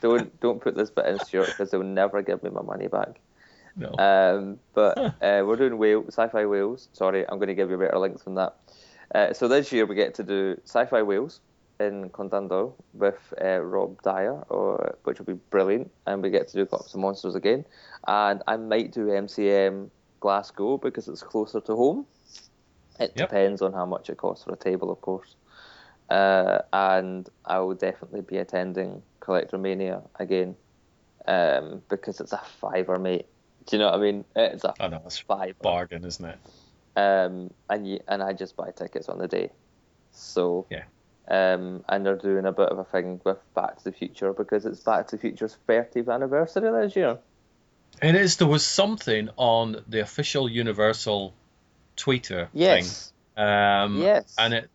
don't 0.01 0.39
don't 0.41 0.61
put 0.61 0.75
this 0.75 0.89
bit 0.89 1.05
in, 1.05 1.19
Stuart, 1.19 1.47
because 1.47 1.71
they'll 1.71 1.83
never 1.83 2.21
give 2.21 2.41
me 2.43 2.49
my 2.49 2.61
money 2.61 2.87
back. 2.87 3.19
No. 3.75 3.93
Um, 3.99 4.59
but 4.73 4.97
uh, 4.97 5.43
we're 5.45 5.55
doing 5.55 5.77
Wales, 5.77 6.07
Sci-Fi 6.07 6.45
Wales. 6.45 6.89
Sorry, 6.93 7.27
I'm 7.27 7.37
going 7.37 7.47
to 7.47 7.53
give 7.53 7.69
you 7.69 7.75
a 7.75 7.79
better 7.79 7.99
link 7.99 8.23
than 8.23 8.35
that. 8.35 8.55
Uh, 9.13 9.33
so 9.33 9.47
this 9.47 9.71
year 9.71 9.85
we 9.85 9.95
get 9.95 10.15
to 10.15 10.23
do 10.23 10.59
Sci-Fi 10.63 11.03
Wales 11.03 11.41
in 11.79 12.09
Llandudno 12.09 12.73
with 12.93 13.33
uh, 13.39 13.59
Rob 13.59 14.01
Dyer, 14.01 14.43
or, 14.49 14.97
which 15.03 15.19
will 15.19 15.27
be 15.27 15.39
brilliant, 15.51 15.91
and 16.07 16.23
we 16.23 16.31
get 16.31 16.47
to 16.49 16.57
do 16.57 16.65
Cops 16.65 16.93
and 16.93 17.01
Monsters 17.03 17.35
again. 17.35 17.65
And 18.07 18.41
I 18.47 18.57
might 18.57 18.91
do 18.91 19.07
MCM 19.07 19.89
Glasgow 20.19 20.77
because 20.77 21.07
it's 21.07 21.21
closer 21.21 21.61
to 21.61 21.75
home. 21.75 22.05
It 22.99 23.13
yep. 23.15 23.29
depends 23.29 23.61
on 23.61 23.73
how 23.73 23.85
much 23.85 24.09
it 24.09 24.17
costs 24.17 24.43
for 24.43 24.53
a 24.53 24.57
table, 24.57 24.91
of 24.91 25.01
course. 25.01 25.35
Uh, 26.09 26.59
and 26.73 27.29
I 27.45 27.59
will 27.59 27.75
definitely 27.75 28.21
be 28.21 28.37
attending 28.37 29.03
Collectormania 29.27 30.07
again 30.15 30.55
um, 31.27 31.81
because 31.89 32.19
it's 32.21 32.31
a 32.33 32.41
fiver, 32.61 32.97
mate. 32.97 33.25
Do 33.65 33.75
you 33.75 33.79
know 33.81 33.91
what 33.91 33.99
I 33.99 34.01
mean? 34.01 34.25
It's 34.35 34.63
a 34.63 34.73
I 34.79 34.87
know, 34.87 35.01
it's 35.05 35.17
five 35.19 35.59
bargain, 35.59 36.05
isn't 36.05 36.25
it? 36.25 36.37
Um, 36.95 37.51
and 37.69 37.87
you, 37.87 37.99
and 38.07 38.23
I 38.23 38.33
just 38.33 38.55
buy 38.55 38.71
tickets 38.71 39.09
on 39.09 39.17
the 39.19 39.27
day. 39.27 39.51
So 40.13 40.65
yeah. 40.69 40.83
Um, 41.29 41.83
and 41.89 42.05
they're 42.05 42.15
doing 42.15 42.45
a 42.45 42.53
bit 42.53 42.69
of 42.69 42.79
a 42.79 42.85
thing 42.85 43.19
with 43.25 43.37
Back 43.53 43.77
to 43.79 43.83
the 43.83 43.91
Future 43.91 44.31
because 44.31 44.65
it's 44.65 44.79
Back 44.79 45.07
to 45.09 45.17
the 45.17 45.21
Future's 45.21 45.57
30th 45.67 46.07
anniversary 46.07 46.71
this 46.71 46.95
year. 46.95 47.17
It 48.01 48.15
is. 48.15 48.37
There 48.37 48.47
was 48.47 48.65
something 48.65 49.29
on 49.35 49.83
the 49.89 49.99
official 49.99 50.49
Universal 50.49 51.33
Twitter 51.97 52.47
Yes. 52.53 53.11
thing. 53.35 53.45
Um, 53.45 54.01
Yes. 54.01 54.33
And 54.37 54.53
it 54.53 54.69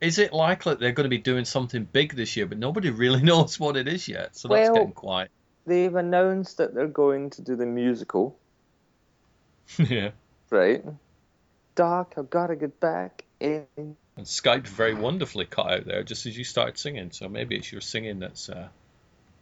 is 0.00 0.18
it 0.18 0.32
likely 0.32 0.74
they're 0.76 0.92
going 0.92 1.04
to 1.04 1.08
be 1.10 1.18
doing 1.18 1.44
something 1.44 1.84
big 1.84 2.14
this 2.14 2.36
year, 2.36 2.46
but 2.46 2.58
nobody 2.58 2.90
really 2.90 3.22
knows 3.30 3.58
what 3.58 3.76
it 3.76 3.88
is 3.88 4.08
yet. 4.08 4.36
So 4.36 4.48
that's 4.48 4.68
Well- 4.68 4.74
getting 4.74 4.92
quiet. 4.92 5.30
They've 5.66 5.94
announced 5.94 6.56
that 6.58 6.74
they're 6.74 6.86
going 6.86 7.28
to 7.30 7.42
do 7.42 7.54
the 7.54 7.66
musical, 7.66 8.38
yeah. 9.78 10.12
right? 10.48 10.82
Doc, 11.74 12.14
I've 12.16 12.30
got 12.30 12.46
to 12.46 12.56
get 12.56 12.80
back 12.80 13.24
in. 13.38 13.66
And 13.76 14.24
Skype 14.24 14.66
very 14.66 14.94
wonderfully 14.94 15.44
cut 15.44 15.70
out 15.70 15.84
there 15.84 16.02
just 16.04 16.24
as 16.24 16.38
you 16.38 16.44
started 16.44 16.78
singing. 16.78 17.10
So 17.10 17.28
maybe 17.28 17.54
it's 17.54 17.70
your 17.70 17.82
singing 17.82 18.18
that's 18.20 18.48
uh, 18.48 18.68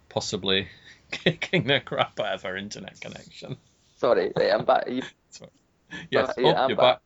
possibly 0.09 0.67
kicking 1.13 1.69
the 1.69 1.79
crap 1.79 2.19
out 2.19 2.35
of 2.35 2.45
our 2.45 2.57
internet 2.57 3.01
connection. 3.01 3.57
Sorry, 3.99 4.33
I'm 4.37 4.65
back. 4.65 4.89
You- 4.89 5.03
Yes. 6.11 6.31
Uh, 6.31 6.33
yeah, 6.39 6.47
oh, 6.49 6.55
I'm 6.57 6.69
you're 6.71 6.77
back. 6.77 6.97
back. 6.97 7.03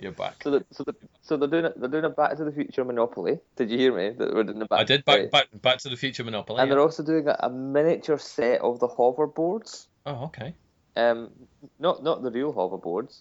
You're 0.00 0.12
back. 0.12 0.42
So, 0.42 0.50
the, 0.50 0.64
so, 0.72 0.82
the, 0.84 0.94
so 1.22 1.36
they're 1.36 1.48
doing 1.48 1.64
it. 1.66 1.80
They're 1.80 1.88
doing 1.88 2.04
a 2.04 2.10
Back 2.10 2.36
to 2.38 2.44
the 2.44 2.50
Future 2.50 2.84
Monopoly. 2.84 3.38
Did 3.54 3.70
you 3.70 3.78
hear 3.78 3.96
me? 3.96 4.10
That 4.10 4.34
we're 4.34 4.42
doing 4.42 4.60
a 4.60 4.66
back. 4.66 4.80
I 4.80 4.84
did 4.84 5.04
back, 5.04 5.30
back 5.30 5.46
back 5.62 5.78
to 5.78 5.88
the 5.88 5.96
Future 5.96 6.24
Monopoly. 6.24 6.60
And 6.60 6.68
yeah. 6.68 6.74
they're 6.74 6.82
also 6.82 7.04
doing 7.04 7.28
a, 7.28 7.36
a 7.40 7.50
miniature 7.50 8.18
set 8.18 8.60
of 8.62 8.80
the 8.80 8.88
hoverboards. 8.88 9.86
Oh, 10.04 10.24
okay. 10.24 10.54
Um, 10.96 11.30
not 11.78 12.02
not 12.02 12.22
the 12.22 12.32
real 12.32 12.52
hoverboards, 12.52 13.20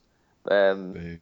um, 0.49 0.93
Boo. 0.93 1.19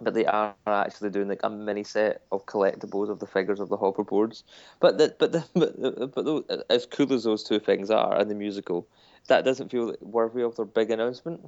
but 0.00 0.14
they 0.14 0.24
are 0.24 0.54
actually 0.66 1.10
doing 1.10 1.28
like 1.28 1.40
a 1.42 1.50
mini 1.50 1.82
set 1.82 2.22
of 2.30 2.46
collectibles 2.46 3.10
of 3.10 3.18
the 3.18 3.26
figures 3.26 3.58
of 3.58 3.68
the 3.68 3.78
hoverboards. 3.78 4.44
But 4.78 4.98
the, 4.98 5.16
but 5.18 5.32
the, 5.32 5.44
but 5.54 5.80
the, 5.80 6.06
but 6.06 6.24
those, 6.24 6.44
as 6.70 6.86
cool 6.86 7.12
as 7.12 7.24
those 7.24 7.42
two 7.42 7.58
things 7.58 7.90
are 7.90 8.16
and 8.16 8.30
the 8.30 8.36
musical, 8.36 8.86
that 9.26 9.44
doesn't 9.44 9.70
feel 9.72 9.96
worthy 10.00 10.42
of 10.42 10.54
their 10.54 10.64
big 10.64 10.92
announcement. 10.92 11.40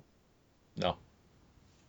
No. 0.77 0.97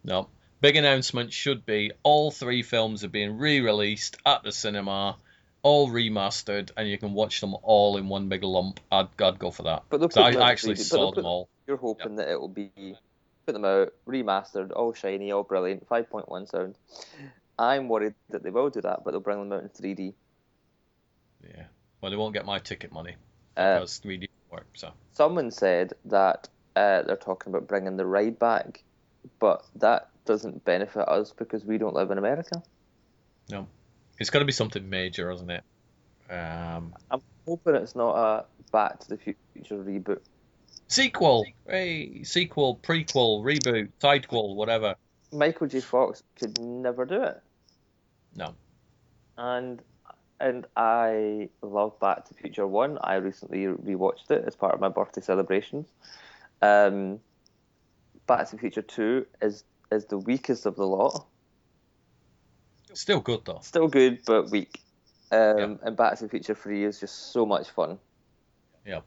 No. 0.03 0.27
Big 0.61 0.75
announcement 0.75 1.31
should 1.31 1.65
be 1.65 1.91
all 2.03 2.31
three 2.31 2.63
films 2.63 3.03
are 3.03 3.09
being 3.09 3.37
re-released 3.37 4.17
at 4.25 4.43
the 4.43 4.51
cinema, 4.51 5.15
all 5.61 5.89
remastered, 5.89 6.71
and 6.75 6.89
you 6.89 6.97
can 6.97 7.13
watch 7.13 7.39
them 7.39 7.55
all 7.63 7.95
in 7.97 8.09
one 8.09 8.27
big 8.27 8.43
lump. 8.43 8.79
I'd, 8.91 9.07
I'd 9.21 9.39
go 9.39 9.51
for 9.51 9.63
that. 9.63 9.83
But 9.89 10.01
put 10.01 10.13
them 10.13 10.23
I 10.23 10.51
actually 10.51 10.75
saw 10.75 10.97
they'll 10.97 11.11
them 11.13 11.25
all. 11.25 11.49
You're 11.65 11.77
hoping 11.77 12.17
that 12.17 12.29
it 12.29 12.39
will 12.39 12.49
be 12.49 12.71
put 13.45 13.53
them 13.53 13.63
out 13.63 13.93
remastered, 14.05 14.71
all 14.75 14.93
shiny, 14.93 15.31
all 15.31 15.43
brilliant, 15.43 15.87
5.1 15.87 16.49
sound. 16.49 16.75
I'm 17.57 17.87
worried 17.87 18.15
that 18.29 18.43
they 18.43 18.49
will 18.49 18.69
do 18.69 18.81
that, 18.81 19.03
but 19.03 19.11
they'll 19.11 19.19
bring 19.21 19.39
them 19.39 19.53
out 19.53 19.63
in 19.63 19.69
3D. 19.69 20.13
Yeah. 21.43 21.63
Well, 22.01 22.11
they 22.11 22.17
won't 22.17 22.33
get 22.33 22.45
my 22.45 22.59
ticket 22.59 22.91
money 22.91 23.15
Uh, 23.55 23.79
3D 23.79 24.27
work. 24.51 24.67
So 24.73 24.91
someone 25.13 25.51
said 25.51 25.93
that 26.05 26.49
uh, 26.75 27.03
they're 27.03 27.15
talking 27.15 27.53
about 27.53 27.67
bringing 27.67 27.97
the 27.97 28.05
ride 28.05 28.39
back, 28.39 28.83
but 29.39 29.65
that 29.75 30.08
doesn't 30.29 30.63
benefit 30.63 31.07
us 31.09 31.33
because 31.33 31.65
we 31.65 31.79
don't 31.79 31.95
live 31.95 32.11
in 32.11 32.19
America. 32.19 32.61
no, 33.49 33.67
it's 34.19 34.29
got 34.29 34.39
to 34.39 34.45
be 34.45 34.51
something 34.51 34.87
major, 34.89 35.31
isn't 35.31 35.49
it? 35.49 35.63
Um, 36.29 36.93
I'm 37.09 37.21
hoping 37.47 37.73
it's 37.75 37.95
not 37.95 38.15
a 38.15 38.45
Back 38.71 38.99
to 38.99 39.09
the 39.09 39.17
Future 39.17 39.83
reboot. 39.83 40.19
sequel, 40.87 41.45
hey, 41.67 42.21
sequel, 42.23 42.79
prequel, 42.83 43.41
reboot, 43.43 43.89
sidequel, 43.99 44.55
whatever. 44.55 44.93
Michael 45.31 45.65
J. 45.67 45.79
Fox 45.81 46.21
could 46.39 46.59
never 46.61 47.05
do 47.05 47.23
it, 47.23 47.41
No. 48.35 48.53
and 49.37 49.81
and 50.39 50.67
I 50.77 51.49
love 51.63 51.99
Back 51.99 52.25
to 52.25 52.33
the 52.35 52.39
Future 52.39 52.67
One. 52.67 52.99
I 53.01 53.15
recently 53.15 53.63
rewatched 53.65 54.29
it 54.29 54.43
as 54.45 54.55
part 54.55 54.75
of 54.75 54.79
my 54.79 54.89
birthday 54.89 55.21
celebrations. 55.21 55.87
Um, 56.61 57.19
Back 58.27 58.45
to 58.49 58.55
the 58.55 58.61
Future 58.61 58.83
Two 58.83 59.25
is 59.41 59.63
is 59.91 60.05
the 60.05 60.17
weakest 60.17 60.65
of 60.65 60.75
the 60.75 60.85
lot. 60.85 61.25
Still 62.93 63.19
good 63.19 63.45
though. 63.45 63.59
Still 63.61 63.87
good, 63.87 64.19
but 64.25 64.49
weak. 64.49 64.81
Um, 65.31 65.57
Yeah. 65.57 65.75
And 65.83 65.97
Back 65.97 66.17
to 66.17 66.23
the 66.23 66.29
Future 66.29 66.55
Three 66.55 66.83
is 66.83 66.99
just 66.99 67.31
so 67.31 67.45
much 67.45 67.69
fun. 67.69 67.99
Yeah. 68.85 69.01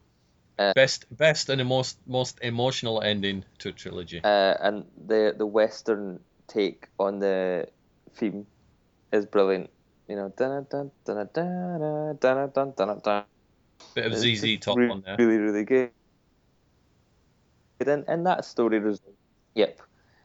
Best, 0.75 1.07
best, 1.11 1.49
and 1.49 1.59
the 1.59 1.65
most 1.65 1.99
most 2.07 2.39
emotional 2.43 3.03
ending 3.03 3.45
to 3.59 3.71
a 3.71 3.73
trilogy. 3.73 4.21
uh, 4.23 4.55
and 4.61 4.85
the 5.09 5.35
the 5.37 5.47
western 5.47 6.21
take 6.47 6.87
on 6.99 7.19
the 7.19 7.67
theme 8.15 8.47
is 9.13 9.27
brilliant. 9.27 9.71
You 10.09 10.17
know, 10.17 10.33
dun 10.37 10.67
dun 10.71 10.91
dun 11.05 11.29
dun 11.35 12.17
dun 12.21 12.51
dun 12.53 12.73
dun 12.77 13.01
dun. 13.01 13.25
Bit 13.95 14.07
of 14.07 14.13
It's 14.13 14.41
ZZ 14.41 14.59
Top 14.61 14.77
re- 14.77 14.89
on 14.91 15.03
there. 15.03 15.17
Really, 15.19 15.39
really 15.39 15.65
good. 15.65 15.91
And 17.85 18.05
and 18.07 18.27
that 18.27 18.45
story 18.45 18.79
was, 18.79 19.01
yep. 19.55 19.81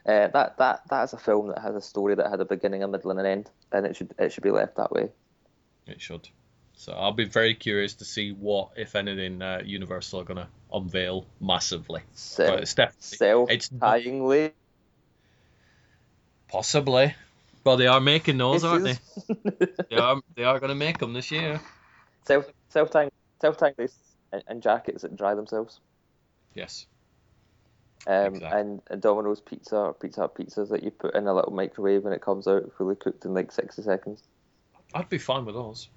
Uh, 0.07 0.27
that 0.29 0.57
that 0.57 0.81
that's 0.89 1.11
a 1.11 1.17
film 1.17 1.47
that 1.49 1.59
has 1.59 1.75
a 1.75 1.81
story 1.81 2.15
that 2.15 2.29
had 2.29 2.39
a 2.39 2.45
beginning, 2.45 2.81
a 2.81 2.88
middle, 2.88 3.11
and 3.11 3.19
an 3.19 3.25
end, 3.25 3.49
and 3.73 3.85
it 3.85 3.95
should 3.95 4.13
it 4.17 4.31
should 4.31 4.43
be 4.43 4.51
left 4.51 4.77
that 4.77 4.91
way. 4.91 5.09
It 5.85 5.99
should. 6.01 6.29
So 6.73 6.93
I'll 6.93 7.11
be 7.11 7.25
very 7.25 7.55
curious 7.55 7.95
to 7.95 8.05
see 8.05 8.31
what, 8.31 8.69
if 8.77 8.95
anything, 8.95 9.41
uh, 9.41 9.63
Universal 9.65 10.19
are 10.21 10.23
going 10.23 10.38
to 10.38 10.47
unveil 10.71 11.25
massively. 11.41 12.01
But 12.11 12.17
Self 12.17 12.59
it's 12.61 12.73
definitely 12.75 13.17
self 13.17 13.49
it's 13.49 13.71
not- 13.71 13.81
tyingly. 13.99 14.51
possibly. 16.47 17.15
Well, 17.63 17.77
they 17.77 17.88
are 17.88 17.99
making 17.99 18.38
those, 18.38 18.63
aren't 18.63 18.85
they? 18.85 18.97
They 19.89 19.97
are. 19.97 20.21
They 20.35 20.43
are 20.45 20.59
going 20.59 20.69
to 20.69 20.75
make 20.75 20.99
them 20.99 21.11
this 21.13 21.31
year. 21.31 21.59
self 22.25 22.45
self 22.69 22.91
tying 22.91 23.11
self 23.41 23.57
tying 23.57 23.73
and 24.47 24.61
jackets 24.61 25.01
that 25.01 25.17
dry 25.17 25.35
themselves. 25.35 25.81
Yes. 26.53 26.85
Um, 28.06 28.36
Exactly. 28.36 28.60
and, 28.60 28.82
and 28.90 29.02
Domino's 29.02 29.41
pizza 29.41 29.76
or 29.76 29.94
Pizza 29.94 30.22
Hut 30.22 30.36
pizzas 30.36 30.69
that 30.69 30.84
you 30.84 30.91
put 30.91 31.15
in 31.15 31.28
a 31.28 31.34
little 31.34 31.52
microwave 31.52 32.06
and 32.06 32.14
it 32.14 32.22
comes 32.22 32.48
out 32.48 32.72
fully 32.78 32.95
cooked 32.95 33.26
in 33.26 33.34
like 33.34 33.52
60 33.52 33.82
seconds. 33.82 34.24
I'd 34.94 35.10
be 35.10 35.18
fine 35.18 35.45
with 35.45 35.56
those. 35.56 35.90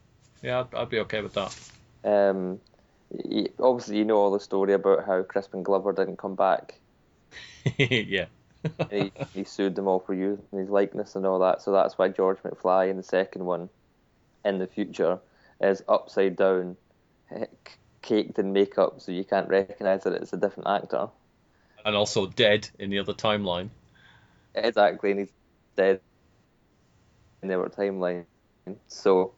Yeah, 0.43 0.61
I'd, 0.61 0.75
I'd 0.75 0.89
be 0.89 0.99
okay 1.01 1.21
with 1.21 1.35
that. 1.35 1.57
Um, 2.03 2.61
obviously, 3.61 3.99
you 3.99 4.05
know 4.05 4.17
all 4.17 4.33
the 4.33 4.41
story 4.41 4.73
about 4.73 5.05
how 5.07 5.23
Crispin 5.23 5.63
Glover 5.63 5.93
didn't 5.93 6.19
come 6.19 6.35
back. 6.35 6.75
yeah. 7.77 8.27
He, 8.91 9.11
he 9.33 9.45
sued 9.45 9.75
them 9.75 9.89
all 9.89 10.01
for 10.01 10.13
using 10.13 10.45
his 10.53 10.69
likeness 10.69 11.17
and 11.17 11.25
all 11.25 11.39
that. 11.39 11.63
So 11.63 11.73
that's 11.73 11.97
why 11.97 12.09
George 12.09 12.37
McFly 12.39 12.91
in 12.91 12.99
the 12.99 13.03
second 13.03 13.47
one, 13.47 13.71
in 14.45 14.59
the 14.59 14.67
future, 14.67 15.19
is 15.63 15.83
upside 15.89 16.37
down, 16.37 16.77
caked 18.03 18.39
in 18.39 18.53
makeup, 18.53 19.01
so 19.01 19.13
you 19.13 19.25
can't 19.25 19.49
recognise 19.49 20.05
that 20.05 20.13
it's 20.13 20.35
a 20.35 20.37
different 20.37 20.69
actor. 20.69 21.09
And 21.85 21.97
also 21.97 22.27
dead 22.27 22.69
in 22.79 22.91
the 22.91 22.99
other 22.99 23.13
timeline. 23.13 23.71
Exactly, 24.55 25.11
and 25.13 25.21
he's 25.21 25.33
dead 25.77 26.01
in 27.43 27.49
their 27.49 27.63
timeline. 27.67 28.25
So 28.89 29.33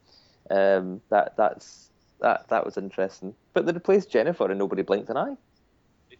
um, 0.50 1.00
that 1.10 1.36
that's 1.36 1.90
that 2.20 2.48
that 2.48 2.64
was 2.64 2.76
interesting. 2.76 3.34
But 3.52 3.66
they 3.66 3.72
replaced 3.72 4.10
Jennifer 4.10 4.48
and 4.48 4.58
nobody 4.58 4.82
blinked 4.82 5.10
an 5.10 5.16
eye. 5.16 5.36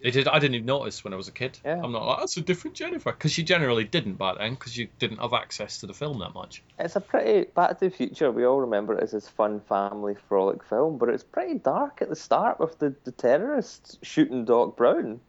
They 0.02 0.10
did. 0.10 0.26
I 0.26 0.40
didn't 0.40 0.56
even 0.56 0.66
notice 0.66 1.04
when 1.04 1.12
I 1.12 1.16
was 1.16 1.28
a 1.28 1.32
kid. 1.32 1.60
Yeah. 1.64 1.80
I'm 1.82 1.92
not 1.92 2.04
like 2.04 2.18
that's 2.18 2.36
a 2.36 2.40
different 2.40 2.76
Jennifer 2.76 3.12
because 3.12 3.38
you 3.38 3.44
generally 3.44 3.84
didn't 3.84 4.14
back 4.14 4.38
then 4.38 4.54
because 4.54 4.76
you 4.76 4.88
didn't 4.98 5.18
have 5.18 5.32
access 5.32 5.78
to 5.80 5.86
the 5.86 5.94
film 5.94 6.18
that 6.18 6.34
much. 6.34 6.62
It's 6.78 6.96
a 6.96 7.00
pretty 7.00 7.48
Back 7.54 7.78
to 7.78 7.88
the 7.88 7.90
Future. 7.90 8.32
We 8.32 8.44
all 8.44 8.60
remember 8.60 8.98
it 8.98 9.02
as 9.02 9.12
this 9.12 9.28
fun 9.28 9.60
family 9.60 10.16
frolic 10.28 10.64
film, 10.64 10.98
but 10.98 11.08
it's 11.08 11.22
pretty 11.22 11.58
dark 11.58 12.02
at 12.02 12.08
the 12.08 12.16
start 12.16 12.58
with 12.58 12.78
the, 12.80 12.94
the 13.04 13.12
terrorists 13.12 13.98
shooting 14.02 14.44
Doc 14.44 14.76
Brown. 14.76 15.20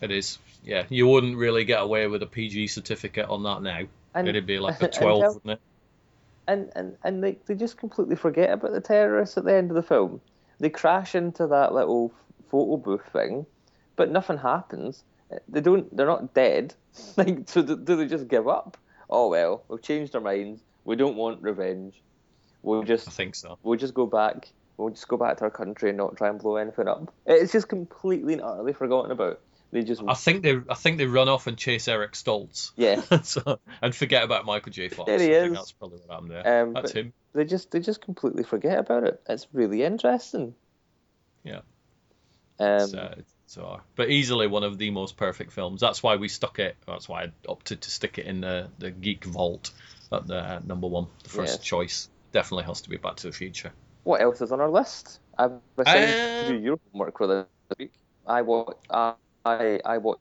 It 0.00 0.10
is. 0.10 0.38
Yeah, 0.64 0.84
you 0.88 1.06
wouldn't 1.06 1.36
really 1.36 1.64
get 1.64 1.82
away 1.82 2.06
with 2.06 2.22
a 2.22 2.26
PG 2.26 2.68
certificate 2.68 3.28
on 3.28 3.42
that 3.44 3.62
now. 3.62 3.82
And, 4.14 4.28
It'd 4.28 4.46
be 4.46 4.58
like 4.58 4.80
a 4.82 4.88
12, 4.88 5.20
tell- 5.20 5.34
wouldn't 5.34 5.52
it? 5.52 5.60
and 6.48 6.72
and 6.74 6.96
and 7.04 7.22
they, 7.22 7.38
they 7.46 7.54
just 7.54 7.76
completely 7.76 8.16
forget 8.16 8.50
about 8.50 8.72
the 8.72 8.80
terrorists 8.80 9.36
at 9.38 9.44
the 9.44 9.54
end 9.54 9.70
of 9.70 9.76
the 9.76 9.82
film. 9.82 10.20
They 10.58 10.70
crash 10.70 11.14
into 11.14 11.46
that 11.46 11.72
little 11.72 12.12
photo 12.50 12.76
booth 12.76 13.04
thing, 13.12 13.46
but 13.96 14.10
nothing 14.10 14.38
happens. 14.38 15.04
They 15.48 15.60
don't. 15.60 15.94
They're 15.96 16.06
not 16.06 16.34
dead. 16.34 16.74
Like, 17.16 17.44
so 17.46 17.62
do, 17.62 17.76
do 17.78 17.96
they 17.96 18.06
just 18.06 18.28
give 18.28 18.46
up? 18.46 18.76
Oh 19.08 19.28
well, 19.28 19.62
we've 19.68 19.80
changed 19.80 20.14
our 20.14 20.20
minds. 20.20 20.60
We 20.84 20.94
don't 20.96 21.16
want 21.16 21.40
revenge. 21.42 22.02
We'll 22.62 22.82
I 22.82 22.84
just 22.84 23.08
think 23.10 23.34
so. 23.34 23.58
we'll 23.62 23.78
just 23.78 23.94
go 23.94 24.04
back. 24.06 24.48
We'll 24.76 24.90
just 24.90 25.08
go 25.08 25.16
back 25.16 25.38
to 25.38 25.44
our 25.44 25.50
country 25.50 25.88
and 25.88 25.96
not 25.98 26.16
try 26.16 26.28
and 26.28 26.38
blow 26.38 26.56
anything 26.56 26.86
up. 26.88 27.12
It's 27.24 27.52
just 27.52 27.68
completely 27.68 28.34
and 28.34 28.42
utterly 28.42 28.72
forgotten 28.74 29.10
about. 29.10 29.40
They 29.72 29.82
just 29.82 30.02
I 30.06 30.12
think 30.14 30.42
they. 30.42 30.60
I 30.68 30.74
think 30.74 30.98
they 30.98 31.06
run 31.06 31.28
off 31.30 31.46
and 31.46 31.56
chase 31.56 31.88
Eric 31.88 32.12
Stoltz. 32.12 32.72
yeah. 32.76 33.00
so, 33.22 33.58
and 33.80 33.94
forget 33.94 34.22
about 34.22 34.44
Michael 34.44 34.70
J. 34.70 34.88
Fox. 34.88 35.06
There 35.06 35.18
he 35.18 35.34
I 35.34 35.40
think 35.40 35.52
is. 35.52 35.58
that's 35.58 35.72
probably 35.72 35.98
what 36.00 36.10
happened 36.10 36.30
there. 36.30 36.62
Um, 36.64 36.72
that's 36.74 36.92
him. 36.92 37.12
They 37.32 37.46
just 37.46 37.70
they 37.70 37.80
just 37.80 38.02
completely 38.02 38.42
forget 38.42 38.78
about 38.78 39.04
it. 39.04 39.22
It's 39.28 39.46
really 39.54 39.82
interesting. 39.82 40.54
Yeah. 41.42 41.60
Um, 42.60 42.80
It's, 42.82 42.94
uh, 42.94 43.62
all 43.62 43.70
right. 43.72 43.80
but 43.96 44.10
easily 44.10 44.46
one 44.46 44.62
of 44.62 44.76
the 44.78 44.90
most 44.90 45.16
perfect 45.16 45.52
films. 45.52 45.80
That's 45.80 46.02
why 46.02 46.16
we 46.16 46.28
stuck 46.28 46.58
it. 46.58 46.76
That's 46.86 47.08
why 47.08 47.22
I 47.24 47.32
opted 47.48 47.80
to 47.82 47.90
stick 47.90 48.18
it 48.18 48.26
in 48.26 48.42
the 48.42 48.68
the 48.78 48.90
geek 48.90 49.24
vault 49.24 49.70
at 50.12 50.26
the 50.26 50.36
uh, 50.36 50.60
number 50.66 50.86
one, 50.86 51.06
the 51.22 51.30
first 51.30 51.60
Yeah. 51.60 51.64
choice. 51.64 52.08
Definitely 52.32 52.64
has 52.64 52.82
to 52.82 52.90
be 52.90 52.98
Back 52.98 53.16
to 53.16 53.26
the 53.26 53.32
Future. 53.32 53.72
What 54.04 54.20
else 54.20 54.40
is 54.42 54.52
on 54.52 54.60
our 54.60 54.70
list? 54.70 55.18
I've 55.38 55.52
assigned 55.78 56.10
Uh, 56.48 56.52
you 56.52 56.58
your 56.58 56.78
homework 56.92 57.16
for 57.18 57.26
this 57.26 57.46
week. 57.78 57.92
I 58.26 58.42
watch. 58.42 58.76
I 58.90 59.14
I 59.44 59.80
I 59.84 59.98
watched 59.98 60.20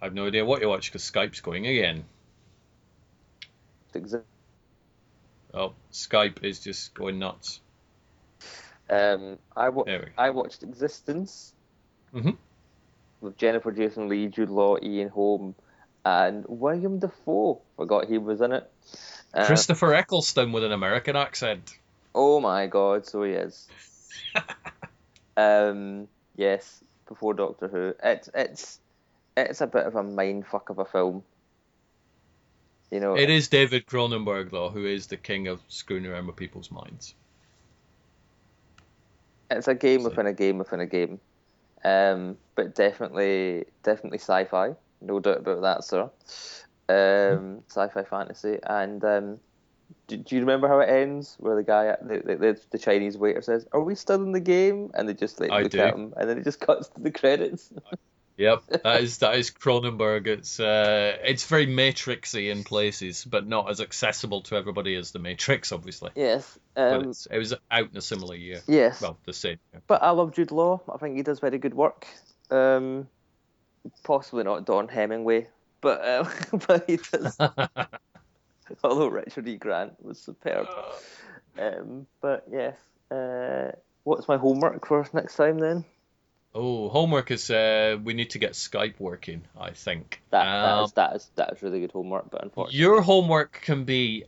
I 0.00 0.04
have 0.04 0.14
no 0.14 0.26
idea 0.26 0.44
what 0.44 0.60
you 0.62 0.68
watch 0.68 0.90
because 0.92 1.02
Skype's 1.02 1.40
going 1.40 1.66
again. 1.66 2.04
Exi- 3.94 4.22
Oh, 5.52 5.72
Skype 5.92 6.44
is 6.44 6.60
just 6.60 6.94
going 6.94 7.18
nuts. 7.18 7.60
Um, 8.88 9.38
I 9.56 9.70
wa- 9.70 9.84
There 9.84 9.98
we 9.98 10.04
go. 10.06 10.12
I 10.16 10.30
watched 10.30 10.62
eXistenZ 10.62 11.52
Mhm. 12.14 12.36
with 13.20 13.36
Jennifer 13.38 13.72
Jason 13.72 14.08
Leigh, 14.08 14.28
Jude 14.28 14.50
Law, 14.50 14.76
Ian 14.80 15.08
Holm, 15.08 15.54
and 16.04 16.44
William 16.46 16.98
Dafoe. 17.00 17.60
Forgot 17.76 18.06
he 18.06 18.18
was 18.18 18.40
in 18.40 18.52
it. 18.52 18.70
Uh, 19.34 19.46
Christopher 19.46 19.94
Eccleston 19.94 20.52
with 20.52 20.62
an 20.64 20.72
American 20.72 21.16
accent. 21.16 21.76
Oh 22.14 22.40
my 22.40 22.66
god, 22.66 23.04
so 23.06 23.22
he 23.24 23.32
is. 23.32 23.68
um, 25.38 26.08
yes, 26.36 26.82
before 27.06 27.34
Doctor 27.34 27.68
Who. 27.68 27.94
It's 28.02 28.28
it's 28.34 28.80
it's 29.36 29.60
a 29.60 29.66
bit 29.66 29.86
of 29.86 29.94
a 29.94 30.02
mind 30.02 30.46
fuck 30.46 30.68
of 30.70 30.78
a 30.78 30.84
film. 30.84 31.22
You 32.90 33.00
know, 33.00 33.16
It 33.16 33.30
is 33.30 33.48
David 33.48 33.86
Cronenberg 33.86 34.50
though, 34.50 34.70
who 34.70 34.84
is 34.86 35.06
the 35.06 35.16
king 35.16 35.46
of 35.46 35.60
screwing 35.68 36.06
around 36.06 36.26
with 36.26 36.36
people's 36.36 36.70
minds. 36.70 37.14
it's 39.50 39.68
a 39.68 39.74
game 39.74 40.02
So- 40.02 40.08
within 40.10 40.26
a 40.26 40.32
game 40.32 40.58
within 40.58 40.80
a 40.80 40.86
game. 40.86 41.20
Um, 41.84 42.36
but 42.56 42.74
definitely 42.74 43.66
definitely 43.84 44.18
sci-fi, 44.18 44.74
no 45.00 45.20
doubt 45.20 45.38
about 45.38 45.62
that, 45.62 45.84
sir. 45.84 46.10
Um, 46.88 47.62
sci-fi 47.68 48.02
fantasy, 48.04 48.58
and 48.64 49.04
um, 49.04 49.40
do, 50.08 50.16
do 50.16 50.34
you 50.34 50.40
remember 50.40 50.66
how 50.66 50.80
it 50.80 50.88
ends? 50.88 51.36
Where 51.38 51.54
the 51.54 51.62
guy, 51.62 51.94
the, 52.02 52.36
the, 52.36 52.60
the 52.70 52.78
Chinese 52.78 53.16
waiter 53.16 53.42
says, 53.42 53.66
"Are 53.72 53.80
we 53.80 53.94
still 53.94 54.22
in 54.22 54.32
the 54.32 54.40
game?" 54.40 54.90
And 54.94 55.08
they 55.08 55.14
just 55.14 55.38
like 55.38 55.50
I 55.50 55.62
look 55.62 55.72
do. 55.72 55.80
at 55.80 55.94
him, 55.94 56.14
and 56.16 56.28
then 56.28 56.38
it 56.38 56.44
just 56.44 56.60
cuts 56.66 56.88
to 56.88 57.00
the 57.00 57.10
credits. 57.10 57.72
Yep, 58.38 58.62
that 58.84 59.02
is 59.02 59.18
that 59.18 59.34
is 59.36 59.50
Cronenberg. 59.50 60.26
It's 60.26 60.58
uh, 60.58 61.16
it's 61.22 61.44
very 61.44 61.66
Matrixy 61.66 62.50
in 62.50 62.64
places, 62.64 63.24
but 63.24 63.46
not 63.46 63.68
as 63.68 63.80
accessible 63.80 64.42
to 64.42 64.56
everybody 64.56 64.94
as 64.94 65.10
the 65.10 65.18
Matrix, 65.18 65.72
obviously. 65.72 66.10
yes, 66.14 66.58
um, 66.76 67.12
it 67.30 67.38
was 67.38 67.54
out 67.70 67.90
in 67.90 67.96
a 67.96 68.00
similar 68.00 68.34
year. 68.34 68.62
yes. 68.66 69.02
Well, 69.02 69.18
the 69.26 69.32
same. 69.32 69.58
year. 69.72 69.82
But 69.86 70.02
I 70.02 70.10
love 70.10 70.34
Jude 70.34 70.52
Law. 70.52 70.80
I 70.92 70.98
think 70.98 71.16
he 71.16 71.22
does 71.22 71.40
very 71.40 71.58
good 71.58 71.74
work. 71.74 72.06
Um, 72.50 73.08
possibly 74.04 74.44
not 74.44 74.64
Dom 74.64 74.88
Hemingway, 74.88 75.48
but 75.80 76.08
um, 76.08 76.60
but 76.66 76.84
he 76.88 76.96
does. 76.96 77.36
although 78.84 79.08
Richard 79.08 79.48
E. 79.48 79.56
Grant 79.56 80.02
was 80.02 80.18
superb. 80.18 80.68
Um, 81.58 82.06
but 82.20 82.44
yes, 82.50 82.76
uh, 83.10 83.72
what's 84.04 84.28
my 84.28 84.36
homework 84.36 84.86
for 84.86 85.06
next 85.12 85.36
time 85.36 85.58
then? 85.58 85.84
Oh, 86.54 86.88
homework 86.88 87.30
is 87.30 87.50
uh, 87.50 87.98
we 88.02 88.14
need 88.14 88.30
to 88.30 88.38
get 88.38 88.52
Skype 88.52 88.98
working. 88.98 89.42
I 89.58 89.70
think. 89.72 90.22
That 90.30 90.44
that 90.44 90.78
Um, 90.78 90.84
is 90.84 90.92
that 90.92 91.16
is 91.16 91.30
that 91.36 91.52
is 91.52 91.62
really 91.62 91.80
good 91.80 91.92
homework, 91.92 92.30
but 92.30 92.42
unfortunately, 92.42 92.80
Your 92.80 93.02
homework 93.02 93.60
can 93.62 93.84
be 93.84 94.24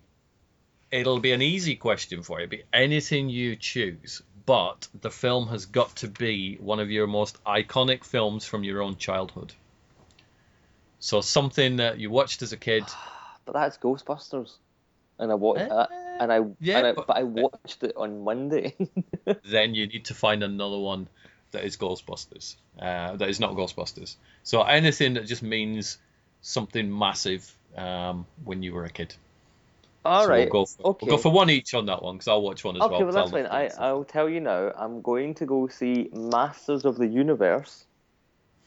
it'll 0.90 1.20
be 1.20 1.32
an 1.32 1.42
easy 1.42 1.76
question 1.76 2.22
for 2.22 2.40
you, 2.40 2.44
It'll 2.44 2.58
be 2.58 2.64
anything 2.72 3.28
you 3.28 3.56
choose, 3.56 4.22
but 4.44 4.88
the 5.00 5.10
film 5.10 5.48
has 5.48 5.66
got 5.66 5.96
to 5.96 6.08
be 6.08 6.56
one 6.56 6.80
of 6.80 6.90
your 6.90 7.06
most 7.06 7.42
iconic 7.44 8.04
films 8.04 8.44
from 8.44 8.64
your 8.64 8.82
own 8.82 8.96
childhood. 8.96 9.54
So 10.98 11.20
something 11.20 11.76
that 11.76 11.98
you 11.98 12.10
watched 12.10 12.42
as 12.42 12.52
a 12.52 12.56
kid. 12.56 12.84
but 13.44 13.52
that's 13.54 13.78
Ghostbusters, 13.78 14.56
and 15.18 15.30
I 15.30 15.34
watched 15.34 15.70
Uh, 15.70 15.86
and 16.20 16.32
I, 16.32 16.40
yeah, 16.60 16.78
and 16.78 16.86
I 16.86 16.92
but- 16.92 17.06
but 17.06 17.16
I 17.16 17.22
watched 17.22 17.82
it 17.82 17.94
on 17.96 18.22
Monday. 18.24 18.76
then 19.44 19.74
you 19.74 19.86
need 19.86 20.04
to 20.06 20.14
find 20.14 20.42
another 20.42 20.78
one 20.78 21.08
that 21.52 21.64
is 21.64 21.76
Ghostbusters. 21.76 22.56
Uh, 22.78 23.16
that 23.16 23.28
is 23.28 23.40
not 23.40 23.54
Ghostbusters. 23.54 24.16
So 24.44 24.62
anything 24.62 25.14
that 25.14 25.26
just 25.26 25.42
means 25.42 25.98
something 26.42 26.96
massive 26.96 27.52
um, 27.76 28.26
when 28.44 28.62
you 28.62 28.72
were 28.72 28.84
a 28.84 28.90
kid. 28.90 29.14
All 30.04 30.22
so 30.24 30.28
right, 30.30 30.50
We'll 30.50 30.64
go, 30.64 30.66
for, 30.66 30.86
okay. 30.86 31.06
we'll 31.06 31.16
go 31.16 31.22
for 31.22 31.30
one 31.32 31.50
each 31.50 31.74
on 31.74 31.86
that 31.86 32.02
one 32.02 32.14
because 32.16 32.28
I'll 32.28 32.40
watch 32.40 32.64
one 32.64 32.76
as 32.76 32.82
Okay, 32.82 32.90
well. 32.90 32.98
well 33.00 33.06
'cause 33.08 33.14
that's 33.32 33.32
I'll 33.52 33.68
fine. 33.68 33.80
I. 33.80 33.86
I'll 33.86 34.04
tell 34.04 34.28
you 34.30 34.40
now. 34.40 34.72
I'm 34.76 35.02
going 35.02 35.34
to 35.34 35.44
go 35.46 35.66
see 35.68 36.08
Masters 36.12 36.84
of 36.86 36.96
the 36.96 37.06
Universe. 37.06 37.84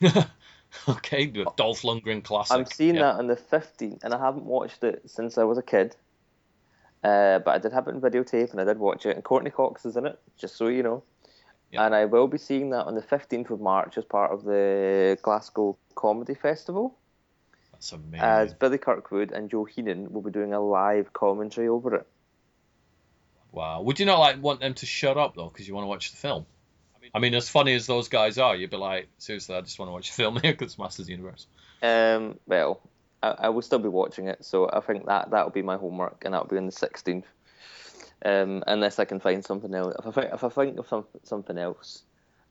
okay, 0.88 1.26
the 1.26 1.44
Dolph 1.56 1.82
Lundgren 1.82 2.22
classic. 2.22 2.56
I'm 2.56 2.66
seeing 2.66 2.96
Yeah. 2.96 3.12
that 3.12 3.18
on 3.18 3.26
the 3.26 3.36
15th, 3.36 4.04
and 4.04 4.12
I 4.14 4.18
haven't 4.18 4.44
watched 4.44 4.82
it 4.84 5.02
since 5.08 5.38
I 5.38 5.44
was 5.44 5.58
a 5.58 5.62
kid. 5.62 5.96
Uh, 7.02 7.38
but 7.40 7.50
I 7.54 7.58
did 7.58 7.72
have 7.72 7.86
it 7.86 7.94
in 7.94 8.00
videotape, 8.00 8.50
and 8.52 8.60
I 8.60 8.64
did 8.64 8.78
watch 8.78 9.04
it. 9.06 9.14
And 9.14 9.22
Courteney 9.24 9.50
Cox 9.50 9.84
is 9.84 9.96
in 9.96 10.06
it, 10.06 10.18
just 10.38 10.56
so 10.56 10.68
you 10.68 10.82
know. 10.82 11.02
Yeah. 11.70 11.84
And 11.84 11.94
I 11.94 12.04
will 12.06 12.28
be 12.28 12.38
seeing 12.38 12.70
that 12.70 12.86
on 12.86 12.94
the 12.94 13.02
15th 13.02 13.50
of 13.50 13.60
March 13.60 13.98
as 13.98 14.04
part 14.04 14.30
of 14.32 14.44
the 14.44 15.18
Glasgow 15.22 15.76
Comedy 15.96 16.34
Festival, 16.34 16.96
That's 17.72 17.92
amazing. 17.92 18.20
as 18.20 18.54
Billy 18.54 18.78
Kirkwood 18.78 19.32
and 19.32 19.50
Joe 19.50 19.64
Heenan 19.64 20.12
will 20.12 20.22
be 20.22 20.30
doing 20.30 20.54
a 20.54 20.60
live 20.60 21.12
commentary 21.12 21.68
over 21.68 21.94
it. 21.96 22.06
Wow. 23.52 23.82
Would 23.82 24.00
you 24.00 24.06
not 24.06 24.18
like 24.18 24.42
want 24.42 24.60
them 24.60 24.74
to 24.74 24.86
shut 24.86 25.16
up 25.16 25.34
though, 25.36 25.48
because 25.48 25.68
you 25.68 25.74
want 25.74 25.84
to 25.84 25.88
watch 25.88 26.10
the 26.10 26.16
film? 26.16 26.46
I 27.14 27.20
mean, 27.20 27.34
as 27.34 27.48
funny 27.48 27.74
as 27.74 27.86
those 27.86 28.08
guys 28.08 28.38
are, 28.38 28.56
you'd 28.56 28.70
be 28.70 28.76
like, 28.76 29.06
seriously, 29.18 29.54
I 29.54 29.60
just 29.60 29.78
want 29.78 29.88
to 29.88 29.92
watch 29.92 30.10
a 30.10 30.12
film 30.12 30.34
here 30.42 30.52
because 30.52 30.72
it's 30.72 30.78
Masters 30.78 31.08
Universe. 31.08 31.46
Um, 31.82 32.38
well, 32.46 32.80
I, 33.22 33.28
I 33.28 33.48
will 33.50 33.62
still 33.62 33.78
be 33.78 33.88
watching 33.88 34.26
it, 34.28 34.44
so 34.44 34.68
I 34.72 34.80
think 34.80 35.06
that 35.06 35.30
that'll 35.30 35.50
be 35.50 35.62
my 35.62 35.76
homework, 35.76 36.24
and 36.24 36.34
that'll 36.34 36.48
be 36.48 36.56
on 36.56 36.66
the 36.66 36.72
16th. 36.72 37.24
Um, 38.24 38.64
unless 38.66 38.98
I 38.98 39.04
can 39.04 39.20
find 39.20 39.44
something 39.44 39.74
else. 39.74 39.94
If 39.98 40.06
I 40.06 40.10
think, 40.10 40.34
if 40.34 40.44
I 40.44 40.48
think 40.48 40.78
of 40.78 40.88
some, 40.88 41.04
something 41.24 41.58
else, 41.58 42.02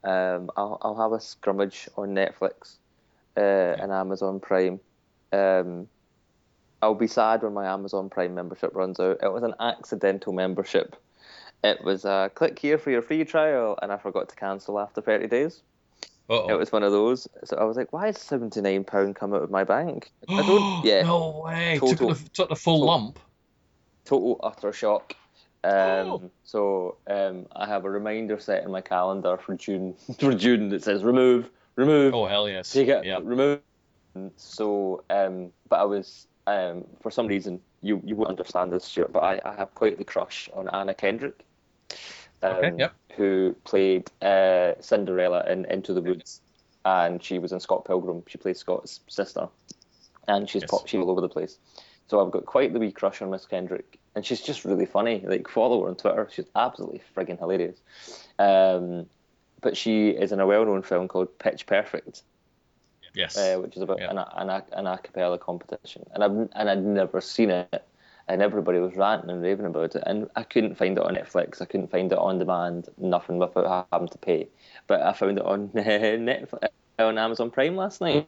um, 0.04 0.52
I'll 0.56 0.78
I'll 0.82 1.02
have 1.02 1.14
a 1.14 1.18
scrummage 1.18 1.88
on 1.98 2.10
Netflix, 2.10 2.76
uh, 3.36 3.82
and 3.82 3.92
Amazon 3.92 4.40
Prime. 4.40 4.80
Um, 5.32 5.88
I'll 6.82 6.94
be 6.94 7.08
sad 7.08 7.42
when 7.42 7.54
my 7.54 7.66
Amazon 7.66 8.10
Prime 8.10 8.36
membership 8.36 8.76
runs 8.76 9.00
out. 9.00 9.20
It 9.24 9.32
was 9.32 9.44
an 9.44 9.56
accidental 9.60 10.34
membership. 10.34 10.96
It 11.64 11.84
was 11.84 12.04
a 12.06 12.30
click 12.36 12.60
here 12.60 12.78
for 12.78 12.92
your 12.92 13.02
free 13.02 13.24
trial, 13.24 13.78
and 13.82 13.92
I 13.92 13.98
forgot 13.98 14.30
to 14.30 14.36
cancel 14.36 14.80
after 14.80 15.02
30 15.02 15.28
days. 15.28 15.62
Uh-oh. 16.30 16.50
It 16.50 16.58
was 16.58 16.72
one 16.72 16.84
of 16.84 16.92
those. 16.92 17.28
So 17.44 17.58
I 17.58 17.64
was 17.66 17.76
like, 17.78 17.92
why 17.92 18.08
is 18.08 18.18
seventy 18.18 18.62
nine 18.62 18.84
pound 18.86 19.16
come 19.18 19.34
out 19.34 19.44
of 19.44 19.52
my 19.52 19.64
bank? 19.66 20.12
I 20.30 20.42
don't. 20.42 20.86
Yeah. 20.86 21.04
no 21.04 21.42
way. 21.46 21.78
Total- 21.80 22.10
took, 22.10 22.18
the, 22.18 22.30
took 22.30 22.50
the 22.50 22.56
full 22.56 22.80
total- 22.80 22.88
lump. 22.88 23.20
Total 24.06 24.40
utter 24.44 24.72
shock. 24.74 25.16
Um, 25.66 25.72
Oh. 25.72 26.32
So 26.44 26.98
um, 27.08 27.46
I 27.56 27.66
have 27.68 27.84
a 27.86 27.90
reminder 27.90 28.40
set 28.40 28.64
in 28.64 28.72
my 28.72 28.82
calendar 28.82 29.38
for 29.38 29.56
June. 29.56 29.96
For 30.20 30.34
June 30.34 30.70
that 30.70 30.84
says 30.84 31.04
remove, 31.04 31.50
remove, 31.76 32.14
Oh 32.14 32.26
hell 32.26 32.48
yes. 32.50 32.72
take 32.72 32.88
it, 32.90 33.06
Yeah. 33.06 33.20
remove. 33.22 33.60
So, 34.38 35.04
um, 35.10 35.52
but 35.70 35.80
I 35.80 35.84
was 35.86 36.28
um, 36.48 36.84
for 37.02 37.10
some 37.12 37.28
reason 37.28 37.60
you 37.82 38.02
you 38.06 38.16
won't 38.16 38.30
understand 38.30 38.72
this, 38.72 38.86
Stuart, 38.86 39.12
but 39.12 39.24
I, 39.24 39.42
I 39.46 39.56
have 39.56 39.74
quite 39.76 39.98
the 39.98 40.04
crush 40.04 40.50
on 40.54 40.70
Anna 40.70 40.94
Kendrick. 40.94 41.44
Um, 42.42 42.56
Okay, 42.56 42.74
yep. 42.78 42.94
Who 43.16 43.56
played 43.64 44.10
uh, 44.22 44.74
Cinderella 44.82 45.46
in 45.50 45.66
Into 45.66 45.94
the 45.94 46.02
Woods, 46.02 46.42
and 46.84 47.24
she 47.24 47.40
was 47.40 47.52
in 47.52 47.60
Scott 47.60 47.86
Pilgrim. 47.86 48.24
She 48.28 48.38
played 48.38 48.58
Scott's 48.58 49.00
sister, 49.08 49.48
and 50.28 50.50
she's 50.50 50.64
Yes. 50.64 50.72
pop. 50.72 50.88
She's 50.88 51.00
all 51.00 51.12
over 51.12 51.22
the 51.22 51.30
place. 51.30 51.58
So 52.08 52.24
I've 52.24 52.32
got 52.32 52.46
quite 52.46 52.74
the 52.74 52.80
wee 52.80 52.92
crush 52.92 53.22
on 53.22 53.30
Miss 53.30 53.46
Kendrick, 53.46 53.98
and 54.16 54.26
she's 54.26 54.42
just 54.42 54.66
really 54.66 54.86
funny. 54.86 55.22
Like 55.26 55.48
follow 55.48 55.82
her 55.84 55.88
on 55.90 55.96
Twitter. 55.96 56.28
She's 56.32 56.46
absolutely 56.56 57.02
friggin' 57.16 57.40
hilarious. 57.40 57.80
Um, 58.40 59.06
but 59.62 59.78
she 59.78 60.10
is 60.10 60.34
in 60.34 60.42
a 60.42 60.46
well-known 60.46 60.82
film 60.82 61.08
called 61.08 61.38
Pitch 61.40 61.66
Perfect, 61.66 62.24
Yes. 63.14 63.38
uh, 63.38 63.58
which 63.62 63.78
is 63.78 63.82
about 63.84 64.00
Yeah. 64.00 64.10
an, 64.12 64.18
an, 64.18 64.50
a- 64.50 64.66
an 64.78 64.88
a 64.88 64.98
cappella 64.98 65.38
competition, 65.38 66.06
and 66.14 66.24
I've 66.24 66.32
and 66.32 66.70
I'd 66.70 66.84
never 66.84 67.22
seen 67.22 67.50
it, 67.52 67.84
and 68.28 68.42
everybody 68.42 68.80
was 68.80 68.96
ranting 68.96 69.30
and 69.30 69.42
raving 69.42 69.66
about 69.66 69.96
it, 69.96 70.04
and 70.06 70.30
I 70.36 70.44
couldn't 70.44 70.76
find 70.78 70.98
it 70.98 71.04
on 71.04 71.16
Netflix, 71.16 71.62
I 71.62 71.66
couldn't 71.66 71.92
find 71.92 72.12
it 72.12 72.18
on 72.18 72.40
demand, 72.40 72.90
nothing 72.98 73.38
without 73.38 73.88
having 73.92 74.08
to 74.10 74.18
pay, 74.18 74.48
but 74.88 75.02
I 75.02 75.14
found 75.14 75.38
it 75.38 75.46
on 75.46 75.70
Netflix 75.76 76.70
on 77.00 77.18
Amazon 77.18 77.52
Prime 77.52 77.76
last 77.76 78.02
night, 78.02 78.28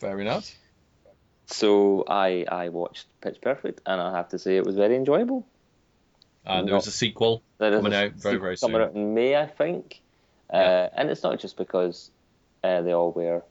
Very 0.00 0.24
nice. 0.24 0.56
so 1.46 2.04
I 2.08 2.44
I 2.48 2.68
watched 2.68 3.06
Pitch 3.20 3.40
Perfect, 3.40 3.80
and 3.86 4.00
I 4.00 4.16
have 4.16 4.28
to 4.30 4.38
say 4.38 4.56
it 4.56 4.64
was 4.64 4.76
very 4.76 4.96
enjoyable. 4.96 5.46
And 6.46 6.66
No. 6.66 6.72
there's 6.72 6.86
a 6.86 6.90
sequel. 6.92 7.42
There 7.58 7.70
Coming 7.70 7.92
a 7.92 7.96
out 8.06 8.12
very, 8.12 8.38
very 8.38 8.56
coming 8.56 8.76
soon. 8.76 8.82
out 8.82 8.94
in 8.94 9.14
May, 9.14 9.36
I 9.36 9.46
think. 9.46 10.00
Uh, 10.52 10.88
and 10.96 11.10
it's 11.10 11.22
not 11.22 11.38
just 11.38 11.56
because 11.58 12.10
uh, 12.64 12.80
they 12.80 12.92
all 12.92 13.12
wear 13.12 13.44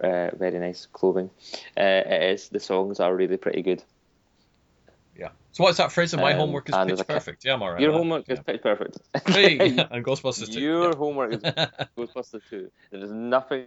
uh, 0.00 0.30
very 0.36 0.58
nice 0.58 0.86
clothing. 0.86 1.30
Uh, 1.76 2.02
it 2.06 2.22
is 2.34 2.48
the 2.48 2.60
songs 2.60 3.00
are 3.00 3.14
really 3.14 3.36
pretty 3.36 3.62
good. 3.62 3.82
Yeah. 5.52 5.56
So 5.56 5.64
what's 5.64 5.78
that 5.78 5.92
phrase? 5.92 6.14
My 6.16 6.32
Um, 6.32 6.38
homework 6.38 6.68
is 6.68 6.74
pitch 6.74 6.92
a 7.00 7.04
ca- 7.04 7.14
perfect. 7.14 7.44
Yeah, 7.44 7.54
I'm 7.54 7.62
alright. 7.62 7.80
Your 7.80 7.90
with 7.90 7.94
that. 7.94 7.98
homework 7.98 8.24
is 8.30 8.40
pitch 8.40 8.62
perfect. 8.62 8.98
Hey, 9.26 9.58
and 9.90 10.04
Ghostbusters 10.04 10.52
too. 10.52 10.60
Your 10.60 10.96
homework 10.96 11.34
is 11.34 11.42
Ghostbusters 11.96 12.40
2. 12.50 12.70
There 12.90 13.00
is 13.04 13.12
nothing 13.12 13.66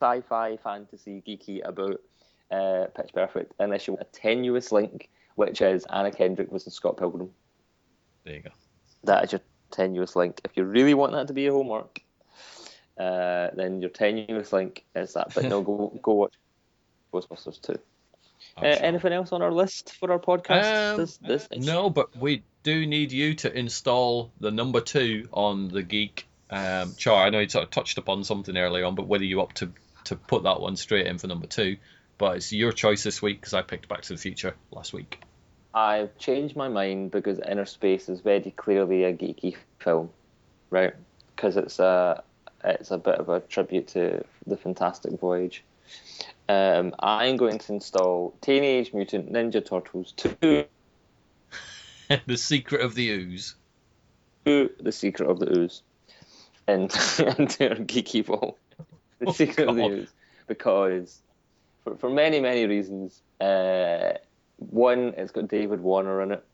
sci-fi, 0.00 0.56
fantasy, 0.58 1.22
geeky 1.26 1.60
about 1.66 2.00
uh, 2.50 2.86
Pitch 2.96 3.10
Perfect 3.12 3.52
unless 3.58 3.86
you 3.86 3.94
want 3.94 4.06
a 4.06 4.10
tenuous 4.18 4.72
link, 4.72 5.10
which 5.34 5.60
is 5.60 5.84
Anna 5.92 6.10
Kendrick 6.10 6.50
was 6.50 6.66
in 6.66 6.72
Scott 6.72 6.96
Pilgrim. 6.96 7.30
There 8.24 8.34
you 8.34 8.40
go. 8.40 8.50
That 9.04 9.24
is 9.24 9.32
your 9.32 9.40
tenuous 9.70 10.16
link. 10.16 10.40
If 10.44 10.56
you 10.56 10.64
really 10.64 10.94
want 10.94 11.12
that 11.12 11.26
to 11.28 11.32
be 11.32 11.42
your 11.42 11.52
homework, 11.54 12.00
uh, 12.98 13.48
then 13.54 13.80
your 13.80 13.90
tenuous 13.90 14.52
link 14.52 14.84
is 14.94 15.14
that. 15.14 15.34
But 15.34 15.44
no, 15.44 15.62
go 15.62 15.98
go 16.02 16.14
watch 16.14 16.34
Ghostbusters 17.12 17.60
two. 17.60 17.78
Uh, 18.60 18.74
sure. 18.74 18.84
anything 18.84 19.12
else 19.12 19.32
on 19.32 19.42
our 19.42 19.52
list 19.52 19.94
for 19.96 20.12
our 20.12 20.18
podcast? 20.18 20.92
Um, 20.92 20.96
this, 20.98 21.16
this 21.18 21.48
No, 21.56 21.90
but 21.90 22.16
we 22.16 22.42
do 22.62 22.86
need 22.86 23.12
you 23.12 23.34
to 23.36 23.56
install 23.56 24.32
the 24.40 24.50
number 24.50 24.80
two 24.80 25.28
on 25.32 25.68
the 25.68 25.82
Geek 25.82 26.26
um, 26.50 26.94
chart. 26.96 27.26
I 27.26 27.30
know 27.30 27.40
you 27.40 27.48
sort 27.48 27.64
of 27.64 27.70
touched 27.70 27.98
upon 27.98 28.24
something 28.24 28.56
earlier 28.56 28.84
on, 28.84 28.94
but 28.94 29.06
whether 29.06 29.24
you 29.24 29.40
up 29.40 29.52
to 29.54 29.72
to 30.04 30.16
put 30.16 30.44
that 30.44 30.60
one 30.60 30.76
straight 30.76 31.06
in 31.06 31.18
for 31.18 31.26
number 31.26 31.46
two, 31.46 31.76
but 32.18 32.36
it's 32.36 32.52
your 32.52 32.72
choice 32.72 33.02
this 33.02 33.20
week 33.20 33.40
because 33.40 33.54
I 33.54 33.62
picked 33.62 33.88
Back 33.88 34.02
to 34.02 34.14
the 34.14 34.18
Future 34.18 34.54
last 34.70 34.92
week. 34.92 35.22
I've 35.72 36.16
changed 36.18 36.56
my 36.56 36.68
mind 36.68 37.10
because 37.10 37.38
Innerspace 37.38 38.08
is 38.08 38.20
very 38.20 38.50
clearly 38.56 39.04
a 39.04 39.12
geeky 39.12 39.56
film, 39.78 40.10
right? 40.70 40.94
Because 41.34 41.56
it's 41.56 41.78
a 41.78 42.22
it's 42.64 42.90
a 42.90 42.98
bit 42.98 43.16
of 43.16 43.28
a 43.28 43.40
tribute 43.40 43.88
to 43.88 44.24
the 44.46 44.56
Fantastic 44.56 45.18
Voyage. 45.18 45.64
Um, 46.50 46.96
I'm 46.98 47.36
going 47.36 47.60
to 47.60 47.72
install 47.74 48.34
Teenage 48.40 48.92
Mutant 48.92 49.32
Ninja 49.32 49.64
Turtles 49.64 50.12
2, 50.16 50.64
the 52.26 52.36
Secret 52.36 52.80
of 52.80 52.96
the 52.96 53.08
Ooze. 53.10 53.54
The 54.44 54.90
Secret 54.90 55.30
of 55.30 55.38
the 55.38 55.56
Ooze, 55.56 55.82
and 56.66 56.90
into 57.38 57.68
our 57.68 57.76
geeky 57.76 58.26
ball. 58.26 58.58
The 59.20 59.28
Oh, 59.28 59.32
Secret 59.32 59.68
of 59.68 59.76
the 59.76 59.84
Ooze, 59.84 60.08
because 60.48 61.20
for, 61.84 61.96
for 61.96 62.10
many 62.10 62.40
many 62.40 62.66
reasons. 62.66 63.22
Uh, 63.40 64.14
one, 64.56 65.14
it's 65.16 65.30
got 65.30 65.46
David 65.46 65.80
Warner 65.80 66.20
in 66.20 66.32
it, 66.32 66.44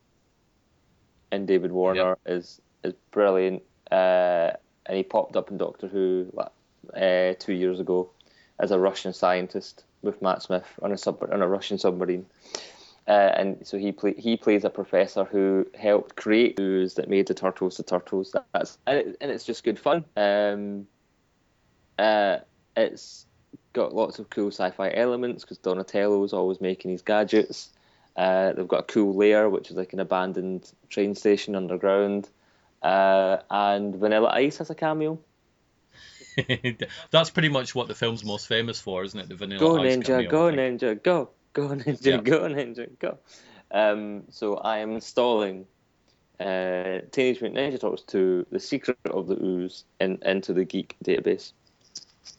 and 1.32 1.48
David 1.48 1.72
Warner 1.72 2.18
is 2.26 2.60
is 2.84 2.92
brilliant. 3.12 3.62
Uh, 3.90 4.50
and 4.84 4.98
he 4.98 5.02
popped 5.02 5.36
up 5.36 5.50
in 5.50 5.56
Doctor 5.56 5.88
Who 5.88 6.30
uh, 6.94 7.32
two 7.38 7.54
years 7.54 7.80
ago 7.80 8.10
as 8.58 8.72
a 8.72 8.78
Russian 8.78 9.14
scientist 9.14 9.84
with 10.02 10.22
Matt 10.22 10.42
Smith 10.42 10.66
on 10.82 10.92
a 10.92 10.96
sub 10.96 11.22
on 11.22 11.42
a 11.42 11.48
Russian 11.48 11.78
submarine. 11.78 12.26
Uh, 13.08 13.32
and 13.36 13.66
so 13.66 13.78
he 13.78 13.92
play, 13.92 14.14
he 14.18 14.36
plays 14.36 14.64
a 14.64 14.70
professor 14.70 15.24
who 15.24 15.64
helped 15.78 16.16
create 16.16 16.58
ooze 16.58 16.94
that 16.94 17.08
made 17.08 17.28
the 17.28 17.34
turtles 17.34 17.76
the 17.76 17.84
turtles. 17.84 18.34
That's 18.52 18.78
and, 18.86 18.98
it, 18.98 19.16
and 19.20 19.30
it's 19.30 19.44
just 19.44 19.62
good 19.62 19.78
fun. 19.78 20.04
Um, 20.16 20.88
uh, 21.98 22.38
it's 22.76 23.26
got 23.72 23.94
lots 23.94 24.18
of 24.18 24.28
cool 24.30 24.48
sci-fi 24.48 24.90
elements 24.92 25.44
because 25.44 25.58
Donatello's 25.58 26.32
always 26.32 26.60
making 26.60 26.90
his 26.90 27.02
gadgets. 27.02 27.70
Uh, 28.16 28.52
they've 28.52 28.66
got 28.66 28.80
a 28.80 28.92
cool 28.92 29.14
lair, 29.14 29.48
which 29.48 29.70
is 29.70 29.76
like 29.76 29.92
an 29.92 30.00
abandoned 30.00 30.72
train 30.88 31.14
station 31.14 31.54
underground. 31.54 32.28
Uh, 32.82 33.38
and 33.50 33.94
Vanilla 33.94 34.30
Ice 34.30 34.58
has 34.58 34.70
a 34.70 34.74
cameo. 34.74 35.18
That's 37.10 37.30
pretty 37.30 37.48
much 37.48 37.74
what 37.74 37.88
the 37.88 37.94
film's 37.94 38.24
most 38.24 38.46
famous 38.46 38.80
for, 38.80 39.04
isn't 39.04 39.18
it? 39.18 39.28
The 39.28 39.36
Vanilla 39.36 39.60
Go 39.60 39.78
Ice 39.82 39.96
ninja, 39.96 40.28
go 40.28 40.50
thing. 40.50 40.58
ninja, 40.78 41.02
go, 41.02 41.30
go 41.52 41.68
ninja, 41.68 42.04
Yeah. 42.04 42.16
go 42.18 42.40
ninja, 42.42 42.88
go. 42.98 43.18
Um, 43.70 44.24
so 44.30 44.56
I 44.56 44.78
am 44.78 44.92
installing 44.92 45.66
uh, 46.38 47.00
Teenage 47.10 47.40
Mutant 47.40 47.54
Ninja 47.56 47.72
Turtles 47.80 48.02
2, 48.06 48.46
The 48.50 48.60
Secret 48.60 48.98
of 49.06 49.26
the 49.26 49.42
Ooze, 49.42 49.84
in, 50.00 50.18
into 50.22 50.52
the 50.52 50.64
Geek 50.64 50.96
database. 51.04 51.52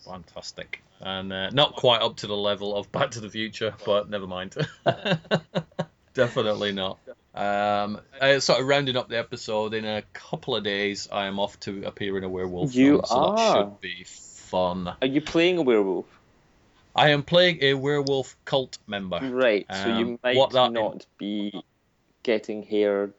Fantastic. 0.06 0.84
And 1.02 1.32
uh, 1.34 1.50
not 1.52 1.76
quite 1.76 2.02
up 2.02 2.18
to 2.18 2.28
the 2.28 2.36
level 2.38 2.76
of 2.76 2.92
Back 2.92 3.12
to 3.12 3.20
the 3.20 3.30
Future, 3.30 3.74
but 3.86 4.10
never 4.10 4.28
mind. 4.28 4.56
Definitely 6.14 6.72
not. 6.72 7.00
Um, 7.38 8.02
uh, 8.20 8.40
sort 8.40 8.60
of 8.62 8.68
rounding 8.68 8.98
up 8.98 9.10
the 9.10 9.18
episode, 9.18 9.74
in 9.76 9.86
a 9.86 10.02
couple 10.14 10.56
of 10.56 10.64
days, 10.64 11.08
I 11.12 11.28
am 11.28 11.40
off 11.40 11.60
to 11.62 11.84
appear 11.86 12.18
in 12.18 12.24
a 12.24 12.30
werewolf 12.30 12.74
You 12.74 12.94
film, 12.94 13.06
so 13.06 13.16
that 13.16 13.22
are. 13.40 13.56
should 13.64 13.82
be 13.82 14.04
fun. 14.06 14.96
Are 15.02 15.08
you 15.08 15.22
playing 15.22 15.58
a 15.60 15.62
werewolf? 15.62 16.06
I 16.96 17.10
am 17.10 17.22
playing 17.22 17.60
a 17.62 17.76
werewolf 17.76 18.36
cult 18.44 18.80
member. 18.88 19.20
Right, 19.22 19.68
so 19.72 19.92
Um, 19.92 20.00
you 20.00 20.20
might 20.24 20.36
what 20.36 20.50
that- 20.52 20.72
not 20.72 21.06
be 21.20 21.64
getting 22.24 22.64
hair, 22.64 23.12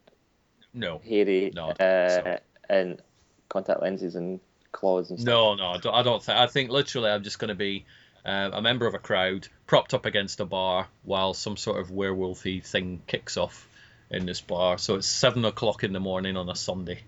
No, 0.74 0.98
hairy, 0.98 1.52
No, 1.54 1.68
uh, 1.70 2.38
and 2.68 3.00
contact 3.48 3.80
lenses 3.82 4.16
and 4.16 4.40
claws 4.72 5.10
and 5.10 5.20
stuff. 5.20 5.32
no, 5.32 5.54
no. 5.54 5.66
I 5.68 5.78
don't, 5.78 5.94
I 5.94 6.02
don't 6.02 6.22
think. 6.22 6.38
I 6.38 6.46
think 6.48 6.70
literally, 6.70 7.10
I'm 7.10 7.22
just 7.22 7.38
going 7.38 7.48
to 7.50 7.54
be 7.54 7.84
uh, 8.24 8.50
a 8.52 8.60
member 8.60 8.86
of 8.86 8.94
a 8.94 8.98
crowd, 8.98 9.46
propped 9.68 9.94
up 9.94 10.04
against 10.06 10.40
a 10.40 10.44
bar, 10.44 10.88
while 11.04 11.32
some 11.34 11.56
sort 11.56 11.80
of 11.80 11.88
werewolfy 11.90 12.64
thing 12.66 13.00
kicks 13.06 13.36
off 13.36 13.67
in 14.10 14.26
this 14.26 14.40
bar. 14.40 14.78
So 14.78 14.94
it's 14.94 15.06
seven 15.06 15.44
o'clock 15.44 15.84
in 15.84 15.92
the 15.92 16.00
morning 16.00 16.36
on 16.36 16.48
a 16.48 16.54
Sunday 16.54 17.00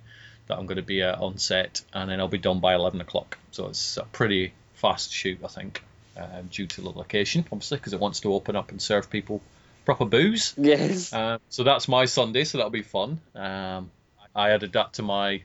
that 0.47 0.59
I'm 0.59 0.66
going 0.66 0.77
to 0.77 0.82
be 0.82 1.02
uh, 1.02 1.16
on 1.22 1.39
set, 1.39 1.82
and 1.93 2.10
then 2.10 2.20
I'll 2.20 2.28
be 2.28 2.39
done 2.39 2.60
by 2.60 2.74
eleven 2.74 3.01
o'clock. 3.01 3.39
So 3.52 3.68
it's 3.68 3.97
a 3.97 4.05
pretty 4.05 4.52
fast 4.74 5.12
shoot, 5.12 5.39
I 5.44 5.48
think, 5.48 5.82
um, 6.16 6.48
due 6.51 6.66
to 6.66 6.81
the 6.81 6.90
location, 6.90 7.44
obviously, 7.52 7.78
because 7.78 7.93
it 7.93 8.01
wants 8.01 8.20
to 8.20 8.35
open 8.35 8.56
up 8.56 8.70
and 8.70 8.81
serve 8.82 9.10
people 9.10 9.40
proper 9.85 10.05
booze. 10.05 10.55
Yes. 10.56 11.12
Uh, 11.12 11.39
so 11.48 11.64
that's 11.64 11.89
my 11.89 12.05
Sunday, 12.05 12.44
so 12.44 12.59
that'll 12.59 12.70
be 12.70 12.82
fun. 12.82 13.20
Um, 13.35 13.90
I 14.35 14.51
added 14.51 14.72
that 14.72 14.94
to 14.94 15.02
my 15.02 15.43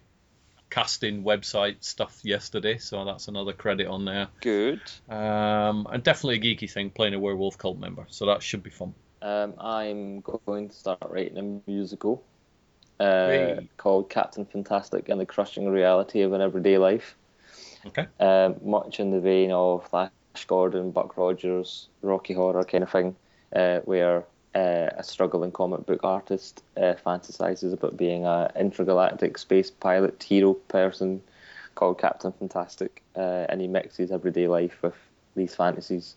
casting 0.69 1.23
website 1.23 1.83
stuff 1.83 2.19
yesterday, 2.23 2.77
so 2.77 3.05
that's 3.05 3.27
another 3.27 3.53
credit 3.53 3.87
on 3.87 4.05
there. 4.05 4.27
Good. 4.41 4.81
Um, 5.09 5.87
and 5.89 6.03
definitely 6.03 6.37
a 6.37 6.55
geeky 6.55 6.69
thing, 6.69 6.89
playing 6.89 7.13
a 7.13 7.19
werewolf 7.19 7.57
cult 7.57 7.77
member, 7.77 8.05
so 8.09 8.25
that 8.25 8.43
should 8.43 8.63
be 8.63 8.71
fun. 8.71 8.93
Um, 9.25 9.55
I'm 9.59 10.21
going 10.21 10.69
to 10.69 10.75
start 10.75 10.99
writing 11.09 11.37
a 11.39 11.69
musical 11.69 12.23
uh, 12.99 13.25
Hey. 13.25 13.69
called 13.77 14.09
Captain 14.11 14.45
Fantastic 14.45 15.09
and 15.09 15.19
the 15.19 15.25
Crushing 15.25 15.67
Reality 15.67 16.21
of 16.21 16.33
an 16.33 16.41
Everyday 16.41 16.77
Life. 16.77 17.15
Okay. 17.87 18.05
Um, 18.19 18.57
much 18.63 18.99
in 18.99 19.09
the 19.09 19.19
vein 19.19 19.49
of 19.51 19.89
Flash 19.89 20.11
Gordon, 20.45 20.91
Buck 20.91 21.17
Rogers, 21.17 21.89
Rocky 22.03 22.35
Horror 22.35 22.63
kind 22.65 22.83
of 22.83 22.91
thing, 22.91 23.15
uh, 23.55 23.79
where 23.79 24.25
uh, 24.53 24.89
a 24.95 25.03
struggling 25.03 25.51
comic 25.51 25.87
book 25.87 26.01
artist 26.03 26.63
uh, 26.77 26.93
fantasizes 27.03 27.73
about 27.73 27.97
being 27.97 28.25
an 28.25 28.51
intergalactic 28.55 29.39
space 29.39 29.71
pilot 29.71 30.21
hero 30.21 30.53
person 30.53 31.19
called 31.73 31.97
Captain 31.97 32.31
Fantastic, 32.31 33.01
uh, 33.15 33.47
and 33.49 33.59
he 33.59 33.67
mixes 33.67 34.11
everyday 34.11 34.47
life 34.47 34.77
with 34.83 34.95
these 35.35 35.55
fantasies. 35.55 36.15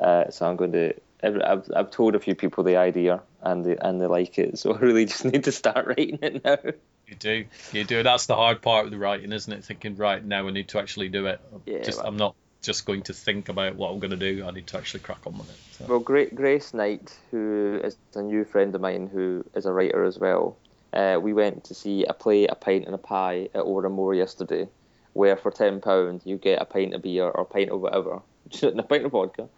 Uh, 0.00 0.28
so 0.30 0.48
I'm 0.50 0.56
going 0.56 0.72
to. 0.72 0.94
I've, 1.24 1.70
I've 1.74 1.90
told 1.90 2.14
a 2.14 2.20
few 2.20 2.34
people 2.34 2.64
the 2.64 2.76
idea 2.76 3.22
and 3.42 3.64
they 3.64 3.76
and 3.76 4.00
they 4.00 4.06
like 4.06 4.38
it. 4.38 4.58
So 4.64 4.74
I 4.74 4.78
really 4.78 5.06
just 5.06 5.24
need 5.24 5.44
to 5.44 5.52
start 5.52 5.86
writing 5.86 6.18
it 6.22 6.44
now. 6.44 6.58
You 7.06 7.14
do, 7.16 7.44
you 7.72 7.84
do. 7.84 8.02
That's 8.02 8.26
the 8.26 8.34
hard 8.34 8.62
part 8.62 8.86
of 8.86 8.90
the 8.90 8.98
writing, 8.98 9.32
isn't 9.32 9.52
it? 9.52 9.64
Thinking, 9.64 9.96
right 9.96 10.24
now 10.24 10.48
I 10.48 10.50
need 10.50 10.68
to 10.68 10.78
actually 10.78 11.08
do 11.08 11.26
it. 11.26 11.40
Yeah, 11.66 11.82
just, 11.82 11.98
well- 11.98 12.06
I'm 12.08 12.16
not 12.16 12.34
just 12.62 12.86
going 12.86 13.02
to 13.02 13.12
think 13.12 13.48
about 13.48 13.76
what 13.76 13.90
I'm 13.92 13.98
going 13.98 14.10
to 14.10 14.16
do. 14.16 14.44
I 14.46 14.50
need 14.50 14.66
to 14.68 14.78
actually 14.78 15.00
crack 15.00 15.26
on 15.26 15.36
with 15.36 15.50
it. 15.50 15.56
So. 15.72 15.84
Well, 15.86 15.98
Great 15.98 16.34
Grace 16.34 16.72
Knight, 16.72 17.14
who 17.30 17.80
is 17.84 17.96
a 18.14 18.22
new 18.22 18.44
friend 18.44 18.74
of 18.74 18.80
mine 18.80 19.06
who 19.12 19.44
is 19.54 19.66
a 19.66 19.72
writer 19.72 20.04
as 20.04 20.18
well, 20.18 20.56
uh, 20.94 21.18
we 21.20 21.32
went 21.32 21.64
to 21.64 21.74
see 21.74 22.04
a 22.04 22.14
play, 22.14 22.46
A 22.46 22.54
Pint 22.54 22.86
and 22.86 22.94
a 22.94 22.98
Pie 22.98 23.48
at 23.54 23.60
Oran 23.60 23.92
Mor 23.92 24.14
yesterday, 24.14 24.68
where 25.12 25.36
for 25.36 25.50
£10 25.50 26.24
you 26.24 26.38
get 26.38 26.62
a 26.62 26.64
pint 26.64 26.94
of 26.94 27.02
beer 27.02 27.24
or 27.24 27.42
a 27.42 27.44
pint 27.44 27.70
of 27.70 27.80
whatever, 27.80 28.22
a 28.62 28.82
pint 28.82 29.04
of 29.04 29.12
vodka, 29.12 29.48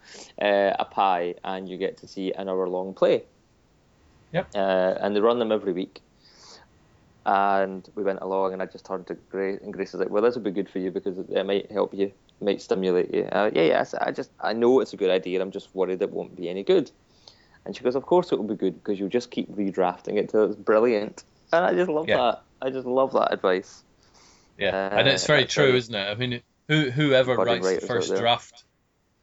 uh, 0.41 0.73
a 0.79 0.85
pie, 0.85 1.35
and 1.43 1.67
you 1.69 1.77
get 1.77 1.97
to 1.97 2.07
see 2.07 2.31
an 2.33 2.49
hour 2.49 2.67
long 2.67 2.93
play. 2.93 3.23
Yep. 4.33 4.49
Uh, 4.55 4.95
and 4.99 5.15
they 5.15 5.19
run 5.21 5.39
them 5.39 5.51
every 5.51 5.73
week. 5.73 6.01
And 7.25 7.87
we 7.95 8.03
went 8.03 8.19
along, 8.21 8.53
and 8.53 8.61
I 8.61 8.65
just 8.65 8.85
turned 8.85 9.07
to 9.07 9.15
Grace, 9.29 9.59
and 9.61 9.73
Grace 9.73 9.91
was 9.91 9.99
like, 9.99 10.09
"Well, 10.09 10.23
this 10.23 10.35
will 10.35 10.43
be 10.43 10.51
good 10.51 10.69
for 10.69 10.79
you 10.79 10.91
because 10.91 11.17
it, 11.17 11.29
it 11.29 11.45
might 11.45 11.69
help 11.69 11.93
you, 11.93 12.11
might 12.39 12.61
stimulate 12.61 13.13
you." 13.13 13.23
Uh, 13.23 13.51
yeah, 13.53 13.63
yeah. 13.63 13.79
I 13.81 13.83
said, 13.83 13.99
I 14.01 14.11
just, 14.11 14.31
I 14.39 14.53
know 14.53 14.79
it's 14.79 14.93
a 14.93 14.97
good 14.97 15.09
idea. 15.09 15.41
I'm 15.41 15.51
just 15.51 15.75
worried 15.75 16.01
it 16.01 16.11
won't 16.11 16.37
be 16.37 16.47
any 16.47 16.63
good. 16.63 16.89
And 17.65 17.75
she 17.75 17.83
goes, 17.83 17.95
"Of 17.95 18.05
course 18.05 18.31
it 18.31 18.37
will 18.37 18.47
be 18.47 18.55
good 18.55 18.81
because 18.81 18.97
you'll 18.97 19.09
just 19.09 19.29
keep 19.29 19.51
redrafting 19.51 20.15
it 20.17 20.29
till 20.29 20.45
it's 20.45 20.55
brilliant." 20.55 21.25
And 21.51 21.65
I 21.65 21.73
just 21.73 21.89
love 21.89 22.07
Yeah. 22.07 22.17
that. 22.17 22.43
I 22.61 22.69
just 22.69 22.87
love 22.87 23.11
that 23.13 23.33
advice. 23.33 23.83
Yeah, 24.57 24.69
Uh, 24.69 24.97
and 24.99 25.07
it's 25.09 25.27
very 25.27 25.45
true, 25.45 25.67
very- 25.67 25.77
isn't 25.79 25.95
it? 25.95 26.07
I 26.07 26.15
mean, 26.15 26.41
who 26.69 26.89
whoever 26.91 27.35
writes 27.35 27.81
the 27.81 27.85
first 27.85 28.15
draft, 28.15 28.63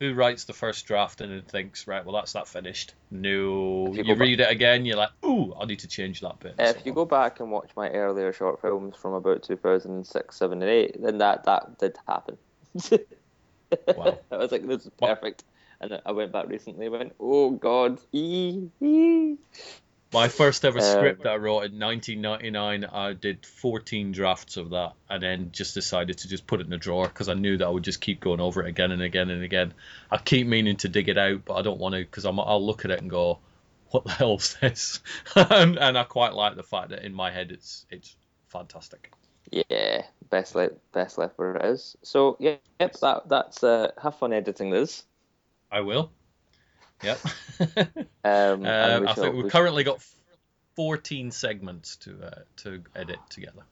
who 0.00 0.12
writes 0.14 0.44
the 0.44 0.52
first 0.52 0.86
draft 0.86 1.20
and 1.20 1.32
then 1.32 1.42
thinks, 1.42 1.86
right, 1.86 2.04
well, 2.04 2.14
that's 2.14 2.32
that 2.32 2.48
finished. 2.48 2.94
No, 3.10 3.86
If 3.88 3.98
you, 3.98 4.04
you 4.04 4.14
read 4.16 4.40
it 4.40 4.50
again, 4.50 4.84
you're 4.84 4.96
like, 4.96 5.10
ooh, 5.24 5.54
I 5.58 5.64
need 5.66 5.78
to 5.80 5.88
change 5.88 6.20
that 6.20 6.40
bit. 6.40 6.56
If 6.58 6.76
so 6.78 6.82
you 6.84 6.90
on. 6.92 6.96
go 6.96 7.04
back 7.04 7.40
and 7.40 7.50
watch 7.50 7.70
my 7.76 7.88
earlier 7.90 8.32
short 8.32 8.60
films 8.60 8.96
from 8.96 9.12
about 9.14 9.42
2006, 9.44 10.36
7, 10.36 10.62
and 10.62 10.70
8, 10.70 11.02
then 11.02 11.18
that, 11.18 11.44
that 11.44 11.78
did 11.78 11.96
happen. 12.08 12.36
Wow. 13.96 14.18
I 14.30 14.36
was 14.36 14.52
like, 14.52 14.66
this 14.68 14.86
is 14.86 14.90
What- 14.98 15.16
perfect. 15.20 15.42
And 15.80 16.00
I 16.06 16.12
went 16.12 16.30
back 16.32 16.48
recently 16.48 16.86
and 16.86 16.94
went, 16.94 17.14
oh 17.18 17.50
God. 17.50 18.00
ee, 18.12 18.68
ee." 18.80 19.36
My 20.14 20.28
first 20.28 20.64
ever 20.64 20.78
Um, 20.78 20.84
script 20.84 21.24
that 21.24 21.32
I 21.32 21.36
wrote 21.36 21.64
in 21.64 21.78
1999, 21.80 22.84
I 22.84 23.14
did 23.14 23.44
14 23.44 24.12
drafts 24.12 24.56
of 24.56 24.70
that, 24.70 24.92
and 25.10 25.20
then 25.20 25.50
just 25.50 25.74
decided 25.74 26.18
to 26.18 26.28
just 26.28 26.46
put 26.46 26.60
it 26.60 26.68
in 26.68 26.72
a 26.72 26.78
drawer 26.78 27.08
because 27.08 27.28
I 27.28 27.34
knew 27.34 27.56
that 27.56 27.66
I 27.66 27.68
would 27.68 27.82
just 27.82 28.00
keep 28.00 28.20
going 28.20 28.40
over 28.40 28.62
it 28.62 28.68
again 28.68 28.92
and 28.92 29.02
again 29.02 29.28
and 29.28 29.42
again. 29.42 29.74
I 30.12 30.18
keep 30.18 30.46
meaning 30.46 30.76
to 30.78 30.88
dig 30.88 31.08
it 31.08 31.18
out, 31.18 31.44
but 31.44 31.54
I 31.54 31.62
don't 31.62 31.80
want 31.80 31.96
to 31.96 32.00
because 32.00 32.24
I'll 32.24 32.64
look 32.64 32.84
at 32.84 32.92
it 32.92 33.00
and 33.00 33.10
go, 33.10 33.40
"What 33.90 34.04
the 34.04 34.12
hell's 34.12 34.56
this?" 34.60 35.00
and, 35.34 35.76
and 35.78 35.98
I 35.98 36.04
quite 36.04 36.34
like 36.34 36.54
the 36.54 36.62
fact 36.62 36.90
that 36.90 37.04
in 37.04 37.12
my 37.12 37.32
head 37.32 37.50
it's 37.50 37.84
it's 37.90 38.14
fantastic. 38.46 39.12
Yeah, 39.50 40.06
best 40.30 40.54
left, 40.54 40.74
best 40.92 41.18
left 41.18 41.36
where 41.38 41.56
it 41.56 41.64
is. 41.64 41.96
So 42.02 42.36
yeah, 42.38 42.56
yep, 42.78 42.94
that 43.00 43.28
that's 43.28 43.64
uh, 43.64 43.90
have 44.00 44.16
fun 44.16 44.32
editing 44.32 44.70
this. 44.70 45.04
I 45.72 45.80
will. 45.80 46.12
Yep. 47.02 47.18
Um, 48.24 48.64
Um, 48.64 49.06
I 49.06 49.12
think 49.12 49.34
we 49.34 49.42
we've 49.42 49.52
currently 49.52 49.84
got 49.84 50.02
14 50.76 51.30
segments 51.30 51.96
to 51.96 52.18
uh, 52.24 52.42
to 52.56 52.82
edit 52.96 53.18
together. 53.28 53.64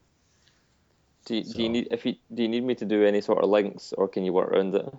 Do 1.25 1.35
you, 1.35 1.43
do 1.43 1.63
you 1.63 1.69
need 1.69 1.87
if 1.91 2.05
you 2.05 2.15
do 2.33 2.43
you 2.43 2.49
need 2.49 2.63
me 2.63 2.75
to 2.75 2.85
do 2.85 3.03
any 3.03 3.21
sort 3.21 3.43
of 3.43 3.49
links 3.49 3.93
or 3.93 4.07
can 4.07 4.23
you 4.25 4.33
work 4.33 4.49
around 4.49 4.75
it? 4.75 4.93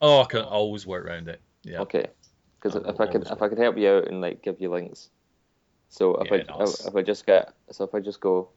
Oh, 0.00 0.20
I 0.20 0.24
can 0.24 0.42
always 0.42 0.86
work 0.86 1.04
around 1.04 1.28
it. 1.28 1.40
Yeah. 1.64 1.80
Okay, 1.80 2.06
because 2.60 2.76
if 2.76 3.00
I 3.00 3.06
could 3.06 3.26
if 3.26 3.42
I 3.42 3.48
could 3.48 3.58
help 3.58 3.76
you 3.76 3.88
out 3.88 4.08
and 4.08 4.20
like 4.20 4.42
give 4.42 4.60
you 4.60 4.70
links. 4.70 5.08
So 5.88 6.16
if 6.16 6.30
Yeah, 6.30 6.44
I 6.54 6.58
nice. 6.58 6.86
if 6.86 6.94
I 6.94 7.02
just 7.02 7.26
get 7.26 7.52
so 7.70 7.84
if 7.84 7.94
I 7.94 8.00
just 8.00 8.20
go, 8.20 8.50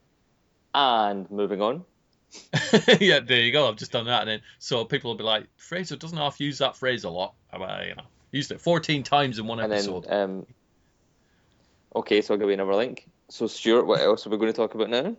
and 0.74 1.30
moving 1.32 1.62
on. 1.62 1.86
yeah, 3.00 3.20
there 3.20 3.42
you 3.42 3.52
go. 3.52 3.70
I've 3.70 3.78
just 3.78 3.92
done 3.92 4.06
that, 4.06 4.22
and 4.22 4.30
then 4.30 4.42
so 4.60 4.84
people 4.84 5.12
will 5.12 5.18
be 5.18 5.24
like, 5.24 5.46
Fraser 5.56 5.96
doesn't 5.96 6.18
half 6.18 6.40
use 6.40 6.58
that 6.58 6.76
phrase 6.76 7.04
a 7.04 7.10
lot. 7.10 7.34
I'm 7.52 7.62
you 7.62 7.96
know, 7.96 8.04
used 8.36 8.52
it 8.52 8.60
14 8.62 9.04
times 9.04 9.40
in 9.40 9.48
one 9.48 9.60
And 9.60 9.72
episode. 9.72 10.06
then, 10.06 10.22
um, 10.22 10.46
okay, 11.96 12.22
so 12.22 12.34
I'll 12.34 12.40
give 12.40 12.48
you 12.50 12.54
another 12.54 12.76
link. 12.76 13.08
So, 13.30 13.48
Stuart, 13.48 13.86
what 13.86 14.02
else 14.02 14.28
are 14.28 14.30
we 14.30 14.38
going 14.38 14.52
to 14.52 14.56
talk 14.56 14.76
about 14.76 14.90
now? 14.90 15.16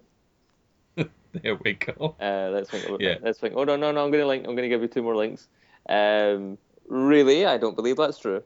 there 1.32 1.56
we 1.64 1.72
go. 1.74 2.14
Uh, 2.20 2.50
let's 2.52 2.70
think. 2.70 2.86
About, 2.86 3.00
Yeah. 3.00 3.16
Let's 3.22 3.38
think. 3.40 3.54
Oh 3.56 3.64
no, 3.64 3.76
no, 3.76 3.90
no! 3.92 4.04
I'm 4.04 4.10
going 4.10 4.22
to 4.22 4.26
link. 4.28 4.44
I'm 4.46 4.54
going 4.54 4.68
to 4.68 4.68
give 4.68 4.82
you 4.82 4.88
two 4.88 5.02
more 5.02 5.16
links. 5.16 5.48
Um, 5.88 6.58
really, 6.88 7.44
I 7.46 7.58
don't 7.58 7.74
believe 7.76 7.96
that's 7.96 8.18
true. 8.18 8.42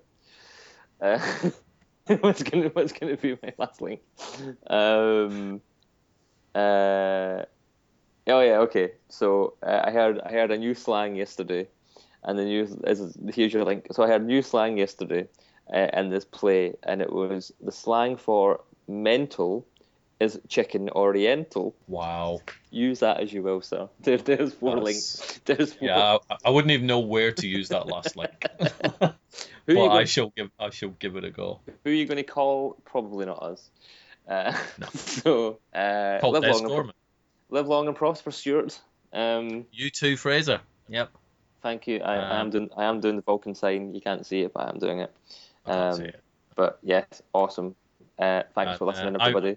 Uh, 1.01 1.19
what's 2.21 2.43
going 2.43 2.63
to 2.65 2.69
What's 2.71 2.93
going 2.93 3.17
to 3.17 3.21
be 3.21 3.39
my 3.43 3.53
last 3.59 3.81
link? 3.81 4.01
Um, 4.69 5.61
uh, 6.55 7.45
oh 8.27 8.41
yeah, 8.41 8.59
okay. 8.67 8.93
So 9.09 9.55
uh, 9.63 9.83
I 9.85 9.91
heard 9.91 10.21
I 10.21 10.33
heard 10.33 10.51
a 10.51 10.59
new 10.59 10.75
slang 10.75 11.17
yesterday, 11.17 11.69
and 12.23 12.39
the 12.39 12.45
new 12.45 12.67
this 12.67 13.01
is 13.01 13.17
here's 13.35 13.53
your 13.53 13.65
link. 13.65 13.87
So 13.93 14.03
I 14.03 14.09
heard 14.09 14.25
new 14.27 14.43
slang 14.43 14.77
yesterday 14.79 15.29
uh, 15.73 15.89
in 15.93 16.11
this 16.11 16.25
play, 16.25 16.75
and 16.83 17.01
it 17.03 17.13
was 17.13 17.53
the 17.61 17.73
slang 17.73 18.17
for 18.17 18.61
mental 18.89 19.67
is 20.21 20.39
chicken 20.49 20.91
oriental. 20.91 21.75
Wow. 21.89 22.41
Use 22.71 23.01
that 23.01 23.21
as 23.21 23.33
you 23.33 23.43
will, 23.43 23.63
sir. 23.63 23.89
There, 24.01 24.19
there's 24.19 24.53
four 24.53 24.77
That's- 24.77 24.85
links. 24.85 25.41
There's 25.47 25.73
four. 25.73 25.89
Yeah, 25.89 26.19
I, 26.31 26.37
I 26.47 26.51
wouldn't 26.51 26.73
even 26.73 26.87
know 26.87 26.99
where 27.01 27.33
to 27.33 27.47
use 27.49 27.71
that 27.71 27.87
last 27.87 28.17
link. 28.17 28.45
Who 29.67 29.75
but 29.75 29.83
you 29.85 29.89
I 29.91 30.05
shall 30.05 30.31
give 30.37 30.51
I 30.59 30.71
shall 30.71 30.91
give 30.91 31.17
it 31.17 31.25
a 31.25 31.31
go. 31.31 31.61
who 31.85 31.91
are 31.91 31.95
you 31.95 32.05
going 32.07 32.17
to 32.17 32.23
call? 32.25 32.77
Probably 32.85 33.25
not 33.27 33.43
us. 33.43 33.71
Uh, 34.29 34.53
No. 34.79 34.87
so 34.95 35.59
uh, 35.75 36.19
live 36.23 36.43
Des 36.43 36.51
long, 36.51 36.61
and, 36.61 36.69
Gorman. 36.69 36.95
live 37.49 37.69
long 37.69 37.87
and 37.89 37.97
prosper, 37.97 38.31
Stuart. 38.31 38.79
Um, 39.13 39.67
You 39.73 39.91
too, 39.91 40.17
Fraser. 40.17 40.61
Yep. 40.89 41.11
Thank 41.63 41.87
you. 41.87 42.01
I, 42.01 42.17
I 42.19 42.37
am 42.41 42.51
Um, 42.51 42.51
doing 42.51 42.71
I 42.77 42.85
am 42.85 43.01
doing 43.01 43.17
the 43.17 43.23
Vulcan 43.23 43.55
sign. 43.55 43.95
You 43.95 44.01
can't 44.01 44.25
see 44.27 44.43
it, 44.43 44.53
but 44.53 44.67
I 44.67 44.71
am 44.71 44.79
doing 44.79 45.01
it. 45.01 45.13
I 45.67 45.71
can't 45.71 45.93
Um, 45.93 45.95
see 45.95 46.05
it. 46.05 46.23
But 46.57 46.79
yes, 46.83 47.23
awesome. 47.33 47.77
Uh, 48.19 48.43
thanks 48.55 48.71
Uh, 48.71 48.79
for 48.79 48.87
listening, 48.87 49.17
uh, 49.19 49.19
everybody. 49.21 49.57